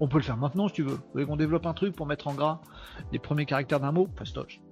On 0.00 0.08
peut 0.08 0.16
le 0.16 0.24
faire 0.24 0.38
maintenant 0.38 0.68
si 0.68 0.74
tu 0.74 0.82
veux. 0.82 0.94
Vous 0.94 1.12
voulez 1.12 1.26
qu'on 1.26 1.36
développe 1.36 1.66
un 1.66 1.74
truc 1.74 1.94
pour 1.94 2.06
mettre 2.06 2.28
en 2.28 2.34
gras 2.34 2.62
les 3.12 3.18
premiers 3.18 3.44
caractères 3.44 3.80
d'un 3.80 3.92
mot? 3.92 4.08
Fastoche. 4.16 4.62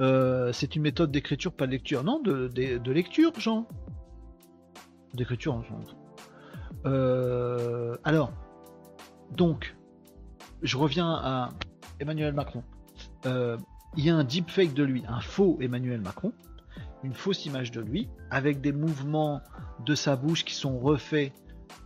Euh, 0.00 0.50
c'est 0.52 0.74
une 0.76 0.82
méthode 0.82 1.12
d'écriture, 1.12 1.52
pas 1.52 1.66
de 1.66 1.72
lecture. 1.72 2.02
Non, 2.02 2.20
de, 2.20 2.48
de 2.48 2.92
lecture, 2.92 3.38
Jean 3.38 3.68
d'écriture. 5.14 5.62
Euh, 6.86 7.96
alors, 8.04 8.32
donc, 9.32 9.76
je 10.62 10.76
reviens 10.76 11.10
à 11.12 11.50
Emmanuel 12.00 12.34
Macron. 12.34 12.62
Euh, 13.26 13.56
il 13.96 14.04
y 14.04 14.10
a 14.10 14.16
un 14.16 14.24
deepfake 14.24 14.74
de 14.74 14.82
lui, 14.82 15.04
un 15.06 15.20
faux 15.20 15.58
Emmanuel 15.60 16.00
Macron, 16.00 16.32
une 17.02 17.14
fausse 17.14 17.46
image 17.46 17.70
de 17.70 17.80
lui, 17.80 18.08
avec 18.30 18.60
des 18.60 18.72
mouvements 18.72 19.40
de 19.84 19.94
sa 19.94 20.16
bouche 20.16 20.44
qui 20.44 20.54
sont 20.54 20.78
refaits, 20.78 21.32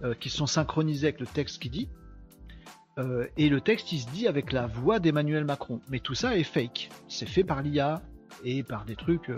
euh, 0.02 0.14
qui 0.14 0.30
sont 0.30 0.46
synchronisés 0.46 1.08
avec 1.08 1.20
le 1.20 1.26
texte 1.26 1.60
qu'il 1.60 1.70
dit. 1.70 1.88
et 3.36 3.48
le 3.48 3.60
texte, 3.60 3.92
il 3.92 4.00
se 4.00 4.10
dit 4.10 4.26
avec 4.26 4.50
la 4.50 4.66
voix 4.66 4.98
d'Emmanuel 4.98 5.44
Macron. 5.44 5.80
Mais 5.88 6.00
tout 6.00 6.16
ça 6.16 6.36
est 6.36 6.42
fake. 6.42 6.90
C'est 7.06 7.28
fait 7.28 7.44
par 7.44 7.62
l'IA 7.62 8.02
et 8.42 8.64
par 8.64 8.84
des 8.84 8.96
trucs, 8.96 9.30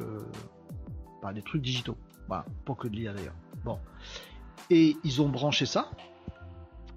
par 1.20 1.34
des 1.34 1.43
trucs 1.43 1.61
digitaux. 1.61 1.99
Voilà, 2.26 2.47
pas 2.64 2.74
que 2.74 2.88
de 2.88 2.97
l'IA 2.97 3.12
d'ailleurs. 3.12 3.34
Bon. 3.64 3.78
Et 4.70 4.96
ils 5.04 5.20
ont 5.22 5.28
branché 5.28 5.66
ça 5.66 5.90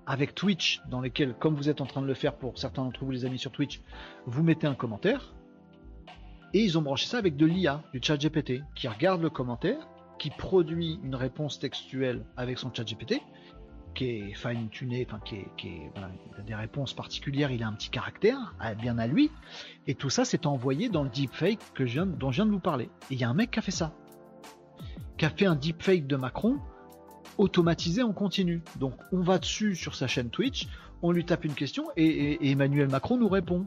avec 0.05 0.35
Twitch, 0.35 0.81
dans 0.89 1.01
lesquels, 1.01 1.33
comme 1.33 1.55
vous 1.55 1.69
êtes 1.69 1.81
en 1.81 1.85
train 1.85 2.01
de 2.01 2.07
le 2.07 2.13
faire 2.13 2.35
pour 2.35 2.57
certains 2.57 2.83
d'entre 2.83 3.03
vous, 3.03 3.11
les 3.11 3.25
amis 3.25 3.39
sur 3.39 3.51
Twitch, 3.51 3.81
vous 4.25 4.43
mettez 4.43 4.67
un 4.67 4.75
commentaire. 4.75 5.33
Et 6.53 6.59
ils 6.59 6.77
ont 6.77 6.81
branché 6.81 7.07
ça 7.07 7.17
avec 7.17 7.35
de 7.35 7.45
l'IA, 7.45 7.81
du 7.93 7.99
chat 8.01 8.17
GPT, 8.17 8.61
qui 8.75 8.87
regarde 8.87 9.21
le 9.21 9.29
commentaire, 9.29 9.87
qui 10.19 10.29
produit 10.29 10.99
une 11.03 11.15
réponse 11.15 11.57
textuelle 11.57 12.25
avec 12.37 12.59
son 12.59 12.71
chat 12.73 12.83
GPT, 12.83 13.21
qui 13.95 14.05
est 14.05 14.33
fine-tuné, 14.33 15.07
qui, 15.25 15.35
est, 15.67 15.91
des 16.45 16.55
réponses 16.55 16.93
particulières, 16.93 17.51
il 17.51 17.63
a 17.63 17.67
un 17.67 17.73
petit 17.73 17.89
caractère, 17.89 18.55
bien 18.79 18.97
à 18.97 19.07
lui, 19.07 19.31
et 19.87 19.95
tout 19.95 20.09
ça 20.09 20.25
c'est 20.25 20.45
envoyé 20.45 20.89
dans 20.89 21.03
le 21.03 21.09
deepfake 21.09 21.59
dont 21.77 22.31
je 22.31 22.35
viens 22.35 22.45
de 22.45 22.51
vous 22.51 22.59
parler. 22.59 22.89
Et 23.09 23.15
il 23.15 23.19
y 23.19 23.23
a 23.23 23.29
un 23.29 23.33
mec 23.33 23.51
qui 23.51 23.59
a 23.59 23.61
fait 23.61 23.71
ça 23.71 23.93
qui 25.23 25.27
a 25.27 25.29
fait 25.29 25.45
un 25.45 25.55
deepfake 25.55 26.05
de 26.05 26.17
Macron 26.17 26.57
automatisé 27.37 28.03
en 28.03 28.11
continu. 28.11 28.61
Donc 28.77 28.93
on 29.13 29.21
va 29.21 29.37
dessus 29.37 29.73
sur 29.73 29.95
sa 29.95 30.05
chaîne 30.05 30.29
Twitch, 30.29 30.67
on 31.01 31.11
lui 31.13 31.23
tape 31.23 31.45
une 31.45 31.53
question 31.53 31.85
et, 31.95 32.51
Emmanuel 32.51 32.89
Macron 32.89 33.15
nous 33.15 33.29
répond 33.29 33.65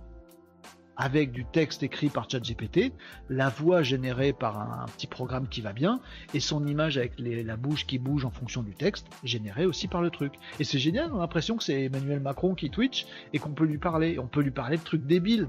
avec 0.98 1.32
du 1.32 1.46
texte 1.46 1.82
écrit 1.82 2.10
par 2.10 2.28
ChatGPT, 2.28 2.92
la 3.30 3.48
voix 3.48 3.82
générée 3.82 4.34
par 4.34 4.60
un, 4.60 4.84
petit 4.84 5.06
programme 5.06 5.48
qui 5.48 5.62
va 5.62 5.72
bien, 5.72 6.00
et 6.34 6.40
son 6.40 6.66
image 6.66 6.98
avec 6.98 7.14
la 7.18 7.56
bouche 7.56 7.86
qui 7.86 7.98
bouge 7.98 8.26
en 8.26 8.30
fonction 8.30 8.62
du 8.62 8.74
texte, 8.74 9.06
générée 9.24 9.64
aussi 9.64 9.88
par 9.88 10.02
le 10.02 10.10
truc. 10.10 10.34
Et 10.60 10.64
c'est 10.64 10.78
génial, 10.78 11.10
on 11.10 11.16
a 11.16 11.20
l'impression 11.20 11.56
que 11.56 11.64
c'est 11.64 11.84
Emmanuel 11.84 12.20
Macron 12.20 12.54
qui 12.54 12.68
Twitch 12.68 13.06
et 13.32 13.38
qu'on 13.38 13.52
peut 13.52 13.64
lui 13.64 13.78
parler. 13.78 14.18
On 14.18 14.26
peut 14.26 14.42
lui 14.42 14.50
parler 14.50 14.76
de 14.76 14.82
trucs 14.82 15.06
débiles. 15.06 15.48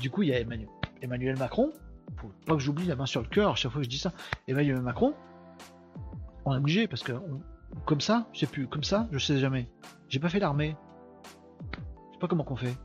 Du 0.00 0.10
coup, 0.10 0.22
il 0.22 0.28
y 0.28 0.32
a 0.32 0.38
Emmanuel, 0.38 0.68
Emmanuel 1.02 1.36
Macron 1.38 1.72
faut 2.16 2.30
pas 2.46 2.54
que 2.54 2.60
j'oublie 2.60 2.86
la 2.86 2.96
main 2.96 3.06
sur 3.06 3.22
le 3.22 3.28
cœur 3.28 3.56
chaque 3.56 3.72
fois 3.72 3.80
que 3.80 3.84
je 3.84 3.90
dis 3.90 3.98
ça. 3.98 4.12
Emmanuel 4.48 4.80
Macron, 4.80 5.14
on 6.44 6.54
est 6.54 6.58
obligé 6.58 6.86
parce 6.86 7.02
que 7.02 7.12
comme 7.84 8.00
ça, 8.00 8.26
je 8.32 8.40
sais 8.40 8.46
plus, 8.46 8.66
comme 8.66 8.84
ça, 8.84 9.08
je 9.10 9.18
sais 9.18 9.38
jamais. 9.38 9.68
J'ai 10.08 10.20
pas 10.20 10.28
fait 10.28 10.38
l'armée. 10.38 10.76
Je 11.72 12.12
sais 12.12 12.18
pas 12.18 12.28
comment 12.28 12.44
qu'on 12.44 12.56
fait. 12.56 12.76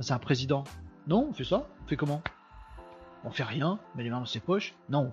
C'est 0.00 0.12
un 0.12 0.18
président. 0.18 0.64
Non, 1.06 1.28
on 1.30 1.32
fait 1.32 1.44
ça 1.44 1.68
On 1.84 1.86
fait 1.86 1.96
comment? 1.96 2.22
On 3.24 3.30
fait 3.30 3.44
rien, 3.44 3.78
met 3.94 4.02
les 4.02 4.10
mains 4.10 4.20
dans 4.20 4.26
ses 4.26 4.40
poches. 4.40 4.74
Non. 4.88 5.12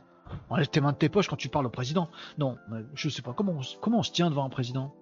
Enlève 0.49 0.67
tes 0.67 0.81
mains 0.81 0.91
de 0.91 0.97
tes 0.97 1.09
poches 1.09 1.27
quand 1.27 1.35
tu 1.35 1.49
parles 1.49 1.65
au 1.65 1.71
président. 1.71 2.09
Non, 2.37 2.57
je 2.93 3.09
sais 3.09 3.21
pas. 3.21 3.33
Comment 3.33 3.53
on, 3.53 3.61
comment 3.81 3.99
on 3.99 4.03
se 4.03 4.11
tient 4.11 4.29
devant 4.29 4.45
un 4.45 4.49
président 4.49 4.95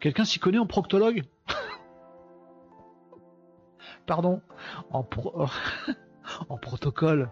Quelqu'un 0.00 0.24
s'y 0.24 0.38
connaît 0.38 0.58
en 0.58 0.66
proctologue? 0.66 1.24
Pardon. 4.06 4.40
En 4.90 5.02
pro... 5.02 5.46
en 6.48 6.56
protocole. 6.56 7.30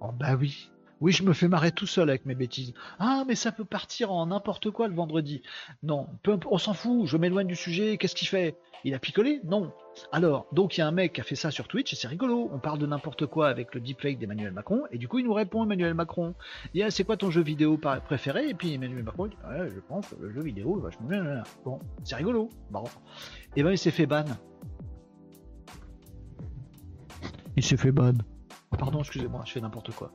Oh 0.00 0.10
bah 0.12 0.34
oui. 0.38 0.68
Oui, 1.00 1.10
je 1.10 1.24
me 1.24 1.32
fais 1.32 1.48
marrer 1.48 1.72
tout 1.72 1.88
seul 1.88 2.08
avec 2.10 2.26
mes 2.26 2.36
bêtises. 2.36 2.74
Ah, 3.00 3.24
mais 3.26 3.34
ça 3.34 3.50
peut 3.50 3.64
partir 3.64 4.12
en 4.12 4.26
n'importe 4.26 4.70
quoi 4.70 4.86
le 4.86 4.94
vendredi. 4.94 5.42
Non, 5.82 6.06
on 6.48 6.58
s'en 6.58 6.74
fout, 6.74 7.06
je 7.06 7.16
m'éloigne 7.16 7.48
du 7.48 7.56
sujet, 7.56 7.96
qu'est-ce 7.96 8.14
qu'il 8.14 8.28
fait? 8.28 8.56
Il 8.84 8.94
a 8.94 9.00
picolé? 9.00 9.40
Non. 9.42 9.72
Alors, 10.12 10.46
donc 10.52 10.76
il 10.76 10.80
y 10.80 10.82
a 10.82 10.86
un 10.86 10.92
mec 10.92 11.14
qui 11.14 11.20
a 11.20 11.24
fait 11.24 11.34
ça 11.34 11.50
sur 11.50 11.66
Twitch 11.66 11.92
et 11.92 11.96
c'est 11.96 12.06
rigolo. 12.06 12.48
On 12.52 12.60
parle 12.60 12.78
de 12.78 12.86
n'importe 12.86 13.26
quoi 13.26 13.48
avec 13.48 13.74
le 13.74 13.80
deepfake 13.80 14.18
d'Emmanuel 14.18 14.52
Macron 14.52 14.82
et 14.92 14.98
du 14.98 15.08
coup 15.08 15.18
il 15.18 15.24
nous 15.24 15.34
répond 15.34 15.64
Emmanuel 15.64 15.94
Macron. 15.94 16.34
Ah, 16.80 16.90
c'est 16.90 17.02
quoi 17.02 17.16
ton 17.16 17.30
jeu 17.30 17.42
vidéo 17.42 17.78
préféré? 18.06 18.48
Et 18.48 18.54
puis 18.54 18.72
Emmanuel 18.72 19.02
Macron 19.02 19.26
dit 19.26 19.36
ouais, 19.48 19.70
je 19.70 19.80
pense 19.80 20.14
le 20.20 20.32
jeu 20.32 20.42
vidéo 20.42 20.80
vachement 20.80 21.08
bien. 21.08 21.42
Bon, 21.64 21.80
c'est 22.04 22.14
rigolo. 22.14 22.48
Bon. 22.70 22.84
Et 23.56 23.64
ben 23.64 23.72
il 23.72 23.78
s'est 23.78 23.90
fait 23.90 24.06
ban. 24.06 24.24
Il 27.56 27.64
s'est 27.64 27.76
fait 27.76 27.92
ban. 27.92 28.14
Pardon, 28.78 29.00
excusez-moi, 29.00 29.42
je 29.44 29.52
fais 29.52 29.60
n'importe 29.60 29.92
quoi. 29.92 30.12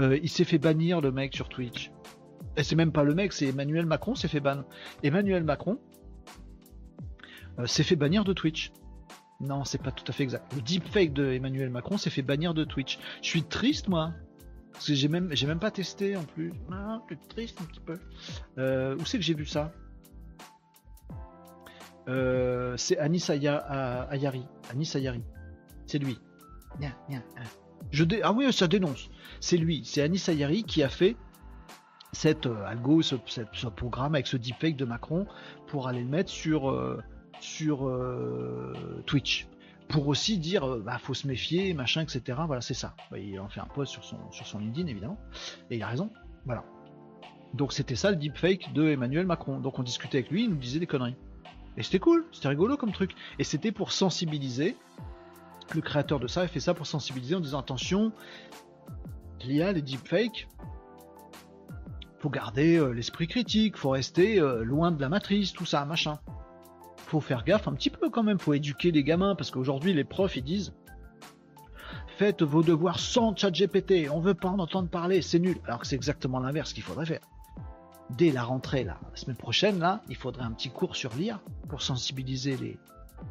Euh, 0.00 0.18
il 0.22 0.28
s'est 0.28 0.44
fait 0.44 0.58
bannir 0.58 1.00
le 1.00 1.12
mec 1.12 1.34
sur 1.34 1.48
Twitch. 1.48 1.92
Et 2.56 2.64
c'est 2.64 2.74
même 2.74 2.92
pas 2.92 3.04
le 3.04 3.14
mec, 3.14 3.32
c'est 3.32 3.46
Emmanuel 3.46 3.86
Macron 3.86 4.14
s'est 4.14 4.28
fait 4.28 4.40
ban. 4.40 4.64
Emmanuel 5.02 5.44
Macron 5.44 5.78
euh, 7.58 7.66
s'est 7.66 7.84
fait 7.84 7.96
bannir 7.96 8.24
de 8.24 8.32
Twitch. 8.32 8.72
Non, 9.40 9.64
c'est 9.64 9.80
pas 9.80 9.92
tout 9.92 10.04
à 10.08 10.12
fait 10.12 10.24
exact. 10.24 10.52
Le 10.54 10.60
deepfake 10.60 11.12
de 11.12 11.32
Emmanuel 11.32 11.70
Macron 11.70 11.96
s'est 11.96 12.10
fait 12.10 12.22
bannir 12.22 12.54
de 12.54 12.64
Twitch. 12.64 12.98
Je 13.22 13.28
suis 13.28 13.44
triste, 13.44 13.88
moi. 13.88 14.12
Parce 14.72 14.86
que 14.86 14.94
j'ai 14.94 15.08
même, 15.08 15.28
j'ai 15.34 15.46
même 15.46 15.60
pas 15.60 15.70
testé 15.70 16.16
en 16.16 16.24
plus. 16.24 16.52
Ah, 16.72 17.00
je 17.08 17.14
suis 17.14 17.26
triste 17.28 17.60
un 17.60 17.64
petit 17.64 17.80
peu. 17.80 17.98
Euh, 18.58 18.96
où 18.96 19.04
c'est 19.04 19.18
que 19.18 19.24
j'ai 19.24 19.34
vu 19.34 19.46
ça? 19.46 19.72
C'est 22.06 22.98
Anis 22.98 23.30
Ayari. 23.30 24.44
Anis 24.70 24.96
Ayari. 24.96 25.22
C'est 25.86 25.98
lui. 25.98 26.18
Je 27.90 28.04
Ah 28.22 28.32
oui, 28.32 28.52
ça 28.52 28.68
dénonce. 28.68 29.10
C'est 29.40 29.56
lui, 29.56 29.82
c'est 29.84 30.02
Anis 30.02 30.28
Ayari 30.28 30.64
qui 30.64 30.82
a 30.82 30.88
fait 30.88 31.16
cette 32.12 32.46
euh, 32.46 32.66
algo, 32.66 33.02
ce, 33.02 33.16
programme 33.68 34.14
avec 34.14 34.26
ce 34.26 34.36
deepfake 34.36 34.76
de 34.76 34.84
Macron 34.84 35.26
pour 35.66 35.88
aller 35.88 36.02
le 36.02 36.08
mettre 36.08 36.30
sur, 36.30 36.70
euh, 36.70 37.02
euh, 37.60 39.02
Twitch. 39.06 39.48
Pour 39.88 40.08
aussi 40.08 40.38
dire, 40.38 40.78
bah, 40.78 40.98
faut 40.98 41.12
se 41.12 41.26
méfier, 41.26 41.74
machin, 41.74 42.02
etc. 42.02 42.38
Voilà, 42.46 42.62
c'est 42.62 42.74
ça. 42.74 42.94
Bah, 43.10 43.18
il 43.18 43.38
en 43.40 43.48
fait 43.48 43.60
un 43.60 43.66
post 43.66 43.92
sur 43.92 44.04
son, 44.04 44.16
sur 44.30 44.46
son 44.46 44.58
LinkedIn, 44.58 44.88
évidemment. 44.88 45.18
Et 45.70 45.76
il 45.76 45.82
a 45.82 45.88
raison. 45.88 46.10
Voilà. 46.46 46.64
Donc 47.54 47.72
c'était 47.72 47.96
ça 47.96 48.10
le 48.10 48.16
deepfake 48.16 48.72
de 48.72 48.88
Emmanuel 48.88 49.26
Macron. 49.26 49.60
Donc 49.60 49.78
on 49.78 49.82
discutait 49.82 50.18
avec 50.18 50.30
lui, 50.30 50.44
il 50.44 50.50
nous 50.50 50.56
disait 50.56 50.78
des 50.78 50.86
conneries. 50.86 51.16
Et 51.76 51.82
c'était 51.82 51.98
cool, 51.98 52.26
c'était 52.32 52.48
rigolo 52.48 52.76
comme 52.76 52.92
truc. 52.92 53.14
Et 53.38 53.44
c'était 53.44 53.72
pour 53.72 53.92
sensibiliser 53.92 54.76
le 55.74 55.80
créateur 55.80 56.20
de 56.20 56.26
ça 56.26 56.46
fait 56.48 56.60
ça 56.60 56.74
pour 56.74 56.86
sensibiliser 56.86 57.34
en 57.34 57.40
disant 57.40 57.60
attention, 57.60 58.12
l'IA, 59.44 59.72
les 59.72 59.82
deepfakes, 59.82 60.48
faut 62.18 62.30
garder 62.30 62.76
euh, 62.76 62.92
l'esprit 62.92 63.26
critique, 63.26 63.76
faut 63.76 63.90
rester 63.90 64.38
euh, 64.38 64.62
loin 64.62 64.92
de 64.92 65.00
la 65.00 65.08
matrice, 65.08 65.52
tout 65.52 65.66
ça, 65.66 65.84
machin. 65.84 66.18
Faut 66.96 67.20
faire 67.20 67.44
gaffe 67.44 67.66
un 67.66 67.74
petit 67.74 67.90
peu 67.90 68.10
quand 68.10 68.22
même, 68.22 68.38
faut 68.38 68.54
éduquer 68.54 68.92
les 68.92 69.02
gamins, 69.02 69.34
parce 69.34 69.50
qu'aujourd'hui 69.50 69.92
les 69.92 70.04
profs 70.04 70.36
ils 70.36 70.44
disent 70.44 70.72
faites 72.16 72.42
vos 72.42 72.62
devoirs 72.62 73.00
sans 73.00 73.34
chat 73.34 73.50
GPT, 73.50 74.08
on 74.10 74.20
veut 74.20 74.34
pas 74.34 74.48
en 74.48 74.58
entendre 74.60 74.88
parler, 74.88 75.22
c'est 75.22 75.40
nul. 75.40 75.56
Alors 75.66 75.80
que 75.80 75.86
c'est 75.86 75.96
exactement 75.96 76.38
l'inverse 76.38 76.72
qu'il 76.72 76.82
faudrait 76.82 77.06
faire. 77.06 77.20
dès 78.10 78.30
la 78.30 78.44
rentrée, 78.44 78.84
la 78.84 78.98
semaine 79.14 79.36
prochaine, 79.36 79.78
là, 79.78 80.02
il 80.08 80.16
faudrait 80.16 80.44
un 80.44 80.52
petit 80.52 80.70
cours 80.70 80.94
sur 80.94 81.12
l'IA 81.14 81.40
pour 81.68 81.82
sensibiliser 81.82 82.56
les, 82.56 82.78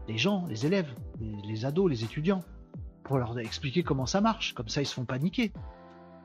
les 0.08 0.18
gens, 0.18 0.46
les 0.48 0.66
élèves, 0.66 0.94
les, 1.20 1.66
ados, 1.66 1.90
les 1.90 2.04
étudiants, 2.04 2.42
pour 3.04 3.18
leur 3.18 3.38
expliquer 3.40 3.84
comment 3.84 4.06
ça 4.06 4.22
marche. 4.22 4.54
Comme 4.54 4.68
ça, 4.70 4.82
ils 4.82 4.86
se 4.86 4.94
font 4.94 5.06
paniquer. 5.06 5.52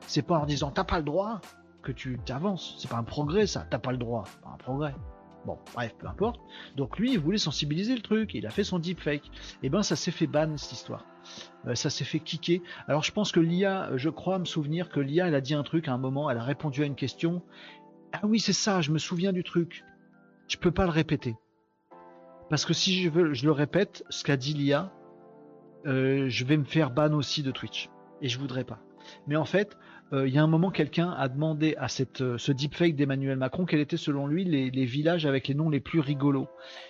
C'est 0.07 0.21
pas 0.21 0.35
en 0.35 0.37
leur 0.39 0.45
disant 0.45 0.71
t'as 0.71 0.83
pas 0.83 0.99
le 0.99 1.03
droit 1.03 1.41
que 1.81 1.91
tu 1.91 2.19
t'avances. 2.25 2.75
C'est 2.79 2.89
pas 2.89 2.97
un 2.97 3.03
progrès, 3.03 3.47
ça. 3.47 3.65
T'as 3.69 3.79
pas 3.79 3.91
le 3.91 3.97
droit. 3.97 4.23
Pas 4.43 4.49
un 4.49 4.57
progrès. 4.57 4.95
Bon, 5.45 5.57
bref, 5.73 5.95
peu 5.97 6.07
importe. 6.07 6.41
Donc 6.75 6.99
lui, 6.99 7.13
il 7.13 7.19
voulait 7.19 7.37
sensibiliser 7.37 7.95
le 7.95 8.01
truc. 8.01 8.33
Il 8.33 8.45
a 8.45 8.49
fait 8.49 8.65
son 8.65 8.79
deepfake. 8.79 9.27
Et 9.27 9.67
eh 9.67 9.69
ben, 9.69 9.81
ça 9.81 9.95
s'est 9.95 10.11
fait 10.11 10.27
ban 10.27 10.57
cette 10.57 10.73
histoire. 10.73 11.05
Euh, 11.67 11.75
ça 11.75 11.89
s'est 11.89 12.03
fait 12.03 12.19
kicker. 12.19 12.61
Alors 12.87 13.03
je 13.03 13.11
pense 13.11 13.31
que 13.31 13.39
l'IA, 13.39 13.95
je 13.95 14.09
crois 14.09 14.39
me 14.39 14.45
souvenir 14.45 14.89
que 14.89 14.99
l'IA, 14.99 15.27
elle 15.27 15.35
a 15.35 15.41
dit 15.41 15.53
un 15.53 15.63
truc 15.63 15.87
à 15.87 15.93
un 15.93 15.97
moment. 15.97 16.29
Elle 16.29 16.37
a 16.37 16.43
répondu 16.43 16.83
à 16.83 16.85
une 16.85 16.95
question. 16.95 17.41
Ah 18.11 18.21
oui, 18.23 18.39
c'est 18.39 18.53
ça. 18.53 18.81
Je 18.81 18.91
me 18.91 18.97
souviens 18.97 19.31
du 19.31 19.43
truc. 19.43 19.85
Je 20.47 20.57
peux 20.57 20.71
pas 20.71 20.85
le 20.85 20.91
répéter. 20.91 21.35
Parce 22.49 22.65
que 22.65 22.73
si 22.73 23.01
je 23.01 23.09
veux, 23.09 23.33
je 23.33 23.45
le 23.45 23.51
répète, 23.51 24.03
ce 24.09 24.23
qu'a 24.23 24.37
dit 24.37 24.53
l'IA, 24.53 24.91
euh, 25.85 26.27
je 26.29 26.45
vais 26.45 26.57
me 26.57 26.63
faire 26.63 26.91
ban 26.91 27.13
aussi 27.13 27.43
de 27.43 27.51
Twitch. 27.51 27.89
Et 28.21 28.29
je 28.29 28.39
voudrais 28.39 28.63
pas. 28.63 28.79
Mais 29.27 29.35
en 29.35 29.45
fait, 29.45 29.77
euh, 30.13 30.27
il 30.27 30.33
y 30.33 30.37
a 30.37 30.43
un 30.43 30.47
moment, 30.47 30.71
quelqu'un 30.71 31.11
a 31.11 31.27
demandé 31.27 31.75
à 31.77 31.87
cette, 31.87 32.21
euh, 32.21 32.37
ce 32.37 32.51
deepfake 32.51 32.95
d'Emmanuel 32.95 33.37
Macron 33.37 33.65
quels 33.65 33.81
étaient 33.81 33.97
selon 33.97 34.25
lui 34.25 34.45
les, 34.45 34.85
villages 34.85 35.25
avec 35.25 35.47
les 35.47 35.53
noms 35.53 35.69
les 35.69 35.79
plus 35.79 35.99
rigolos. 35.99 36.47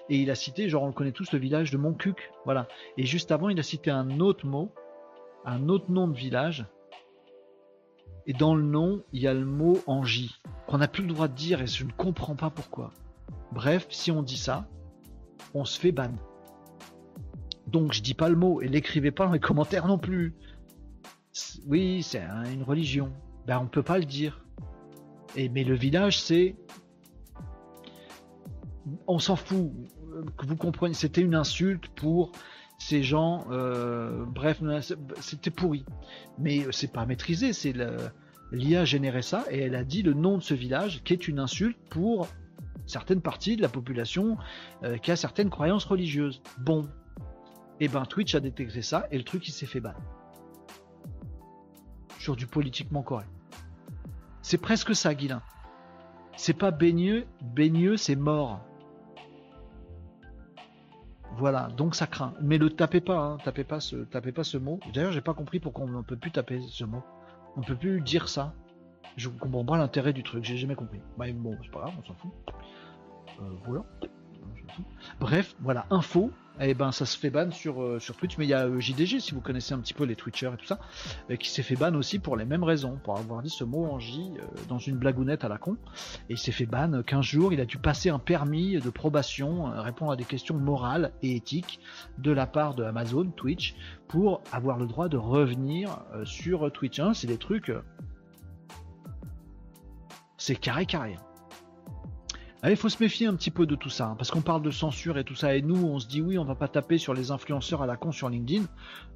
Et 0.09 0.17
il 0.17 0.29
a 0.29 0.35
cité, 0.35 0.69
genre 0.69 0.83
on 0.83 0.87
le 0.87 0.93
connaît 0.93 1.11
tous, 1.11 1.31
le 1.31 1.39
village 1.39 1.71
de 1.71 1.77
Montcuq. 1.77 2.31
Voilà. 2.45 2.67
Et 2.97 3.05
juste 3.05 3.31
avant, 3.31 3.49
il 3.49 3.59
a 3.59 3.63
cité 3.63 3.89
un 3.89 4.19
autre 4.19 4.45
mot, 4.45 4.71
un 5.45 5.69
autre 5.69 5.91
nom 5.91 6.07
de 6.07 6.15
village. 6.15 6.65
Et 8.27 8.33
dans 8.33 8.55
le 8.55 8.63
nom, 8.63 9.03
il 9.13 9.21
y 9.21 9.27
a 9.27 9.33
le 9.33 9.45
mot 9.45 9.79
Angie, 9.87 10.35
qu'on 10.67 10.79
n'a 10.79 10.87
plus 10.87 11.03
le 11.03 11.13
droit 11.13 11.27
de 11.27 11.35
dire 11.35 11.61
et 11.61 11.67
je 11.67 11.85
ne 11.85 11.91
comprends 11.91 12.35
pas 12.35 12.49
pourquoi. 12.49 12.91
Bref, 13.53 13.87
si 13.89 14.11
on 14.11 14.21
dit 14.21 14.37
ça, 14.37 14.67
se 15.65 15.79
fait 15.79 15.91
ban. 15.91 16.11
Donc 17.67 17.93
je 17.93 18.01
dis 18.01 18.13
pas 18.13 18.29
le 18.29 18.35
mot 18.35 18.61
et 18.61 18.67
l'écrivez 18.67 19.11
pas 19.11 19.25
dans 19.25 19.33
les 19.33 19.39
commentaires 19.51 19.87
non 19.87 19.97
plus. 19.97 20.33
Oui, 21.67 22.01
c'est 22.03 22.23
une 22.51 22.63
religion. 22.63 23.11
Ben 23.45 23.59
on 23.59 23.67
peut 23.67 23.83
pas 23.83 23.97
le 23.97 24.05
dire. 24.05 24.45
Et 25.35 25.49
mais 25.49 25.63
le 25.63 25.75
village 25.75 26.19
c'est 26.21 26.55
on 29.07 29.19
s'en 29.19 29.35
fout. 29.35 29.71
Que 30.37 30.45
vous 30.47 30.55
compreniez, 30.55 30.95
c'était 30.95 31.21
une 31.21 31.35
insulte 31.35 31.87
pour 31.89 32.31
ces 32.79 33.03
gens. 33.03 33.45
Euh, 33.51 34.25
bref, 34.25 34.61
c'était 35.19 35.51
pourri. 35.51 35.85
Mais 36.39 36.65
c'est 36.71 36.91
pas 36.91 37.05
maîtrisé. 37.05 37.53
C'est 37.53 37.73
l'IA 38.51 38.85
générait 38.85 39.21
ça 39.21 39.45
et 39.51 39.59
elle 39.59 39.75
a 39.75 39.83
dit 39.83 40.01
le 40.01 40.13
nom 40.13 40.37
de 40.37 40.43
ce 40.43 40.53
village 40.53 41.03
qui 41.03 41.13
est 41.13 41.27
une 41.27 41.39
insulte 41.39 41.77
pour 41.89 42.27
certaines 42.85 43.21
parties 43.21 43.55
de 43.55 43.61
la 43.61 43.69
population 43.69 44.37
euh, 44.83 44.97
qui 44.97 45.11
a 45.11 45.15
certaines 45.15 45.49
croyances 45.49 45.85
religieuses. 45.85 46.41
Bon, 46.59 46.83
et 47.79 47.85
eh 47.85 47.87
ben 47.87 48.05
Twitch 48.05 48.33
a 48.33 48.39
détecté 48.39 48.81
ça 48.81 49.07
et 49.11 49.17
le 49.17 49.23
truc 49.23 49.47
il 49.47 49.51
s'est 49.51 49.65
fait 49.65 49.79
ban. 49.79 49.93
Sur 52.19 52.35
du 52.35 52.47
politiquement 52.47 53.03
correct. 53.03 53.29
C'est 54.41 54.57
presque 54.57 54.95
ça, 54.95 55.13
Guilin. 55.13 55.41
C'est 56.35 56.53
pas 56.53 56.71
baigneux, 56.71 57.25
baigneux, 57.41 57.97
c'est 57.97 58.15
mort. 58.15 58.61
Voilà, 61.37 61.67
donc 61.77 61.95
ça 61.95 62.07
craint. 62.07 62.33
Mais 62.41 62.57
le 62.57 62.69
tapez 62.69 63.01
pas, 63.01 63.19
hein, 63.19 63.37
tapez 63.43 63.63
pas 63.63 63.79
ce, 63.79 63.97
tapez 63.97 64.31
pas 64.31 64.43
ce 64.43 64.57
mot. 64.57 64.79
D'ailleurs, 64.93 65.11
j'ai 65.11 65.21
pas 65.21 65.33
compris 65.33 65.59
pourquoi 65.59 65.85
on 65.85 65.89
ne 65.89 66.01
peut 66.01 66.15
plus 66.15 66.31
taper 66.31 66.61
ce 66.69 66.83
mot. 66.83 67.03
On 67.55 67.61
peut 67.61 67.75
plus 67.75 68.01
dire 68.01 68.27
ça. 68.27 68.53
Je 69.15 69.29
comprends 69.29 69.65
pas 69.65 69.77
l'intérêt 69.77 70.13
du 70.13 70.23
truc, 70.23 70.43
j'ai 70.43 70.57
jamais 70.57 70.75
compris. 70.75 70.99
Bah, 71.17 71.25
bon, 71.33 71.57
c'est 71.63 71.71
pas 71.71 71.79
grave, 71.79 71.93
on 71.99 72.05
s'en 72.05 72.13
fout. 72.15 72.31
Euh, 73.41 73.43
voilà. 73.65 73.83
Bref, 75.19 75.55
voilà, 75.61 75.85
info. 75.89 76.31
Et 76.59 76.71
eh 76.71 76.73
ben 76.73 76.91
ça 76.91 77.05
se 77.05 77.15
fait 77.19 77.29
ban 77.29 77.51
sur, 77.51 77.83
euh, 77.83 77.99
sur 77.99 78.15
Twitch, 78.15 78.39
mais 78.39 78.45
il 78.45 78.49
y 78.49 78.53
a 78.55 78.65
euh, 78.65 78.79
JDG, 78.79 79.19
si 79.19 79.35
vous 79.35 79.41
connaissez 79.41 79.75
un 79.75 79.77
petit 79.79 79.93
peu 79.93 80.05
les 80.05 80.15
Twitchers 80.15 80.49
et 80.55 80.57
tout 80.57 80.65
ça, 80.65 80.79
qui 81.39 81.51
s'est 81.51 81.61
fait 81.61 81.75
ban 81.75 81.93
aussi 81.93 82.17
pour 82.17 82.35
les 82.35 82.45
mêmes 82.45 82.63
raisons, 82.63 82.97
pour 83.03 83.15
avoir 83.15 83.43
dit 83.43 83.51
ce 83.51 83.63
mot 83.63 83.85
en 83.85 83.99
J 83.99 84.31
dans 84.67 84.79
une 84.79 84.97
blagounette 84.97 85.43
à 85.43 85.49
la 85.49 85.59
con. 85.59 85.77
Et 86.29 86.33
il 86.33 86.37
s'est 86.39 86.51
fait 86.51 86.65
ban 86.65 87.03
15 87.03 87.23
jours, 87.23 87.53
il 87.53 87.61
a 87.61 87.65
dû 87.65 87.77
passer 87.77 88.09
un 88.09 88.17
permis 88.17 88.79
de 88.79 88.89
probation, 88.89 89.65
répondre 89.83 90.11
à 90.11 90.15
des 90.15 90.23
questions 90.23 90.55
morales 90.55 91.11
et 91.21 91.35
éthiques 91.35 91.79
de 92.17 92.31
la 92.31 92.47
part 92.47 92.73
de 92.73 92.83
Amazon, 92.83 93.25
Twitch, 93.25 93.75
pour 94.07 94.41
avoir 94.51 94.79
le 94.79 94.87
droit 94.87 95.09
de 95.09 95.17
revenir 95.17 95.99
sur 96.23 96.71
Twitch. 96.71 96.99
C'est 97.13 97.27
des 97.27 97.37
trucs 97.37 97.71
c'est 100.37 100.55
carré 100.55 100.85
carré. 100.85 101.17
Allez, 102.63 102.75
faut 102.75 102.89
se 102.89 103.01
méfier 103.01 103.27
un 103.27 103.35
petit 103.35 103.51
peu 103.51 103.67
de 103.67 103.75
tout 103.75 103.89
ça, 103.89 104.07
hein, 104.07 104.15
parce 104.17 104.31
qu'on 104.31 104.41
parle 104.41 104.63
de 104.63 104.71
censure 104.71 105.17
et 105.19 105.23
tout 105.23 105.35
ça, 105.35 105.55
et 105.55 105.61
nous, 105.61 105.85
on 105.85 105.99
se 105.99 106.07
dit 106.07 106.21
oui, 106.21 106.39
on 106.39 106.43
va 106.43 106.55
pas 106.55 106.67
taper 106.67 106.97
sur 106.97 107.13
les 107.13 107.29
influenceurs 107.29 107.83
à 107.83 107.85
la 107.85 107.97
con 107.97 108.11
sur 108.11 108.29
LinkedIn, 108.29 108.65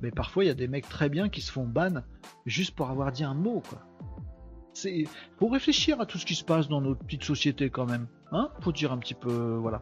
mais 0.02 0.12
parfois 0.12 0.44
il 0.44 0.48
y 0.48 0.52
a 0.52 0.56
des 0.56 0.68
mecs 0.68 0.88
très 0.88 1.10
bien 1.10 1.28
qui 1.28 1.42
se 1.42 1.52
font 1.52 1.66
ban 1.66 2.04
juste 2.46 2.76
pour 2.76 2.90
avoir 2.92 3.12
dit 3.12 3.24
un 3.24 3.34
mot, 3.34 3.64
quoi. 3.68 3.80
C'est 4.74 5.04
réfléchir 5.42 6.00
à 6.00 6.06
tout 6.06 6.18
ce 6.18 6.26
qui 6.26 6.36
se 6.36 6.46
passe 6.46 6.70
dans 6.70 6.82
notre 6.82 7.04
petite 7.04 7.24
société 7.24 7.70
quand 7.70 7.86
même, 7.86 8.08
hein 8.32 8.52
Faut 8.62 8.72
dire 8.72 8.92
un 8.92 9.00
petit 9.00 9.16
peu, 9.16 9.56
voilà. 9.60 9.82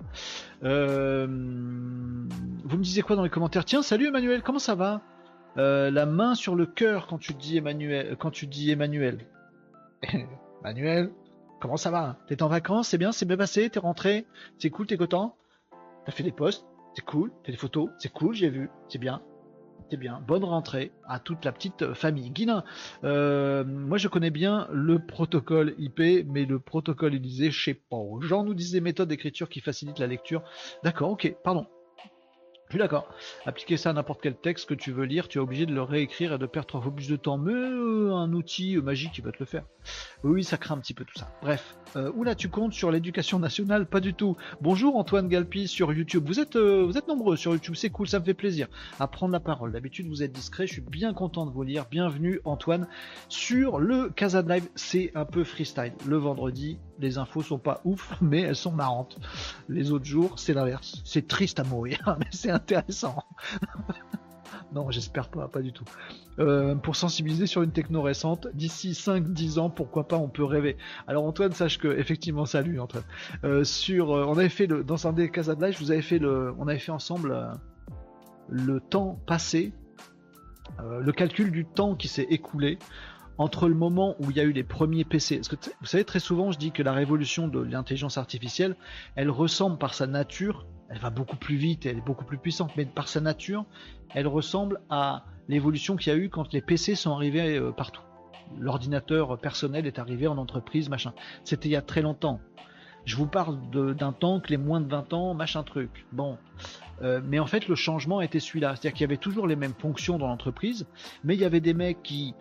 Euh, 0.63 1.27
vous 1.27 2.77
me 2.77 2.83
disiez 2.83 3.01
quoi 3.01 3.15
dans 3.17 3.23
les 3.23 3.29
commentaires? 3.29 3.65
Tiens, 3.65 3.81
salut 3.81 4.07
Emmanuel, 4.07 4.41
comment 4.41 4.57
ça 4.57 4.73
va? 4.73 5.01
Euh, 5.57 5.91
La 5.91 6.05
main 6.05 6.33
sur 6.33 6.55
le 6.55 6.65
cœur 6.65 7.07
quand 7.07 7.17
tu 7.17 7.33
dis 7.33 7.57
Emmanuel, 7.57 8.15
quand 8.17 8.31
tu 8.31 8.47
dis 8.47 8.71
Emmanuel. 8.71 9.27
Emmanuel, 10.63 11.11
Comment 11.59 11.77
ça 11.77 11.91
va 11.91 12.17
T'es 12.27 12.41
en 12.41 12.47
vacances 12.47 12.89
C'est 12.89 12.97
bien 12.97 13.11
C'est 13.11 13.25
bien 13.25 13.37
passé 13.37 13.69
T'es 13.69 13.79
rentré 13.79 14.25
C'est 14.57 14.69
cool 14.69 14.87
T'es 14.87 14.97
content? 14.97 15.35
T'as 16.05 16.11
fait 16.11 16.23
des 16.23 16.31
posts 16.31 16.65
C'est 16.95 17.03
cool 17.05 17.31
T'as 17.43 17.51
des 17.51 17.57
photos 17.57 17.89
C'est 17.97 18.11
cool 18.13 18.33
J'ai 18.33 18.49
vu 18.49 18.69
C'est 18.87 18.99
bien 18.99 19.21
c'est 19.89 19.97
bien. 19.97 20.23
Bonne 20.27 20.43
rentrée 20.43 20.91
à 21.07 21.19
toute 21.19 21.43
la 21.45 21.51
petite 21.51 21.95
famille. 21.95 22.29
Guilin, 22.29 22.63
euh, 23.03 23.63
moi 23.65 23.97
je 23.97 24.07
connais 24.07 24.29
bien 24.29 24.67
le 24.71 24.99
protocole 24.99 25.73
IP, 25.79 26.27
mais 26.27 26.45
le 26.45 26.59
protocole 26.59 27.15
Élysée, 27.15 27.49
je 27.49 27.63
sais 27.63 27.73
pas. 27.73 27.97
Jean 28.21 28.43
nous 28.43 28.53
disait 28.53 28.81
méthode 28.81 29.09
d'écriture 29.09 29.49
qui 29.49 29.61
facilite 29.61 29.97
la 29.97 30.05
lecture. 30.05 30.43
D'accord, 30.83 31.09
ok, 31.09 31.35
pardon. 31.43 31.65
Je 32.69 32.75
suis 32.75 32.79
d'accord. 32.79 33.07
Appliquer 33.47 33.77
ça 33.77 33.89
à 33.89 33.93
n'importe 33.93 34.21
quel 34.21 34.35
texte 34.35 34.69
que 34.69 34.75
tu 34.75 34.91
veux 34.91 35.05
lire, 35.05 35.27
tu 35.27 35.39
es 35.39 35.41
obligé 35.41 35.65
de 35.65 35.73
le 35.73 35.81
réécrire 35.81 36.33
et 36.33 36.37
de 36.37 36.45
perdre 36.45 36.67
trois 36.67 36.81
fois 36.81 36.93
plus 36.93 37.09
de 37.09 37.15
temps. 37.15 37.39
Mais 37.39 37.51
euh, 37.51 38.13
un 38.13 38.31
outil 38.31 38.77
magique 38.77 39.13
qui 39.13 39.21
va 39.21 39.31
te 39.31 39.39
le 39.39 39.47
faire. 39.47 39.63
Oui, 40.23 40.43
ça 40.43 40.57
craint 40.57 40.75
un 40.75 40.77
petit 40.77 40.93
peu 40.93 41.03
tout 41.03 41.17
ça. 41.17 41.31
Bref. 41.41 41.75
Euh, 41.95 42.11
là 42.23 42.35
tu 42.35 42.49
comptes 42.49 42.73
sur 42.73 42.91
l'éducation 42.91 43.39
nationale? 43.39 43.87
Pas 43.87 43.99
du 43.99 44.13
tout. 44.13 44.37
Bonjour 44.61 44.97
Antoine 44.97 45.27
Galpi 45.27 45.67
sur 45.67 45.91
YouTube. 45.91 46.23
Vous 46.27 46.39
êtes, 46.39 46.55
euh, 46.55 46.83
vous 46.85 46.99
êtes 46.99 47.07
nombreux 47.07 47.37
sur 47.37 47.53
YouTube, 47.53 47.73
c'est 47.75 47.89
cool, 47.89 48.07
ça 48.07 48.19
me 48.19 48.25
fait 48.25 48.35
plaisir. 48.35 48.67
À 48.99 49.07
prendre 49.07 49.31
la 49.31 49.39
parole. 49.39 49.71
D'habitude 49.71 50.07
vous 50.07 50.21
êtes 50.21 50.31
discret, 50.31 50.67
je 50.67 50.73
suis 50.73 50.81
bien 50.81 51.15
content 51.15 51.47
de 51.47 51.51
vous 51.51 51.63
lire. 51.63 51.85
Bienvenue 51.89 52.39
Antoine 52.45 52.87
sur 53.29 53.79
le 53.79 54.09
Casa 54.09 54.43
Live. 54.43 54.69
C'est 54.75 55.11
un 55.15 55.25
peu 55.25 55.43
freestyle. 55.43 55.93
Le 56.05 56.17
vendredi, 56.17 56.77
les 56.99 57.17
infos 57.17 57.41
sont 57.41 57.57
pas 57.57 57.81
ouf, 57.85 58.15
mais 58.21 58.41
elles 58.41 58.55
sont 58.55 58.71
marrantes. 58.71 59.17
Les 59.67 59.91
autres 59.91 60.05
jours, 60.05 60.37
c'est 60.37 60.53
l'inverse. 60.53 61.01
C'est 61.05 61.27
triste 61.27 61.59
à 61.59 61.63
mourir, 61.63 61.97
mais 62.19 62.27
c'est 62.29 62.51
intéressant. 62.59 63.23
non, 64.73 64.91
j'espère 64.91 65.29
pas, 65.29 65.47
pas 65.47 65.61
du 65.61 65.71
tout. 65.71 65.85
Euh, 66.39 66.75
pour 66.75 66.95
sensibiliser 66.95 67.47
sur 67.47 67.63
une 67.63 67.71
techno 67.71 68.01
récente, 68.01 68.47
d'ici 68.53 68.91
5-10 68.91 69.59
ans, 69.59 69.69
pourquoi 69.69 70.07
pas, 70.07 70.17
on 70.17 70.29
peut 70.29 70.43
rêver. 70.43 70.77
Alors 71.07 71.25
Antoine, 71.25 71.51
sache 71.53 71.77
que, 71.77 71.87
effectivement, 71.87 72.45
salut 72.45 72.79
Antoine. 72.79 73.03
Euh, 73.43 73.63
sur, 73.63 74.15
euh, 74.15 74.25
on 74.27 74.37
avait 74.37 74.49
fait 74.49 74.67
le, 74.67 74.83
dans 74.83 75.07
un 75.07 75.13
des 75.13 75.29
Casa 75.29 75.55
de 75.55 75.71
je 75.71 75.79
vous 75.79 75.91
avais 75.91 76.01
fait 76.01 76.19
le, 76.19 76.53
on 76.59 76.67
avait 76.67 76.79
fait 76.79 76.91
ensemble 76.91 77.51
le 78.49 78.79
temps 78.79 79.19
passé, 79.25 79.73
le 80.79 81.11
calcul 81.11 81.51
du 81.51 81.65
temps 81.65 81.95
qui 81.95 82.07
s'est 82.07 82.27
écoulé 82.29 82.77
entre 83.39 83.69
le 83.69 83.73
moment 83.73 84.15
où 84.19 84.29
il 84.29 84.37
y 84.37 84.39
a 84.41 84.43
eu 84.43 84.51
les 84.51 84.63
premiers 84.63 85.05
PC, 85.05 85.37
parce 85.37 85.47
que 85.47 85.55
vous 85.79 85.87
savez 85.87 86.03
très 86.03 86.19
souvent 86.19 86.51
je 86.51 86.59
dis 86.59 86.71
que 86.71 86.83
la 86.83 86.91
révolution 86.91 87.47
de 87.47 87.59
l'intelligence 87.59 88.17
artificielle, 88.17 88.75
elle 89.15 89.31
ressemble 89.31 89.77
par 89.77 89.93
sa 89.93 90.05
nature, 90.05 90.67
elle 90.89 90.99
va 90.99 91.09
beaucoup 91.09 91.37
plus 91.37 91.55
vite, 91.55 91.85
elle 91.85 91.97
est 91.97 92.05
beaucoup 92.05 92.25
plus 92.25 92.37
puissante, 92.37 92.71
mais 92.75 92.85
par 92.85 93.07
sa 93.07 93.21
nature, 93.21 93.65
elle 94.13 94.27
ressemble 94.27 94.81
à 94.89 95.23
l'évolution 95.47 95.95
qu'il 95.95 96.13
y 96.13 96.15
a 96.15 96.19
eu 96.19 96.29
quand 96.29 96.51
les 96.51 96.61
PC 96.61 96.95
sont 96.95 97.13
arrivés 97.13 97.57
euh, 97.57 97.71
partout. 97.71 98.01
L'ordinateur 98.59 99.37
personnel 99.37 99.87
est 99.87 99.99
arrivé 99.99 100.27
en 100.27 100.37
entreprise, 100.37 100.89
machin. 100.89 101.13
C'était 101.43 101.69
il 101.69 101.71
y 101.71 101.75
a 101.77 101.81
très 101.81 102.01
longtemps. 102.01 102.41
Je 103.05 103.15
vous 103.15 103.27
parle 103.27 103.57
d'un 103.71 104.11
temps 104.11 104.39
que 104.39 104.49
les 104.49 104.57
moins 104.57 104.81
de 104.81 104.89
20 104.89 105.13
ans, 105.13 105.33
machin 105.33 105.63
truc. 105.63 106.05
Bon. 106.11 106.37
Euh, 107.01 107.21
mais 107.23 107.39
en 107.39 107.45
fait, 107.45 107.67
le 107.67 107.75
changement 107.75 108.21
était 108.21 108.39
celui-là. 108.39 108.75
C'est-à-dire 108.75 108.93
qu'il 108.93 109.01
y 109.01 109.05
avait 109.05 109.17
toujours 109.17 109.47
les 109.47 109.55
mêmes 109.55 109.73
fonctions 109.77 110.17
dans 110.17 110.27
l'entreprise, 110.27 110.85
mais 111.23 111.35
il 111.35 111.39
y 111.39 111.45
avait 111.45 111.61
des 111.61 111.73
mecs 111.73 112.03
qui 112.03 112.35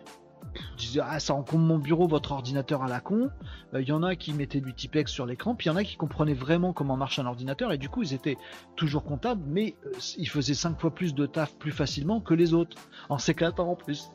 disais 0.77 1.01
ah 1.03 1.19
ça 1.19 1.33
encombre 1.33 1.63
mon 1.63 1.77
bureau 1.77 2.07
votre 2.07 2.31
ordinateur 2.31 2.83
à 2.83 2.87
la 2.87 2.99
con. 2.99 3.29
Il 3.73 3.77
euh, 3.77 3.81
y 3.81 3.91
en 3.91 4.03
a 4.03 4.15
qui 4.15 4.33
mettaient 4.33 4.61
du 4.61 4.73
Tipex 4.73 5.11
sur 5.11 5.25
l'écran 5.25 5.55
puis 5.55 5.67
il 5.67 5.69
y 5.69 5.71
en 5.71 5.75
a 5.75 5.83
qui 5.83 5.95
comprenaient 5.95 6.33
vraiment 6.33 6.73
comment 6.73 6.97
marche 6.97 7.19
un 7.19 7.25
ordinateur 7.25 7.71
et 7.71 7.77
du 7.77 7.89
coup 7.89 8.03
ils 8.03 8.13
étaient 8.13 8.37
toujours 8.75 9.03
comptables 9.03 9.43
mais 9.47 9.75
euh, 9.85 9.91
ils 10.17 10.29
faisaient 10.29 10.53
cinq 10.53 10.79
fois 10.79 10.93
plus 10.93 11.13
de 11.13 11.25
taf 11.25 11.55
plus 11.55 11.71
facilement 11.71 12.21
que 12.21 12.33
les 12.33 12.53
autres 12.53 12.77
en 13.09 13.17
s'éclatant 13.17 13.71
en 13.71 13.75
plus. 13.75 14.11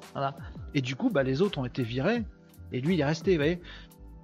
Et 0.74 0.80
du 0.80 0.96
coup 0.96 1.10
bah 1.10 1.22
les 1.22 1.42
autres 1.42 1.58
ont 1.58 1.64
été 1.64 1.82
virés 1.82 2.24
et 2.72 2.80
lui 2.80 2.94
il 2.94 3.00
est 3.00 3.04
resté 3.04 3.32
vous 3.32 3.38
voyez 3.38 3.60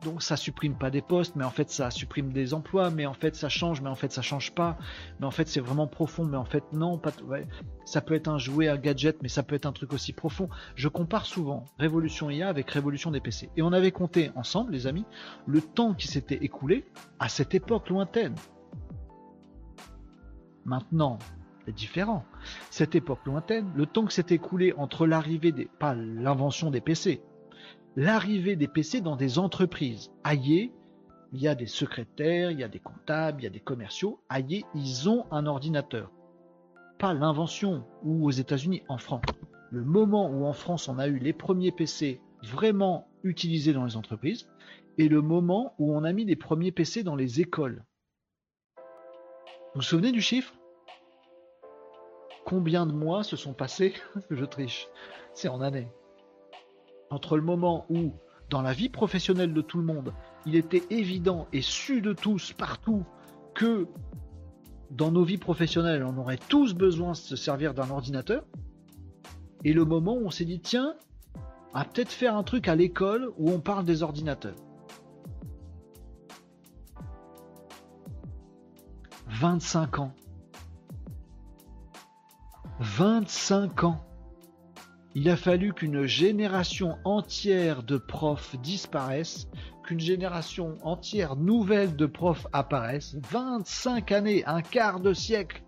Donc 0.03 0.23
ça 0.23 0.37
supprime 0.37 0.75
pas 0.75 0.91
des 0.91 1.03
postes, 1.03 1.37
mais 1.37 1.45
en 1.45 1.51
fait 1.51 1.71
ça 1.71 1.91
supprime 1.91 2.33
des 2.33 2.55
emplois, 2.55 2.91
mais 2.91 3.05
en 3.05 3.13
fait 3.13 3.37
ça 3.37 3.51
change, 3.51 3.83
mais 3.83 3.91
en 3.91 3.95
fait 3.95 4.13
ça 4.13 4.23
change 4.23 4.53
pas, 4.53 4.79
mais 5.19 5.27
en 5.27 5.31
fait 5.31 5.47
c'est 5.47 5.61
vraiment 5.61 5.87
profond, 5.87 6.25
mais 6.25 6.39
en 6.39 6.47
fait 6.47 6.65
non, 6.73 7.01
ça 7.85 8.01
peut 8.01 8.15
être 8.15 8.29
un 8.29 8.39
jouet, 8.39 8.69
un 8.69 8.79
gadget, 8.79 9.23
mais 9.23 9.29
ça 9.29 9.43
peut 9.43 9.55
être 9.55 9.67
un 9.67 9.73
truc 9.73 9.93
aussi 9.93 10.15
profond. 10.15 10.49
Je 10.75 10.89
compare 10.89 11.27
souvent 11.27 11.67
Révolution 11.79 12.31
IA 12.31 12.49
avec 12.49 12.71
Révolution 12.71 13.11
des 13.11 13.21
PC. 13.21 13.51
Et 13.57 13.63
on 13.63 13.73
avait 13.73 13.93
compté 13.93 14.31
ensemble, 14.37 14.73
les 14.73 14.87
amis, 14.87 15.05
le 15.47 15.61
temps 15.61 15.93
qui 15.93 16.09
s'était 16.09 16.43
écoulé 16.43 16.87
à 17.19 17.29
cette 17.29 17.55
époque 17.55 17.91
lointaine. 17.91 18.35
Maintenant, 20.65 21.19
c'est 21.67 21.75
différent. 21.75 22.25
Cette 22.71 22.95
époque 22.95 23.21
lointaine, 23.27 23.71
le 23.75 23.85
temps 23.85 24.07
que 24.07 24.13
s'est 24.13 24.27
écoulé 24.31 24.73
entre 24.79 25.07
l'arrivée 25.07 25.53
des, 25.53 25.67
pas 25.67 25.95
l'invention 25.95 26.71
des 26.71 26.81
PC, 26.81 27.23
l'arrivée 27.97 28.57
des 28.57 28.69
PC 28.69 29.01
dans 29.01 29.17
des 29.17 29.39
entreprises. 29.39 30.11
Aïe, 30.25 30.73
il 31.33 31.41
y 31.41 31.49
a 31.49 31.55
des 31.55 31.67
secrétaires, 31.67 32.51
il 32.51 32.61
y 32.61 32.65
a 32.65 32.69
des 32.69 32.79
comptables, 32.79 33.41
il 33.41 33.45
y 33.45 33.49
a 33.49 33.51
des 33.51 33.61
commerciaux. 33.61 34.21
Aïe, 34.29 34.65
ils 34.75 35.09
ont 35.09 35.27
un 35.31 35.47
ordinateur. 35.47 36.11
Pas 36.99 37.15
l'invention, 37.15 37.85
ou 38.03 38.27
aux 38.27 38.31
États-Unis, 38.31 38.83
en 38.89 38.99
France. 38.99 39.25
Le 39.71 39.85
moment 39.85 40.29
où 40.29 40.45
en 40.45 40.53
France 40.53 40.89
on 40.89 40.99
a 40.99 41.07
eu 41.07 41.19
les 41.19 41.33
premiers 41.33 41.73
PC 41.73 42.21
vraiment 42.43 43.09
utilisés 43.23 43.73
dans 43.73 43.85
les 43.85 43.97
entreprises, 43.97 44.49
et 44.99 45.09
le 45.09 45.23
moment 45.23 45.75
où 45.79 45.95
on 45.95 46.05
a 46.05 46.13
mis 46.13 46.25
les 46.25 46.37
premiers 46.37 46.73
PC 46.73 47.03
dans 47.03 47.17
les 47.17 47.41
écoles. 47.41 47.85
Vous 49.75 49.77
vous 49.77 49.83
souvenez 49.83 50.11
du 50.11 50.21
chiffre? 50.21 50.55
Combien 52.45 52.87
de 52.87 52.93
mois 52.93 53.23
se 53.23 53.37
sont 53.37 53.55
passés? 53.55 53.95
Je 54.31 54.45
triche. 54.45 54.89
C'est 55.33 55.49
en 55.49 55.61
années 55.61 55.89
entre 57.11 57.37
le 57.37 57.43
moment 57.43 57.87
où, 57.91 58.13
dans 58.49 58.63
la 58.63 58.73
vie 58.73 58.89
professionnelle 58.89 59.53
de 59.53 59.61
tout 59.61 59.79
le 59.79 59.85
monde, 59.85 60.13
il 60.47 60.55
était 60.55 60.83
évident 60.91 61.47
et 61.53 61.61
su 61.61 62.01
de 62.01 62.13
tous, 62.13 62.53
partout, 62.53 63.05
que 63.55 63.87
dans 64.91 65.11
nos 65.11 65.25
vies 65.25 65.39
professionnelles, 65.39 66.05
on 66.05 66.17
aurait 66.17 66.39
tous 66.49 66.75
besoin 66.75 67.13
de 67.13 67.17
se 67.17 67.37
servir 67.37 67.75
d'un 67.75 67.91
ordinateur, 67.91 68.45
et 69.65 69.73
le 69.73 69.85
moment 69.85 70.15
où 70.15 70.27
on 70.27 70.31
s'est 70.31 70.45
dit, 70.45 70.61
tiens, 70.61 70.95
va 71.75 71.85
peut-être 71.85 72.11
faire 72.11 72.37
un 72.37 72.43
truc 72.43 72.69
à 72.69 72.75
l'école 72.75 73.31
où 73.39 73.51
on 73.51 73.61
parle 73.61 73.85
des 73.85 74.03
ordinateurs. 74.03 74.57
25 79.29 79.99
ans. 80.01 80.13
25 82.81 83.85
ans. 83.85 84.10
Il 85.17 85.29
a 85.29 85.37
fallu 85.37 85.73
qu'une 85.73 86.07
génération 86.07 86.97
entière 87.05 87.83
de 87.83 87.97
profs 87.97 88.55
disparaisse, 88.61 89.49
qu'une 89.85 89.99
génération 89.99 90.77
entière 90.83 91.35
nouvelle 91.35 91.97
de 91.97 92.07
profs 92.07 92.47
apparaisse, 92.53 93.17
25 93.31 94.13
années, 94.13 94.45
un 94.47 94.63
quart 94.63 95.01
de 95.01 95.13
siècle, 95.13 95.65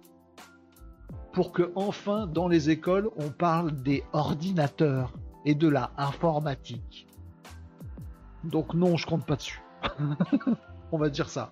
pour 1.32 1.50
que 1.50 1.72
enfin 1.74 2.28
dans 2.28 2.46
les 2.46 2.70
écoles 2.70 3.10
on 3.16 3.30
parle 3.30 3.72
des 3.82 4.04
ordinateurs 4.12 5.12
et 5.44 5.56
de 5.56 5.68
la 5.68 5.90
informatique. 5.96 7.08
Donc 8.44 8.74
non, 8.74 8.96
je 8.96 9.06
compte 9.06 9.26
pas 9.26 9.36
dessus. 9.36 9.62
on 10.92 10.98
va 10.98 11.08
dire 11.08 11.28
ça. 11.28 11.50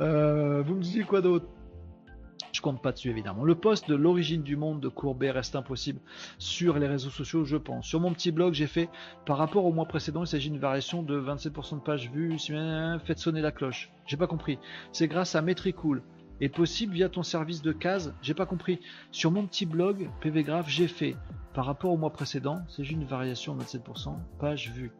Euh, 0.00 0.62
vous 0.62 0.74
me 0.74 0.82
disiez 0.82 1.02
quoi 1.02 1.20
d'autre? 1.20 1.46
Compte 2.64 2.80
pas 2.80 2.92
dessus 2.92 3.10
évidemment. 3.10 3.44
Le 3.44 3.54
poste 3.54 3.90
de 3.90 3.94
l'origine 3.94 4.42
du 4.42 4.56
monde 4.56 4.80
de 4.80 4.88
Courbet 4.88 5.30
reste 5.30 5.54
impossible 5.54 6.00
sur 6.38 6.78
les 6.78 6.86
réseaux 6.86 7.10
sociaux, 7.10 7.44
je 7.44 7.58
pense. 7.58 7.84
Sur 7.84 8.00
mon 8.00 8.10
petit 8.14 8.32
blog, 8.32 8.54
j'ai 8.54 8.66
fait 8.66 8.88
par 9.26 9.36
rapport 9.36 9.66
au 9.66 9.72
mois 9.72 9.84
précédent, 9.84 10.24
il 10.24 10.26
s'agit 10.26 10.48
d'une 10.48 10.58
variation 10.58 11.02
de 11.02 11.20
27% 11.20 11.74
de 11.74 11.80
pages 11.80 12.10
vues. 12.10 12.38
Faites 13.04 13.18
sonner 13.18 13.42
la 13.42 13.52
cloche. 13.52 13.90
J'ai 14.06 14.16
pas 14.16 14.26
compris. 14.26 14.58
C'est 14.92 15.08
grâce 15.08 15.34
à 15.34 15.42
Metricool. 15.42 16.02
Est 16.40 16.48
possible 16.48 16.94
via 16.94 17.10
ton 17.10 17.22
service 17.22 17.60
de 17.60 17.72
case? 17.72 18.14
J'ai 18.22 18.32
pas 18.32 18.46
compris. 18.46 18.80
Sur 19.12 19.30
mon 19.30 19.46
petit 19.46 19.66
blog 19.66 20.08
PVGraph, 20.22 20.66
j'ai 20.66 20.88
fait 20.88 21.16
par 21.52 21.66
rapport 21.66 21.92
au 21.92 21.98
mois 21.98 22.14
précédent, 22.14 22.56
c'est 22.68 22.90
une 22.90 23.04
variation 23.04 23.54
de 23.54 23.62
27%, 23.62 24.16
page 24.40 24.72
vue. 24.72 24.90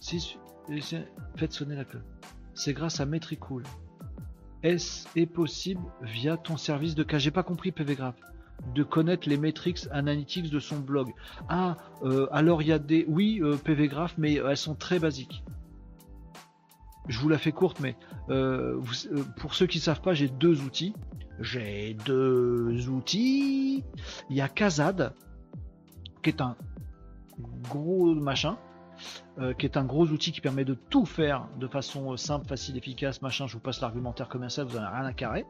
Si, 0.00 0.38
faites 1.36 1.52
sonner 1.52 1.76
la 1.76 1.84
cloche. 1.84 2.02
C'est 2.54 2.72
grâce 2.72 2.98
à 3.00 3.04
Metricool. 3.04 3.62
Est-ce 4.64 5.06
est 5.14 5.26
possible 5.26 5.82
via 6.00 6.38
ton 6.38 6.56
service 6.56 6.94
de 6.94 7.02
cas 7.02 7.18
J'ai 7.18 7.30
pas 7.30 7.42
compris 7.42 7.70
PVGraph 7.70 8.16
de 8.74 8.82
connaître 8.82 9.28
les 9.28 9.36
metrics 9.36 9.80
analytics 9.90 10.48
de 10.48 10.58
son 10.58 10.78
blog? 10.78 11.12
Ah, 11.50 11.76
euh, 12.02 12.26
alors 12.32 12.62
il 12.62 12.68
y 12.68 12.72
a 12.72 12.78
des... 12.78 13.04
Oui, 13.06 13.40
euh, 13.42 13.56
PVGraph, 13.56 14.14
mais 14.16 14.34
elles 14.34 14.56
sont 14.56 14.74
très 14.74 14.98
basiques. 14.98 15.44
Je 17.08 17.18
vous 17.18 17.28
la 17.28 17.36
fais 17.36 17.52
courte, 17.52 17.80
mais 17.80 17.94
euh, 18.30 18.80
pour 19.36 19.54
ceux 19.54 19.66
qui 19.66 19.78
ne 19.78 19.82
savent 19.82 20.00
pas, 20.00 20.14
j'ai 20.14 20.28
deux 20.28 20.62
outils. 20.62 20.94
J'ai 21.40 21.94
deux 22.06 22.88
outils. 22.88 23.84
Il 24.30 24.36
y 24.36 24.40
a 24.40 24.48
Kazad, 24.48 25.12
qui 26.22 26.30
est 26.30 26.40
un 26.40 26.56
gros 27.68 28.14
machin. 28.14 28.56
Euh, 29.38 29.52
qui 29.52 29.66
est 29.66 29.76
un 29.76 29.84
gros 29.84 30.06
outil 30.06 30.30
qui 30.30 30.40
permet 30.40 30.64
de 30.64 30.74
tout 30.74 31.04
faire 31.04 31.48
de 31.58 31.66
façon 31.66 32.12
euh, 32.12 32.16
simple, 32.16 32.46
facile, 32.46 32.76
efficace, 32.76 33.20
machin. 33.20 33.46
Je 33.46 33.54
vous 33.54 33.60
passe 33.60 33.80
l'argumentaire 33.80 34.28
commercial, 34.28 34.66
vous 34.66 34.76
n'en 34.78 34.84
avez 34.84 34.96
rien 34.98 35.06
à 35.06 35.12
carrer. 35.12 35.44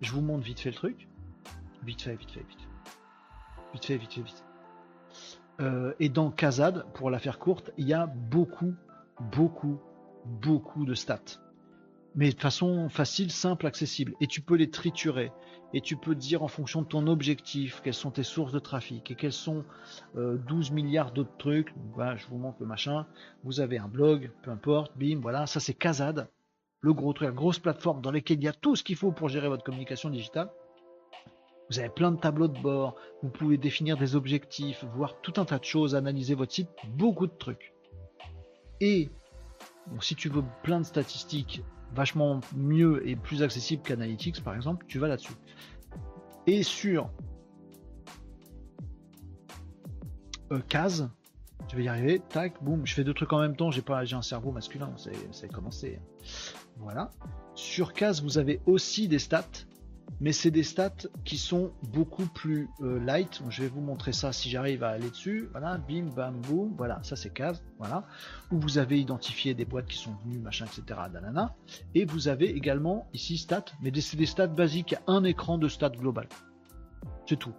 Je 0.00 0.12
vous 0.12 0.20
montre 0.20 0.44
vite 0.44 0.60
fait 0.60 0.70
le 0.70 0.76
truc. 0.76 1.08
Vite 1.84 2.02
fait, 2.02 2.14
vite 2.14 2.30
fait, 2.30 2.40
vite 2.40 2.60
fait. 2.60 2.68
Vite 3.72 3.84
fait, 3.84 3.96
vite 3.96 4.12
fait, 4.12 4.22
vite 4.22 4.44
euh, 5.60 5.94
et 5.98 6.08
dans 6.08 6.30
Kazad, 6.30 6.84
pour 6.92 7.10
la 7.10 7.18
faire 7.18 7.38
courte, 7.38 7.70
il 7.78 7.88
y 7.88 7.94
a 7.94 8.06
beaucoup, 8.06 8.74
beaucoup, 9.32 9.80
beaucoup 10.24 10.84
de 10.84 10.94
stats. 10.94 11.40
Mais 12.16 12.32
de 12.32 12.40
façon 12.40 12.88
facile, 12.88 13.30
simple, 13.30 13.66
accessible. 13.66 14.14
Et 14.22 14.26
tu 14.26 14.40
peux 14.40 14.56
les 14.56 14.70
triturer 14.70 15.32
et 15.74 15.82
tu 15.82 15.96
peux 15.96 16.14
dire 16.14 16.42
en 16.42 16.48
fonction 16.48 16.80
de 16.80 16.86
ton 16.86 17.06
objectif 17.06 17.82
quelles 17.82 17.92
sont 17.92 18.10
tes 18.10 18.22
sources 18.22 18.52
de 18.52 18.58
trafic 18.58 19.10
et 19.10 19.14
quels 19.14 19.32
sont 19.32 19.64
12 20.14 20.70
euh, 20.70 20.74
milliards 20.74 21.12
d'autres 21.12 21.36
trucs. 21.36 21.74
je 22.16 22.26
vous 22.28 22.38
montre 22.38 22.56
le 22.60 22.66
machin. 22.66 23.06
Vous 23.44 23.60
avez 23.60 23.76
un 23.78 23.88
blog, 23.88 24.30
peu 24.42 24.50
importe, 24.50 24.96
bim, 24.96 25.20
voilà, 25.20 25.46
ça 25.46 25.60
c'est 25.60 25.74
Kazad, 25.74 26.30
le 26.80 26.94
gros 26.94 27.12
truc, 27.12 27.26
la 27.26 27.34
grosse 27.34 27.58
plateforme 27.58 28.00
dans 28.00 28.10
laquelle 28.10 28.38
il 28.38 28.44
y 28.44 28.48
a 28.48 28.54
tout 28.54 28.76
ce 28.76 28.82
qu'il 28.82 28.96
faut 28.96 29.12
pour 29.12 29.28
gérer 29.28 29.48
votre 29.48 29.64
communication 29.64 30.08
digitale. 30.08 30.50
Vous 31.68 31.80
avez 31.80 31.90
plein 31.90 32.12
de 32.12 32.18
tableaux 32.18 32.48
de 32.48 32.58
bord, 32.58 32.94
vous 33.22 33.28
pouvez 33.28 33.58
définir 33.58 33.98
des 33.98 34.14
objectifs, 34.14 34.84
voir 34.94 35.20
tout 35.20 35.34
un 35.36 35.44
tas 35.44 35.58
de 35.58 35.64
choses, 35.64 35.94
analyser 35.94 36.34
votre 36.34 36.52
site, 36.52 36.70
beaucoup 36.86 37.26
de 37.26 37.36
trucs. 37.36 37.74
Et 38.80 39.10
si 40.00 40.14
tu 40.14 40.28
veux 40.28 40.44
plein 40.62 40.80
de 40.80 40.86
statistiques 40.86 41.62
vachement 41.94 42.40
mieux 42.54 43.06
et 43.08 43.16
plus 43.16 43.42
accessible 43.42 43.82
qu'Analytics 43.82 44.42
par 44.42 44.54
exemple, 44.54 44.86
tu 44.88 44.98
vas 44.98 45.08
là-dessus. 45.08 45.34
Et 46.46 46.62
sur 46.62 47.10
euh, 50.52 50.60
case, 50.68 51.10
je 51.68 51.76
vais 51.76 51.84
y 51.84 51.88
arriver, 51.88 52.20
tac, 52.28 52.62
boum, 52.62 52.86
je 52.86 52.94
fais 52.94 53.02
deux 53.02 53.14
trucs 53.14 53.32
en 53.32 53.40
même 53.40 53.56
temps, 53.56 53.70
j'ai 53.70 53.82
pas 53.82 54.04
j'ai 54.04 54.14
un 54.14 54.22
cerveau 54.22 54.52
masculin, 54.52 54.92
c'est 55.32 55.48
commencé. 55.48 55.98
Voilà. 56.78 57.10
Sur 57.54 57.92
case, 57.92 58.22
vous 58.22 58.38
avez 58.38 58.60
aussi 58.66 59.08
des 59.08 59.18
stats 59.18 59.44
mais 60.20 60.32
c'est 60.32 60.50
des 60.50 60.62
stats 60.62 61.08
qui 61.24 61.36
sont 61.36 61.72
beaucoup 61.92 62.26
plus 62.26 62.68
euh, 62.80 62.98
light. 63.00 63.42
Je 63.48 63.62
vais 63.62 63.68
vous 63.68 63.80
montrer 63.80 64.12
ça 64.12 64.32
si 64.32 64.48
j'arrive 64.48 64.82
à 64.82 64.90
aller 64.90 65.10
dessus. 65.10 65.48
Voilà, 65.52 65.76
bim, 65.76 66.06
bam, 66.14 66.40
boum. 66.40 66.74
Voilà, 66.76 67.00
ça 67.02 67.16
c'est 67.16 67.32
case. 67.32 67.62
Voilà, 67.78 68.04
où 68.50 68.58
vous 68.58 68.78
avez 68.78 68.98
identifié 68.98 69.54
des 69.54 69.64
boîtes 69.64 69.86
qui 69.86 69.98
sont 69.98 70.14
venues, 70.24 70.38
machin, 70.38 70.64
etc. 70.64 71.00
Danana. 71.12 71.54
Et 71.94 72.06
vous 72.06 72.28
avez 72.28 72.48
également 72.48 73.08
ici 73.12 73.36
stats, 73.36 73.66
mais 73.82 73.92
c'est 74.00 74.16
des 74.16 74.26
stats 74.26 74.46
basiques. 74.46 74.96
un 75.06 75.24
écran 75.24 75.58
de 75.58 75.68
stats 75.68 75.90
global. 75.90 76.28
C'est 77.26 77.38
tout. 77.38 77.54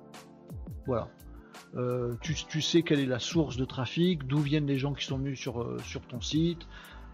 Voilà. 0.88 1.10
Euh, 1.76 2.16
tu, 2.22 2.62
sais 2.62 2.82
quelle 2.82 3.00
est 3.00 3.06
la 3.06 3.20
source 3.20 3.58
de 3.58 3.66
trafic, 3.66 4.26
d'où 4.26 4.40
viennent 4.40 4.66
les 4.66 4.78
gens 4.80 4.94
qui 4.94 5.06
sont 5.06 5.18
venus 5.18 5.40
sur, 5.40 5.62
euh, 5.62 5.78
sur 5.84 6.02
ton 6.02 6.22
site, 6.22 6.66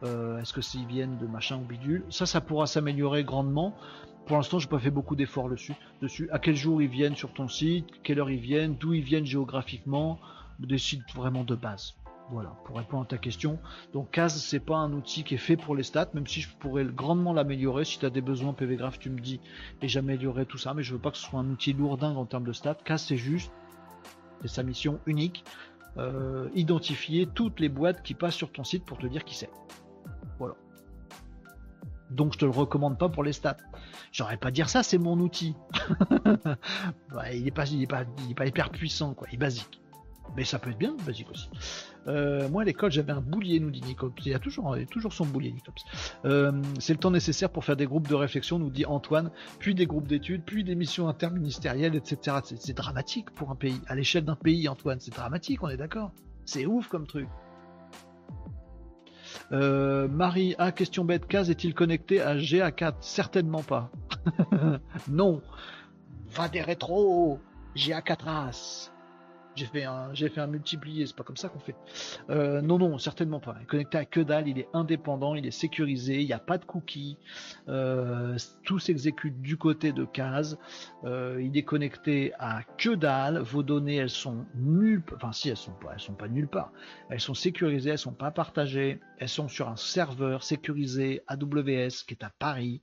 est-ce 0.04 0.52
que 0.52 0.60
s'ils 0.60 0.86
viennent 0.86 1.18
de 1.18 1.26
machin 1.26 1.56
ou 1.56 1.66
bidule. 1.66 2.04
Ça, 2.10 2.26
ça 2.26 2.42
pourra 2.42 2.68
s'améliorer 2.68 3.24
grandement. 3.24 3.74
Pour 4.26 4.38
l'instant, 4.38 4.58
j'ai 4.58 4.70
pas 4.70 4.80
fait 4.80 4.92
beaucoup 4.92 5.16
d'efforts 5.16 5.50
dessus, 5.50 5.74
dessus. 6.02 6.30
À 6.32 6.40
quel 6.40 6.56
jour 6.56 6.82
ils 6.82 6.88
viennent 6.88 7.16
sur 7.16 7.34
ton 7.34 7.50
site, 7.50 7.88
quelle 8.04 8.20
heure 8.20 8.30
ils 8.30 8.40
viennent, 8.40 8.76
d'où 8.76 8.94
ils 8.94 9.04
viennent 9.04 9.26
géographiquement, 9.26 10.20
des 10.60 10.78
sites 10.78 11.14
vraiment 11.14 11.44
de 11.44 11.56
base. 11.56 11.96
Voilà, 12.32 12.56
pour 12.64 12.78
répondre 12.78 13.04
à 13.04 13.06
ta 13.06 13.18
question. 13.18 13.60
Donc 13.92 14.12
CAS, 14.12 14.30
c'est 14.30 14.62
pas 14.62 14.78
un 14.78 14.94
outil 14.94 15.24
qui 15.24 15.36
est 15.36 15.38
fait 15.38 15.58
pour 15.58 15.76
les 15.76 15.84
stats, 15.84 16.10
même 16.14 16.26
si 16.26 16.40
je 16.40 16.50
pourrais 16.58 16.86
grandement 16.86 17.34
l'améliorer. 17.34 17.84
Si 17.84 18.00
tu 18.00 18.06
as 18.06 18.10
des 18.10 18.22
besoins 18.22 18.54
PVGraph, 18.54 18.98
tu 18.98 19.10
me 19.10 19.20
dis 19.20 19.42
et 19.82 19.90
j'améliorerai 19.90 20.46
tout 20.46 20.58
ça, 20.58 20.74
mais 20.74 20.84
je 20.84 20.94
veux 20.94 21.00
pas 21.00 21.12
que 21.12 21.18
ce 21.18 21.24
soit 21.26 21.42
un 21.42 21.50
outil 21.50 21.74
lourdingue 21.74 22.18
en 22.18 22.26
termes 22.26 22.46
de 22.46 22.54
stats. 22.54 22.78
CAS, 22.86 23.00
c'est 23.00 23.18
juste, 23.18 23.52
c'est 24.42 24.48
sa 24.48 24.64
mission 24.64 25.02
unique, 25.06 25.44
euh, 25.98 26.50
identifier 26.56 27.28
toutes 27.28 27.60
les 27.60 27.70
boîtes 27.70 28.02
qui 28.04 28.14
passent 28.14 28.36
sur 28.36 28.52
ton 28.52 28.64
site 28.64 28.86
pour 28.86 28.98
te 28.98 29.06
dire 29.06 29.26
qui 29.26 29.36
c'est. 29.36 29.50
Donc 32.14 32.34
je 32.34 32.40
te 32.40 32.46
le 32.46 32.52
recommande 32.52 32.98
pas 32.98 33.10
pour 33.10 33.24
les 33.24 33.34
stats. 33.34 33.58
J'aurais 34.12 34.38
pas 34.38 34.52
dire 34.52 34.70
ça, 34.70 34.84
c'est 34.84 34.98
mon 34.98 35.20
outil. 35.20 35.56
il, 37.34 37.48
est 37.48 37.52
pas, 37.52 37.66
hyper 38.46 38.70
puissant, 38.70 39.14
quoi. 39.14 39.28
Il 39.32 39.36
est 39.36 39.38
basique. 39.38 39.80
Mais 40.36 40.46
ça 40.46 40.58
peut 40.58 40.72
être 40.72 40.78
bien, 40.78 40.96
basique 41.06 41.30
aussi. 41.30 41.50
Euh, 42.08 42.50
moi, 42.50 42.64
à 42.64 42.66
l'école, 42.66 42.92
j'avais 42.92 43.12
un 43.12 43.22
boulier, 43.22 43.60
nous 43.60 43.70
dit 43.70 43.82
Nicops. 43.82 44.26
Il 44.26 44.32
y 44.32 44.34
a 44.34 44.40
toujours, 44.40 44.76
toujours 44.90 45.14
son 45.14 45.26
boulier, 45.26 45.52
Nicops. 45.52 45.84
Euh, 46.26 46.52
c'est 46.80 46.94
le 46.94 47.00
temps 47.00 47.12
nécessaire 47.12 47.50
pour 47.50 47.66
faire 47.66 47.76
des 47.76 47.86
groupes 47.86 48.08
de 48.08 48.16
réflexion, 48.16 48.58
nous 48.58 48.70
dit 48.70 48.86
Antoine, 48.86 49.32
puis 49.60 49.76
des 49.76 49.86
groupes 49.86 50.08
d'études, 50.08 50.44
puis 50.44 50.64
des 50.64 50.76
missions 50.76 51.08
interministérielles, 51.08 51.96
etc. 51.96 52.38
C'est 52.44 52.76
dramatique 52.76 53.32
pour 53.32 53.52
un 53.52 53.56
pays. 53.56 53.80
À 53.88 53.96
l'échelle 53.96 54.26
d'un 54.26 54.36
pays, 54.36 54.68
Antoine, 54.68 55.00
c'est 55.00 55.14
dramatique, 55.14 55.62
on 55.64 55.70
est 55.70 55.78
d'accord 55.78 56.12
C'est 56.46 56.66
ouf 56.66 56.88
comme 56.88 57.06
truc. 57.06 57.28
Euh, 59.52 60.08
Marie 60.08 60.56
A, 60.58 60.72
question 60.72 61.06
bête, 61.06 61.28
Kaz 61.28 61.50
est-il 61.50 61.74
connecté 61.74 62.22
à 62.22 62.36
GA4 62.36 62.96
Certainement 63.02 63.64
pas. 63.64 63.92
non. 65.10 65.42
Va 66.30 66.48
des 66.48 66.62
rétros 66.62 67.40
GA4 67.76 68.28
As. 68.28 68.93
J'ai 69.56 69.66
fait 69.68 69.84
un, 69.84 70.12
j'ai 70.14 70.30
fait 70.30 70.42
un 70.42 70.48
multiplié, 70.48 71.06
c'est 71.06 71.16
pas 71.16 71.24
comme 71.24 71.38
ça 71.38 71.48
qu'on 71.48 71.60
fait. 71.60 71.76
Euh, 72.30 72.62
non, 72.62 72.80
non, 72.80 72.98
certainement 72.98 73.40
pas. 73.40 73.56
Il 73.60 73.64
est 73.64 73.68
connecté 73.68 73.98
à 74.00 74.06
que 74.06 74.20
dalle, 74.20 74.48
il 74.48 74.58
est 74.58 74.68
indépendant, 74.74 75.36
il 75.36 75.46
est 75.46 75.52
sécurisé, 75.52 76.22
il 76.22 76.26
n'y 76.26 76.34
a 76.34 76.40
pas 76.40 76.58
de 76.58 76.66
cookies, 76.66 77.18
euh, 77.68 78.36
tout 78.64 78.80
s'exécute 78.80 79.42
du 79.42 79.58
côté 79.58 79.92
de 79.92 80.06
Case. 80.06 80.58
Euh, 81.04 81.40
il 81.40 81.56
est 81.56 81.64
connecté 81.64 82.34
à 82.40 82.64
que 82.78 82.96
dalle. 82.96 83.40
Vos 83.40 83.62
données, 83.62 83.98
elles 83.98 84.10
sont 84.10 84.46
nulles, 84.56 85.04
enfin 85.14 85.32
si, 85.32 85.50
elles 85.50 85.58
sont 85.58 85.74
pas, 85.74 85.92
elles 85.94 86.00
sont 86.00 86.16
pas 86.16 86.28
nulle 86.28 86.48
part. 86.48 86.72
Elles 87.10 87.20
sont 87.20 87.36
sécurisées, 87.36 87.92
elles 87.92 88.00
sont 88.00 88.14
pas 88.14 88.32
partagées, 88.32 89.00
elles 89.20 89.30
sont 89.30 89.50
sur 89.50 89.70
un 89.70 89.76
serveur 89.76 90.44
sécurisé 90.44 91.22
AWS 91.28 92.06
qui 92.08 92.16
est 92.16 92.24
à 92.24 92.32
Paris. 92.40 92.82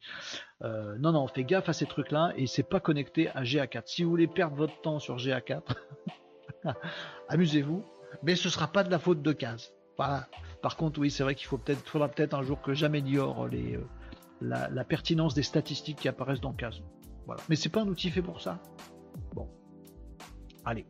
non, 0.62 1.12
non, 1.12 1.26
fais 1.26 1.42
gaffe 1.44 1.68
à 1.68 1.72
ces 1.72 1.86
trucs-là 1.86 2.32
et 2.36 2.46
c'est 2.46 2.62
pas 2.62 2.78
connecté 2.78 3.28
à 3.30 3.42
GA4. 3.42 3.82
Si 3.86 4.04
vous 4.04 4.10
voulez 4.10 4.28
perdre 4.28 4.56
votre 4.56 4.80
temps 4.82 5.00
sur 5.00 5.16
GA4. 5.16 5.62
Amusez-vous, 7.28 7.84
mais 8.22 8.36
ce 8.36 8.48
sera 8.48 8.68
pas 8.68 8.84
de 8.84 8.90
la 8.90 8.98
faute 8.98 9.22
de 9.22 9.32
Case. 9.32 9.72
Par 9.96 10.76
contre, 10.76 11.00
oui, 11.00 11.10
c'est 11.10 11.22
vrai 11.22 11.34
qu'il 11.34 11.46
faut 11.46 11.58
peut-être, 11.58 11.86
faudra 11.88 12.08
peut-être 12.08 12.34
un 12.34 12.42
jour 12.42 12.60
que 12.62 12.72
j'améliore 12.72 13.48
les, 13.48 13.76
euh, 13.76 13.86
la, 14.40 14.84
pertinence 14.84 15.34
des 15.34 15.42
statistiques 15.42 15.98
qui 15.98 16.08
apparaissent 16.08 16.40
dans 16.40 16.52
Case. 16.52 16.82
Voilà. 17.26 17.42
Mais 17.48 17.56
c'est 17.56 17.68
pas 17.68 17.82
un 17.82 17.88
outil 17.88 18.10
fait 18.10 18.22
pour 18.22 18.40
ça. 18.40 18.58
Bon. 19.34 19.48
Allez. 20.64 20.86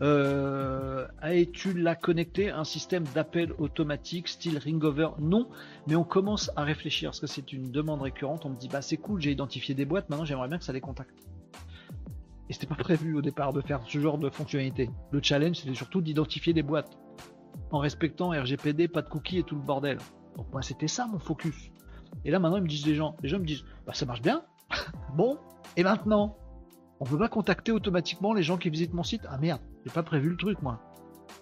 Euh, 0.00 1.06
tu 1.52 1.72
la 1.74 1.94
connecté 1.94 2.50
un 2.50 2.64
système 2.64 3.04
d'appel 3.14 3.52
automatique 3.58 4.28
style 4.28 4.58
Ringover 4.58 5.10
Non, 5.18 5.48
mais 5.86 5.94
on 5.94 6.04
commence 6.04 6.50
à 6.56 6.64
réfléchir 6.64 7.10
parce 7.10 7.20
que 7.20 7.26
c'est 7.26 7.52
une 7.52 7.70
demande 7.70 8.02
récurrente. 8.02 8.44
On 8.44 8.50
me 8.50 8.56
dit 8.56 8.68
bah 8.68 8.82
c'est 8.82 8.96
cool, 8.96 9.20
j'ai 9.20 9.30
identifié 9.30 9.74
des 9.74 9.84
boîtes, 9.84 10.08
maintenant 10.08 10.24
j'aimerais 10.24 10.48
bien 10.48 10.58
que 10.58 10.64
ça 10.64 10.72
les 10.72 10.80
contacte. 10.80 11.14
Et 12.52 12.54
c'était 12.54 12.66
pas 12.66 12.74
prévu 12.74 13.16
au 13.16 13.22
départ 13.22 13.54
de 13.54 13.62
faire 13.62 13.80
ce 13.86 13.98
genre 13.98 14.18
de 14.18 14.28
fonctionnalité. 14.28 14.90
Le 15.10 15.22
challenge, 15.22 15.56
c'était 15.56 15.74
surtout 15.74 16.02
d'identifier 16.02 16.52
des 16.52 16.62
boîtes. 16.62 16.98
En 17.70 17.78
respectant 17.78 18.28
RGPD, 18.28 18.88
pas 18.88 19.00
de 19.00 19.08
cookies 19.08 19.38
et 19.38 19.42
tout 19.42 19.54
le 19.54 19.62
bordel. 19.62 19.96
Donc 20.36 20.52
moi, 20.52 20.60
c'était 20.60 20.86
ça 20.86 21.06
mon 21.06 21.18
focus. 21.18 21.70
Et 22.26 22.30
là, 22.30 22.38
maintenant, 22.38 22.58
ils 22.58 22.64
me 22.64 22.68
disent 22.68 22.84
des 22.84 22.94
gens. 22.94 23.16
Les 23.22 23.30
gens 23.30 23.38
me 23.38 23.46
disent, 23.46 23.64
bah 23.86 23.94
ça 23.94 24.04
marche 24.04 24.20
bien. 24.20 24.44
bon, 25.16 25.38
et 25.78 25.82
maintenant? 25.82 26.36
On 27.00 27.06
peut 27.06 27.16
pas 27.16 27.30
contacter 27.30 27.72
automatiquement 27.72 28.34
les 28.34 28.42
gens 28.42 28.58
qui 28.58 28.68
visitent 28.68 28.92
mon 28.92 29.02
site 29.02 29.22
Ah 29.30 29.38
merde, 29.38 29.62
j'ai 29.86 29.90
pas 29.90 30.02
prévu 30.02 30.28
le 30.28 30.36
truc, 30.36 30.60
moi. 30.60 30.78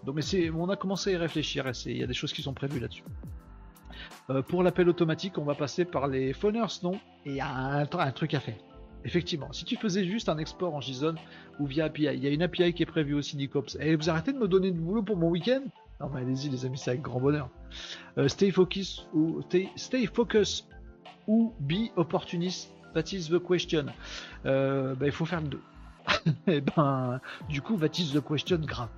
Donc, 0.04 0.14
mais 0.14 0.50
on 0.50 0.68
a 0.68 0.76
commencé 0.76 1.10
à 1.10 1.14
y 1.14 1.16
réfléchir 1.16 1.66
et 1.66 1.72
il 1.86 1.96
y 1.96 2.04
a 2.04 2.06
des 2.06 2.14
choses 2.14 2.32
qui 2.32 2.42
sont 2.42 2.54
prévues 2.54 2.78
là-dessus. 2.78 3.02
Euh, 4.30 4.42
pour 4.42 4.62
l'appel 4.62 4.88
automatique, 4.88 5.38
on 5.38 5.44
va 5.44 5.56
passer 5.56 5.84
par 5.84 6.06
les 6.06 6.32
phoners, 6.34 6.78
non 6.84 6.92
Et 7.24 7.30
il 7.30 7.34
y 7.34 7.40
a 7.40 7.48
un, 7.48 8.12
truc 8.12 8.32
à 8.34 8.38
faire. 8.38 8.54
Effectivement, 9.04 9.52
si 9.52 9.64
tu 9.64 9.76
faisais 9.76 10.04
juste 10.04 10.28
un 10.28 10.38
export 10.38 10.74
en 10.74 10.80
JSON 10.80 11.14
ou 11.58 11.66
via 11.66 11.86
API, 11.86 12.04
il 12.12 12.22
y 12.22 12.26
a 12.26 12.30
une 12.30 12.42
API 12.42 12.74
qui 12.74 12.82
est 12.82 12.86
prévue 12.86 13.14
aussi 13.14 13.36
Nicops. 13.36 13.76
Et 13.80 13.96
vous 13.96 14.10
arrêtez 14.10 14.32
de 14.32 14.38
me 14.38 14.46
donner 14.46 14.70
du 14.70 14.80
boulot 14.80 15.02
pour 15.02 15.16
mon 15.16 15.28
week-end? 15.28 15.62
Non 16.00 16.10
mais 16.12 16.20
allez-y 16.20 16.48
les 16.48 16.64
amis, 16.64 16.78
c'est 16.78 16.90
avec 16.90 17.02
grand 17.02 17.20
bonheur. 17.20 17.48
Euh, 18.18 18.28
stay 18.28 18.50
focus 18.50 19.06
ou 19.14 19.42
stay, 19.42 20.06
focus 20.06 20.66
be 21.28 21.90
opportunist. 21.96 22.70
That 22.94 23.12
is 23.12 23.28
the 23.28 23.38
question. 23.38 23.86
Euh, 24.46 24.94
bah, 24.96 25.06
il 25.06 25.12
faut 25.12 25.24
faire 25.24 25.40
le 25.40 25.48
deux. 25.48 25.62
Et 26.26 26.32
eh 26.56 26.60
ben, 26.60 27.20
du 27.48 27.62
coup, 27.62 27.76
that 27.76 27.98
is 27.98 28.12
the 28.12 28.20
question 28.20 28.58
grave. 28.58 28.88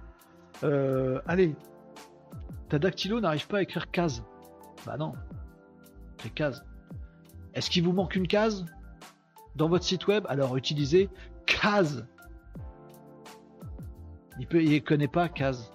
Euh, 0.64 1.20
allez, 1.26 1.54
ta 2.68 2.78
dactylo 2.78 3.20
n'arrive 3.20 3.46
pas 3.48 3.58
à 3.58 3.62
écrire 3.62 3.90
case. 3.90 4.24
Bah 4.86 4.96
non, 4.96 5.12
c'est 6.18 6.32
case. 6.32 6.64
Est-ce 7.54 7.68
qu'il 7.68 7.82
vous 7.82 7.92
manque 7.92 8.16
une 8.16 8.26
case? 8.26 8.64
Dans 9.56 9.68
votre 9.68 9.84
site 9.84 10.06
web, 10.06 10.24
alors 10.28 10.56
utilisez 10.56 11.08
case. 11.46 12.06
Il 14.38 14.46
il 14.56 14.82
connaît 14.82 15.08
pas 15.08 15.28
case. 15.28 15.72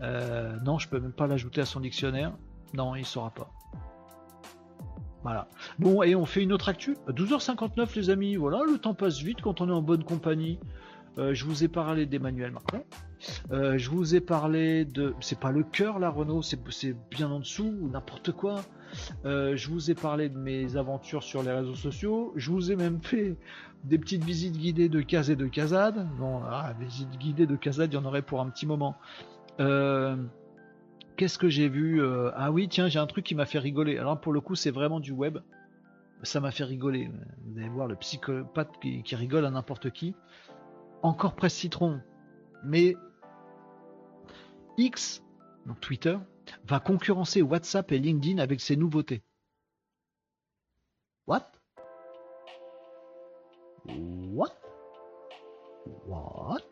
Euh, 0.00 0.56
non, 0.64 0.78
je 0.78 0.88
peux 0.88 0.98
même 0.98 1.12
pas 1.12 1.26
l'ajouter 1.26 1.60
à 1.60 1.66
son 1.66 1.80
dictionnaire. 1.80 2.36
Non, 2.72 2.94
il 2.94 3.04
saura 3.04 3.30
pas. 3.30 3.50
Voilà. 5.22 5.48
Bon, 5.78 6.02
et 6.02 6.14
on 6.14 6.26
fait 6.26 6.42
une 6.42 6.52
autre 6.52 6.68
actu. 6.68 6.96
12h59 7.08 7.96
les 7.96 8.10
amis, 8.10 8.36
voilà, 8.36 8.62
le 8.70 8.78
temps 8.78 8.94
passe 8.94 9.20
vite 9.20 9.40
quand 9.40 9.60
on 9.60 9.68
est 9.68 9.72
en 9.72 9.82
bonne 9.82 10.04
compagnie. 10.04 10.58
Euh, 11.16 11.32
je 11.32 11.44
vous 11.44 11.64
ai 11.64 11.68
parlé 11.68 12.06
d'Emmanuel 12.06 12.50
Macron. 12.50 12.84
Euh, 13.50 13.78
je 13.78 13.90
vous 13.90 14.14
ai 14.14 14.20
parlé 14.20 14.84
de. 14.84 15.14
C'est 15.20 15.38
pas 15.38 15.52
le 15.52 15.62
cœur 15.62 15.98
là, 15.98 16.10
Renault, 16.10 16.42
c'est 16.42 16.58
bien 17.10 17.30
en 17.30 17.40
dessous, 17.40 17.74
ou 17.80 17.88
n'importe 17.88 18.32
quoi. 18.32 18.62
Euh, 19.24 19.56
je 19.56 19.68
vous 19.68 19.90
ai 19.90 19.94
parlé 19.94 20.28
de 20.28 20.38
mes 20.38 20.76
aventures 20.76 21.22
sur 21.22 21.42
les 21.42 21.52
réseaux 21.52 21.74
sociaux. 21.74 22.32
Je 22.36 22.50
vous 22.50 22.70
ai 22.70 22.76
même 22.76 23.00
fait 23.02 23.36
des 23.84 23.98
petites 23.98 24.24
visites 24.24 24.56
guidées 24.56 24.88
de 24.88 25.00
Caz 25.00 25.30
et 25.30 25.36
de 25.36 25.46
Casade. 25.46 26.06
Bon, 26.18 26.40
ah, 26.48 26.72
visites 26.80 27.18
guidées 27.18 27.46
de 27.46 27.56
Casade, 27.56 27.92
il 27.92 27.96
y 27.96 27.98
en 27.98 28.04
aurait 28.04 28.22
pour 28.22 28.40
un 28.40 28.48
petit 28.48 28.66
moment. 28.66 28.96
Euh, 29.60 30.16
qu'est-ce 31.16 31.38
que 31.38 31.48
j'ai 31.48 31.68
vu 31.68 32.02
Ah 32.34 32.50
oui, 32.50 32.68
tiens, 32.68 32.88
j'ai 32.88 32.98
un 32.98 33.06
truc 33.06 33.24
qui 33.24 33.34
m'a 33.34 33.46
fait 33.46 33.58
rigoler. 33.58 33.98
Alors 33.98 34.20
pour 34.20 34.32
le 34.32 34.40
coup, 34.40 34.54
c'est 34.54 34.70
vraiment 34.70 35.00
du 35.00 35.12
web. 35.12 35.38
Ça 36.22 36.40
m'a 36.40 36.50
fait 36.50 36.64
rigoler. 36.64 37.10
Vous 37.44 37.58
allez 37.58 37.68
voir 37.68 37.86
le 37.86 37.96
psychopathe 37.96 38.70
qui, 38.80 39.02
qui 39.02 39.14
rigole 39.16 39.44
à 39.44 39.50
n'importe 39.50 39.90
qui. 39.90 40.14
Encore 41.02 41.34
presse 41.34 41.52
citron. 41.52 42.00
Mais 42.64 42.96
X, 44.76 45.22
donc 45.66 45.80
Twitter, 45.80 46.18
va 46.66 46.80
concurrencer 46.80 47.42
WhatsApp 47.42 47.92
et 47.92 47.98
LinkedIn 47.98 48.38
avec 48.38 48.60
ses 48.60 48.76
nouveautés. 48.76 49.22
What? 51.26 51.46
What? 53.86 54.52
What? 56.06 56.62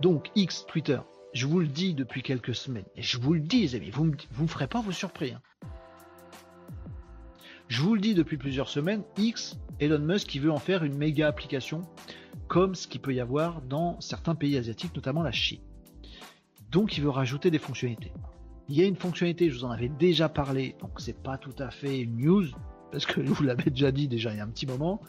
Donc 0.00 0.30
X, 0.34 0.66
Twitter, 0.66 0.98
je 1.32 1.46
vous 1.46 1.60
le 1.60 1.66
dis 1.66 1.94
depuis 1.94 2.22
quelques 2.22 2.54
semaines, 2.54 2.86
et 2.96 3.02
je 3.02 3.18
vous 3.18 3.34
le 3.34 3.40
dis 3.40 3.76
amis, 3.76 3.90
vous 3.90 4.06
ne 4.06 4.12
me, 4.38 4.46
ferez 4.46 4.66
pas 4.66 4.80
vous 4.80 4.92
surpris. 4.92 5.32
Hein. 5.32 5.42
Je 7.68 7.82
vous 7.82 7.94
le 7.94 8.00
dis 8.00 8.14
depuis 8.14 8.36
plusieurs 8.36 8.68
semaines, 8.68 9.04
X, 9.16 9.56
Elon 9.78 10.00
Musk 10.00 10.26
qui 10.26 10.40
veut 10.40 10.50
en 10.50 10.58
faire 10.58 10.82
une 10.82 10.96
méga 10.96 11.28
application, 11.28 11.82
comme 12.48 12.74
ce 12.74 12.88
qu'il 12.88 13.00
peut 13.00 13.14
y 13.14 13.20
avoir 13.20 13.62
dans 13.62 14.00
certains 14.00 14.34
pays 14.34 14.56
asiatiques, 14.56 14.94
notamment 14.96 15.22
la 15.22 15.30
Chine. 15.30 15.60
Donc 16.70 16.96
il 16.96 17.02
veut 17.02 17.10
rajouter 17.10 17.50
des 17.50 17.58
fonctionnalités. 17.58 18.12
Il 18.68 18.76
y 18.76 18.82
a 18.82 18.86
une 18.86 18.96
fonctionnalité, 18.96 19.50
je 19.50 19.58
vous 19.58 19.64
en 19.64 19.70
avais 19.70 19.88
déjà 19.88 20.28
parlé, 20.28 20.76
donc 20.80 21.00
c'est 21.00 21.20
pas 21.20 21.36
tout 21.36 21.54
à 21.58 21.70
fait 21.70 22.06
news, 22.06 22.44
parce 22.92 23.04
que 23.06 23.20
vous 23.20 23.42
l'avais 23.42 23.70
déjà 23.70 23.90
dit 23.90 24.06
déjà 24.06 24.30
il 24.30 24.36
y 24.36 24.40
a 24.40 24.44
un 24.44 24.50
petit 24.50 24.66
moment. 24.66 25.00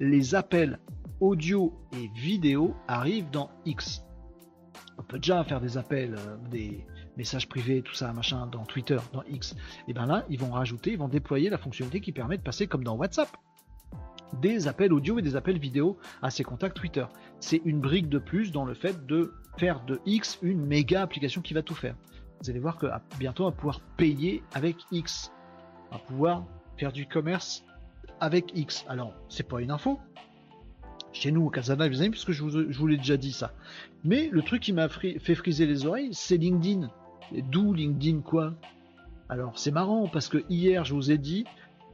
Les 0.00 0.34
appels 0.34 0.78
audio 1.20 1.74
et 1.92 2.08
vidéo 2.14 2.74
arrivent 2.88 3.30
dans 3.30 3.50
X. 3.66 4.04
On 4.98 5.02
peut 5.02 5.18
déjà 5.18 5.44
faire 5.44 5.60
des 5.60 5.76
appels, 5.76 6.14
euh, 6.14 6.36
des 6.50 6.86
messages 7.16 7.48
privés, 7.48 7.82
tout 7.82 7.94
ça, 7.94 8.12
machin, 8.12 8.46
dans 8.46 8.64
Twitter, 8.64 8.98
dans 9.12 9.22
X. 9.24 9.54
Et 9.88 9.92
bien 9.92 10.06
là, 10.06 10.24
ils 10.30 10.38
vont 10.38 10.50
rajouter, 10.50 10.92
ils 10.92 10.98
vont 10.98 11.08
déployer 11.08 11.50
la 11.50 11.58
fonctionnalité 11.58 12.00
qui 12.00 12.12
permet 12.12 12.38
de 12.38 12.42
passer 12.42 12.66
comme 12.66 12.84
dans 12.84 12.96
WhatsApp 12.96 13.28
des 14.40 14.66
appels 14.66 14.92
audio 14.92 15.18
et 15.18 15.22
des 15.22 15.36
appels 15.36 15.58
vidéo 15.58 15.98
à 16.22 16.30
ces 16.30 16.42
contacts 16.42 16.76
Twitter. 16.76 17.04
C'est 17.38 17.60
une 17.64 17.80
brique 17.80 18.08
de 18.08 18.18
plus 18.18 18.50
dans 18.50 18.64
le 18.64 18.72
fait 18.74 19.06
de 19.06 19.34
faire 19.56 19.84
de 19.84 20.00
X 20.06 20.38
une 20.42 20.64
méga 20.64 21.02
application 21.02 21.40
qui 21.40 21.54
va 21.54 21.62
tout 21.62 21.74
faire 21.74 21.94
vous 22.42 22.50
allez 22.50 22.58
voir 22.58 22.76
que 22.76 22.86
ah, 22.86 23.00
bientôt 23.18 23.44
on 23.44 23.50
va 23.50 23.52
pouvoir 23.52 23.80
payer 23.96 24.42
avec 24.52 24.76
X. 24.90 25.30
On 25.90 25.94
va 25.94 26.00
pouvoir 26.00 26.44
faire 26.76 26.92
du 26.92 27.06
commerce 27.06 27.64
avec 28.20 28.56
X. 28.56 28.84
Alors, 28.88 29.14
c'est 29.28 29.48
pas 29.48 29.60
une 29.60 29.70
info. 29.70 30.00
Chez 31.12 31.30
nous, 31.30 31.46
au 31.46 31.50
Casana, 31.50 31.88
vous 31.88 32.10
puisque 32.10 32.32
je 32.32 32.42
vous, 32.42 32.50
je 32.50 32.78
vous 32.78 32.86
l'ai 32.86 32.96
déjà 32.96 33.16
dit 33.16 33.32
ça. 33.32 33.52
Mais 34.02 34.28
le 34.32 34.42
truc 34.42 34.62
qui 34.62 34.72
m'a 34.72 34.88
fait 34.88 35.34
friser 35.34 35.66
les 35.66 35.86
oreilles, 35.86 36.08
c'est 36.12 36.36
LinkedIn. 36.36 36.90
D'où 37.50 37.74
LinkedIn 37.74 38.22
quoi? 38.22 38.54
Alors, 39.28 39.56
c'est 39.58 39.70
marrant 39.70 40.08
parce 40.08 40.28
que 40.28 40.42
hier, 40.48 40.84
je 40.84 40.94
vous 40.94 41.12
ai 41.12 41.18
dit, 41.18 41.44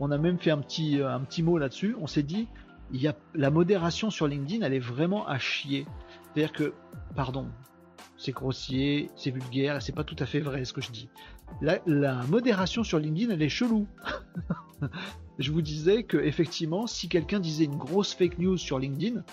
on 0.00 0.10
a 0.10 0.18
même 0.18 0.38
fait 0.38 0.50
un 0.50 0.58
petit, 0.58 1.00
euh, 1.00 1.12
un 1.12 1.20
petit 1.20 1.42
mot 1.42 1.58
là-dessus. 1.58 1.94
On 2.00 2.06
s'est 2.06 2.22
dit, 2.22 2.48
il 2.92 3.02
y 3.02 3.08
a 3.08 3.14
la 3.34 3.50
modération 3.50 4.08
sur 4.10 4.26
LinkedIn, 4.26 4.64
elle 4.64 4.74
est 4.74 4.78
vraiment 4.78 5.26
à 5.26 5.38
chier. 5.38 5.86
C'est-à-dire 6.38 6.56
que, 6.56 6.72
pardon, 7.16 7.48
c'est 8.16 8.30
grossier, 8.30 9.10
c'est 9.16 9.32
vulgaire, 9.32 9.82
c'est 9.82 9.90
pas 9.90 10.04
tout 10.04 10.14
à 10.20 10.24
fait 10.24 10.38
vrai 10.38 10.64
ce 10.64 10.72
que 10.72 10.80
je 10.80 10.92
dis. 10.92 11.08
La, 11.60 12.22
modération 12.28 12.84
sur 12.84 13.00
LinkedIn, 13.00 13.32
elle 13.32 13.42
est 13.42 13.48
chelou. 13.48 13.88
je 15.40 15.50
vous 15.50 15.62
disais 15.62 16.04
que 16.04 16.16
effectivement, 16.16 16.86
si 16.86 17.08
quelqu'un 17.08 17.40
disait 17.40 17.64
une 17.64 17.76
grosse 17.76 18.14
fake 18.14 18.38
news 18.38 18.56
sur 18.56 18.78
LinkedIn, 18.78 19.24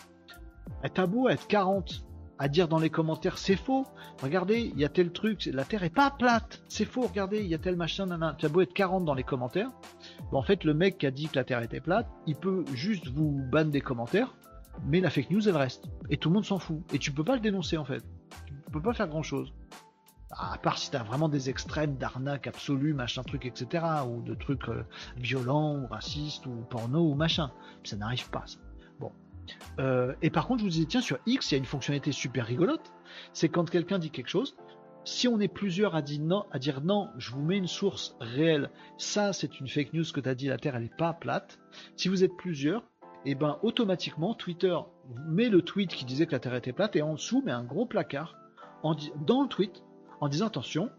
t'as 0.95 1.05
beau 1.05 1.29
être 1.29 1.45
40 1.45 2.07
à 2.39 2.47
dire 2.47 2.67
dans 2.67 2.79
les 2.79 2.89
commentaires 2.89 3.37
c'est 3.37 3.55
faux. 3.55 3.85
Regardez, 4.23 4.71
il 4.73 4.79
y 4.79 4.83
a 4.83 4.89
tel 4.89 5.11
truc, 5.11 5.47
la 5.53 5.63
Terre 5.63 5.83
est 5.83 5.93
pas 5.93 6.09
plate. 6.09 6.63
C'est 6.69 6.85
faux, 6.85 7.01
regardez, 7.01 7.41
il 7.41 7.47
y 7.47 7.53
a 7.53 7.59
tel 7.59 7.75
machin, 7.75 8.07
nanana. 8.07 8.35
Tu 8.39 8.47
as 8.47 8.49
beau 8.49 8.61
être 8.61 8.73
40 8.73 9.05
dans 9.05 9.13
les 9.13 9.21
commentaires. 9.21 9.69
en 10.31 10.41
fait, 10.41 10.63
le 10.63 10.73
mec 10.73 10.97
qui 10.97 11.05
a 11.05 11.11
dit 11.11 11.27
que 11.27 11.35
la 11.35 11.43
Terre 11.43 11.61
était 11.61 11.81
plate, 11.81 12.07
il 12.25 12.35
peut 12.35 12.65
juste 12.73 13.09
vous 13.09 13.29
banner 13.51 13.69
des 13.69 13.81
commentaires, 13.81 14.33
mais 14.83 14.99
la 14.99 15.09
fake 15.09 15.31
news 15.31 15.47
elle 15.47 15.57
reste. 15.57 15.85
Et 16.09 16.17
tout 16.17 16.29
le 16.29 16.35
monde 16.35 16.45
s'en 16.45 16.59
fout. 16.59 16.81
Et 16.93 16.99
tu 16.99 17.11
peux 17.11 17.23
pas 17.23 17.35
le 17.35 17.41
dénoncer 17.41 17.77
en 17.77 17.85
fait. 17.85 18.03
Tu 18.45 18.71
peux 18.71 18.81
pas 18.81 18.93
faire 18.93 19.07
grand 19.07 19.23
chose. 19.23 19.53
À 20.31 20.57
part 20.57 20.77
si 20.77 20.91
t'as 20.91 21.03
vraiment 21.03 21.29
des 21.29 21.49
extrêmes 21.49 21.95
d'arnaque 21.95 22.47
absolue, 22.47 22.93
machin 22.93 23.23
truc, 23.23 23.45
etc. 23.45 23.85
Ou 24.07 24.21
de 24.21 24.33
trucs 24.33 24.67
euh, 24.67 24.83
violents, 25.17 25.77
ou 25.77 25.87
racistes, 25.87 26.45
ou 26.45 26.55
porno, 26.69 27.09
ou 27.09 27.15
machin. 27.15 27.51
Ça 27.83 27.95
n'arrive 27.95 28.29
pas, 28.29 28.43
ça. 28.45 28.59
Bon. 28.99 29.11
Euh, 29.79 30.13
et 30.21 30.29
par 30.29 30.47
contre, 30.47 30.59
je 30.59 30.65
vous 30.65 30.71
disais, 30.71 30.85
tiens, 30.85 31.01
sur 31.01 31.19
X, 31.25 31.51
il 31.51 31.53
y 31.53 31.55
a 31.55 31.59
une 31.59 31.65
fonctionnalité 31.65 32.11
super 32.11 32.47
rigolote. 32.47 32.91
C'est 33.31 33.47
quand 33.47 33.69
quelqu'un 33.69 33.97
dit 33.97 34.09
quelque 34.09 34.29
chose, 34.29 34.57
si 35.05 35.27
on 35.27 35.39
est 35.39 35.47
plusieurs 35.47 35.95
à 35.95 36.01
dire 36.01 36.21
non, 36.21 36.45
à 36.51 36.57
dire 36.57 36.81
non, 36.81 37.09
je 37.17 37.31
vous 37.31 37.41
mets 37.41 37.57
une 37.57 37.67
source 37.67 38.15
réelle. 38.19 38.71
Ça, 38.97 39.33
c'est 39.33 39.59
une 39.59 39.67
fake 39.67 39.93
news 39.93 40.03
que 40.11 40.19
tu 40.19 40.27
as 40.27 40.35
dit, 40.35 40.47
la 40.47 40.57
Terre, 40.57 40.75
elle 40.75 40.83
n'est 40.83 40.89
pas 40.89 41.13
plate. 41.13 41.59
Si 41.95 42.09
vous 42.09 42.23
êtes 42.23 42.35
plusieurs, 42.35 42.83
et 43.25 43.31
eh 43.31 43.35
ben 43.35 43.57
automatiquement, 43.63 44.35
Twitter 44.35 44.77
met 45.25 45.49
le 45.49 45.63
tweet 45.63 45.89
qui 45.89 46.05
disait 46.05 46.27
que 46.27 46.33
la 46.33 46.39
Terre 46.39 46.53
était 46.53 46.73
plate 46.73 46.95
et 46.95 47.01
en 47.01 47.13
dessous 47.13 47.41
met 47.41 47.51
un 47.51 47.63
gros 47.63 47.87
placard 47.87 48.35
dans 48.83 49.41
le 49.41 49.47
tweet 49.47 49.83
en 50.21 50.27
disant 50.27 50.45
attention, 50.45 50.91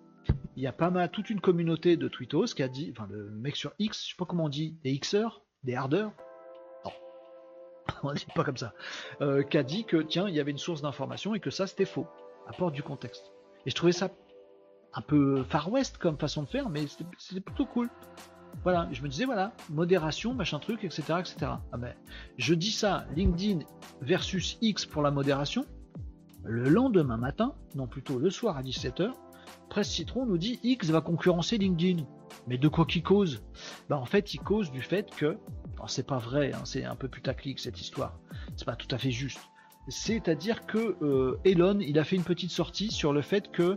il 0.57 0.63
y 0.63 0.67
a 0.67 0.73
pas 0.73 0.91
mal 0.91 1.09
toute 1.11 1.31
une 1.31 1.41
communauté 1.41 1.97
de 1.97 2.09
tweetos 2.09 2.47
qui 2.47 2.65
a 2.65 2.69
dit, 2.69 2.93
enfin 2.93 3.07
le 3.11 3.31
mec 3.31 3.55
sur 3.55 3.73
X, 3.79 4.03
je 4.03 4.11
sais 4.11 4.17
pas 4.19 4.25
comment 4.25 4.47
on 4.47 4.49
dit, 4.49 4.77
des 4.83 4.99
Xers, 4.99 5.41
des 5.63 5.77
hardeurs, 5.77 6.13
on 8.03 8.13
dit 8.13 8.27
pas 8.35 8.43
comme 8.43 8.57
ça, 8.57 8.75
euh, 9.21 9.45
qui 9.45 9.57
a 9.57 9.63
dit 9.63 9.85
que 9.85 9.99
tiens, 9.99 10.29
il 10.29 10.35
y 10.35 10.41
avait 10.41 10.51
une 10.51 10.59
source 10.59 10.83
d'information 10.83 11.35
et 11.35 11.41
que 11.41 11.51
ça 11.51 11.67
c'était 11.67 11.85
faux. 11.85 12.07
Apporte 12.49 12.75
du 12.75 12.83
contexte. 12.83 13.33
Et 13.67 13.71
je 13.71 13.75
trouvais 13.75 13.93
ça 13.93 14.11
un 14.95 15.01
peu 15.01 15.45
Far 15.45 15.71
West 15.71 15.99
comme 15.99 16.19
façon 16.19 16.43
de 16.43 16.49
faire, 16.49 16.71
mais 16.71 16.87
c'était 17.19 17.41
plutôt 17.41 17.67
cool. 17.67 17.89
Voilà, 18.63 18.89
je 18.93 19.03
me 19.03 19.09
disais 19.09 19.25
voilà, 19.25 19.53
modération, 19.71 20.35
machin 20.35 20.59
truc, 20.59 20.85
etc. 20.85 21.03
etc. 21.21 21.37
Ah 21.73 21.77
ben, 21.77 21.95
je 22.37 22.55
dis 22.55 22.73
ça, 22.73 23.07
LinkedIn 23.15 23.61
versus 24.01 24.59
X 24.61 24.87
pour 24.87 25.03
la 25.03 25.11
modération. 25.11 25.65
Le 26.45 26.69
lendemain 26.69 27.17
matin, 27.17 27.55
non 27.75 27.87
plutôt 27.87 28.19
le 28.19 28.31
soir 28.31 28.57
à 28.57 28.63
17h, 28.63 29.13
Presse 29.69 29.91
Citron 29.91 30.27
nous 30.27 30.39
dit 30.39 30.61
X 30.63 30.91
va 30.91 31.01
concurrencer 31.01 31.59
LinkedIn. 31.59 32.05
Mais 32.47 32.59
de 32.59 32.69
quoi 32.69 32.87
qu'il 32.87 33.03
cause? 33.03 33.43
Bah 33.89 33.99
en 33.99 34.05
fait, 34.05 34.35
il 34.35 34.39
cause 34.39 34.71
du 34.71 34.83
fait 34.83 35.11
que 35.15 35.37
c'est 35.87 36.07
pas 36.07 36.19
vrai, 36.19 36.53
hein, 36.53 36.63
c'est 36.65 36.85
un 36.85 36.97
peu 36.97 37.09
putaclic 37.09 37.61
cette 37.61 37.81
histoire. 37.81 38.19
C'est 38.57 38.65
pas 38.65 38.77
tout 38.77 38.93
à 38.95 38.99
fait 38.99 39.11
juste. 39.11 39.41
C'est-à-dire 39.89 40.67
que 40.67 40.97
euh, 41.03 41.39
Elon, 41.45 41.79
il 41.81 41.99
a 41.99 42.05
fait 42.05 42.17
une 42.17 42.25
petite 42.25 42.51
sortie 42.51 42.91
sur 42.91 43.13
le 43.13 43.23
fait 43.23 43.53
que 43.53 43.63
euh, 43.63 43.77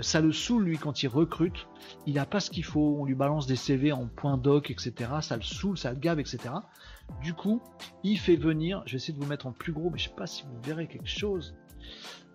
ça 0.00 0.20
le 0.20 0.32
saoule 0.32 0.64
lui 0.64 0.78
quand 0.78 1.02
il 1.02 1.08
recrute. 1.08 1.68
Il 2.06 2.18
a 2.18 2.24
pas 2.24 2.40
ce 2.40 2.50
qu'il 2.50 2.64
faut, 2.64 2.96
on 2.98 3.04
lui 3.04 3.14
balance 3.14 3.46
des 3.46 3.56
CV 3.56 3.92
en 3.92 4.06
point 4.06 4.38
doc, 4.38 4.70
etc. 4.70 5.10
Ça 5.20 5.36
le 5.36 5.42
saoule, 5.42 5.76
ça 5.76 5.92
le 5.92 5.98
gave, 5.98 6.18
etc. 6.18 6.54
Du 7.22 7.34
coup, 7.34 7.60
il 8.02 8.18
fait 8.18 8.36
venir, 8.36 8.82
je 8.86 8.92
vais 8.92 8.96
essayer 8.96 9.12
de 9.12 9.22
vous 9.22 9.28
mettre 9.28 9.46
en 9.46 9.52
plus 9.52 9.72
gros, 9.72 9.90
mais 9.90 9.98
je 9.98 10.08
sais 10.08 10.14
pas 10.14 10.26
si 10.26 10.44
vous 10.44 10.60
verrez 10.62 10.86
quelque 10.86 11.08
chose. 11.08 11.54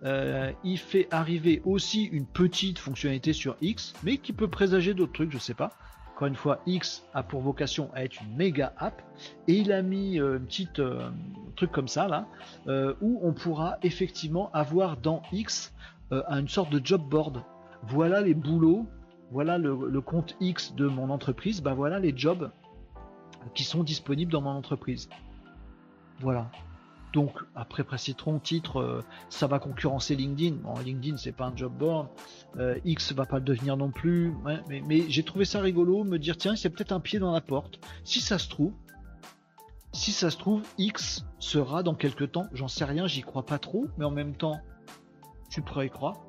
Euh, 0.04 0.52
il 0.62 0.78
fait 0.78 1.08
arriver 1.10 1.62
aussi 1.64 2.04
une 2.04 2.26
petite 2.26 2.78
fonctionnalité 2.78 3.32
sur 3.32 3.56
X, 3.60 3.94
mais 4.04 4.18
qui 4.18 4.32
peut 4.32 4.48
présager 4.48 4.94
d'autres 4.94 5.12
trucs, 5.12 5.32
je 5.32 5.38
sais 5.38 5.54
pas. 5.54 5.70
Encore 6.16 6.28
une 6.28 6.34
fois, 6.34 6.60
X 6.64 7.04
a 7.12 7.22
pour 7.22 7.42
vocation 7.42 7.90
à 7.92 8.02
être 8.02 8.22
une 8.22 8.36
méga 8.36 8.72
app 8.78 9.02
et 9.48 9.52
il 9.52 9.70
a 9.70 9.82
mis 9.82 10.18
euh, 10.18 10.38
une 10.38 10.46
petite 10.46 10.78
euh, 10.78 11.10
truc 11.56 11.70
comme 11.70 11.88
ça 11.88 12.08
là 12.08 12.26
euh, 12.68 12.94
où 13.02 13.20
on 13.22 13.34
pourra 13.34 13.76
effectivement 13.82 14.50
avoir 14.54 14.96
dans 14.96 15.20
X 15.30 15.74
une 16.10 16.48
sorte 16.48 16.70
de 16.70 16.80
job 16.82 17.02
board. 17.06 17.42
Voilà 17.82 18.22
les 18.22 18.32
boulots, 18.32 18.86
voilà 19.30 19.58
le, 19.58 20.00
compte 20.00 20.36
X 20.40 20.74
de 20.74 20.86
mon 20.86 21.10
entreprise, 21.10 21.60
bah 21.60 21.74
voilà 21.74 21.98
les 21.98 22.16
jobs 22.16 22.50
qui 23.54 23.64
sont 23.64 23.84
disponibles 23.84 24.32
dans 24.32 24.40
mon 24.40 24.52
entreprise. 24.52 25.10
Voilà. 26.20 26.50
Donc 27.12 27.32
après 27.54 27.84
Précitron, 27.84 28.38
titre, 28.38 28.80
euh, 28.80 29.00
ça 29.30 29.46
va 29.46 29.58
concurrencer 29.58 30.16
LinkedIn. 30.16 30.56
Bon, 30.56 30.74
LinkedIn 30.78 31.16
c'est 31.16 31.32
pas 31.32 31.46
un 31.46 31.56
job 31.56 31.72
board, 31.72 32.08
euh, 32.58 32.78
X 32.84 33.12
va 33.12 33.24
pas 33.26 33.36
le 33.38 33.44
devenir 33.44 33.76
non 33.76 33.90
plus. 33.90 34.34
mais, 34.68 35.04
j'ai 35.08 35.22
trouvé 35.22 35.44
ça 35.44 35.60
rigolo, 35.60 36.04
me 36.04 36.18
dire 36.18 36.36
tiens 36.36 36.56
c'est 36.56 36.70
peut-être 36.70 36.92
un 36.92 37.00
pied 37.00 37.18
dans 37.18 37.32
la 37.32 37.40
porte. 37.40 37.80
Si 38.04 38.20
ça 38.20 38.38
se 38.38 38.48
trouve, 38.48 38.72
si 39.92 40.12
ça 40.12 40.30
se 40.30 40.36
trouve, 40.36 40.62
X 40.76 41.24
sera 41.38 41.82
dans 41.82 41.94
quelques 41.94 42.32
temps, 42.32 42.46
j'en 42.52 42.68
sais 42.68 42.84
rien, 42.84 43.06
j'y 43.06 43.22
crois 43.22 43.46
pas 43.46 43.58
trop, 43.58 43.86
mais 43.96 44.04
en 44.04 44.10
même 44.10 44.34
temps, 44.34 44.60
tu 45.48 45.62
pourrais 45.62 45.86
y 45.86 45.90
croire. 45.90 46.26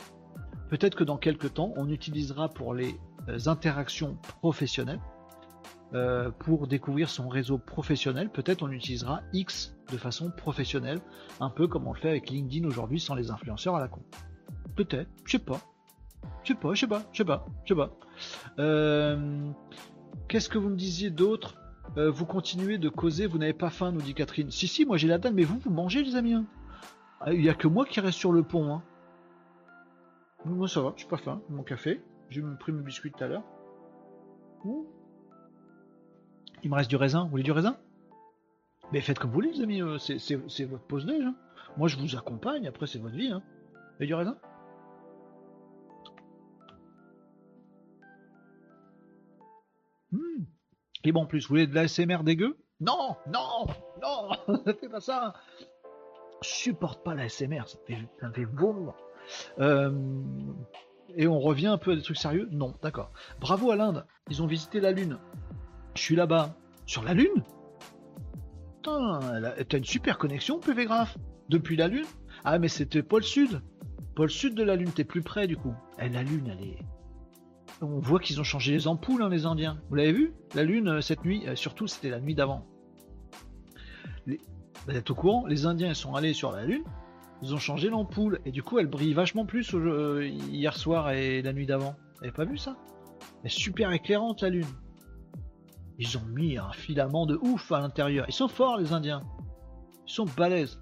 Peut-être 0.70 0.96
que 0.96 1.04
dans 1.04 1.18
quelques 1.18 1.54
temps, 1.54 1.74
on 1.76 1.90
utilisera 1.90 2.50
pour 2.50 2.74
les 2.74 2.98
euh, 3.28 3.40
interactions 3.48 4.18
professionnelles 4.40 5.02
euh, 5.94 6.32
pour 6.32 6.68
découvrir 6.68 7.10
son 7.10 7.30
réseau 7.30 7.58
professionnel, 7.58 8.30
peut-être 8.30 8.62
on 8.62 8.70
utilisera 8.72 9.22
X 9.34 9.76
de 9.92 9.98
façon 9.98 10.32
professionnelle, 10.32 11.00
un 11.40 11.50
peu 11.50 11.68
comme 11.68 11.88
on 11.88 11.94
le 11.94 12.00
fait 12.00 12.10
avec 12.10 12.30
LinkedIn 12.30 12.68
aujourd'hui 12.68 13.00
sans 13.00 13.16
les 13.16 13.32
influenceurs 13.32 13.76
à 13.76 13.80
la 13.80 13.88
con. 13.88 14.02
Peut-être, 14.76 15.10
je 15.26 15.32
sais 15.34 15.40
pas. 15.40 15.62
Je 16.44 16.50
sais 16.54 16.60
pas, 16.60 16.74
je 16.74 16.80
sais 16.82 16.88
pas, 16.88 17.04
je 17.14 17.18
sais 17.18 17.26
pas, 17.26 17.46
je 17.64 17.74
sais 17.74 17.78
pas. 17.78 17.92
Euh, 18.60 19.50
qu'est-ce 20.28 20.50
que 20.50 20.58
vous 20.58 20.70
me 20.70 20.76
disiez 20.76 21.10
d'autre? 21.10 21.56
Euh, 21.98 22.12
Vous 22.12 22.26
continuez 22.26 22.78
de 22.78 22.90
causer, 22.90 23.28
vous 23.28 23.38
n'avez 23.38 23.54
pas 23.54 23.70
faim, 23.70 23.92
nous 23.92 24.02
dit 24.02 24.14
Catherine. 24.14 24.52
Si, 24.52 24.68
si, 24.68 24.86
moi 24.86 24.98
j'ai 24.98 25.08
la 25.08 25.18
dalle, 25.18 25.34
mais 25.34 25.44
vous, 25.44 25.58
vous 25.58 25.72
mangez 25.72 26.04
les 26.04 26.16
amis. 26.16 26.34
Hein. 26.34 26.46
Ah, 27.22 27.34
il 27.34 27.42
n'y 27.42 27.50
a 27.50 27.54
que 27.54 27.68
moi 27.68 27.86
qui 27.86 28.00
reste 28.00 28.18
sur 28.18 28.32
le 28.34 28.44
pont. 28.44 28.74
Hein. 28.74 28.84
Moi 30.46 30.68
ça 30.68 30.82
va, 30.82 30.94
je 30.96 31.02
suis 31.02 31.10
pas 31.10 31.18
faim, 31.18 31.42
mon 31.50 31.64
café. 31.64 32.02
J'ai 32.30 32.42
pris 32.60 32.72
mes 32.74 32.82
biscuits 32.82 33.12
tout 33.12 33.24
à 33.24 33.28
l'heure. 33.28 33.44
Il 36.64 36.70
me 36.70 36.76
reste 36.76 36.90
du 36.90 36.96
raisin. 36.96 37.24
Vous 37.24 37.30
voulez 37.30 37.44
du 37.44 37.52
raisin? 37.52 37.78
Mais 38.92 39.02
faites 39.02 39.20
comme 39.20 39.30
vous 39.30 39.36
voulez, 39.36 39.52
les 39.52 39.62
amis. 39.62 39.82
Euh, 39.82 39.98
c'est 39.98 40.66
votre 40.66 40.84
pause 40.84 41.06
déj. 41.06 41.24
Hein. 41.24 41.36
Moi, 41.78 41.88
je 41.88 41.98
vous 41.98 42.16
accompagne. 42.16 42.68
Après, 42.68 42.88
c'est 42.88 43.00
votre 43.00 43.16
vie. 43.16 43.32
Hein. 43.32 43.44
Vous 44.00 44.06
du 44.06 44.14
raisin? 44.14 44.38
Hmm. 50.12 50.44
Et 51.04 51.12
bon, 51.12 51.22
en 51.22 51.26
plus, 51.26 51.44
vous 51.44 51.50
voulez 51.50 51.68
de 51.68 51.76
la 51.76 51.88
SMR 51.88 52.24
dégueu? 52.24 52.58
Non, 52.80 53.16
non, 53.28 53.66
non, 54.02 54.56
fais 54.80 54.88
pas 54.88 55.00
ça. 55.00 55.34
Je 56.44 56.50
supporte 56.50 57.04
pas 57.04 57.16
la 57.16 57.28
SMR, 57.28 57.68
ça 57.68 57.80
fait, 57.88 57.98
ça 58.22 58.32
fait 58.32 58.46
euh, 59.60 59.92
et 61.16 61.28
on 61.28 61.40
revient 61.40 61.68
un 61.68 61.78
peu 61.78 61.92
à 61.92 61.96
des 61.96 62.02
trucs 62.02 62.18
sérieux? 62.18 62.48
Non, 62.52 62.76
d'accord. 62.82 63.12
Bravo 63.42 63.72
à 63.72 63.76
l'Inde, 63.76 64.06
ils 64.30 64.44
ont 64.44 64.48
visité 64.48 64.80
la 64.80 64.92
Lune. 64.92 65.18
Je 65.98 66.04
suis 66.04 66.16
là-bas. 66.16 66.56
Sur 66.86 67.04
la 67.04 67.14
Lune? 67.14 67.44
Putain, 68.76 69.20
t'as 69.68 69.78
une 69.78 69.84
super 69.84 70.18
connexion, 70.20 70.60
PV 70.60 70.86
Graph. 70.86 71.18
Depuis 71.50 71.76
la 71.76 71.88
Lune? 71.88 72.06
Ah, 72.46 72.60
mais 72.60 72.68
c'était 72.68 73.02
pôle 73.02 73.24
sud. 73.24 73.62
Pôle 74.16 74.30
sud 74.30 74.54
de 74.54 74.64
la 74.64 74.76
Lune, 74.76 74.92
t'es 74.92 75.04
plus 75.04 75.24
près 75.24 75.48
du 75.48 75.58
coup. 75.58 75.74
Eh, 76.00 76.08
la 76.08 76.22
Lune, 76.22 76.54
elle 76.56 76.66
est. 76.66 76.78
On 77.82 78.00
voit 78.00 78.20
qu'ils 78.20 78.40
ont 78.40 78.44
changé 78.44 78.72
les 78.72 78.88
ampoules, 78.88 79.24
hein, 79.24 79.30
les 79.30 79.46
Indiens. 79.46 79.80
Vous 79.90 79.96
l'avez 79.96 80.14
vu? 80.14 80.34
La 80.54 80.64
Lune, 80.64 80.88
euh, 80.88 81.02
cette 81.02 81.26
nuit, 81.26 81.44
euh, 81.48 81.56
surtout, 81.56 81.88
c'était 81.88 82.10
la 82.10 82.20
nuit 82.20 82.36
d'avant. 82.36 82.66
Vous 84.28 84.96
êtes 84.96 85.10
au 85.10 85.16
courant 85.16 85.48
Les 85.48 85.66
Indiens, 85.66 85.94
sont 85.94 86.14
allés 86.14 86.34
sur 86.34 86.52
la 86.52 86.64
Lune, 86.64 86.84
ils 87.42 87.54
ont 87.54 87.60
changé 87.60 87.90
l'ampoule, 87.90 88.40
et 88.46 88.52
du 88.52 88.62
coup, 88.62 88.78
elle 88.80 88.88
brille 88.88 89.14
vachement 89.14 89.46
plus 89.46 89.74
euh, 89.74 90.26
hier 90.26 90.76
soir 90.76 91.10
et 91.12 91.42
la 91.42 91.54
nuit 91.54 91.66
d'avant. 91.66 91.96
Vous 92.16 92.24
avez 92.24 92.32
pas 92.32 92.46
vu 92.46 92.58
ça? 92.58 92.78
Elle 93.42 93.48
est 93.48 93.50
super 93.50 93.92
éclairante, 93.92 94.44
la 94.44 94.50
Lune. 94.50 94.68
Ils 96.00 96.18
ont 96.18 96.26
mis 96.26 96.58
un 96.58 96.72
filament 96.72 97.26
de 97.26 97.38
ouf 97.42 97.72
à 97.72 97.80
l'intérieur. 97.80 98.26
Ils 98.28 98.34
sont 98.34 98.48
forts 98.48 98.78
les 98.78 98.94
Indiens. 98.94 99.24
Ils 100.08 100.14
sont 100.14 100.26
balèzes. 100.26 100.80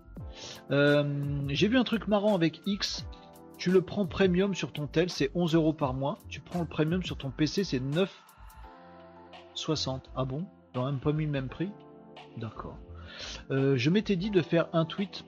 Euh, 0.72 1.44
j'ai 1.50 1.68
vu 1.68 1.78
un 1.78 1.84
truc 1.84 2.08
marrant 2.08 2.36
avec 2.36 2.62
X. 2.66 3.06
Tu 3.58 3.72
le 3.72 3.82
prends 3.82 4.06
premium 4.06 4.54
sur 4.54 4.74
ton 4.74 4.88
tel, 4.88 5.10
c'est 5.10 5.32
11 5.34 5.56
euros 5.56 5.74
par 5.74 5.94
mois. 5.94 6.18
Tu 6.28 6.42
prends 6.42 6.60
le 6.60 6.68
premium 6.68 7.04
sur 7.04 7.18
ton 7.18 7.32
PC, 7.32 7.64
c'est 7.64 7.80
9,60. 7.80 10.02
Ah 10.16 10.26
bon? 10.26 10.46
Ils 10.74 10.82
même 10.82 11.00
pas 11.00 11.14
mis 11.14 11.26
le 11.26 11.32
même 11.32 11.48
prix? 11.48 11.72
D'accord. 12.38 12.78
Euh, 13.50 13.78
je 13.78 13.90
m'étais 13.90 14.18
dit 14.18 14.30
de 14.30 14.42
faire 14.42 14.68
un 14.74 14.84
tweet, 14.84 15.24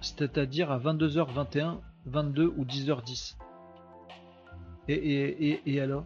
c'est-à-dire 0.00 0.70
à 0.70 0.78
22h21, 0.78 1.80
22 2.06 2.54
ou 2.56 2.64
10h10. 2.64 3.36
Et, 4.86 4.94
et, 4.94 5.48
et, 5.48 5.74
et 5.74 5.80
alors? 5.80 6.04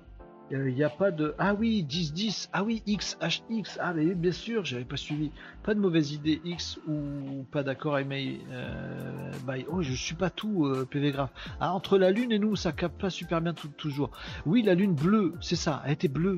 Il 0.50 0.56
euh, 0.56 0.70
n'y 0.70 0.84
a 0.84 0.90
pas 0.90 1.10
de 1.10 1.34
ah 1.38 1.54
oui 1.54 1.82
10 1.82 2.12
10 2.12 2.50
ah 2.52 2.62
oui 2.62 2.82
X 2.86 3.18
H 3.20 3.42
X 3.50 3.78
ah 3.80 3.92
mais 3.92 4.14
bien 4.14 4.30
sûr 4.30 4.64
j'avais 4.64 4.84
pas 4.84 4.96
suivi. 4.96 5.32
Pas 5.64 5.74
de 5.74 5.80
mauvaise 5.80 6.12
idée 6.12 6.40
X 6.44 6.78
ou 6.86 7.44
pas 7.50 7.64
d'accord 7.64 7.98
mes 8.06 8.40
euh, 8.50 9.32
oh 9.70 9.82
je 9.82 9.92
suis 9.92 10.14
pas 10.14 10.30
tout 10.30 10.66
euh, 10.66 10.86
PV 10.88 11.10
graph 11.10 11.32
ah, 11.58 11.72
entre 11.72 11.98
la 11.98 12.12
lune 12.12 12.30
et 12.30 12.38
nous 12.38 12.54
ça 12.54 12.70
capte 12.70 13.00
pas 13.00 13.10
super 13.10 13.40
bien 13.40 13.54
toujours. 13.54 14.10
Oui 14.44 14.62
la 14.62 14.74
lune 14.74 14.94
bleue 14.94 15.34
c'est 15.40 15.56
ça 15.56 15.82
elle 15.84 15.92
était 15.92 16.08
bleue. 16.08 16.36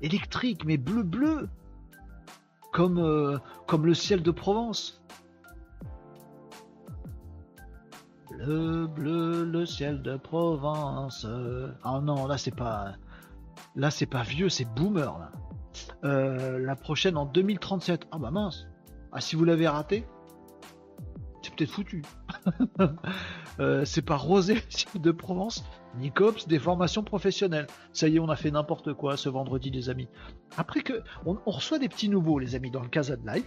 Électrique 0.00 0.64
mais 0.64 0.78
bleu 0.78 1.02
bleu. 1.02 1.48
Comme 2.72 3.38
comme 3.66 3.84
le 3.84 3.92
ciel 3.92 4.22
de 4.22 4.30
Provence. 4.30 5.02
Le 8.38 8.86
bleu, 8.86 9.44
le 9.44 9.66
ciel 9.66 10.00
de 10.00 10.16
Provence. 10.16 11.26
Ah 11.84 12.00
non, 12.02 12.26
là 12.26 12.38
c'est 12.38 12.56
pas. 12.56 12.94
Là 13.74 13.90
c'est 13.90 14.06
pas 14.06 14.22
vieux, 14.22 14.48
c'est 14.48 14.64
boomer 14.64 15.18
là. 15.18 15.32
Euh, 16.04 16.58
la 16.58 16.76
prochaine 16.76 17.16
en 17.16 17.26
2037. 17.26 18.06
Ah 18.10 18.18
bah 18.18 18.30
mince. 18.30 18.66
Ah 19.12 19.20
si 19.20 19.36
vous 19.36 19.44
l'avez 19.44 19.68
raté, 19.68 20.04
c'est 21.42 21.54
peut-être 21.54 21.70
foutu. 21.70 22.02
Euh, 23.60 23.84
c'est 23.84 24.00
pas 24.00 24.16
Rosé 24.16 24.56
de 24.94 25.10
Provence, 25.10 25.62
ni 25.98 26.10
Cops, 26.10 26.48
des 26.48 26.58
formations 26.58 27.04
professionnelles. 27.04 27.66
Ça 27.92 28.08
y 28.08 28.16
est, 28.16 28.18
on 28.18 28.30
a 28.30 28.34
fait 28.34 28.50
n'importe 28.50 28.94
quoi 28.94 29.18
ce 29.18 29.28
vendredi, 29.28 29.70
les 29.70 29.90
amis. 29.90 30.08
Après 30.56 30.80
que 30.80 31.02
on, 31.26 31.36
reçoit 31.44 31.78
des 31.78 31.90
petits 31.90 32.08
nouveaux, 32.08 32.38
les 32.38 32.54
amis, 32.54 32.70
dans 32.70 32.80
le 32.80 32.88
Casa 32.88 33.14
de 33.14 33.26
Live. 33.26 33.44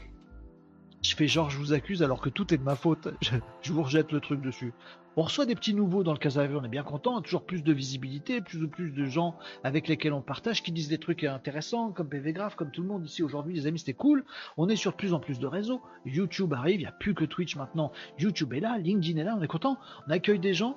Je 1.05 1.15
fais 1.15 1.27
genre 1.27 1.51
je 1.51 1.59
vous 1.59 1.71
accuse 1.73 2.01
alors 2.01 2.19
que 2.19 2.29
tout 2.29 2.51
est 2.51 2.57
de 2.57 2.63
ma 2.63 2.75
faute. 2.75 3.09
Je, 3.61 3.71
vous 3.71 3.83
rejette 3.83 4.11
le 4.11 4.19
truc 4.19 4.41
dessus. 4.41 4.73
On 5.15 5.21
reçoit 5.21 5.45
des 5.45 5.53
petits 5.53 5.75
nouveaux 5.75 6.03
dans 6.03 6.13
le 6.13 6.17
Casavé, 6.17 6.55
on 6.55 6.63
est 6.63 6.69
bien 6.69 6.83
content, 6.83 7.21
toujours 7.21 7.45
plus 7.45 7.63
de 7.63 7.71
visibilité, 7.71 8.41
plus 8.41 8.63
ou 8.63 8.67
plus 8.67 8.91
de 8.91 9.05
gens 9.05 9.37
avec 9.63 9.87
lesquels 9.87 10.13
on 10.13 10.21
partage, 10.21 10.63
qui 10.63 10.71
disent 10.71 10.89
des 10.89 10.97
trucs 10.97 11.23
intéressants, 11.23 11.91
comme 11.91 12.09
PV 12.09 12.33
Graph, 12.33 12.55
comme 12.55 12.71
tout 12.71 12.81
le 12.81 12.87
monde 12.87 13.05
ici 13.05 13.21
aujourd'hui, 13.21 13.53
les 13.53 13.67
amis, 13.67 13.79
c'était 13.79 13.93
cool. 13.93 14.25
On 14.57 14.67
est 14.67 14.75
sur 14.75 14.93
plus 14.93 15.13
en 15.13 15.19
plus 15.19 15.39
de 15.39 15.47
réseaux. 15.47 15.81
YouTube 16.05 16.53
arrive, 16.53 16.75
il 16.75 16.83
n'y 16.83 16.85
a 16.87 16.91
plus 16.91 17.13
que 17.13 17.23
Twitch 17.23 17.55
maintenant. 17.55 17.91
YouTube 18.17 18.53
est 18.53 18.59
là, 18.59 18.77
LinkedIn 18.79 19.19
est 19.19 19.23
là, 19.23 19.35
on 19.37 19.41
est 19.43 19.47
content. 19.47 19.77
On 20.07 20.11
accueille 20.11 20.39
des 20.39 20.53
gens 20.53 20.75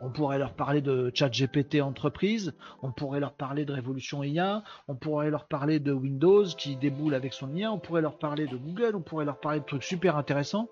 on 0.00 0.10
pourrait 0.10 0.38
leur 0.38 0.54
parler 0.54 0.82
de 0.82 1.10
chat 1.14 1.28
GPT 1.28 1.80
entreprise, 1.80 2.54
on 2.82 2.92
pourrait 2.92 3.20
leur 3.20 3.32
parler 3.32 3.64
de 3.64 3.72
révolution 3.72 4.22
IA, 4.22 4.62
on 4.88 4.94
pourrait 4.94 5.30
leur 5.30 5.46
parler 5.46 5.80
de 5.80 5.92
Windows 5.92 6.44
qui 6.44 6.76
déboule 6.76 7.14
avec 7.14 7.32
son 7.32 7.54
IA, 7.54 7.72
on 7.72 7.78
pourrait 7.78 8.02
leur 8.02 8.18
parler 8.18 8.46
de 8.46 8.56
Google, 8.56 8.94
on 8.94 9.02
pourrait 9.02 9.24
leur 9.24 9.40
parler 9.40 9.60
de 9.60 9.64
trucs 9.64 9.84
super 9.84 10.16
intéressants. 10.16 10.68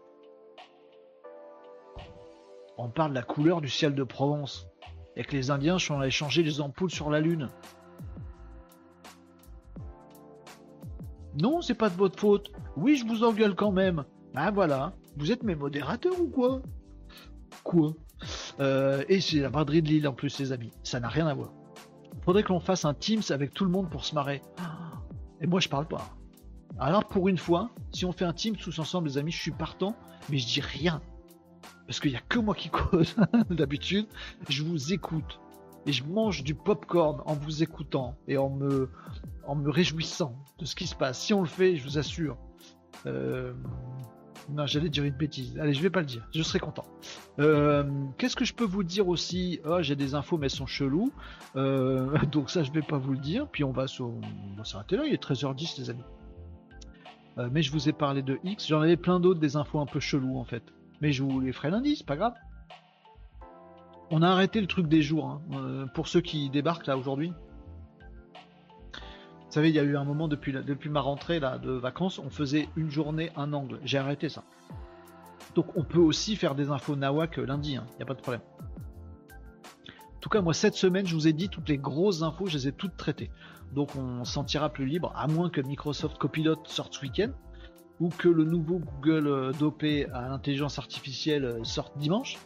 On 2.76 2.88
parle 2.88 3.10
de 3.10 3.14
la 3.14 3.22
couleur 3.22 3.60
du 3.60 3.68
ciel 3.68 3.94
de 3.94 4.02
Provence 4.02 4.68
et 5.16 5.22
que 5.22 5.32
les 5.32 5.50
Indiens 5.50 5.78
sont 5.78 6.00
allés 6.00 6.10
changer 6.10 6.42
les 6.42 6.60
ampoules 6.60 6.90
sur 6.90 7.08
la 7.08 7.20
Lune. 7.20 7.48
Non, 11.40 11.62
c'est 11.62 11.74
pas 11.74 11.88
de 11.88 11.96
votre 11.96 12.18
faute. 12.18 12.52
Oui, 12.76 12.96
je 12.96 13.06
vous 13.06 13.24
engueule 13.24 13.54
quand 13.54 13.72
même. 13.72 14.04
Ben 14.34 14.50
voilà, 14.50 14.92
vous 15.16 15.32
êtes 15.32 15.42
mes 15.44 15.54
modérateurs 15.54 16.20
ou 16.20 16.28
quoi? 16.28 16.60
Quoi? 17.62 17.94
Euh, 18.60 19.04
et 19.08 19.20
c'est 19.20 19.40
la 19.40 19.50
braderie 19.50 19.82
de 19.82 19.88
Lille 19.88 20.08
en 20.08 20.12
plus, 20.12 20.38
les 20.38 20.52
amis. 20.52 20.70
Ça 20.82 21.00
n'a 21.00 21.08
rien 21.08 21.26
à 21.26 21.34
voir. 21.34 21.52
Faudrait 22.24 22.42
que 22.42 22.50
l'on 22.50 22.60
fasse 22.60 22.84
un 22.84 22.94
Teams 22.94 23.22
avec 23.30 23.52
tout 23.52 23.64
le 23.64 23.70
monde 23.70 23.90
pour 23.90 24.04
se 24.04 24.14
marrer. 24.14 24.40
Et 25.40 25.46
moi, 25.46 25.60
je 25.60 25.68
parle 25.68 25.86
pas. 25.86 26.16
Alors, 26.78 27.04
pour 27.04 27.28
une 27.28 27.38
fois, 27.38 27.70
si 27.92 28.04
on 28.04 28.12
fait 28.12 28.24
un 28.24 28.32
Teams 28.32 28.56
tous 28.56 28.78
ensemble, 28.78 29.08
les 29.08 29.18
amis, 29.18 29.30
je 29.30 29.40
suis 29.40 29.50
partant, 29.50 29.96
mais 30.30 30.38
je 30.38 30.46
dis 30.46 30.60
rien. 30.60 31.02
Parce 31.86 32.00
qu'il 32.00 32.10
n'y 32.10 32.16
a 32.16 32.22
que 32.28 32.38
moi 32.38 32.54
qui 32.54 32.70
cause. 32.70 33.16
D'habitude, 33.50 34.06
je 34.48 34.62
vous 34.62 34.92
écoute. 34.92 35.40
Et 35.86 35.92
je 35.92 36.02
mange 36.04 36.42
du 36.44 36.54
popcorn 36.54 37.20
en 37.26 37.34
vous 37.34 37.62
écoutant 37.62 38.16
et 38.26 38.38
en 38.38 38.48
me, 38.48 38.90
en 39.46 39.54
me 39.54 39.68
réjouissant 39.68 40.34
de 40.58 40.64
ce 40.64 40.74
qui 40.74 40.86
se 40.86 40.94
passe. 40.94 41.20
Si 41.20 41.34
on 41.34 41.42
le 41.42 41.46
fait, 41.46 41.76
je 41.76 41.84
vous 41.84 41.98
assure, 41.98 42.38
euh, 43.04 43.52
non, 44.50 44.66
j'allais 44.66 44.88
dire 44.88 45.04
une 45.04 45.14
bêtise. 45.14 45.58
Allez, 45.58 45.72
je 45.72 45.82
vais 45.82 45.90
pas 45.90 46.00
le 46.00 46.06
dire. 46.06 46.26
Je 46.34 46.42
serai 46.42 46.58
content. 46.58 46.84
Euh, 47.38 47.84
qu'est-ce 48.18 48.36
que 48.36 48.44
je 48.44 48.54
peux 48.54 48.64
vous 48.64 48.84
dire 48.84 49.08
aussi? 49.08 49.60
Oh, 49.64 49.80
J'ai 49.80 49.96
des 49.96 50.14
infos, 50.14 50.36
mais 50.36 50.46
elles 50.46 50.50
sont 50.50 50.66
cheloues. 50.66 51.12
Euh, 51.56 52.16
donc 52.32 52.50
ça, 52.50 52.62
je 52.62 52.70
vais 52.72 52.82
pas 52.82 52.98
vous 52.98 53.12
le 53.12 53.18
dire. 53.18 53.48
Puis 53.48 53.64
on 53.64 53.72
va 53.72 53.86
s'arrêter 53.88 54.96
là. 54.96 55.04
Il 55.06 55.14
est 55.14 55.22
13h10, 55.22 55.80
les 55.80 55.90
amis. 55.90 56.04
Euh, 57.38 57.48
mais 57.50 57.62
je 57.62 57.72
vous 57.72 57.88
ai 57.88 57.92
parlé 57.92 58.22
de 58.22 58.38
X. 58.44 58.68
J'en 58.68 58.82
avais 58.82 58.96
plein 58.96 59.18
d'autres, 59.18 59.40
des 59.40 59.56
infos 59.56 59.80
un 59.80 59.86
peu 59.86 60.00
cheloues, 60.00 60.38
en 60.38 60.44
fait. 60.44 60.62
Mais 61.00 61.12
je 61.12 61.22
vous 61.22 61.40
les 61.40 61.52
ferai 61.52 61.70
lundi, 61.70 61.96
c'est 61.96 62.06
pas 62.06 62.16
grave. 62.16 62.34
On 64.10 64.22
a 64.22 64.28
arrêté 64.28 64.60
le 64.60 64.66
truc 64.66 64.86
des 64.86 65.02
jours. 65.02 65.40
Hein, 65.52 65.86
pour 65.94 66.06
ceux 66.06 66.20
qui 66.20 66.50
débarquent 66.50 66.86
là 66.86 66.96
aujourd'hui. 66.96 67.32
Vous 69.54 69.60
savez, 69.60 69.68
il 69.68 69.76
y 69.76 69.78
a 69.78 69.84
eu 69.84 69.96
un 69.96 70.02
moment 70.02 70.26
depuis, 70.26 70.52
ma 70.88 71.00
rentrée 71.00 71.38
de 71.38 71.70
vacances, 71.70 72.18
on 72.18 72.28
faisait 72.28 72.68
une 72.74 72.90
journée, 72.90 73.30
un 73.36 73.52
angle. 73.52 73.78
J'ai 73.84 73.98
arrêté 73.98 74.28
ça. 74.28 74.42
Donc 75.54 75.76
on 75.76 75.84
peut 75.84 76.00
aussi 76.00 76.34
faire 76.34 76.56
des 76.56 76.70
infos 76.70 76.96
nawak 76.96 77.36
lundi, 77.36 77.74
il 77.74 77.76
hein, 77.76 77.86
n'y 77.96 78.02
a 78.02 78.04
pas 78.04 78.14
de 78.14 78.20
problème. 78.20 78.40
En 78.56 80.18
tout 80.18 80.28
cas, 80.28 80.40
moi, 80.40 80.54
cette 80.54 80.74
semaine, 80.74 81.06
je 81.06 81.14
vous 81.14 81.28
ai 81.28 81.32
dit 81.32 81.50
toutes 81.50 81.68
les 81.68 81.78
grosses 81.78 82.22
infos, 82.22 82.46
je 82.46 82.58
les 82.58 82.66
ai 82.66 82.72
toutes 82.72 82.96
traitées. 82.96 83.30
Donc 83.72 83.94
on 83.94 84.24
s'en 84.24 84.42
tirera 84.42 84.70
plus 84.70 84.86
libre, 84.86 85.12
à 85.14 85.28
moins 85.28 85.50
que 85.50 85.60
Microsoft 85.60 86.18
Copilot 86.18 86.56
sorte 86.64 86.94
ce 86.94 87.02
week-end, 87.02 87.30
ou 88.00 88.08
que 88.08 88.28
le 88.28 88.44
nouveau 88.44 88.80
Google 88.80 89.26
euh, 89.28 89.52
dopé 89.52 90.06
à 90.12 90.28
l'intelligence 90.28 90.78
artificielle 90.78 91.44
euh, 91.44 91.64
sorte 91.64 91.96
dimanche 91.98 92.38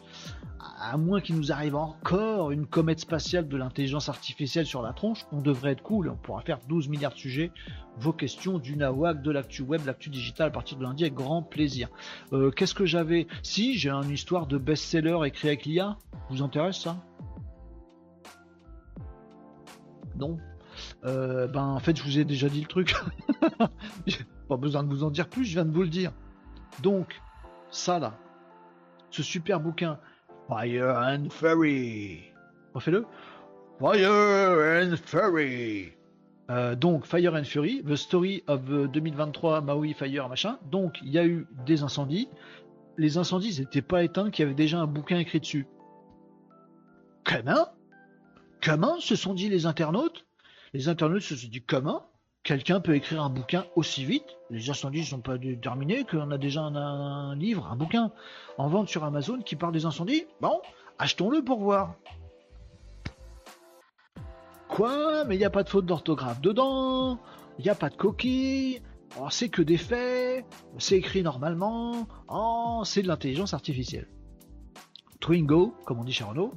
à 0.79 0.97
moins 0.97 1.21
qu'il 1.21 1.35
nous 1.35 1.51
arrive 1.51 1.75
encore 1.75 2.51
une 2.51 2.65
comète 2.65 2.99
spatiale 2.99 3.47
de 3.47 3.57
l'intelligence 3.57 4.09
artificielle 4.09 4.65
sur 4.65 4.81
la 4.81 4.93
tronche, 4.93 5.25
on 5.31 5.41
devrait 5.41 5.71
être 5.71 5.83
cool, 5.83 6.09
on 6.09 6.15
pourra 6.15 6.41
faire 6.41 6.59
12 6.67 6.89
milliards 6.89 7.13
de 7.13 7.17
sujets, 7.17 7.51
vos 7.97 8.13
questions, 8.13 8.59
du 8.59 8.75
nawak, 8.75 9.21
de 9.21 9.31
l'actu 9.31 9.61
web, 9.61 9.85
l'actu 9.85 10.09
digital 10.09 10.47
à 10.47 10.51
partir 10.51 10.77
de 10.77 10.83
lundi 10.83 11.03
avec 11.03 11.13
grand 11.13 11.43
plaisir. 11.43 11.89
Euh, 12.33 12.51
qu'est-ce 12.51 12.73
que 12.73 12.85
j'avais? 12.85 13.27
Si, 13.43 13.77
j'ai 13.77 13.89
une 13.89 14.11
histoire 14.11 14.47
de 14.47 14.57
best-seller 14.57 15.19
écrit 15.25 15.49
avec 15.49 15.65
l'IA, 15.65 15.97
vous 16.29 16.41
intéresse 16.41 16.79
ça? 16.79 16.97
Non? 20.17 20.37
Ben 21.03 21.57
en 21.57 21.79
fait 21.79 21.97
je 21.97 22.03
vous 22.03 22.19
ai 22.19 22.25
déjà 22.25 22.47
dit 22.47 22.61
le 22.61 22.67
truc. 22.67 22.93
Pas 24.49 24.57
besoin 24.57 24.83
de 24.83 24.89
vous 24.89 25.03
en 25.03 25.11
dire 25.11 25.29
plus, 25.29 25.45
je 25.45 25.53
viens 25.53 25.65
de 25.65 25.71
vous 25.71 25.83
le 25.83 25.89
dire. 25.89 26.11
Donc, 26.81 27.21
ça 27.69 27.99
là, 27.99 28.17
ce 29.11 29.23
super 29.23 29.59
bouquin 29.59 29.99
Fire 30.47 30.97
and 30.97 31.29
Fury. 31.29 32.23
Refais-le. 32.73 33.05
Fire 33.79 34.83
and 34.83 34.95
Fury. 34.97 35.93
Euh, 36.49 36.75
donc 36.75 37.05
Fire 37.05 37.35
and 37.35 37.43
Fury, 37.43 37.83
The 37.83 37.95
Story 37.95 38.43
of 38.47 38.65
2023, 38.65 39.61
Maui 39.61 39.93
Fire, 39.93 40.27
machin. 40.27 40.57
Donc 40.71 40.97
il 41.03 41.09
y 41.11 41.19
a 41.19 41.25
eu 41.25 41.47
des 41.67 41.83
incendies. 41.83 42.27
Les 42.97 43.19
incendies 43.19 43.59
n'étaient 43.59 43.83
pas 43.83 44.03
éteints, 44.03 44.31
qu'il 44.31 44.43
y 44.43 44.45
avait 44.47 44.55
déjà 44.55 44.79
un 44.79 44.87
bouquin 44.87 45.19
écrit 45.19 45.39
dessus. 45.39 45.67
Comment 47.23 47.67
Comment 48.63 48.99
se 48.99 49.15
sont 49.15 49.35
dit 49.35 49.47
les 49.47 49.67
internautes? 49.67 50.25
Les 50.73 50.89
internautes 50.89 51.21
se 51.21 51.35
sont 51.35 51.47
dit 51.47 51.61
comment 51.61 52.09
quelqu'un 52.49 52.79
peut 52.79 52.95
écrire 52.95 53.21
un 53.21 53.29
bouquin 53.29 53.65
aussi 53.75 54.03
vite. 54.03 54.25
Les 54.49 54.71
incendies 54.71 55.01
ne 55.01 55.05
sont 55.05 55.21
pas 55.21 55.37
terminés, 55.61 56.03
qu'on 56.03 56.31
a 56.31 56.39
déjà 56.39 56.61
un, 56.61 57.35
livre, 57.35 57.67
un 57.71 57.75
bouquin 57.75 58.11
en 58.57 58.67
vente 58.67 58.89
sur 58.89 59.03
Amazon 59.03 59.37
qui 59.43 59.55
parle 59.55 59.71
des 59.71 59.85
incendies. 59.85 60.25
Bon, 60.41 60.59
achetons-le 60.97 61.43
pour 61.43 61.59
voir. 61.59 61.93
Quoi? 64.67 65.25
Mais 65.25 65.35
il 65.35 65.37
n'y 65.37 65.45
a 65.45 65.51
pas 65.51 65.61
de 65.61 65.69
faute 65.69 65.85
d'orthographe 65.85 66.41
dedans, 66.41 67.19
il 67.59 67.65
n'y 67.65 67.69
a 67.69 67.75
pas 67.75 67.89
de 67.89 67.95
coquille, 67.95 68.81
oh, 69.19 69.27
c'est 69.29 69.49
que 69.49 69.61
des 69.61 69.77
faits, 69.77 70.43
c'est 70.79 70.97
écrit 70.97 71.21
normalement, 71.21 72.07
oh, 72.29 72.81
c'est 72.83 73.03
de 73.03 73.07
l'intelligence 73.07 73.53
artificielle. 73.53 74.07
Twingo, 75.19 75.75
comme 75.85 75.99
on 75.99 76.03
dit 76.03 76.13
chez 76.13 76.23
Renault, 76.23 76.53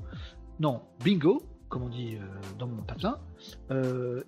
non, 0.59 0.81
bingo, 1.05 1.43
comme 1.69 1.82
on 1.82 1.90
dit 1.90 2.16
euh, 2.16 2.24
dans 2.59 2.66
mon 2.66 2.82
patelin, 2.82 3.19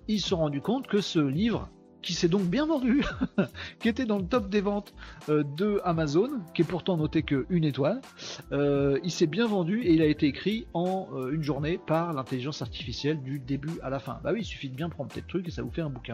ils 0.07 0.19
se 0.19 0.29
sont 0.29 0.37
rendus 0.37 0.61
compte 0.61 0.87
que 0.87 1.01
ce 1.01 1.19
livre 1.19 1.69
qui 2.05 2.13
s'est 2.13 2.29
donc 2.29 2.43
bien 2.43 2.67
vendu, 2.67 3.03
qui 3.79 3.89
était 3.89 4.05
dans 4.05 4.19
le 4.19 4.25
top 4.25 4.47
des 4.47 4.61
ventes 4.61 4.93
euh, 5.27 5.43
de 5.57 5.81
Amazon, 5.83 6.29
qui 6.53 6.61
est 6.61 6.65
pourtant 6.65 6.97
noté 6.97 7.23
que 7.23 7.47
une 7.49 7.63
étoile. 7.63 7.99
Euh, 8.51 8.99
il 9.03 9.09
s'est 9.09 9.25
bien 9.25 9.47
vendu 9.47 9.81
et 9.81 9.91
il 9.91 10.03
a 10.03 10.05
été 10.05 10.27
écrit 10.27 10.67
en 10.75 11.07
euh, 11.13 11.31
une 11.31 11.41
journée 11.41 11.79
par 11.79 12.13
l'intelligence 12.13 12.61
artificielle 12.61 13.23
du 13.23 13.39
début 13.39 13.79
à 13.81 13.89
la 13.89 13.97
fin. 13.97 14.19
Bah 14.23 14.29
oui, 14.33 14.41
il 14.41 14.45
suffit 14.45 14.69
de 14.69 14.75
bien 14.75 14.87
prendre 14.87 15.11
tes 15.11 15.23
trucs 15.23 15.47
et 15.47 15.51
ça 15.51 15.63
vous 15.63 15.71
fait 15.71 15.81
un 15.81 15.89
bouquin. 15.89 16.13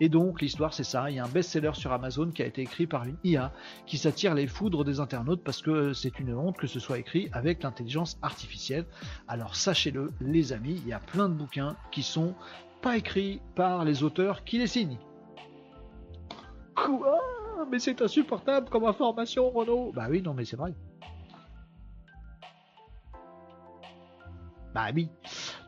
Et 0.00 0.08
donc 0.08 0.42
l'histoire 0.42 0.74
c'est 0.74 0.82
ça, 0.82 1.08
il 1.08 1.16
y 1.16 1.18
a 1.20 1.24
un 1.24 1.28
best-seller 1.28 1.72
sur 1.74 1.92
Amazon 1.92 2.30
qui 2.32 2.42
a 2.42 2.46
été 2.46 2.62
écrit 2.62 2.88
par 2.88 3.04
une 3.04 3.16
IA 3.22 3.52
qui 3.86 3.96
s'attire 3.96 4.34
les 4.34 4.48
foudres 4.48 4.84
des 4.84 4.98
internautes 4.98 5.44
parce 5.44 5.62
que 5.62 5.92
c'est 5.92 6.18
une 6.18 6.34
honte 6.34 6.56
que 6.56 6.66
ce 6.66 6.80
soit 6.80 6.98
écrit 6.98 7.28
avec 7.32 7.62
l'intelligence 7.62 8.18
artificielle. 8.22 8.86
Alors 9.28 9.54
sachez-le 9.54 10.10
les 10.20 10.52
amis, 10.52 10.82
il 10.84 10.88
y 10.88 10.92
a 10.92 10.98
plein 10.98 11.28
de 11.28 11.34
bouquins 11.34 11.76
qui 11.92 12.02
sont 12.02 12.34
pas 12.82 12.96
écrits 12.96 13.40
par 13.54 13.84
les 13.84 14.02
auteurs 14.02 14.42
qui 14.42 14.58
les 14.58 14.66
signent. 14.66 14.98
Mais 17.70 17.78
c'est 17.78 18.00
insupportable 18.00 18.68
comme 18.70 18.84
information, 18.84 19.50
Renault 19.50 19.92
Bah 19.94 20.06
oui, 20.08 20.22
non, 20.22 20.32
mais 20.32 20.44
c'est 20.44 20.56
vrai. 20.56 20.74
Bah 24.74 24.86
oui. 24.94 25.08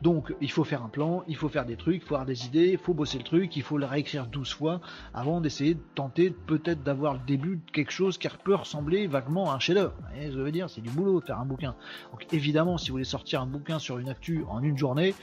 Donc 0.01 0.33
il 0.41 0.51
faut 0.51 0.63
faire 0.63 0.83
un 0.83 0.89
plan, 0.89 1.23
il 1.27 1.35
faut 1.35 1.49
faire 1.49 1.65
des 1.65 1.75
trucs, 1.75 2.01
il 2.01 2.01
faut 2.01 2.15
avoir 2.15 2.25
des 2.25 2.45
idées, 2.45 2.71
il 2.71 2.77
faut 2.77 2.93
bosser 2.93 3.19
le 3.19 3.23
truc, 3.23 3.55
il 3.55 3.61
faut 3.61 3.77
le 3.77 3.85
réécrire 3.85 4.25
12 4.25 4.53
fois 4.53 4.81
avant 5.13 5.41
d'essayer 5.41 5.75
de 5.75 5.81
tenter 5.93 6.31
peut-être 6.31 6.83
d'avoir 6.83 7.13
le 7.13 7.19
début 7.27 7.57
de 7.57 7.71
quelque 7.71 7.91
chose 7.91 8.17
qui 8.17 8.27
peut 8.43 8.55
ressembler 8.55 9.05
vaguement 9.05 9.51
à 9.51 9.55
un 9.55 9.59
chef-d'œuvre. 9.59 9.93
Je 10.19 10.39
veux 10.39 10.51
dire, 10.51 10.69
c'est 10.69 10.81
du 10.81 10.89
boulot 10.89 11.19
de 11.19 11.25
faire 11.25 11.39
un 11.39 11.45
bouquin. 11.45 11.75
Donc 12.11 12.25
évidemment, 12.33 12.77
si 12.77 12.89
vous 12.89 12.95
voulez 12.95 13.03
sortir 13.03 13.41
un 13.41 13.45
bouquin 13.45 13.77
sur 13.77 13.99
une 13.99 14.09
actu 14.09 14.43
en 14.49 14.63
une 14.63 14.77
journée, 14.77 15.13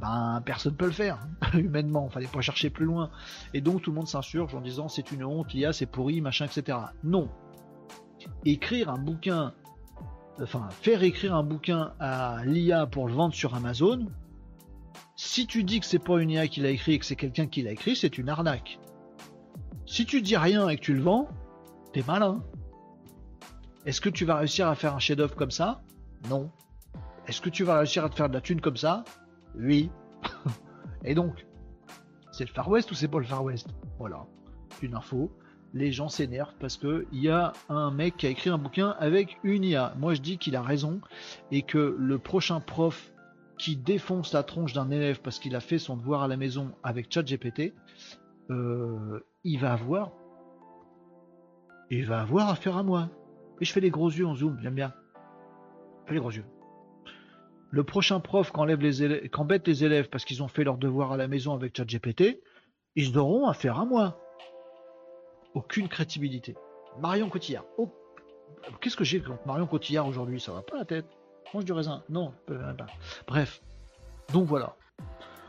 ben 0.00 0.42
personne 0.44 0.74
peut 0.74 0.86
le 0.86 0.92
faire 0.92 1.18
humainement. 1.54 2.08
Fallait 2.08 2.26
pas 2.26 2.40
chercher 2.40 2.70
plus 2.70 2.86
loin. 2.86 3.10
Et 3.52 3.60
donc 3.60 3.82
tout 3.82 3.90
le 3.90 3.96
monde 3.96 4.08
s'insurge 4.08 4.54
en 4.54 4.60
disant 4.60 4.88
c'est 4.88 5.12
une 5.12 5.24
honte, 5.24 5.52
l'IA 5.52 5.74
c'est 5.74 5.86
pourri, 5.86 6.22
machin, 6.22 6.46
etc. 6.46 6.78
Non. 7.04 7.28
Écrire 8.44 8.88
un 8.88 8.98
bouquin 8.98 9.52
enfin, 10.40 10.68
faire 10.70 11.02
écrire 11.02 11.34
un 11.34 11.42
bouquin 11.42 11.92
à 12.00 12.44
l'IA 12.44 12.86
pour 12.86 13.06
le 13.06 13.12
vendre 13.12 13.34
sur 13.34 13.54
Amazon, 13.54 14.06
si 15.24 15.46
tu 15.46 15.62
dis 15.62 15.78
que 15.78 15.86
c'est 15.86 16.00
pas 16.00 16.20
une 16.20 16.30
IA 16.30 16.48
qui 16.48 16.60
l'a 16.60 16.70
écrit 16.70 16.94
et 16.94 16.98
que 16.98 17.06
c'est 17.06 17.16
quelqu'un 17.16 17.46
qui 17.46 17.62
l'a 17.62 17.70
écrit, 17.70 17.94
c'est 17.94 18.18
une 18.18 18.28
arnaque. 18.28 18.80
Si 19.86 20.04
tu 20.04 20.20
dis 20.20 20.36
rien 20.36 20.68
et 20.68 20.76
que 20.76 20.82
tu 20.82 20.94
le 20.94 21.00
vends, 21.00 21.28
t'es 21.92 22.02
malin. 22.04 22.42
Est-ce 23.86 24.00
que 24.00 24.08
tu 24.08 24.24
vas 24.24 24.36
réussir 24.36 24.66
à 24.66 24.74
faire 24.74 24.96
un 24.96 24.98
chef-d'œuvre 24.98 25.36
comme 25.36 25.52
ça? 25.52 25.84
Non. 26.28 26.50
Est-ce 27.28 27.40
que 27.40 27.50
tu 27.50 27.62
vas 27.62 27.78
réussir 27.78 28.04
à 28.04 28.08
te 28.08 28.16
faire 28.16 28.28
de 28.28 28.34
la 28.34 28.40
thune 28.40 28.60
comme 28.60 28.76
ça? 28.76 29.04
Oui. 29.54 29.90
et 31.04 31.14
donc, 31.14 31.46
c'est 32.32 32.44
le 32.44 32.52
Far 32.52 32.68
West 32.68 32.90
ou 32.90 32.94
c'est 32.94 33.08
pas 33.08 33.20
le 33.20 33.24
Far 33.24 33.44
West? 33.44 33.68
Voilà, 34.00 34.26
une 34.82 34.96
info. 34.96 35.30
Les 35.72 35.92
gens 35.92 36.08
s'énervent 36.08 36.56
parce 36.58 36.76
que 36.76 37.06
il 37.12 37.22
y 37.22 37.30
a 37.30 37.52
un 37.68 37.92
mec 37.92 38.16
qui 38.16 38.26
a 38.26 38.30
écrit 38.30 38.50
un 38.50 38.58
bouquin 38.58 38.96
avec 38.98 39.38
une 39.44 39.62
IA. 39.62 39.94
Moi, 39.98 40.14
je 40.14 40.20
dis 40.20 40.36
qu'il 40.36 40.56
a 40.56 40.62
raison 40.62 41.00
et 41.52 41.62
que 41.62 41.96
le 41.96 42.18
prochain 42.18 42.58
prof 42.58 43.11
qui 43.62 43.76
défonce 43.76 44.32
la 44.32 44.42
tronche 44.42 44.72
d'un 44.72 44.90
élève 44.90 45.20
parce 45.20 45.38
qu'il 45.38 45.54
a 45.54 45.60
fait 45.60 45.78
son 45.78 45.96
devoir 45.96 46.24
à 46.24 46.26
la 46.26 46.36
maison 46.36 46.72
avec 46.82 47.12
ChatGPT, 47.12 47.72
euh, 48.50 49.20
il 49.44 49.60
va 49.60 49.72
avoir, 49.72 50.10
il 51.88 52.04
va 52.04 52.22
avoir 52.22 52.48
affaire 52.48 52.76
à 52.76 52.82
moi. 52.82 53.08
Et 53.60 53.64
je 53.64 53.72
fais 53.72 53.78
les 53.78 53.90
gros 53.90 54.10
yeux 54.10 54.26
en 54.26 54.34
zoom, 54.34 54.58
j'aime 54.60 54.74
bien. 54.74 54.92
Fais 56.06 56.14
les 56.14 56.18
gros 56.18 56.32
yeux. 56.32 56.44
Le 57.70 57.84
prochain 57.84 58.18
prof 58.18 58.50
qui 58.50 58.58
embête 58.58 59.64
les 59.68 59.84
élèves 59.84 60.08
parce 60.08 60.24
qu'ils 60.24 60.42
ont 60.42 60.48
fait 60.48 60.64
leur 60.64 60.76
devoir 60.76 61.12
à 61.12 61.16
la 61.16 61.28
maison 61.28 61.54
avec 61.54 61.76
ChatGPT, 61.76 62.42
ils 62.96 63.16
auront 63.16 63.46
affaire 63.46 63.78
à 63.78 63.84
moi. 63.84 64.18
Aucune 65.54 65.86
crédibilité. 65.86 66.56
Marion 66.98 67.28
Cotillard. 67.28 67.64
Oh, 67.78 67.94
qu'est-ce 68.80 68.96
que 68.96 69.04
j'ai 69.04 69.20
contre 69.20 69.46
Marion 69.46 69.68
Cotillard 69.68 70.08
aujourd'hui? 70.08 70.40
Ça 70.40 70.50
va 70.50 70.62
pas 70.62 70.78
la 70.78 70.84
tête 70.84 71.06
Du 71.60 71.72
raisin. 71.72 72.02
Non, 72.08 72.32
Bref. 73.26 73.62
Donc 74.32 74.46
voilà. 74.46 74.76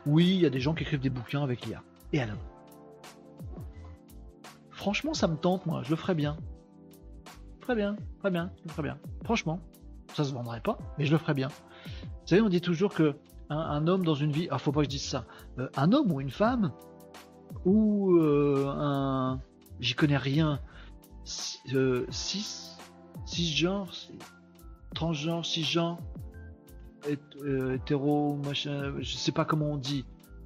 Oui, 0.05 0.35
il 0.35 0.41
y 0.41 0.45
a 0.45 0.49
des 0.49 0.59
gens 0.59 0.73
qui 0.73 0.84
écrivent 0.84 0.99
des 0.99 1.09
bouquins 1.09 1.43
avec 1.43 1.65
l'IA. 1.65 1.81
Et 2.11 2.21
alors 2.21 2.38
Franchement, 4.71 5.13
ça 5.13 5.27
me 5.27 5.38
tente, 5.38 5.65
moi. 5.65 5.81
Je 5.84 5.91
le 5.91 5.95
ferais 5.95 6.15
bien. 6.15 6.35
Très 7.61 7.75
bien, 7.75 7.95
très 8.19 8.30
bien, 8.30 8.51
très 8.67 8.84
bien. 8.84 8.97
Franchement, 9.23 9.61
ça 10.13 10.25
se 10.25 10.34
vendrait 10.34 10.59
pas, 10.59 10.77
mais 10.97 11.05
je 11.05 11.13
le 11.13 11.17
ferais 11.17 11.34
bien. 11.34 11.47
Vous 11.47 12.27
savez, 12.27 12.41
on 12.41 12.49
dit 12.49 12.59
toujours 12.59 12.93
que 12.93 13.15
un, 13.49 13.88
homme 13.88 14.03
dans 14.03 14.15
une 14.15 14.31
vie, 14.31 14.49
ah, 14.51 14.57
faut 14.57 14.73
pas 14.73 14.81
que 14.81 14.85
je 14.85 14.89
dise 14.89 15.05
ça, 15.05 15.25
euh, 15.59 15.69
un 15.77 15.93
homme 15.93 16.11
ou 16.11 16.19
une 16.19 16.31
femme, 16.31 16.73
ou 17.65 18.17
euh, 18.17 18.65
un, 18.67 19.39
j'y 19.80 19.93
connais 19.93 20.17
rien, 20.17 20.59
6 21.23 21.61
euh, 21.75 22.05
six, 22.09 22.77
six 23.25 23.55
genres, 23.55 23.93
transgenre, 24.93 25.45
cisgenre, 25.45 25.97
hétéro, 27.07 28.35
machin, 28.45 28.93
je 28.99 29.15
sais 29.15 29.31
pas 29.31 29.45
comment 29.45 29.71
on 29.71 29.77
dit, 29.77 30.05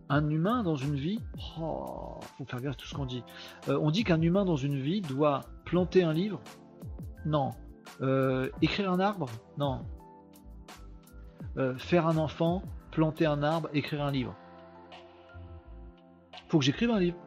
un 0.09 0.29
humain 0.29 0.63
dans 0.63 0.75
une 0.75 0.95
vie, 0.95 1.19
oh, 1.59 2.19
faut 2.37 2.45
faire 2.45 2.61
gaffe 2.61 2.73
à 2.73 2.75
tout 2.75 2.87
ce 2.87 2.95
qu'on 2.95 3.05
dit. 3.05 3.23
Euh, 3.67 3.77
on 3.81 3.91
dit 3.91 4.03
qu'un 4.03 4.21
humain 4.21 4.45
dans 4.45 4.55
une 4.55 4.79
vie 4.79 5.01
doit 5.01 5.41
planter 5.65 6.03
un 6.03 6.13
livre, 6.13 6.41
non. 7.25 7.51
Euh, 8.01 8.49
écrire 8.61 8.91
un 8.91 8.99
arbre, 8.99 9.27
non. 9.57 9.81
Euh, 11.57 11.77
faire 11.77 12.07
un 12.07 12.17
enfant, 12.17 12.61
planter 12.91 13.25
un 13.25 13.43
arbre, 13.43 13.69
écrire 13.73 14.03
un 14.03 14.11
livre. 14.11 14.35
Faut 16.47 16.59
que 16.59 16.65
j'écrive 16.65 16.91
un 16.91 16.99
livre. 16.99 17.17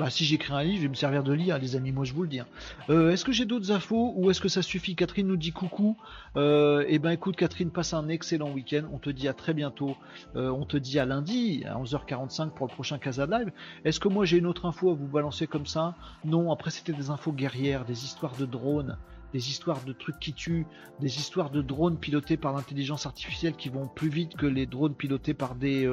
Bah, 0.00 0.08
si 0.08 0.24
j'écris 0.24 0.54
un 0.54 0.62
livre, 0.62 0.76
je 0.78 0.82
vais 0.84 0.88
me 0.88 0.94
servir 0.94 1.22
de 1.22 1.34
lire, 1.34 1.58
les 1.58 1.76
amis, 1.76 1.92
moi 1.92 2.06
je 2.06 2.14
vous 2.14 2.22
le 2.22 2.28
dis. 2.28 2.40
Hein. 2.40 2.46
Euh, 2.88 3.10
est-ce 3.10 3.22
que 3.22 3.32
j'ai 3.32 3.44
d'autres 3.44 3.70
infos 3.70 4.14
ou 4.16 4.30
est-ce 4.30 4.40
que 4.40 4.48
ça 4.48 4.62
suffit? 4.62 4.96
Catherine 4.96 5.26
nous 5.26 5.36
dit 5.36 5.52
coucou. 5.52 5.94
Euh, 6.38 6.86
eh 6.88 6.98
ben 6.98 7.10
écoute, 7.10 7.36
Catherine, 7.36 7.70
passe 7.70 7.92
un 7.92 8.08
excellent 8.08 8.50
week-end. 8.50 8.84
On 8.94 8.98
te 8.98 9.10
dit 9.10 9.28
à 9.28 9.34
très 9.34 9.52
bientôt. 9.52 9.98
Euh, 10.36 10.48
on 10.48 10.64
te 10.64 10.78
dit 10.78 10.98
à 10.98 11.04
lundi, 11.04 11.64
à 11.66 11.74
11h45 11.74 12.52
pour 12.52 12.66
le 12.66 12.72
prochain 12.72 12.96
Casa 12.96 13.26
Live. 13.26 13.52
Est-ce 13.84 14.00
que 14.00 14.08
moi 14.08 14.24
j'ai 14.24 14.38
une 14.38 14.46
autre 14.46 14.64
info 14.64 14.90
à 14.90 14.94
vous 14.94 15.06
balancer 15.06 15.46
comme 15.46 15.66
ça? 15.66 15.94
Non, 16.24 16.50
après 16.50 16.70
c'était 16.70 16.94
des 16.94 17.10
infos 17.10 17.32
guerrières, 17.32 17.84
des 17.84 18.04
histoires 18.04 18.36
de 18.36 18.46
drones 18.46 18.96
des 19.32 19.48
histoires 19.48 19.84
de 19.84 19.92
trucs 19.92 20.18
qui 20.18 20.32
tuent, 20.32 20.66
des 20.98 21.18
histoires 21.18 21.50
de 21.50 21.62
drones 21.62 21.98
pilotés 21.98 22.36
par 22.36 22.52
l'intelligence 22.52 23.06
artificielle 23.06 23.54
qui 23.54 23.68
vont 23.68 23.86
plus 23.86 24.08
vite 24.08 24.34
que 24.34 24.46
les 24.46 24.66
drones 24.66 24.96
pilotés 24.96 25.34
par 25.34 25.54
des 25.54 25.86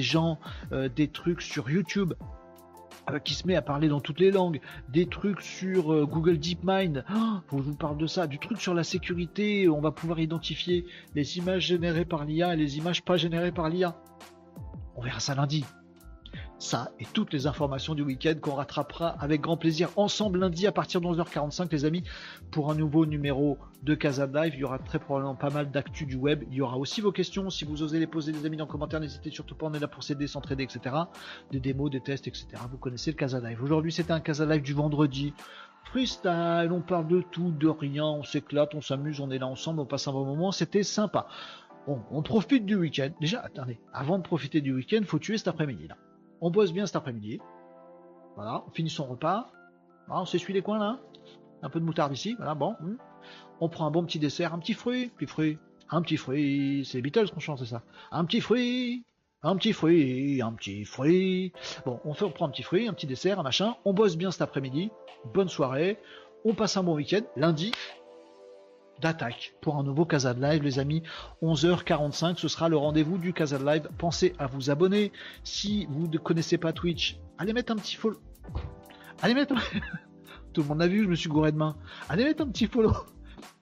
gens, 0.00 0.40
des 0.72 1.06
trucs 1.06 1.40
sur 1.40 1.70
YouTube 1.70 2.14
euh, 3.10 3.18
qui 3.18 3.34
se 3.34 3.46
met 3.46 3.54
à 3.54 3.62
parler 3.62 3.88
dans 3.88 4.00
toutes 4.00 4.20
les 4.20 4.30
langues, 4.30 4.60
des 4.88 5.06
trucs 5.06 5.40
sur 5.40 5.92
euh, 5.92 6.06
Google 6.06 6.38
DeepMind, 6.38 7.04
oh, 7.14 7.40
je 7.52 7.56
vous 7.56 7.76
parle 7.76 7.98
de 7.98 8.06
ça, 8.06 8.26
du 8.26 8.38
truc 8.38 8.60
sur 8.60 8.74
la 8.74 8.84
sécurité, 8.84 9.68
on 9.68 9.80
va 9.80 9.90
pouvoir 9.90 10.20
identifier 10.20 10.86
les 11.14 11.38
images 11.38 11.66
générées 11.66 12.04
par 12.04 12.24
l'IA 12.24 12.54
et 12.54 12.56
les 12.56 12.78
images 12.78 13.02
pas 13.02 13.16
générées 13.16 13.52
par 13.52 13.68
l'IA. 13.68 13.96
On 14.96 15.02
verra 15.02 15.20
ça 15.20 15.34
lundi. 15.34 15.64
Ça 16.58 16.90
et 16.98 17.04
toutes 17.12 17.32
les 17.32 17.46
informations 17.46 17.94
du 17.94 18.02
week-end 18.02 18.34
qu'on 18.40 18.54
rattrapera 18.54 19.10
avec 19.20 19.40
grand 19.40 19.56
plaisir 19.56 19.90
ensemble 19.94 20.40
lundi 20.40 20.66
à 20.66 20.72
partir 20.72 21.00
de 21.00 21.06
11h45 21.06 21.70
les 21.70 21.84
amis 21.84 22.02
pour 22.50 22.72
un 22.72 22.74
nouveau 22.74 23.06
numéro 23.06 23.58
de 23.84 23.94
Casa 23.94 24.26
Live. 24.26 24.54
Il 24.54 24.60
y 24.60 24.64
aura 24.64 24.80
très 24.80 24.98
probablement 24.98 25.36
pas 25.36 25.50
mal 25.50 25.70
d'actu 25.70 26.04
du 26.04 26.16
web. 26.16 26.42
Il 26.50 26.56
y 26.56 26.60
aura 26.60 26.76
aussi 26.76 27.00
vos 27.00 27.12
questions. 27.12 27.48
Si 27.48 27.64
vous 27.64 27.84
osez 27.84 28.00
les 28.00 28.08
poser 28.08 28.32
les 28.32 28.44
amis 28.44 28.56
dans 28.56 28.64
les 28.64 28.70
commentaires, 28.70 28.98
n'hésitez 28.98 29.30
surtout 29.30 29.54
pas. 29.54 29.66
On 29.66 29.72
est 29.72 29.78
là 29.78 29.86
pour 29.86 30.02
s'aider, 30.02 30.26
s'entraider, 30.26 30.64
etc. 30.64 30.96
Des 31.52 31.60
démos, 31.60 31.92
des 31.92 32.00
tests, 32.00 32.26
etc. 32.26 32.48
Vous 32.68 32.76
connaissez 32.76 33.12
le 33.12 33.16
Casa 33.16 33.38
Live. 33.38 33.62
Aujourd'hui 33.62 33.92
c'était 33.92 34.12
un 34.12 34.20
Casa 34.20 34.44
Live 34.44 34.62
du 34.62 34.72
vendredi. 34.72 35.34
Freestyle, 35.84 36.70
on 36.72 36.80
parle 36.80 37.06
de 37.06 37.22
tout, 37.22 37.52
de 37.52 37.68
rien, 37.68 38.04
on 38.04 38.24
s'éclate, 38.24 38.74
on 38.74 38.80
s'amuse, 38.80 39.20
on 39.20 39.30
est 39.30 39.38
là 39.38 39.46
ensemble, 39.46 39.80
on 39.80 39.86
passe 39.86 40.08
un 40.08 40.12
bon 40.12 40.24
moment, 40.24 40.50
c'était 40.50 40.82
sympa. 40.82 41.28
Bon, 41.86 42.00
on 42.10 42.20
profite 42.22 42.66
du 42.66 42.74
week-end. 42.74 43.10
Déjà, 43.20 43.40
attendez, 43.40 43.78
avant 43.92 44.18
de 44.18 44.24
profiter 44.24 44.60
du 44.60 44.74
week-end, 44.74 45.00
faut 45.06 45.20
tuer 45.20 45.38
cet 45.38 45.48
après-midi 45.48 45.86
là 45.86 45.96
on 46.40 46.50
bosse 46.50 46.72
bien 46.72 46.86
cet 46.86 46.96
après-midi. 46.96 47.40
Voilà, 48.36 48.64
on 48.66 48.70
finit 48.70 48.90
son 48.90 49.04
repas. 49.04 49.50
on 50.08 50.24
s'essuie 50.24 50.52
les 50.52 50.62
coins 50.62 50.78
là. 50.78 50.98
Un 51.62 51.70
peu 51.70 51.80
de 51.80 51.84
moutarde 51.84 52.12
ici, 52.12 52.34
voilà, 52.36 52.54
bon. 52.54 52.76
Hmm. 52.80 52.96
On 53.60 53.68
prend 53.68 53.86
un 53.86 53.90
bon 53.90 54.04
petit 54.04 54.20
dessert, 54.20 54.54
un 54.54 54.58
petit 54.58 54.74
fruit, 54.74 55.08
petit 55.08 55.26
fruit, 55.26 55.58
un 55.90 56.02
petit 56.02 56.16
fruit. 56.16 56.84
C'est 56.84 56.98
les 56.98 57.02
Beatles 57.02 57.30
qu'on 57.30 57.40
chante, 57.40 57.58
c'est 57.58 57.66
ça. 57.66 57.82
Un 58.12 58.24
petit 58.24 58.40
fruit, 58.40 59.04
un 59.42 59.56
petit 59.56 59.72
fruit, 59.72 60.40
un 60.40 60.52
petit 60.52 60.84
fruit. 60.84 61.52
Bon, 61.84 62.00
on, 62.04 62.14
fait, 62.14 62.24
on 62.24 62.30
prend 62.30 62.46
un 62.46 62.50
petit 62.50 62.62
fruit, 62.62 62.88
un 62.88 62.92
petit 62.92 63.06
dessert, 63.06 63.40
un 63.40 63.42
machin. 63.42 63.74
On 63.84 63.92
bosse 63.92 64.16
bien 64.16 64.30
cet 64.30 64.42
après-midi. 64.42 64.90
Bonne 65.32 65.48
soirée. 65.48 65.98
On 66.44 66.54
passe 66.54 66.76
un 66.76 66.84
bon 66.84 66.94
week-end. 66.94 67.22
Lundi, 67.36 67.72
d'attaque 69.00 69.54
pour 69.60 69.76
un 69.76 69.82
nouveau 69.82 70.04
Casa 70.04 70.32
Live, 70.32 70.62
les 70.62 70.78
amis. 70.78 71.02
11h45, 71.42 72.36
ce 72.36 72.48
sera 72.48 72.68
le 72.68 72.76
rendez-vous 72.76 73.18
du 73.18 73.32
Casa 73.32 73.58
Live. 73.58 73.88
Pensez 73.98 74.34
à 74.38 74.46
vous 74.46 74.70
abonner. 74.70 75.12
Si 75.44 75.86
vous 75.90 76.08
ne 76.08 76.18
connaissez 76.18 76.58
pas 76.58 76.72
Twitch, 76.72 77.18
allez 77.38 77.52
mettre 77.52 77.72
un 77.72 77.76
petit 77.76 77.96
follow. 77.96 78.18
Allez 79.22 79.34
mettre. 79.34 79.54
Tout 80.52 80.62
le 80.62 80.68
monde 80.68 80.82
a 80.82 80.88
vu, 80.88 81.04
je 81.04 81.08
me 81.08 81.14
suis 81.14 81.28
gouré 81.28 81.52
de 81.52 81.56
main. 81.56 81.76
Allez 82.08 82.24
mettre 82.24 82.42
un 82.42 82.48
petit 82.48 82.66
follow. 82.66 82.92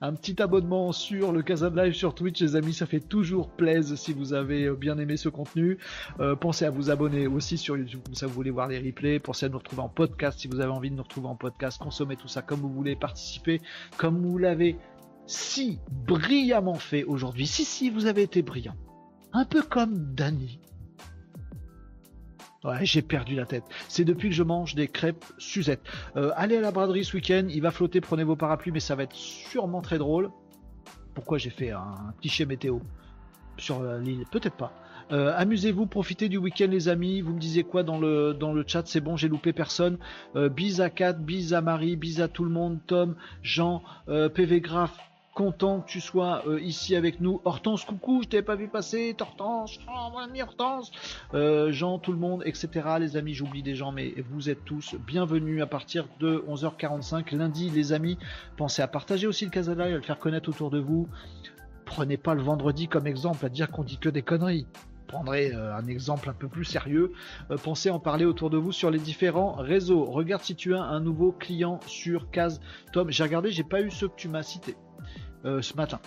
Un 0.03 0.13
petit 0.13 0.43
abonnement 0.43 0.93
sur 0.93 1.33
le 1.33 1.43
Casa 1.43 1.71
Live 1.71 1.95
sur 1.95 2.15
Twitch, 2.15 2.41
les 2.43 2.55
amis, 2.55 2.75
ça 2.75 2.85
fait 2.85 3.01
toujours 3.01 3.49
plaisir 3.49 3.97
si 3.97 4.13
vous 4.13 4.35
avez 4.35 4.65
euh, 4.65 4.75
bien 4.75 4.99
aimé 4.99 5.17
ce 5.17 5.31
contenu. 5.31 5.79
Euh, 6.21 6.37
pensez 6.37 6.67
à 6.67 6.71
vous 6.71 6.91
abonner 6.91 7.27
aussi 7.27 7.57
sur 7.57 7.79
YouTube, 7.79 8.01
comme 8.05 8.15
ça 8.15 8.27
vous 8.27 8.35
voulez 8.35 8.51
voir 8.51 8.69
les 8.69 8.79
replays. 8.79 9.19
Pensez 9.19 9.47
à 9.47 9.49
nous 9.49 9.57
retrouver 9.57 9.81
en 9.81 9.89
podcast 9.89 10.39
si 10.39 10.49
vous 10.49 10.61
avez 10.61 10.71
envie 10.71 10.91
de 10.91 10.97
nous 10.97 11.03
retrouver 11.03 11.29
en 11.29 11.35
podcast. 11.35 11.79
Consommez 11.81 12.17
tout 12.17 12.29
ça 12.29 12.43
comme 12.43 12.61
vous 12.61 12.69
voulez, 12.73 12.95
participez 12.95 13.63
comme 13.97 14.21
vous 14.21 14.37
l'avez 14.37 14.77
si 15.27 15.79
brillamment 15.91 16.75
fait 16.75 17.05
aujourd'hui. 17.05 17.47
Si, 17.47 17.65
si, 17.65 17.91
vous 17.91 18.07
avez 18.07 18.23
été 18.23 18.43
brillant. 18.43 18.77
Un 19.33 19.45
peu 19.45 19.63
comme 19.63 20.15
Danny. 20.15 20.61
Ouais, 22.65 22.85
j'ai 22.85 23.03
perdu 23.03 23.37
la 23.37 23.47
tête. 23.47 23.65
C'est 23.89 24.05
depuis 24.05 24.29
que 24.29 24.35
je 24.35 24.43
mange 24.43 24.75
des 24.75 24.89
crêpes 24.89 25.25
Suzette. 25.39 25.83
Euh, 26.17 26.33
allez 26.37 26.57
à 26.57 26.61
la 26.61 26.73
braderie 26.73 27.05
ce 27.05 27.17
week-end, 27.17 27.47
il 27.49 27.63
va 27.63 27.71
flotter, 27.71 28.01
prenez 28.01 28.25
vos 28.25 28.35
parapluies, 28.35 28.73
mais 28.73 28.81
ça 28.81 28.97
va 28.97 29.05
être 29.05 29.15
sûrement 29.15 29.83
très 29.83 29.99
drôle. 29.99 30.31
Pourquoi 31.15 31.39
j'ai 31.39 31.51
fait 31.51 31.71
un 31.71 32.15
cliché 32.21 32.45
météo 32.45 32.81
sur 33.57 33.83
l'île 33.99 34.25
Peut-être 34.33 34.57
pas. 34.57 34.73
Euh, 35.13 35.33
amusez-vous, 35.37 35.87
profitez 35.87 36.29
du 36.29 36.39
week-end 36.39 36.67
les 36.69 36.89
amis. 36.89 37.21
Vous 37.21 37.33
me 37.33 37.39
disiez 37.39 37.63
quoi 37.63 37.85
dans 37.85 37.99
le, 37.99 38.65
chat? 38.67 38.83
C'est 38.87 39.01
bon, 39.01 39.17
j'ai 39.17 39.29
loupé 39.29 39.53
personne. 39.53 39.99
Euh, 40.35 40.49
bis 40.49 40.81
à 40.81 40.91
Kat, 40.91 41.13
bis 41.13 41.53
à 41.53 41.61
Marie, 41.61 41.97
bis 41.97 42.21
à 42.21 42.27
tout 42.27 42.45
le 42.45 42.51
monde. 42.51 42.81
Tom, 42.87 43.15
Jean, 43.43 43.83
PV 44.07 44.61
Graph, 44.61 44.99
content 45.37 45.83
que 45.83 45.87
tu 45.87 46.01
sois 46.01 46.43
euh, 46.49 46.59
ici 46.61 46.97
avec 46.97 47.21
nous. 47.21 47.43
Hortense, 47.45 47.85
coucou, 47.85 48.23
je 48.23 48.29
t'avais 48.29 48.43
pas 48.43 48.57
vu 48.57 48.69
passer. 48.69 49.15
Hortense, 49.21 49.79
oh, 49.87 50.11
mon 50.11 50.19
ami 50.19 50.41
Hortense. 50.41 50.91
Euh, 51.35 51.71
Jean, 51.73 51.99
tout 51.99 52.13
le 52.13 52.19
monde, 52.19 52.43
etc. 52.47 52.69
Les 52.99 53.19
amis, 53.19 53.35
j'oublie 53.35 53.63
des 53.63 53.75
gens, 53.75 53.93
mais 53.93 54.15
vous 54.31 54.49
êtes 54.49 54.65
tous 54.65 54.95
bienvenus 55.07 55.63
à 55.63 55.67
partir 55.67 56.09
de 56.21 56.43
11h45 56.49 57.37
lundi, 57.37 57.69
les 57.69 57.93
amis. 57.93 58.19
Pensez 58.57 58.81
à 58.81 58.89
partager 58.89 59.27
aussi 59.27 59.45
le 59.45 59.51
Casada, 59.51 59.85
à 59.85 59.89
le 59.91 60.01
faire 60.01 60.19
connaître 60.19 60.49
autour 60.49 60.71
de 60.71 60.79
vous. 60.79 61.07
Prenez 61.85 62.17
pas 62.17 62.35
le 62.35 62.43
vendredi 62.43 62.89
comme 62.89 63.07
exemple 63.07 63.45
à 63.45 63.51
dire 63.51 63.71
qu'on 63.71 63.85
dit 63.85 63.99
que 63.99 64.09
des 64.09 64.23
conneries 64.23 64.67
prendrez 65.07 65.53
euh, 65.53 65.73
un 65.77 65.87
exemple 65.87 66.29
un 66.29 66.33
peu 66.33 66.49
plus 66.49 66.65
sérieux, 66.65 67.13
pensez 67.63 67.91
à 67.91 67.95
en 67.95 68.01
parler 68.01 68.25
autour 68.25 68.51
de 68.51 68.57
vous 68.57 68.73
sur 68.73 68.91
les 68.91 68.99
différents 68.99 69.53
réseaux. 69.53 70.05
Regarde 70.05 70.43
si 70.43 70.57
tu 70.57 70.75
as 70.75 70.83
un 70.83 70.99
nouveau 70.99 71.31
client 71.31 71.79
sur 71.87 72.29
Case. 72.33 72.61
Tom, 72.93 73.13
j'ai 73.13 73.23
regardé, 73.23 73.53
j'ai 73.53 73.63
pas 73.63 73.83
eu 73.83 73.93
ce 73.93 74.07
que 74.07 74.17
tu 74.17 74.29
m'as 74.29 74.43
cité. 74.43 74.75
Ce 75.61 75.77
matin. 75.77 76.01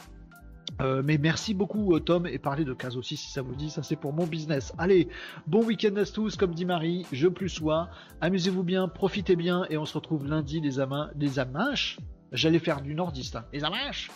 mais 1.03 1.17
merci 1.17 1.53
beaucoup 1.53 1.99
Tom 1.99 2.27
et 2.27 2.37
parlez 2.37 2.65
de 2.65 2.73
Case 2.73 2.97
aussi 2.97 3.17
si 3.17 3.31
ça 3.31 3.41
vous 3.41 3.55
dit, 3.55 3.69
ça 3.69 3.83
c'est 3.83 3.95
pour 3.95 4.13
mon 4.13 4.25
business. 4.25 4.73
Allez, 4.77 5.07
bon 5.47 5.63
week-end 5.63 5.95
à 5.95 6.05
tous, 6.05 6.35
comme 6.35 6.53
dit 6.53 6.65
Marie, 6.65 7.05
je 7.11 7.27
plus 7.27 7.49
sois, 7.49 7.89
amusez-vous 8.21 8.63
bien, 8.63 8.87
profitez 8.87 9.35
bien 9.35 9.65
et 9.69 9.77
on 9.77 9.85
se 9.85 9.93
retrouve 9.93 10.25
lundi 10.25 10.59
les 10.59 10.79
amas, 10.79 11.09
les 11.15 11.39
amanches, 11.39 11.97
J'allais 12.31 12.59
faire 12.59 12.81
du 12.81 12.93
nordiste, 12.93 13.37
hein. 13.37 13.45
les 13.53 13.63
amanches, 13.63 14.11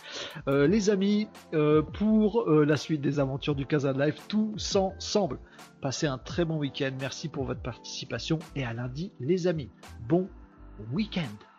les 0.46 0.88
amis, 0.90 1.26
pour 1.94 2.48
la 2.48 2.76
suite 2.76 3.00
des 3.00 3.18
aventures 3.18 3.56
du 3.56 3.66
Casa 3.66 3.92
Life, 3.92 4.20
tous 4.28 4.76
ensemble. 4.76 5.40
Passez 5.80 6.06
un 6.06 6.18
très 6.18 6.44
bon 6.44 6.58
week-end, 6.58 6.92
merci 7.00 7.28
pour 7.28 7.44
votre 7.44 7.60
participation 7.60 8.38
et 8.54 8.64
à 8.64 8.72
lundi 8.72 9.12
les 9.18 9.48
amis. 9.48 9.70
Bon 10.08 10.28
week-end 10.92 11.53